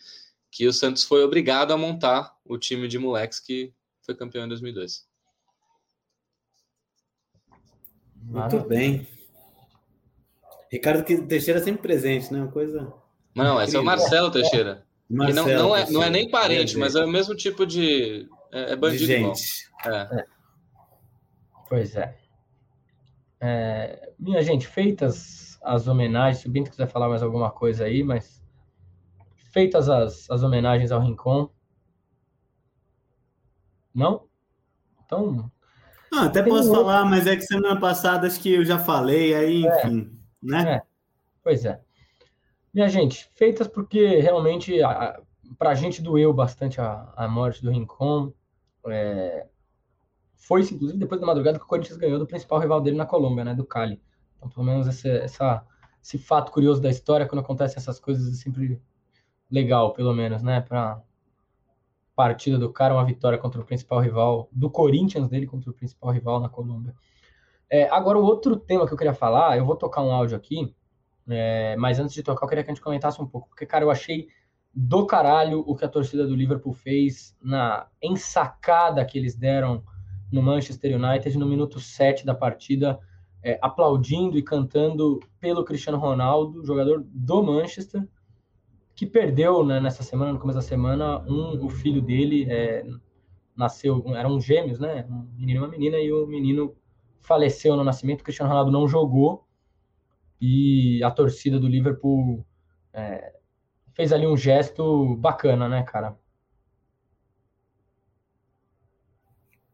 que 0.50 0.66
o 0.66 0.72
Santos 0.72 1.04
foi 1.04 1.22
obrigado 1.22 1.72
a 1.72 1.76
montar 1.76 2.34
o 2.46 2.56
time 2.56 2.88
de 2.88 2.98
moleques 2.98 3.38
que 3.38 3.72
foi 4.00 4.14
campeão 4.14 4.46
em 4.46 4.48
2002. 4.48 5.06
Muito 8.22 8.60
bem. 8.60 9.06
Ricardo 10.70 11.04
que- 11.04 11.20
Teixeira 11.22 11.60
sempre 11.62 11.82
presente, 11.82 12.32
né? 12.32 12.40
Uma 12.40 12.50
coisa. 12.52 12.92
Mas 13.34 13.46
não, 13.46 13.60
esse 13.62 13.76
é 13.76 13.78
o 13.78 13.82
Incrível. 13.82 13.84
Marcelo 13.84 14.30
Teixeira. 14.30 14.86
Que 15.26 15.32
não, 15.32 15.44
Marcelo 15.44 15.62
não, 15.68 15.76
é, 15.76 15.90
não 15.90 16.02
é 16.02 16.10
nem 16.10 16.30
parente, 16.30 16.76
mas 16.78 16.94
é 16.94 17.04
o 17.04 17.08
mesmo 17.08 17.34
tipo 17.34 17.66
de. 17.66 18.28
É, 18.52 18.62
é 18.62 18.66
de 18.70 18.76
bandido 18.76 19.12
igual. 19.12 19.34
gente. 19.34 19.70
É. 19.86 20.24
Pois 21.68 21.96
é. 21.96 22.16
É, 23.40 24.12
Minha 24.18 24.42
gente, 24.42 24.66
feitas 24.66 25.58
as 25.62 25.86
homenagens, 25.88 26.42
se 26.42 26.48
o 26.48 26.50
Bento 26.50 26.70
quiser 26.70 26.86
falar 26.88 27.08
mais 27.08 27.22
alguma 27.22 27.50
coisa 27.50 27.84
aí, 27.84 28.02
mas 28.02 28.42
feitas 29.52 29.88
as, 29.88 30.28
as 30.30 30.42
homenagens 30.42 30.92
ao 30.92 31.00
Rincon. 31.00 31.50
Não? 33.94 34.26
Então, 35.04 35.50
Ah, 36.12 36.26
até 36.26 36.42
posso 36.42 36.68
um 36.68 36.70
outro- 36.70 36.84
falar, 36.84 37.04
mas 37.04 37.26
é 37.26 37.34
que 37.36 37.42
semana 37.42 37.78
passada 37.80 38.26
acho 38.26 38.40
que 38.40 38.52
eu 38.52 38.64
já 38.64 38.78
falei, 38.78 39.34
aí, 39.34 39.64
enfim, 39.66 40.16
né? 40.42 40.76
É. 40.76 40.82
Pois 41.42 41.64
é. 41.64 41.80
Minha 42.72 42.88
gente, 42.88 43.28
feitas 43.34 43.66
porque 43.66 44.20
realmente 44.20 44.80
a, 44.82 45.20
a, 45.60 45.74
gente 45.74 46.00
doeu 46.00 46.32
bastante 46.32 46.80
a, 46.80 47.12
a 47.16 47.28
morte 47.28 47.62
do 47.62 47.70
Rincon. 47.70 48.32
É, 48.86 49.46
foi 50.36 50.62
inclusive 50.62 50.98
depois 50.98 51.20
da 51.20 51.26
madrugada 51.26 51.58
que 51.58 51.64
o 51.64 51.68
Corinthians 51.68 51.98
ganhou 51.98 52.18
do 52.18 52.26
principal 52.26 52.60
rival 52.60 52.80
dele 52.80 52.96
na 52.96 53.06
Colômbia, 53.06 53.44
né? 53.44 53.54
Do 53.54 53.64
Cali. 53.64 54.00
Então, 54.36 54.48
pelo 54.48 54.64
menos 54.64 54.86
esse, 54.86 55.08
essa, 55.08 55.66
esse 56.02 56.16
fato 56.16 56.52
curioso 56.52 56.80
da 56.80 56.88
história, 56.88 57.26
quando 57.26 57.40
acontecem 57.40 57.76
essas 57.76 57.98
coisas, 57.98 58.32
é 58.32 58.36
sempre 58.36 58.80
legal, 59.50 59.92
pelo 59.92 60.14
menos, 60.14 60.42
né? 60.42 60.60
Pra 60.60 61.02
partida 62.14 62.58
do 62.58 62.72
cara, 62.72 62.94
uma 62.94 63.04
vitória 63.04 63.38
contra 63.38 63.60
o 63.60 63.64
principal 63.64 63.98
rival, 64.00 64.48
do 64.52 64.70
Corinthians 64.70 65.28
dele 65.28 65.46
contra 65.46 65.70
o 65.70 65.74
principal 65.74 66.10
rival 66.10 66.38
na 66.38 66.48
Colômbia. 66.48 66.94
É, 67.68 67.88
agora, 67.88 68.18
o 68.18 68.24
outro 68.24 68.56
tema 68.56 68.86
que 68.86 68.92
eu 68.92 68.98
queria 68.98 69.14
falar, 69.14 69.56
eu 69.56 69.64
vou 69.64 69.76
tocar 69.76 70.02
um 70.02 70.12
áudio 70.12 70.36
aqui, 70.36 70.74
é, 71.28 71.76
mas 71.76 71.98
antes 71.98 72.14
de 72.14 72.22
tocar, 72.22 72.44
eu 72.44 72.48
queria 72.48 72.64
que 72.64 72.70
a 72.70 72.74
gente 72.74 72.82
comentasse 72.82 73.20
um 73.20 73.26
pouco, 73.26 73.48
porque, 73.48 73.66
cara, 73.66 73.84
eu 73.84 73.90
achei 73.90 74.28
do 74.72 75.04
caralho 75.06 75.64
o 75.66 75.74
que 75.74 75.84
a 75.84 75.88
torcida 75.88 76.26
do 76.26 76.34
Liverpool 76.34 76.72
fez 76.72 77.36
na 77.42 77.86
ensacada 78.02 79.04
que 79.04 79.18
eles 79.18 79.34
deram 79.34 79.82
no 80.30 80.42
Manchester 80.42 80.96
United 80.96 81.36
no 81.36 81.46
minuto 81.46 81.80
7 81.80 82.24
da 82.24 82.34
partida, 82.34 82.98
é, 83.42 83.58
aplaudindo 83.60 84.38
e 84.38 84.42
cantando 84.42 85.18
pelo 85.40 85.64
Cristiano 85.64 85.98
Ronaldo, 85.98 86.64
jogador 86.64 87.04
do 87.04 87.42
Manchester, 87.42 88.06
que 88.94 89.06
perdeu 89.06 89.64
né, 89.64 89.80
nessa 89.80 90.02
semana, 90.02 90.32
no 90.32 90.38
começo 90.38 90.58
da 90.58 90.62
semana, 90.62 91.20
um, 91.26 91.64
o 91.64 91.68
filho 91.68 92.02
dele 92.02 92.46
é, 92.48 92.84
nasceu, 93.56 94.04
eram 94.14 94.40
gêmeos, 94.40 94.78
né? 94.78 95.06
Um 95.08 95.26
menino 95.36 95.52
e 95.52 95.58
uma 95.58 95.68
menina, 95.68 95.98
e 95.98 96.12
o 96.12 96.26
menino 96.26 96.76
faleceu 97.20 97.76
no 97.76 97.84
nascimento, 97.84 98.20
o 98.20 98.24
Cristiano 98.24 98.50
Ronaldo 98.50 98.70
não 98.70 98.86
jogou, 98.86 99.46
e 100.40 101.02
a 101.02 101.10
torcida 101.10 101.58
do 101.58 101.68
Liverpool 101.68 102.44
é, 102.92 103.34
fez 103.94 104.12
ali 104.12 104.26
um 104.26 104.36
gesto 104.36 105.16
bacana, 105.16 105.68
né, 105.68 105.82
cara? 105.82 106.16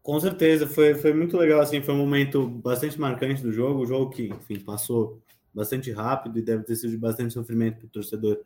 Com 0.03 0.21
certeza, 0.21 0.67
foi, 0.67 0.95
foi 0.95 1.13
muito 1.13 1.37
legal, 1.37 1.61
assim, 1.61 1.83
foi 1.83 1.95
um 1.95 1.99
momento 1.99 2.49
bastante 2.49 2.99
marcante 3.01 3.43
do 3.43 3.53
jogo, 3.53 3.81
o 3.83 3.87
jogo 3.87 4.11
que, 4.11 4.29
enfim, 4.29 4.61
passou 4.61 5.21
bastante 5.53 5.91
rápido 5.91 6.39
e 6.39 6.43
deve 6.43 6.63
ter 6.63 6.77
sido 6.77 6.91
de 6.91 6.97
bastante 6.97 7.35
sofrimento 7.35 7.79
para 7.79 7.87
o 7.87 7.91
torcedor 7.91 8.41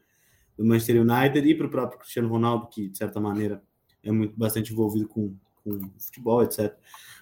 do 0.57 0.65
Manchester 0.65 1.03
United 1.03 1.47
e 1.47 1.55
para 1.55 1.67
o 1.67 1.71
próprio 1.71 1.99
Cristiano 1.99 2.29
Ronaldo, 2.29 2.69
que, 2.69 2.89
de 2.89 2.97
certa 2.97 3.21
maneira, 3.21 3.63
é 4.03 4.11
muito 4.11 4.39
bastante 4.39 4.73
envolvido 4.73 5.07
com, 5.09 5.37
com 5.79 6.01
futebol, 6.01 6.43
etc. 6.43 6.75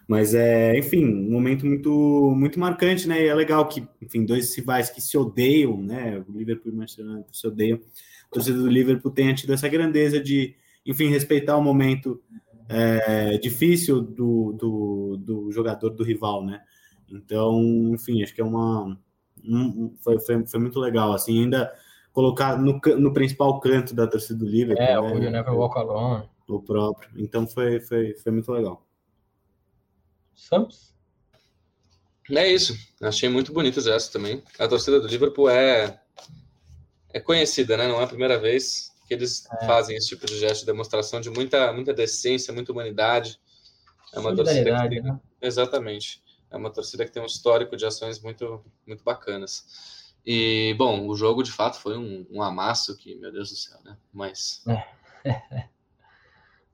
Mas 0.08 0.34
é, 0.34 0.78
enfim, 0.78 1.04
um 1.04 1.30
momento 1.30 1.66
muito 1.66 2.32
muito 2.34 2.58
marcante, 2.58 3.06
né? 3.06 3.22
E 3.22 3.28
é 3.28 3.34
legal 3.34 3.68
que, 3.68 3.86
enfim, 4.00 4.24
dois 4.24 4.56
rivais 4.56 4.88
que 4.88 5.02
se 5.02 5.18
odeiam, 5.18 5.82
né? 5.82 6.24
O 6.26 6.32
Liverpool 6.32 6.72
e 6.72 6.74
o 6.74 6.78
Manchester 6.78 7.06
United 7.06 7.36
se 7.36 7.46
odeiam. 7.46 7.78
A 8.30 8.34
torcida 8.34 8.58
do 8.58 8.68
Liverpool 8.68 9.10
tenha 9.10 9.34
tido 9.34 9.52
essa 9.52 9.68
grandeza 9.68 10.18
de, 10.18 10.54
enfim, 10.86 11.08
respeitar 11.08 11.56
o 11.58 11.62
momento 11.62 12.22
é, 12.68 13.38
difícil 13.38 14.00
do, 14.00 14.52
do, 14.52 15.16
do, 15.18 15.52
jogador 15.52 15.90
do 15.90 16.04
rival, 16.04 16.44
né? 16.44 16.60
Então, 17.10 17.60
enfim, 17.92 18.22
acho 18.22 18.34
que 18.34 18.40
é 18.40 18.44
uma. 18.44 18.98
Um, 19.44 19.94
foi, 20.02 20.18
foi, 20.20 20.46
foi 20.46 20.60
muito 20.60 20.78
legal, 20.80 21.12
assim, 21.12 21.42
ainda 21.42 21.72
colocar 22.12 22.58
no, 22.58 22.80
no 22.98 23.12
principal 23.12 23.60
canto 23.60 23.94
da 23.94 24.06
torcida 24.06 24.38
do 24.38 24.46
Liverpool. 24.46 24.84
É, 24.84 24.94
né? 24.94 25.00
o 25.00 25.22
You 25.22 25.30
Never 25.30 25.54
Walk 25.54 25.78
Alone. 25.78 26.28
O 26.48 26.62
próprio. 26.62 27.10
Então 27.16 27.46
foi, 27.46 27.78
foi, 27.78 28.14
foi 28.14 28.32
muito 28.32 28.50
legal. 28.50 28.86
Santos? 30.34 30.94
É 32.30 32.46
isso. 32.46 32.76
Achei 33.02 33.28
muito 33.28 33.52
bonito 33.52 33.80
essa 33.80 34.10
também. 34.10 34.42
A 34.58 34.66
torcida 34.66 35.00
do 35.00 35.06
Liverpool 35.06 35.48
é, 35.48 36.00
é 37.12 37.20
conhecida, 37.20 37.76
né? 37.76 37.86
Não 37.86 38.00
é 38.00 38.04
a 38.04 38.08
primeira 38.08 38.38
vez 38.38 38.92
que 39.06 39.14
eles 39.14 39.46
é. 39.60 39.66
fazem 39.66 39.96
esse 39.96 40.08
tipo 40.08 40.26
de 40.26 40.38
gesto 40.38 40.60
de 40.60 40.66
demonstração 40.66 41.20
de 41.20 41.30
muita, 41.30 41.72
muita 41.72 41.92
decência, 41.92 42.52
muita 42.52 42.72
humanidade. 42.72 43.38
É 44.12 44.18
uma 44.18 44.34
torcida 44.34 44.82
que 44.82 44.88
tem... 44.88 45.02
né? 45.02 45.20
Exatamente. 45.40 46.22
É 46.50 46.56
uma 46.56 46.70
torcida 46.70 47.04
que 47.04 47.10
tem 47.10 47.22
um 47.22 47.26
histórico 47.26 47.76
de 47.76 47.84
ações 47.84 48.20
muito, 48.20 48.64
muito 48.86 49.04
bacanas. 49.04 50.14
E, 50.24 50.74
bom, 50.78 51.06
o 51.06 51.16
jogo 51.16 51.42
de 51.42 51.52
fato 51.52 51.78
foi 51.78 51.96
um, 51.96 52.26
um 52.30 52.42
amasso 52.42 52.96
que, 52.96 53.14
meu 53.16 53.32
Deus 53.32 53.50
do 53.50 53.56
céu, 53.56 53.78
né? 53.84 53.96
Mas. 54.12 54.62
É. 55.24 55.68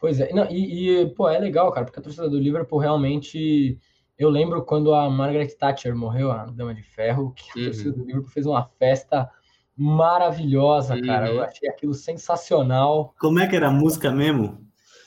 pois 0.05 0.20
é, 0.20 0.31
Não, 0.35 0.47
e, 0.51 1.01
e, 1.01 1.06
pô, 1.14 1.31
é 1.31 1.39
legal, 1.39 1.72
cara, 1.72 1.86
porque 1.86 1.98
a 1.98 2.02
torcida 2.02 2.28
do 2.28 2.39
Liverpool 2.39 2.78
realmente. 2.78 3.78
Eu 4.18 4.28
lembro 4.28 4.62
quando 4.62 4.94
a 4.94 5.09
Margaret 5.09 5.48
Thatcher 5.59 5.97
morreu, 5.97 6.31
a 6.31 6.44
Dama 6.44 6.74
de 6.74 6.82
Ferro, 6.82 7.32
que 7.35 7.51
a 7.51 7.56
uhum. 7.56 7.64
torcida 7.64 7.93
do 7.93 8.05
Liverpool 8.05 8.31
fez 8.31 8.44
uma 8.44 8.68
festa 8.78 9.31
maravilhosa, 9.74 11.01
cara. 11.01 11.31
Eu 11.31 11.36
uhum. 11.36 11.43
achei 11.43 11.70
aquilo 11.70 11.94
sensacional. 11.94 13.14
Como 13.18 13.40
é 13.40 13.48
que 13.48 13.56
era 13.56 13.68
a 13.68 13.72
música 13.72 14.12
mesmo? 14.12 14.62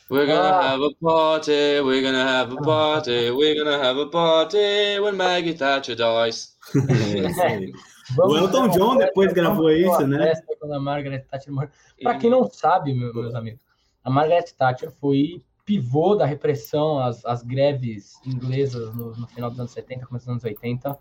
We're 0.09 0.25
gonna 0.25 0.49
ah. 0.49 0.71
have 0.71 0.83
a 0.83 0.89
party, 0.99 1.79
we're 1.81 2.01
gonna 2.01 2.23
have 2.23 2.51
a 2.51 2.61
party, 2.61 3.29
we're 3.29 3.55
gonna 3.55 3.77
have 3.77 4.01
a 4.01 4.07
party 4.07 4.99
when 4.99 5.15
Maggie 5.15 5.53
Thatcher 5.53 5.95
dies. 5.95 6.57
É, 6.75 7.69
o 8.19 8.35
Elton 8.35 8.69
John 8.69 8.97
depois 8.97 9.31
gravou 9.31 9.69
isso, 9.69 10.07
né? 10.07 10.33
Quando 10.59 10.73
a 10.73 10.79
Margaret 10.79 11.19
Thatcher 11.29 11.53
morreu. 11.53 11.69
Pra 12.01 12.17
quem 12.17 12.31
não 12.31 12.49
sabe, 12.49 12.95
meus 12.95 13.35
amigos, 13.35 13.59
a 14.07 14.09
Margaret 14.09 14.45
Thatcher 14.57 14.89
foi 14.89 15.43
pivô 15.65 16.15
da 16.15 16.25
repressão 16.25 16.97
às, 16.97 17.25
às 17.25 17.43
greves 17.43 18.13
inglesas 18.25 18.95
no, 18.95 19.13
no 19.13 19.27
final 19.27 19.49
dos 19.49 19.59
anos 19.59 19.71
70, 19.71 20.05
começo 20.05 20.25
dos 20.25 20.31
anos 20.31 20.43
80 20.45 20.97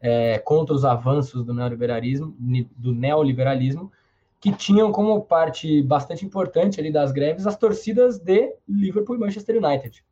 é, 0.00 0.38
contra 0.40 0.74
os 0.74 0.84
avanços 0.84 1.44
do 1.44 1.54
neoliberalismo, 1.54 2.34
do 2.76 2.92
neoliberalismo, 2.92 3.92
que 4.40 4.50
tinham 4.52 4.90
como 4.90 5.22
parte 5.22 5.80
bastante 5.82 6.26
importante 6.26 6.80
ali 6.80 6.90
das 6.90 7.12
greves 7.12 7.46
as 7.46 7.56
torcidas 7.56 8.18
de 8.18 8.52
Liverpool 8.68 9.14
e 9.14 9.18
Manchester 9.20 9.64
United. 9.64 10.04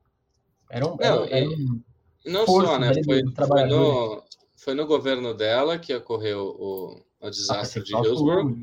Eram, 0.71 0.97
não, 0.97 1.25
eram, 1.25 1.83
não 2.25 2.47
só, 2.47 2.79
né? 2.79 2.93
Foi, 3.03 3.25
foi, 3.35 3.65
no, 3.65 4.23
foi 4.55 4.75
no 4.75 4.87
governo 4.87 5.35
dela 5.35 5.77
que 5.77 5.93
ocorreu 5.93 6.55
o, 6.57 7.03
o 7.21 7.31
desastre 7.31 7.83
de 7.83 7.97
Hillsborough 7.97 8.57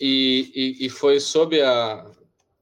e, 0.00 0.50
e, 0.80 0.86
e, 0.86 0.88
foi 0.88 1.20
sob 1.20 1.60
a, 1.60 2.17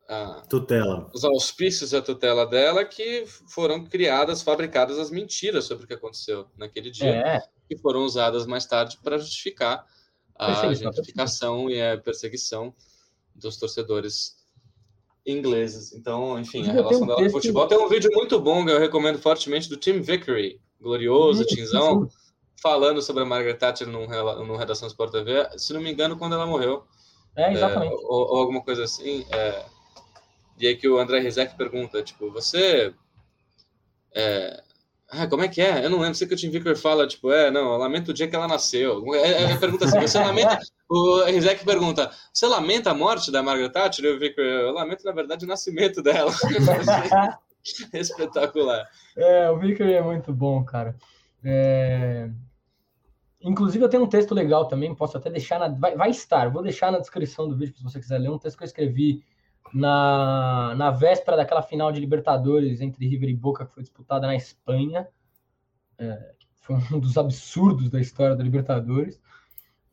a, 0.09 0.43
tutela. 0.49 1.11
Os 1.15 1.25
auspícios 1.25 1.91
da 1.91 2.03
tutela 2.03 2.47
dela 2.47 2.85
que 2.85 3.25
foram 3.49 3.85
criadas, 3.85 4.43
fabricadas 4.43 4.99
as 4.99 5.11
mentiras 5.11 5.65
sobre 5.65 5.85
o 5.85 5.87
que 5.89 5.95
aconteceu 5.95 6.47
naquele 6.57 6.91
dia. 6.91 7.09
É 7.09 7.43
que 7.69 7.77
foram 7.77 8.05
usadas 8.05 8.47
mais 8.47 8.65
tarde 8.65 8.99
para 9.03 9.19
justificar 9.19 9.85
a 10.39 10.67
identificação 10.67 11.71
e 11.71 11.81
a 11.81 11.99
perseguição 11.99 12.75
dos 13.35 13.57
torcedores 13.57 14.37
ingleses. 15.27 15.93
Então, 15.93 16.39
enfim, 16.39 16.69
a 16.69 16.73
relação 16.73 17.07
dela 17.07 17.21
com 17.21 17.27
o 17.27 17.31
futebol. 17.31 17.67
Tem 17.67 17.79
um 17.79 17.89
vídeo 17.89 18.11
muito 18.13 18.39
bom 18.41 18.65
que 18.65 18.71
eu 18.71 18.79
recomendo 18.79 19.19
fortemente 19.19 19.69
do 19.69 19.77
Tim 19.77 20.01
Vickery, 20.01 20.61
glorioso, 20.81 21.45
Tinzão, 21.45 22.09
falando 22.63 23.03
sobre 23.03 23.23
a 23.23 23.27
Margaret 23.27 23.55
Thatcher 23.55 23.89
no, 23.89 24.07
no 24.45 24.57
Redação 24.57 24.87
Sport 24.89 25.11
TV, 25.11 25.49
se 25.59 25.73
não 25.73 25.81
me 25.81 25.91
engano, 25.91 26.17
quando 26.17 26.35
ela 26.35 26.47
morreu. 26.47 26.85
É, 27.35 27.53
exatamente. 27.53 27.93
É, 27.93 27.97
ou, 27.97 28.29
ou, 28.29 28.37
alguma 28.37 28.63
coisa 28.63 28.85
assim. 28.85 29.27
É, 29.31 29.65
e 30.59 30.67
aí 30.67 30.77
que 30.77 30.89
o 30.89 30.99
André 30.99 31.21
Rizek 31.21 31.57
pergunta, 31.57 32.03
tipo, 32.03 32.31
você... 32.31 32.95
É, 34.15 34.63
ah, 35.09 35.27
como 35.29 35.43
é 35.43 35.49
que 35.49 35.61
é? 35.61 35.85
Eu 35.85 35.91
não 35.91 36.01
lembro. 36.01 36.15
Sei 36.15 36.27
que 36.27 36.35
o 36.35 36.37
Tim 36.37 36.51
Vicker 36.51 36.77
fala, 36.77 37.07
tipo, 37.07 37.31
é, 37.31 37.51
não, 37.51 37.73
eu 37.73 37.79
lamento 37.79 38.11
o 38.11 38.15
dia 38.15 38.27
que 38.27 38.35
ela 38.35 38.49
nasceu. 38.49 39.03
É, 39.15 39.19
é, 39.19 39.53
é 39.53 39.57
pergunta 39.57 39.85
assim, 39.85 40.01
você 40.01 40.19
lamenta... 40.19 40.59
O 40.89 41.25
Rizek 41.25 41.65
pergunta, 41.65 42.13
você 42.33 42.47
lamenta 42.47 42.93
a 42.93 42.95
morte 42.95 43.33
da 43.33 43.43
Margaret 43.43 43.71
Thatcher? 43.71 44.05
E 44.05 44.09
o 44.09 44.21
Vicker, 44.21 44.45
eu 44.45 44.73
lamento, 44.73 45.05
na 45.05 45.11
verdade, 45.11 45.45
o 45.45 45.49
nascimento 45.49 46.01
dela. 46.01 46.31
Espetacular. 47.93 48.89
É, 49.17 49.51
o 49.51 49.59
Vicker 49.59 49.89
é 49.89 50.01
muito 50.01 50.33
bom, 50.33 50.65
cara. 50.65 50.95
É... 51.43 52.31
Inclusive, 53.41 53.85
eu 53.85 53.89
tenho 53.89 54.05
um 54.05 54.09
texto 54.09 54.33
legal 54.33 54.69
também, 54.69 54.95
posso 54.95 55.17
até 55.17 55.29
deixar 55.29 55.59
na... 55.59 55.67
Vai, 55.67 55.97
vai 55.97 56.11
estar, 56.11 56.49
vou 56.51 56.63
deixar 56.63 56.93
na 56.93 57.01
descrição 57.01 57.49
do 57.49 57.57
vídeo, 57.57 57.77
se 57.77 57.83
você 57.83 57.99
quiser 57.99 58.19
ler, 58.19 58.31
um 58.31 58.39
texto 58.39 58.57
que 58.57 58.63
eu 58.63 58.69
escrevi 58.69 59.25
na, 59.73 60.75
na 60.77 60.91
véspera 60.91 61.37
daquela 61.37 61.63
final 61.63 61.91
de 61.93 62.01
Libertadores 62.01 62.81
entre 62.81 63.07
River 63.07 63.29
e 63.29 63.35
Boca 63.35 63.67
que 63.67 63.73
foi 63.73 63.83
disputada 63.83 64.27
na 64.27 64.35
Espanha. 64.35 65.09
É, 65.99 66.35
foi 66.57 66.77
um 66.93 66.99
dos 66.99 67.17
absurdos 67.17 67.91
da 67.91 68.01
história 68.01 68.37
da 68.37 68.43
Libertadores. 68.43 69.21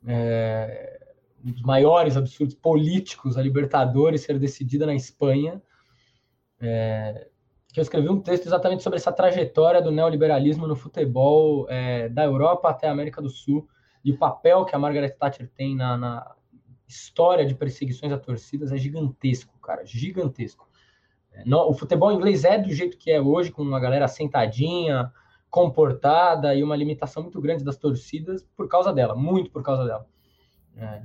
É, 0.06 1.00
um 1.44 1.52
dos 1.52 1.62
maiores 1.62 2.16
absurdos 2.16 2.56
políticos, 2.56 3.38
a 3.38 3.42
Libertadores 3.42 4.22
ser 4.22 4.40
decidida 4.40 4.86
na 4.86 4.96
Espanha. 4.96 5.62
É, 6.60 7.28
que 7.74 7.80
eu 7.80 7.82
escrevi 7.82 8.08
um 8.08 8.22
texto 8.22 8.46
exatamente 8.46 8.84
sobre 8.84 9.00
essa 9.00 9.12
trajetória 9.12 9.82
do 9.82 9.92
neoliberalismo 9.92 10.68
no 10.68 10.76
futebol 10.76 11.66
é, 11.68 12.08
da 12.08 12.24
Europa 12.24 12.70
até 12.70 12.88
a 12.88 12.92
América 12.92 13.20
do 13.20 13.30
Sul 13.30 13.68
e 14.06 14.12
o 14.12 14.18
papel 14.18 14.64
que 14.64 14.76
a 14.76 14.80
Margaret 14.80 15.10
Thatcher 15.10 15.50
tem 15.56 15.76
na, 15.76 15.98
na 15.98 16.36
história 16.94 17.46
de 17.46 17.56
perseguições 17.56 18.12
a 18.12 18.18
torcidas 18.18 18.72
é 18.72 18.78
gigantesco, 18.78 19.58
cara, 19.60 19.84
gigantesco. 19.86 20.70
É, 21.32 21.44
não, 21.46 21.70
o 21.70 21.74
futebol 21.74 22.12
inglês 22.12 22.44
é 22.44 22.58
do 22.58 22.72
jeito 22.72 22.98
que 22.98 23.12
é 23.12 23.20
hoje, 23.20 23.52
com 23.52 23.62
uma 23.62 23.80
galera 23.80 24.08
sentadinha, 24.08 25.12
comportada 25.50 26.56
e 26.56 26.64
uma 26.64 26.76
limitação 26.76 27.24
muito 27.24 27.42
grande 27.42 27.64
das 27.64 27.78
torcidas 27.78 28.44
por 28.56 28.68
causa 28.68 28.94
dela, 28.94 29.16
muito 29.16 29.52
por 29.52 29.64
causa 29.64 29.86
dela. 29.86 30.08
É, 30.76 31.02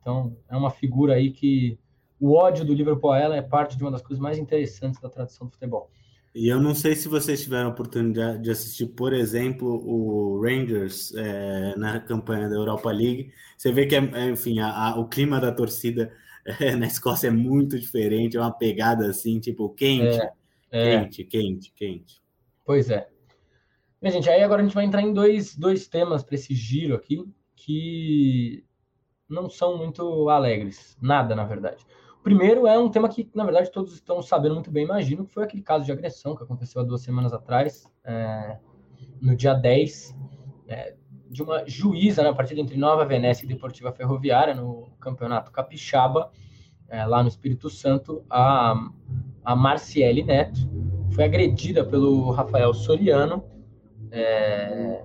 então, 0.00 0.36
é 0.48 0.56
uma 0.56 0.70
figura 0.70 1.14
aí 1.14 1.30
que 1.30 1.78
o 2.20 2.34
ódio 2.34 2.64
do 2.64 2.74
Liverpool 2.74 3.12
a 3.12 3.18
ela 3.18 3.36
é 3.36 3.42
parte 3.42 3.76
de 3.76 3.82
uma 3.82 3.90
das 3.90 4.02
coisas 4.02 4.20
mais 4.20 4.38
interessantes 4.38 5.00
da 5.00 5.08
tradição 5.08 5.46
do 5.46 5.52
futebol. 5.52 5.90
E 6.34 6.48
eu 6.48 6.60
não 6.60 6.74
sei 6.74 6.94
se 6.94 7.08
vocês 7.08 7.42
tiveram 7.42 7.68
a 7.68 7.72
oportunidade 7.72 8.42
de 8.42 8.50
assistir, 8.50 8.86
por 8.86 9.12
exemplo, 9.12 9.68
o 9.84 10.40
Rangers 10.42 11.14
é, 11.14 11.74
na 11.76 12.00
campanha 12.00 12.48
da 12.48 12.54
Europa 12.54 12.90
League. 12.90 13.32
Você 13.56 13.72
vê 13.72 13.86
que, 13.86 13.96
é, 13.96 14.10
é 14.14 14.30
enfim, 14.30 14.60
a, 14.60 14.70
a, 14.70 14.98
o 14.98 15.08
clima 15.08 15.40
da 15.40 15.50
torcida 15.50 16.12
é, 16.60 16.76
na 16.76 16.86
Escócia 16.86 17.28
é 17.28 17.30
muito 17.30 17.78
diferente, 17.78 18.36
é 18.36 18.40
uma 18.40 18.52
pegada 18.52 19.08
assim, 19.08 19.40
tipo, 19.40 19.70
quente, 19.70 20.20
é, 20.20 20.32
é. 20.70 21.00
quente, 21.00 21.24
quente, 21.24 21.72
quente. 21.74 22.22
Pois 22.64 22.90
é. 22.90 23.08
Minha 24.00 24.12
gente, 24.12 24.30
aí 24.30 24.42
agora 24.42 24.62
a 24.62 24.64
gente 24.64 24.74
vai 24.74 24.84
entrar 24.84 25.02
em 25.02 25.12
dois, 25.12 25.56
dois 25.56 25.88
temas 25.88 26.22
para 26.22 26.36
esse 26.36 26.54
giro 26.54 26.94
aqui, 26.94 27.24
que 27.56 28.64
não 29.28 29.50
são 29.50 29.76
muito 29.76 30.28
alegres. 30.28 30.96
Nada, 31.02 31.34
na 31.34 31.44
verdade. 31.44 31.84
Primeiro 32.28 32.66
é 32.66 32.78
um 32.78 32.90
tema 32.90 33.08
que, 33.08 33.26
na 33.34 33.42
verdade, 33.42 33.72
todos 33.72 33.94
estão 33.94 34.20
sabendo 34.20 34.54
muito 34.54 34.70
bem, 34.70 34.84
imagino, 34.84 35.24
que 35.24 35.32
foi 35.32 35.44
aquele 35.44 35.62
caso 35.62 35.86
de 35.86 35.92
agressão 35.92 36.36
que 36.36 36.42
aconteceu 36.42 36.82
há 36.82 36.84
duas 36.84 37.00
semanas 37.00 37.32
atrás, 37.32 37.90
é, 38.04 38.58
no 39.18 39.34
dia 39.34 39.54
10, 39.54 40.14
é, 40.66 40.94
de 41.30 41.42
uma 41.42 41.66
juíza 41.66 42.22
na 42.22 42.34
partida 42.34 42.60
entre 42.60 42.76
Nova 42.76 43.06
Venécia 43.06 43.46
e 43.46 43.48
Deportiva 43.48 43.92
Ferroviária, 43.92 44.54
no 44.54 44.90
Campeonato 45.00 45.50
Capixaba, 45.50 46.30
é, 46.86 47.02
lá 47.06 47.22
no 47.22 47.30
Espírito 47.30 47.70
Santo, 47.70 48.22
a, 48.28 48.74
a 49.42 49.56
Marciele 49.56 50.22
Neto 50.22 50.60
foi 51.12 51.24
agredida 51.24 51.82
pelo 51.82 52.30
Rafael 52.30 52.74
Soriano. 52.74 53.42
É, 54.10 55.02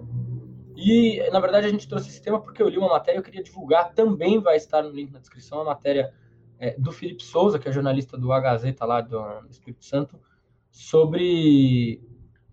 e, 0.76 1.26
na 1.32 1.40
verdade, 1.40 1.68
a 1.68 1.70
gente 1.70 1.88
trouxe 1.88 2.10
esse 2.10 2.22
tema 2.22 2.42
porque 2.42 2.62
eu 2.62 2.68
li 2.68 2.78
uma 2.78 2.90
matéria, 2.90 3.20
eu 3.20 3.24
queria 3.24 3.42
divulgar, 3.42 3.94
também 3.94 4.42
vai 4.42 4.58
estar 4.58 4.82
no 4.82 4.90
link 4.90 5.10
na 5.14 5.20
descrição, 5.20 5.62
a 5.62 5.64
matéria 5.64 6.14
é, 6.64 6.80
do 6.80 6.94
Felipe 6.94 7.22
Souza, 7.22 7.60
que 7.60 7.68
é 7.68 7.72
jornalista 7.74 8.18
do 8.18 8.32
A 8.32 8.40
Gazeta 8.40 8.86
lá 8.86 9.02
do, 9.02 9.20
do 9.42 9.52
Espírito 9.52 9.84
Santo, 9.84 10.18
sobre 10.72 12.02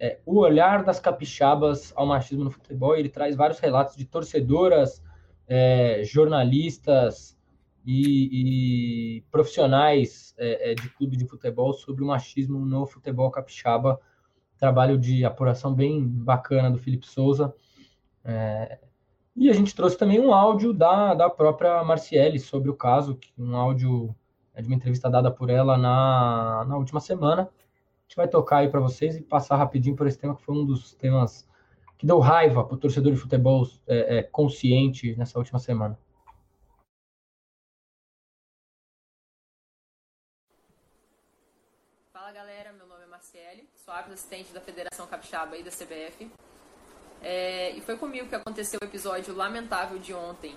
é, 0.01 0.19
o 0.27 0.41
olhar 0.41 0.83
das 0.83 0.99
capixabas 0.99 1.93
ao 1.95 2.07
machismo 2.07 2.43
no 2.43 2.51
futebol. 2.51 2.97
ele 2.97 3.09
traz 3.09 3.37
vários 3.37 3.61
relatos 3.61 3.95
de 3.95 4.05
torcedoras, 4.05 5.01
é, 5.47 6.03
jornalistas 6.03 7.39
e, 7.87 9.19
e 9.19 9.21
profissionais 9.31 10.35
é, 10.37 10.73
é, 10.73 10.75
de 10.75 10.89
clube 10.89 11.17
de 11.17 11.25
futebol 11.25 11.73
sobre 11.73 12.03
o 12.03 12.07
machismo 12.09 12.67
no 12.67 12.87
futebol 12.87 13.31
capixaba. 13.31 14.01
Trabalho 14.59 14.99
de 14.99 15.25
apuração 15.25 15.73
bem 15.73 16.05
bacana 16.05 16.69
do 16.69 16.79
Felipe 16.79 17.07
Souza. 17.07 17.55
É, 18.25 18.81
e 19.37 19.49
a 19.49 19.53
gente 19.53 19.75
trouxe 19.75 19.97
também 19.97 20.21
um 20.21 20.35
áudio 20.35 20.73
da, 20.73 21.15
da 21.15 21.31
própria 21.31 21.83
Marciele 21.85 22.39
sobre 22.39 22.71
o 22.71 22.75
caso, 22.75 23.19
um 23.39 23.57
áudio 23.57 24.15
é, 24.55 24.61
de 24.61 24.69
uma 24.69 24.77
entrevista 24.77 25.09
dada 25.09 25.31
por 25.31 25.51
ela 25.51 25.79
na, 25.79 26.65
na 26.67 26.77
última 26.77 27.01
semana. 27.01 27.43
A 27.43 28.03
gente 28.03 28.17
vai 28.17 28.29
tocar 28.29 28.59
aí 28.59 28.69
para 28.69 28.81
vocês 28.81 29.17
e 29.17 29.23
passar 29.23 29.57
rapidinho 29.57 29.97
por 29.97 30.07
esse 30.07 30.19
tema, 30.19 30.35
que 30.35 30.43
foi 30.43 30.55
um 30.55 30.67
dos 30.67 30.95
temas 30.95 31.49
que 31.97 32.07
deu 32.07 32.19
raiva 32.19 32.65
para 32.65 32.75
o 32.75 32.79
torcedor 32.79 33.13
de 33.13 33.19
futebol 33.19 33.67
é, 33.87 34.19
é, 34.19 34.23
consciente 34.23 35.15
nessa 35.17 35.39
última 35.39 35.59
semana. 35.59 35.99
Fala 42.13 42.33
galera, 42.33 42.73
meu 42.73 42.87
nome 42.87 43.05
é 43.05 43.07
Marciele, 43.07 43.69
sou 43.77 43.95
assistente 43.95 44.53
da 44.53 44.61
Federação 44.61 45.07
Capixaba 45.07 45.57
e 45.57 45.63
da 45.63 45.71
CBF. 45.71 46.31
É, 47.23 47.71
e 47.73 47.81
foi 47.81 47.97
comigo 47.97 48.29
que 48.29 48.35
aconteceu 48.35 48.79
o 48.83 48.85
episódio 48.85 49.35
lamentável 49.35 49.99
de 49.99 50.15
ontem, 50.15 50.57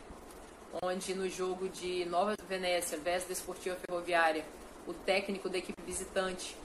onde 0.82 1.14
no 1.14 1.30
jogo 1.30 1.68
de 1.70 2.06
Nova 2.06 2.36
Venécia 2.48 2.98
versus 2.98 3.28
Desportiva 3.28 3.76
Ferroviária, 3.76 4.46
o 4.88 4.94
técnico 4.94 5.50
da 5.50 5.58
equipe 5.58 5.82
visitante 5.82 6.56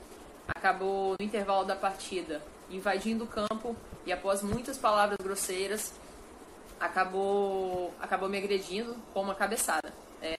acabou 0.47 1.15
no 1.19 1.25
intervalo 1.25 1.65
da 1.65 1.77
partida 1.77 2.43
invadindo 2.71 3.25
o 3.25 3.27
campo 3.27 3.77
e 4.05 4.13
após 4.13 4.43
muitas 4.43 4.77
palavras 4.77 5.19
grosseiras 5.19 5.93
acabou 6.79 7.93
acabou 8.01 8.29
me 8.29 8.39
agredindo 8.39 8.97
com 9.13 9.23
uma 9.23 9.35
cabeçada. 9.35 9.93
É, 10.23 10.37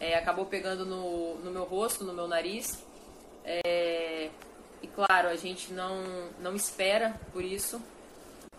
é, 0.00 0.14
acabou 0.16 0.46
pegando 0.46 0.84
no, 0.84 1.36
no 1.36 1.50
meu 1.50 1.64
rosto, 1.64 2.04
no 2.04 2.12
meu 2.12 2.28
nariz. 2.28 2.84
É, 3.44 4.30
e 4.82 4.86
claro, 4.86 5.28
a 5.28 5.36
gente 5.36 5.72
não, 5.72 6.30
não 6.40 6.54
espera 6.54 7.18
por 7.32 7.42
isso, 7.42 7.80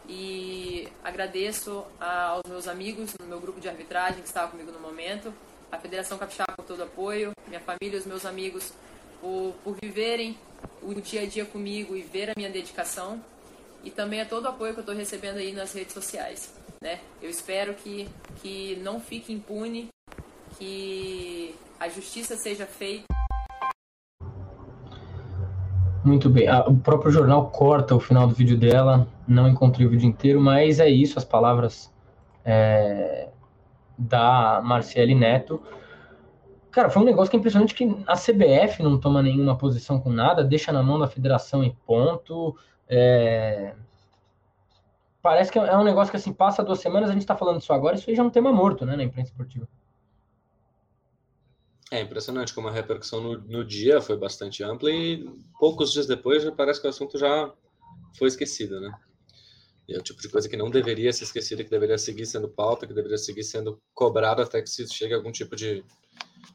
e 0.10 0.88
agradeço 1.04 1.86
aos 2.00 2.42
meus 2.50 2.68
amigos 2.68 3.14
no 3.20 3.28
meu 3.28 3.40
grupo 3.40 3.62
de 3.62 3.70
arbitragem 3.70 4.22
que 4.22 4.28
estava 4.28 4.50
comigo 4.50 4.72
no 4.72 4.80
momento, 4.80 5.32
a 5.72 5.78
Federação 5.78 6.18
Capixaba 6.18 6.54
por 6.58 6.66
todo 6.66 6.80
o 6.80 6.84
apoio, 6.84 7.32
minha 7.48 7.60
família 7.60 8.00
os 8.00 8.08
meus 8.08 8.26
amigos 8.26 8.74
por, 9.22 9.54
por 9.64 9.78
viverem 9.80 10.36
o 10.82 10.96
dia 10.96 11.22
a 11.22 11.26
dia 11.28 11.46
comigo 11.46 11.96
e 11.96 12.02
ver 12.02 12.32
a 12.32 12.34
minha 12.36 12.50
dedicação 12.50 13.24
e 13.84 13.92
também 13.92 14.20
a 14.20 14.26
todo 14.26 14.46
o 14.46 14.48
apoio 14.48 14.74
que 14.74 14.80
eu 14.80 14.82
estou 14.82 14.96
recebendo 14.96 15.38
aí 15.38 15.54
nas 15.54 15.74
redes 15.74 15.94
sociais. 15.94 16.52
Né? 16.82 17.00
Eu 17.22 17.30
espero 17.30 17.76
que, 17.76 18.10
que 18.42 18.78
não 18.78 19.00
fique 19.00 19.32
impune, 19.32 19.90
que 20.58 21.56
a 21.80 21.88
justiça 21.88 22.36
seja 22.36 22.66
feita. 22.66 23.06
Muito 26.04 26.30
bem. 26.30 26.48
O 26.68 26.76
próprio 26.78 27.12
jornal 27.12 27.50
corta 27.50 27.96
o 27.96 28.00
final 28.00 28.28
do 28.28 28.34
vídeo 28.34 28.58
dela. 28.58 29.08
Não 29.28 29.48
encontrei 29.48 29.86
o 29.86 29.90
vídeo 29.90 30.08
inteiro, 30.08 30.40
mas 30.40 30.80
é 30.80 30.90
isso, 30.90 31.18
as 31.18 31.26
palavras 31.26 31.94
é, 32.46 33.30
da 33.98 34.62
Marciele 34.64 35.14
Neto. 35.14 35.62
Cara, 36.72 36.90
foi 36.90 37.02
um 37.02 37.06
negócio 37.06 37.30
que 37.30 37.36
é 37.36 37.40
impressionante 37.40 37.74
que 37.74 37.84
a 38.08 38.16
CBF 38.16 38.82
não 38.84 38.98
toma 39.00 39.22
nenhuma 39.22 39.58
posição 39.58 40.00
com 40.00 40.12
nada, 40.12 40.44
deixa 40.44 40.72
na 40.72 40.84
mão 40.84 41.00
da 41.00 41.08
federação 41.08 41.64
em 41.64 41.76
ponto. 41.86 42.56
É... 42.88 43.74
Parece 45.22 45.52
que 45.52 45.60
é 45.60 45.78
um 45.78 45.84
negócio 45.84 46.12
que 46.12 46.18
assim, 46.18 46.32
passa 46.32 46.64
duas 46.64 46.80
semanas, 46.80 47.10
a 47.10 47.14
gente 47.14 47.24
está 47.24 47.36
falando 47.36 47.60
isso 47.60 47.74
agora, 47.74 47.96
isso 47.96 48.10
aí 48.10 48.16
já 48.16 48.24
é 48.24 48.26
um 48.26 48.30
tema 48.30 48.54
morto, 48.54 48.86
né, 48.86 48.96
na 48.96 49.04
imprensa 49.04 49.32
esportiva. 49.32 49.68
É 51.92 52.02
impressionante 52.02 52.54
como 52.54 52.68
a 52.68 52.72
repercussão 52.72 53.22
no, 53.22 53.38
no, 53.40 53.66
dia 53.66 54.00
foi 54.00 54.16
bastante 54.16 54.64
ampla 54.64 54.92
e 54.92 55.28
poucos 55.60 55.92
dias 55.92 56.06
depois 56.06 56.44
já 56.44 56.52
parece 56.52 56.80
que 56.80 56.86
o 56.86 56.90
assunto 56.90 57.18
já 57.18 57.52
foi 58.18 58.28
esquecido, 58.28 58.80
né? 58.80 58.92
E 59.88 59.96
é 59.96 59.98
o 59.98 60.04
tipo 60.04 60.22
de 60.22 60.30
coisa 60.30 60.48
que 60.48 60.56
não 60.56 60.70
deveria 60.70 61.12
ser 61.12 61.24
esquecida, 61.24 61.64
que 61.64 61.70
deveria 61.70 61.98
seguir 61.98 62.28
sendo 62.28 62.48
pauta, 62.48 62.86
que 62.86 62.94
deveria 62.94 63.18
seguir 63.18 63.44
sendo 63.44 63.82
cobrado 63.92 64.40
até 64.40 64.62
que 64.62 64.70
se 64.70 64.88
chegue 64.88 65.16
a 65.16 65.18
algum 65.18 65.32
tipo 65.32 65.56
de, 65.56 65.84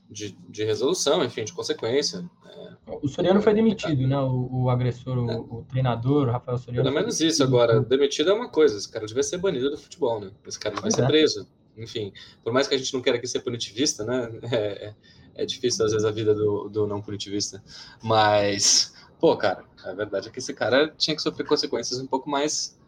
de, 0.09 0.31
de 0.49 0.63
resolução, 0.63 1.25
enfim, 1.25 1.43
de 1.43 1.53
consequência. 1.53 2.25
É, 2.47 2.77
o 3.03 3.09
Soriano 3.09 3.43
foi 3.43 3.53
demitido, 3.53 4.07
né? 4.07 4.17
O, 4.21 4.63
o 4.63 4.71
agressor, 4.71 5.19
o, 5.19 5.29
é. 5.29 5.37
o, 5.37 5.65
treinador, 5.69 6.29
o 6.29 6.31
Rafael 6.31 6.59
Soriano. 6.59 6.85
Pelo 6.85 6.95
menos 6.95 7.21
isso 7.21 7.43
agora. 7.43 7.81
Demitido 7.81 8.31
é 8.31 8.35
uma 8.35 8.49
coisa, 8.49 8.79
esse 8.79 8.89
cara 8.89 9.05
devia 9.05 9.25
ser 9.25 9.39
banido 9.39 9.69
do 9.69 9.79
futebol, 9.79 10.21
né? 10.21 10.31
Esse 10.47 10.61
cara 10.61 10.77
devia 10.77 10.93
ser 10.93 11.03
é. 11.03 11.07
preso. 11.07 11.49
Enfim, 11.77 12.13
por 12.45 12.53
mais 12.53 12.69
que 12.69 12.75
a 12.77 12.79
gente 12.79 12.95
não 12.95 13.03
queira 13.03 13.19
aqui 13.19 13.27
ser 13.27 13.41
punitivista, 13.41 14.05
né? 14.05 14.31
É, 14.53 14.95
é 15.35 15.43
é 15.43 15.47
difícil 15.47 15.85
às 15.85 15.93
vezes 15.93 16.07
a 16.07 16.11
vida 16.11 16.35
do, 16.35 16.69
do 16.69 16.87
não 16.87 17.03
punitivista. 17.03 17.63
Mas, 18.03 18.95
pô, 19.19 19.37
cara, 19.37 19.65
a 19.85 19.93
verdade 19.93 20.29
é 20.29 20.31
que 20.31 20.39
esse 20.39 20.55
cara 20.55 20.89
tinha 20.97 21.15
que 21.15 21.23
sofrer 21.23 21.47
consequências 21.47 22.01
um 22.01 22.07
pouco 22.07 22.29
mais, 22.29 22.79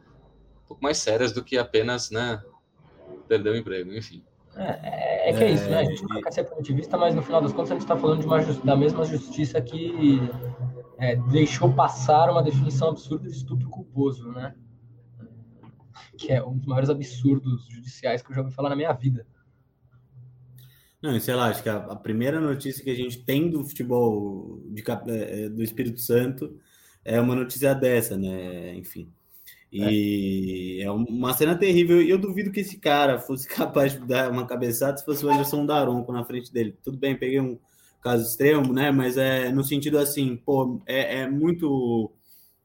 um 0.65 0.69
pouco 0.69 0.83
mais 0.83 0.99
sérias 0.99 1.33
do 1.33 1.45
que 1.45 1.59
apenas, 1.59 2.11
né, 2.11 2.43
perder 3.29 3.51
o 3.51 3.57
emprego, 3.57 3.93
enfim. 3.93 4.25
É, 4.57 5.31
é, 5.31 5.33
que 5.35 5.45
é 5.45 5.51
isso, 5.51 5.69
né? 5.69 5.81
A 5.81 5.85
gente 5.85 6.03
não 6.03 6.21
quer 6.23 6.33
ser 6.33 6.45
punitivista, 6.45 6.97
mas 6.97 7.15
no 7.15 7.23
final 7.23 7.43
das 7.43 7.53
contas 7.53 7.73
a 7.73 7.75
gente 7.75 7.83
está 7.83 7.97
falando 7.97 8.21
de 8.21 8.27
uma 8.27 8.41
da 8.41 8.75
mesma 8.75 9.05
justiça 9.05 9.61
que 9.61 10.19
é, 10.99 11.17
deixou 11.17 11.71
passar 11.75 12.31
uma 12.31 12.43
definição 12.43 12.89
absurda 12.89 13.29
de 13.29 13.37
estupro 13.37 13.69
culposo, 13.69 14.33
né? 14.33 14.55
Que 16.17 16.33
é 16.33 16.43
um 16.43 16.57
dos 16.57 16.67
maiores 16.67 16.89
absurdos 16.89 17.67
judiciais 17.69 18.23
que 18.23 18.31
eu 18.31 18.35
já 18.35 18.41
ouvi 18.41 18.55
falar 18.55 18.71
na 18.71 18.77
minha 18.77 18.93
vida. 18.95 19.27
Não, 21.07 21.21
sei 21.21 21.35
lá, 21.35 21.49
acho 21.49 21.63
que 21.63 21.69
a, 21.69 21.77
a, 21.77 21.95
primeira 21.95 22.41
notícia 22.41 22.83
que 22.83 22.91
a 22.91 22.95
gente 22.95 23.23
tem 23.25 23.49
do 23.49 23.65
futebol 23.65 24.61
de, 24.67 24.83
é, 25.09 25.45
é, 25.45 25.49
do 25.49 25.63
Espírito 25.63 26.01
Santo 26.01 26.59
é 27.05 27.21
uma 27.21 27.37
notícia 27.37 27.73
dessa, 27.75 28.17
né? 28.17 28.75
Enfim. 28.75 29.09
E 29.71 30.81
é. 30.81 30.85
é 30.85 30.91
uma 30.91 31.33
cena 31.33 31.57
terrível. 31.57 32.03
E 32.03 32.11
eu 32.11 32.19
duvido 32.19 32.51
que 32.51 32.61
esse 32.61 32.79
cara 32.79 33.21
fosse 33.21 33.47
capaz 33.49 33.93
de 33.93 34.01
dar 34.01 34.31
uma 34.33 34.47
cabeçada 34.47 34.97
se 34.97 35.05
fosse 35.05 35.25
o 35.25 35.31
Anderson 35.31 35.65
Daronco 35.65 36.13
na 36.13 36.25
frente 36.25 36.53
dele. 36.53 36.77
Tudo 36.83 36.99
bem, 36.99 37.17
peguei 37.17 37.41
um 37.41 37.57
caso 38.03 38.29
extremo, 38.29 38.73
né? 38.73 38.91
Mas 38.91 39.17
é 39.17 39.51
no 39.53 39.63
sentido 39.63 39.99
assim, 39.99 40.37
pô, 40.37 40.83
é, 40.87 41.21
é 41.21 41.31
muito. 41.31 42.13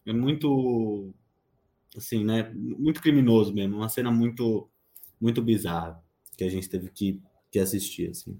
É 0.04 0.14
muito. 0.14 1.14
Assim, 1.96 2.24
né? 2.24 2.52
Muito 2.56 3.02
criminoso 3.02 3.54
mesmo. 3.54 3.78
Uma 3.78 3.90
cena 3.90 4.10
muito, 4.10 4.68
muito 5.20 5.44
bizarra 5.44 6.02
que 6.36 6.44
a 6.44 6.50
gente 6.50 6.68
teve 6.68 6.90
que 6.90 7.22
que 7.52 7.60
assistir, 7.60 8.10
assim. 8.10 8.40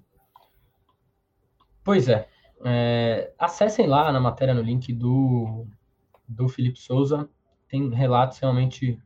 Pois 1.84 2.08
é. 2.08 2.28
é. 2.64 3.32
Acessem 3.38 3.86
lá 3.86 4.10
na 4.10 4.20
matéria 4.20 4.54
no 4.54 4.62
link 4.62 4.92
do, 4.92 5.66
do 6.26 6.48
Felipe 6.48 6.78
Souza. 6.78 7.28
Tem 7.68 7.88
relatos 7.90 8.38
realmente 8.38 9.00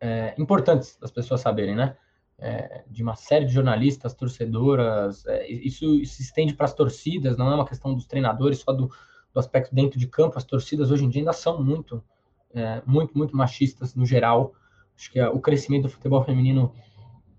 é, 0.00 0.34
importantes 0.38 0.96
das 0.98 1.10
pessoas 1.10 1.40
saberem, 1.40 1.74
né? 1.74 1.96
É, 2.38 2.84
de 2.88 3.02
uma 3.02 3.14
série 3.14 3.44
de 3.44 3.52
jornalistas, 3.52 4.14
torcedoras. 4.14 5.24
É, 5.26 5.50
isso, 5.50 6.04
se 6.04 6.22
estende 6.22 6.54
para 6.54 6.66
as 6.66 6.74
torcidas, 6.74 7.36
não 7.36 7.50
é 7.50 7.54
uma 7.54 7.66
questão 7.66 7.94
dos 7.94 8.06
treinadores, 8.06 8.58
só 8.58 8.72
do, 8.72 8.88
do 9.32 9.40
aspecto 9.40 9.74
dentro 9.74 9.98
de 9.98 10.06
campo. 10.06 10.38
As 10.38 10.44
torcidas 10.44 10.90
hoje 10.90 11.04
em 11.04 11.08
dia 11.08 11.20
ainda 11.20 11.32
são 11.32 11.62
muito, 11.62 12.02
é, 12.54 12.82
muito, 12.86 13.16
muito 13.16 13.36
machistas 13.36 13.94
no 13.94 14.06
geral. 14.06 14.54
Acho 14.96 15.10
que 15.10 15.20
o 15.20 15.40
crescimento 15.40 15.84
do 15.84 15.88
futebol 15.90 16.22
feminino 16.22 16.72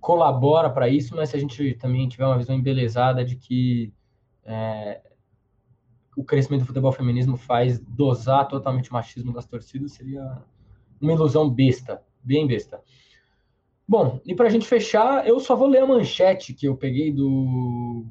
colabora 0.05 0.69
para 0.69 0.87
isso, 0.87 1.15
mas 1.15 1.29
se 1.29 1.35
a 1.35 1.39
gente 1.39 1.73
também 1.73 2.07
tiver 2.07 2.27
uma 2.27 2.37
visão 2.37 2.55
embelezada 2.55 3.25
de 3.25 3.35
que 3.35 3.91
é, 4.43 5.01
o 6.15 6.23
crescimento 6.23 6.61
do 6.61 6.67
futebol 6.67 6.91
feminismo 6.91 7.35
faz 7.35 7.79
dosar 7.79 8.47
totalmente 8.47 8.91
o 8.91 8.93
machismo 8.93 9.33
das 9.33 9.47
torcidas, 9.47 9.93
seria 9.93 10.43
uma 11.01 11.11
ilusão 11.11 11.49
besta, 11.49 12.03
bem 12.23 12.45
besta. 12.45 12.79
Bom, 13.87 14.21
e 14.23 14.35
para 14.35 14.45
a 14.45 14.49
gente 14.51 14.67
fechar, 14.67 15.27
eu 15.27 15.39
só 15.39 15.55
vou 15.55 15.67
ler 15.67 15.81
a 15.81 15.87
manchete 15.87 16.53
que 16.53 16.67
eu 16.67 16.77
peguei 16.77 17.11
do 17.11 18.05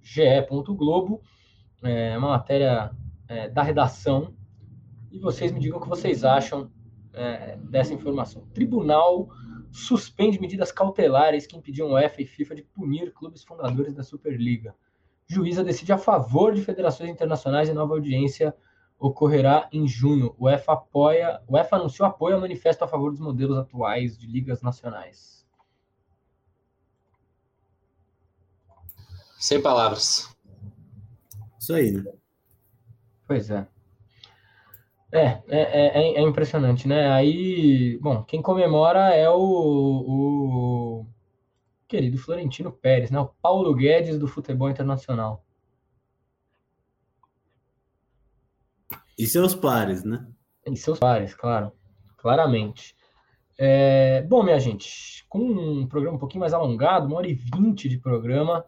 ge.globo, 0.00 1.20
é 1.82 2.16
uma 2.16 2.28
matéria 2.28 2.92
é, 3.26 3.48
da 3.48 3.64
redação, 3.64 4.32
e 5.10 5.18
vocês 5.18 5.50
me 5.50 5.58
digam 5.58 5.78
o 5.78 5.82
que 5.82 5.88
vocês 5.88 6.24
acham 6.24 6.70
é, 7.12 7.56
dessa 7.56 7.92
informação. 7.92 8.46
Tribunal 8.54 9.28
suspende 9.72 10.38
medidas 10.38 10.70
cautelares 10.70 11.46
que 11.46 11.56
impediam 11.56 11.92
UEFA 11.92 12.22
e 12.22 12.26
FIFA 12.26 12.54
de 12.56 12.62
punir 12.62 13.12
clubes 13.12 13.42
fundadores 13.42 13.94
da 13.94 14.02
Superliga. 14.02 14.76
Juíza 15.26 15.64
decide 15.64 15.92
a 15.92 15.98
favor 15.98 16.54
de 16.54 16.62
federações 16.62 17.08
internacionais 17.08 17.68
e 17.68 17.72
nova 17.72 17.94
audiência 17.94 18.54
ocorrerá 18.98 19.68
em 19.72 19.88
junho. 19.88 20.34
O 20.38 20.44
UEFA 20.44 20.74
apoia, 20.74 21.42
o 21.48 21.54
UEFA 21.54 21.76
anunciou 21.76 22.06
apoio 22.06 22.34
ao 22.34 22.40
manifesto 22.40 22.84
a 22.84 22.88
favor 22.88 23.10
dos 23.10 23.20
modelos 23.20 23.56
atuais 23.56 24.18
de 24.18 24.26
ligas 24.26 24.60
nacionais. 24.60 25.44
Sem 29.38 29.60
palavras. 29.60 30.36
Isso 31.58 31.72
aí, 31.72 31.92
né? 31.92 32.04
Pois 33.26 33.50
é. 33.50 33.66
É, 35.12 35.42
é, 35.46 35.60
é, 35.60 36.14
é, 36.14 36.22
impressionante, 36.22 36.88
né? 36.88 37.12
Aí, 37.12 37.98
bom, 38.00 38.22
quem 38.24 38.40
comemora 38.40 39.14
é 39.14 39.28
o, 39.28 39.36
o 39.36 41.06
querido 41.86 42.16
Florentino 42.16 42.72
Pérez, 42.72 43.10
né? 43.10 43.20
O 43.20 43.28
Paulo 43.42 43.74
Guedes 43.74 44.18
do 44.18 44.26
futebol 44.26 44.70
internacional. 44.70 45.44
E 49.18 49.26
seus 49.26 49.54
pares, 49.54 50.02
né? 50.02 50.26
E 50.66 50.74
seus 50.76 50.98
pares, 50.98 51.34
claro. 51.34 51.72
Claramente. 52.16 52.96
É, 53.58 54.22
bom, 54.22 54.42
minha 54.42 54.58
gente, 54.58 55.26
com 55.28 55.40
um 55.40 55.86
programa 55.86 56.16
um 56.16 56.20
pouquinho 56.20 56.40
mais 56.40 56.54
alongado, 56.54 57.06
uma 57.06 57.16
hora 57.18 57.28
e 57.28 57.34
vinte 57.34 57.86
de 57.86 57.98
programa, 57.98 58.64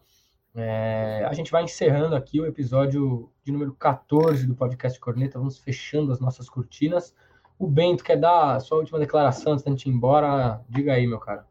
é, 0.54 1.26
a 1.28 1.32
gente 1.32 1.50
vai 1.50 1.64
encerrando 1.64 2.14
aqui 2.14 2.40
o 2.40 2.46
episódio 2.46 3.28
de 3.42 3.50
número 3.50 3.72
14 3.74 4.46
do 4.46 4.54
podcast 4.54 5.00
Corneta. 5.00 5.38
Vamos 5.38 5.58
fechando 5.58 6.12
as 6.12 6.20
nossas 6.20 6.48
cortinas. 6.48 7.12
O 7.58 7.66
Bento 7.66 8.04
quer 8.04 8.16
dar 8.16 8.56
a 8.56 8.60
sua 8.60 8.78
última 8.78 9.00
declaração 9.00 9.52
antes 9.52 9.64
da 9.64 9.70
gente 9.70 9.88
ir 9.88 9.92
embora? 9.92 10.60
Diga 10.68 10.92
aí, 10.92 11.06
meu 11.06 11.18
cara. 11.18 11.44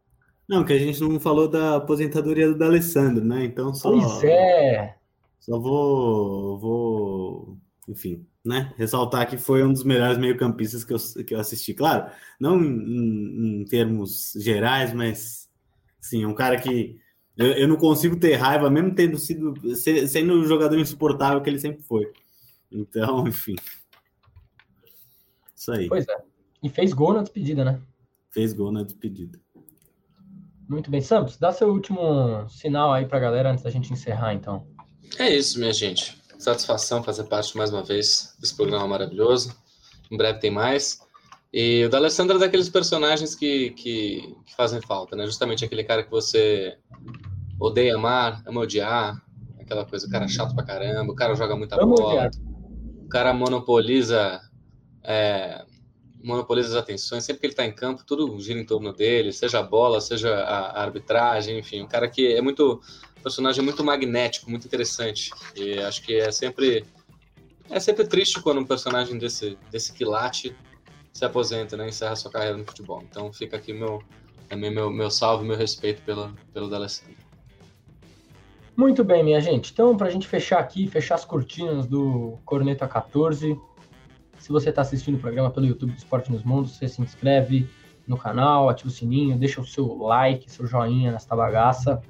Não, 0.48 0.64
que 0.64 0.72
a 0.72 0.78
gente 0.78 1.00
não 1.00 1.20
falou 1.20 1.48
da 1.48 1.76
aposentadoria 1.76 2.48
do 2.48 2.56
D'Alessandro, 2.56 3.24
né? 3.24 3.44
Então 3.44 3.74
só. 3.74 3.90
Pois 3.90 4.24
é. 4.24 4.96
Só 5.38 5.58
vou, 5.58 6.58
vou, 6.58 7.58
enfim, 7.86 8.26
né? 8.42 8.72
Ressaltar 8.78 9.28
que 9.28 9.36
foi 9.36 9.62
um 9.62 9.72
dos 9.72 9.84
melhores 9.84 10.16
meio-campistas 10.16 10.82
que 10.82 10.94
eu, 10.94 11.24
que 11.24 11.34
eu 11.34 11.40
assisti. 11.40 11.74
Claro, 11.74 12.10
não 12.40 12.62
em, 12.62 13.60
em 13.60 13.64
termos 13.66 14.32
gerais, 14.36 14.94
mas 14.94 15.46
sim, 16.00 16.24
um 16.24 16.34
cara 16.34 16.58
que 16.58 16.98
eu, 17.36 17.46
eu, 17.48 17.68
não 17.68 17.76
consigo 17.76 18.18
ter 18.18 18.34
raiva, 18.34 18.70
mesmo 18.70 18.94
tendo 18.94 19.18
sido 19.18 19.54
sendo 19.76 20.34
o 20.34 20.46
jogador 20.46 20.78
insuportável 20.78 21.40
que 21.40 21.50
ele 21.50 21.58
sempre 21.58 21.82
foi. 21.82 22.12
Então, 22.70 23.26
enfim. 23.28 23.56
Isso 25.54 25.72
aí. 25.72 25.88
Pois 25.88 26.06
é. 26.08 26.16
E 26.62 26.68
fez 26.68 26.92
gol 26.92 27.12
na 27.12 27.22
despedida, 27.22 27.64
né? 27.64 27.80
Fez 28.30 28.52
gol 28.52 28.72
na 28.72 28.82
despedida. 28.82 29.40
Muito 30.68 30.90
bem. 30.90 31.00
Santos, 31.00 31.36
dá 31.36 31.52
seu 31.52 31.68
último 31.68 32.48
sinal 32.48 32.92
aí 32.92 33.06
pra 33.06 33.18
galera 33.18 33.50
antes 33.50 33.64
da 33.64 33.70
gente 33.70 33.92
encerrar, 33.92 34.32
então. 34.32 34.66
É 35.18 35.34
isso, 35.34 35.58
minha 35.58 35.72
gente. 35.72 36.20
Satisfação 36.38 37.02
fazer 37.02 37.24
parte 37.24 37.56
mais 37.56 37.70
uma 37.70 37.82
vez 37.82 38.34
desse 38.40 38.56
programa 38.56 38.86
maravilhoso. 38.86 39.54
Em 40.10 40.16
breve 40.16 40.38
tem 40.38 40.50
mais. 40.50 41.00
E 41.56 41.84
o 41.84 41.88
da 41.88 41.98
Alessandra 41.98 42.34
é 42.34 42.40
daqueles 42.40 42.68
personagens 42.68 43.32
que, 43.32 43.70
que, 43.70 44.34
que, 44.44 44.56
fazem 44.56 44.80
falta, 44.80 45.14
né? 45.14 45.24
Justamente 45.24 45.64
aquele 45.64 45.84
cara 45.84 46.02
que 46.02 46.10
você 46.10 46.76
odeia 47.60 47.94
amar, 47.94 48.42
ama 48.44 48.62
odiar, 48.62 49.22
aquela 49.60 49.84
coisa, 49.84 50.08
o 50.08 50.10
cara 50.10 50.26
chato 50.26 50.52
pra 50.52 50.64
caramba, 50.64 51.12
o 51.12 51.14
cara 51.14 51.36
joga 51.36 51.54
muita 51.54 51.76
Vamos 51.76 52.00
bola, 52.00 52.26
odiar. 52.26 52.30
o 53.04 53.08
cara 53.08 53.32
monopoliza 53.32 54.40
é, 55.04 55.64
monopoliza 56.24 56.70
as 56.70 56.74
atenções, 56.74 57.22
sempre 57.22 57.38
que 57.38 57.46
ele 57.46 57.52
está 57.52 57.64
em 57.64 57.72
campo, 57.72 58.02
tudo 58.04 58.36
gira 58.40 58.58
em 58.58 58.66
torno 58.66 58.92
dele, 58.92 59.32
seja 59.32 59.60
a 59.60 59.62
bola, 59.62 60.00
seja 60.00 60.34
a, 60.34 60.82
arbitragem, 60.82 61.60
enfim, 61.60 61.82
um 61.82 61.86
cara 61.86 62.08
que 62.08 62.34
é 62.34 62.40
muito 62.40 62.80
personagem 63.22 63.62
muito 63.62 63.84
magnético, 63.84 64.50
muito 64.50 64.66
interessante. 64.66 65.30
E 65.54 65.78
acho 65.78 66.02
que 66.02 66.16
é 66.16 66.32
sempre 66.32 66.84
é 67.70 67.78
sempre 67.78 68.08
triste 68.08 68.42
quando 68.42 68.60
um 68.60 68.66
personagem 68.66 69.16
desse 69.16 69.56
desse 69.70 69.92
quilate 69.92 70.52
se 71.14 71.24
aposenta, 71.24 71.76
né, 71.76 71.88
encerra 71.88 72.16
sua 72.16 72.30
carreira 72.30 72.56
no 72.56 72.64
futebol. 72.64 73.02
Então 73.08 73.32
fica 73.32 73.56
aqui 73.56 73.72
meu 73.72 74.02
também 74.48 74.70
meu, 74.70 74.90
meu 74.90 75.10
salve, 75.10 75.46
meu 75.46 75.56
respeito 75.56 76.02
pelo 76.02 76.34
pelo 76.52 76.68
D'Alessandro. 76.68 77.14
Muito 78.76 79.04
bem, 79.04 79.22
minha 79.22 79.40
gente. 79.40 79.72
Então, 79.72 79.96
para 79.96 80.08
a 80.08 80.10
gente 80.10 80.26
fechar 80.26 80.58
aqui, 80.58 80.88
fechar 80.88 81.14
as 81.14 81.24
cortinas 81.24 81.86
do 81.86 82.38
Corneta 82.44 82.88
14, 82.88 83.56
se 84.38 84.48
você 84.50 84.70
está 84.70 84.82
assistindo 84.82 85.14
o 85.14 85.20
programa 85.20 85.48
pelo 85.48 85.64
YouTube 85.64 85.92
do 85.92 85.98
Esporte 85.98 86.30
nos 86.30 86.42
Mundos, 86.42 86.72
você 86.72 86.88
se 86.88 87.00
inscreve 87.00 87.68
no 88.06 88.18
canal, 88.18 88.68
ativa 88.68 88.88
o 88.88 88.92
sininho, 88.92 89.38
deixa 89.38 89.60
o 89.60 89.64
seu 89.64 89.96
like, 89.96 90.50
seu 90.50 90.66
joinha 90.66 91.12
nesta 91.12 91.36
bagaça 91.36 92.02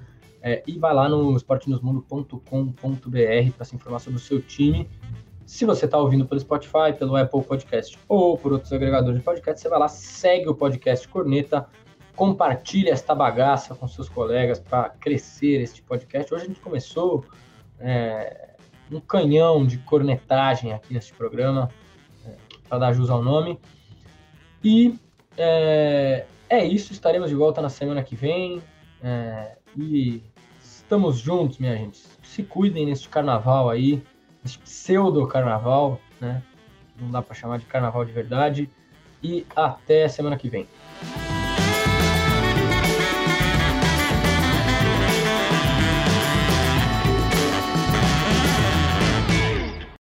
é, 0.43 0.63
e 0.67 0.79
vai 0.79 0.93
lá 0.93 1.09
no 1.09 1.37
esportenosmundo.com.br 1.37 3.53
para 3.57 3.65
se 3.65 3.77
informar 3.77 3.99
sobre 3.99 4.19
o 4.19 4.23
seu 4.23 4.41
time. 4.43 4.89
Se 5.47 5.65
você 5.65 5.85
está 5.85 5.99
ouvindo 5.99 6.27
pelo 6.27 6.41
Spotify, 6.41 6.93
pelo 6.99 7.17
Apple 7.17 7.43
Podcast 7.43 7.99
ou 8.09 8.39
por 8.39 8.53
outros 8.53 8.73
agregadores 8.73 9.19
de 9.19 9.25
podcast, 9.25 9.61
você 9.61 9.69
vai 9.69 9.79
lá, 9.79 9.89
segue 9.89 10.49
o 10.49 10.55
podcast 10.55 11.07
Corneta, 11.07 11.67
compartilha 12.17 12.91
esta 12.91 13.15
bagaça 13.15 13.75
com 13.75 13.87
seus 13.87 14.09
colegas 14.09 14.59
para 14.59 14.89
crescer 14.89 15.61
este 15.61 15.83
podcast. 15.83 16.33
Hoje 16.33 16.45
a 16.45 16.49
gente 16.49 16.61
começou 16.61 17.25
é, 17.79 18.55
um 18.91 19.01
canhão 19.01 19.67
de 19.67 19.79
cornetagem 19.79 20.73
aqui 20.73 20.95
neste 20.95 21.13
programa 21.13 21.69
para 22.69 22.79
dar 22.79 22.93
jus 22.93 23.11
ao 23.11 23.23
nome. 23.23 23.61
E 24.63 24.99
é, 25.37 26.27
é, 26.49 26.65
isso, 26.65 26.93
estaremos 26.93 27.29
de 27.29 27.37
volta 27.37 27.61
na 27.61 27.69
semana 27.69 28.03
que 28.03 28.17
vem. 28.17 28.63
É, 29.03 29.57
e 29.77 30.23
estamos 30.61 31.19
juntos, 31.19 31.59
minha 31.59 31.77
gente. 31.77 32.03
Se 32.23 32.43
cuidem 32.43 32.87
neste 32.87 33.09
carnaval 33.09 33.69
aí, 33.69 34.03
neste 34.45 34.59
pseudo-carnaval, 34.59 35.99
né? 36.21 36.43
Não 37.01 37.11
dá 37.11 37.23
para 37.23 37.35
chamar 37.35 37.59
de 37.59 37.65
carnaval 37.65 38.05
de 38.05 38.13
verdade. 38.13 38.71
E 39.23 39.47
até 39.57 40.07
semana 40.07 40.37
que 40.37 40.51
vem. 40.51 40.69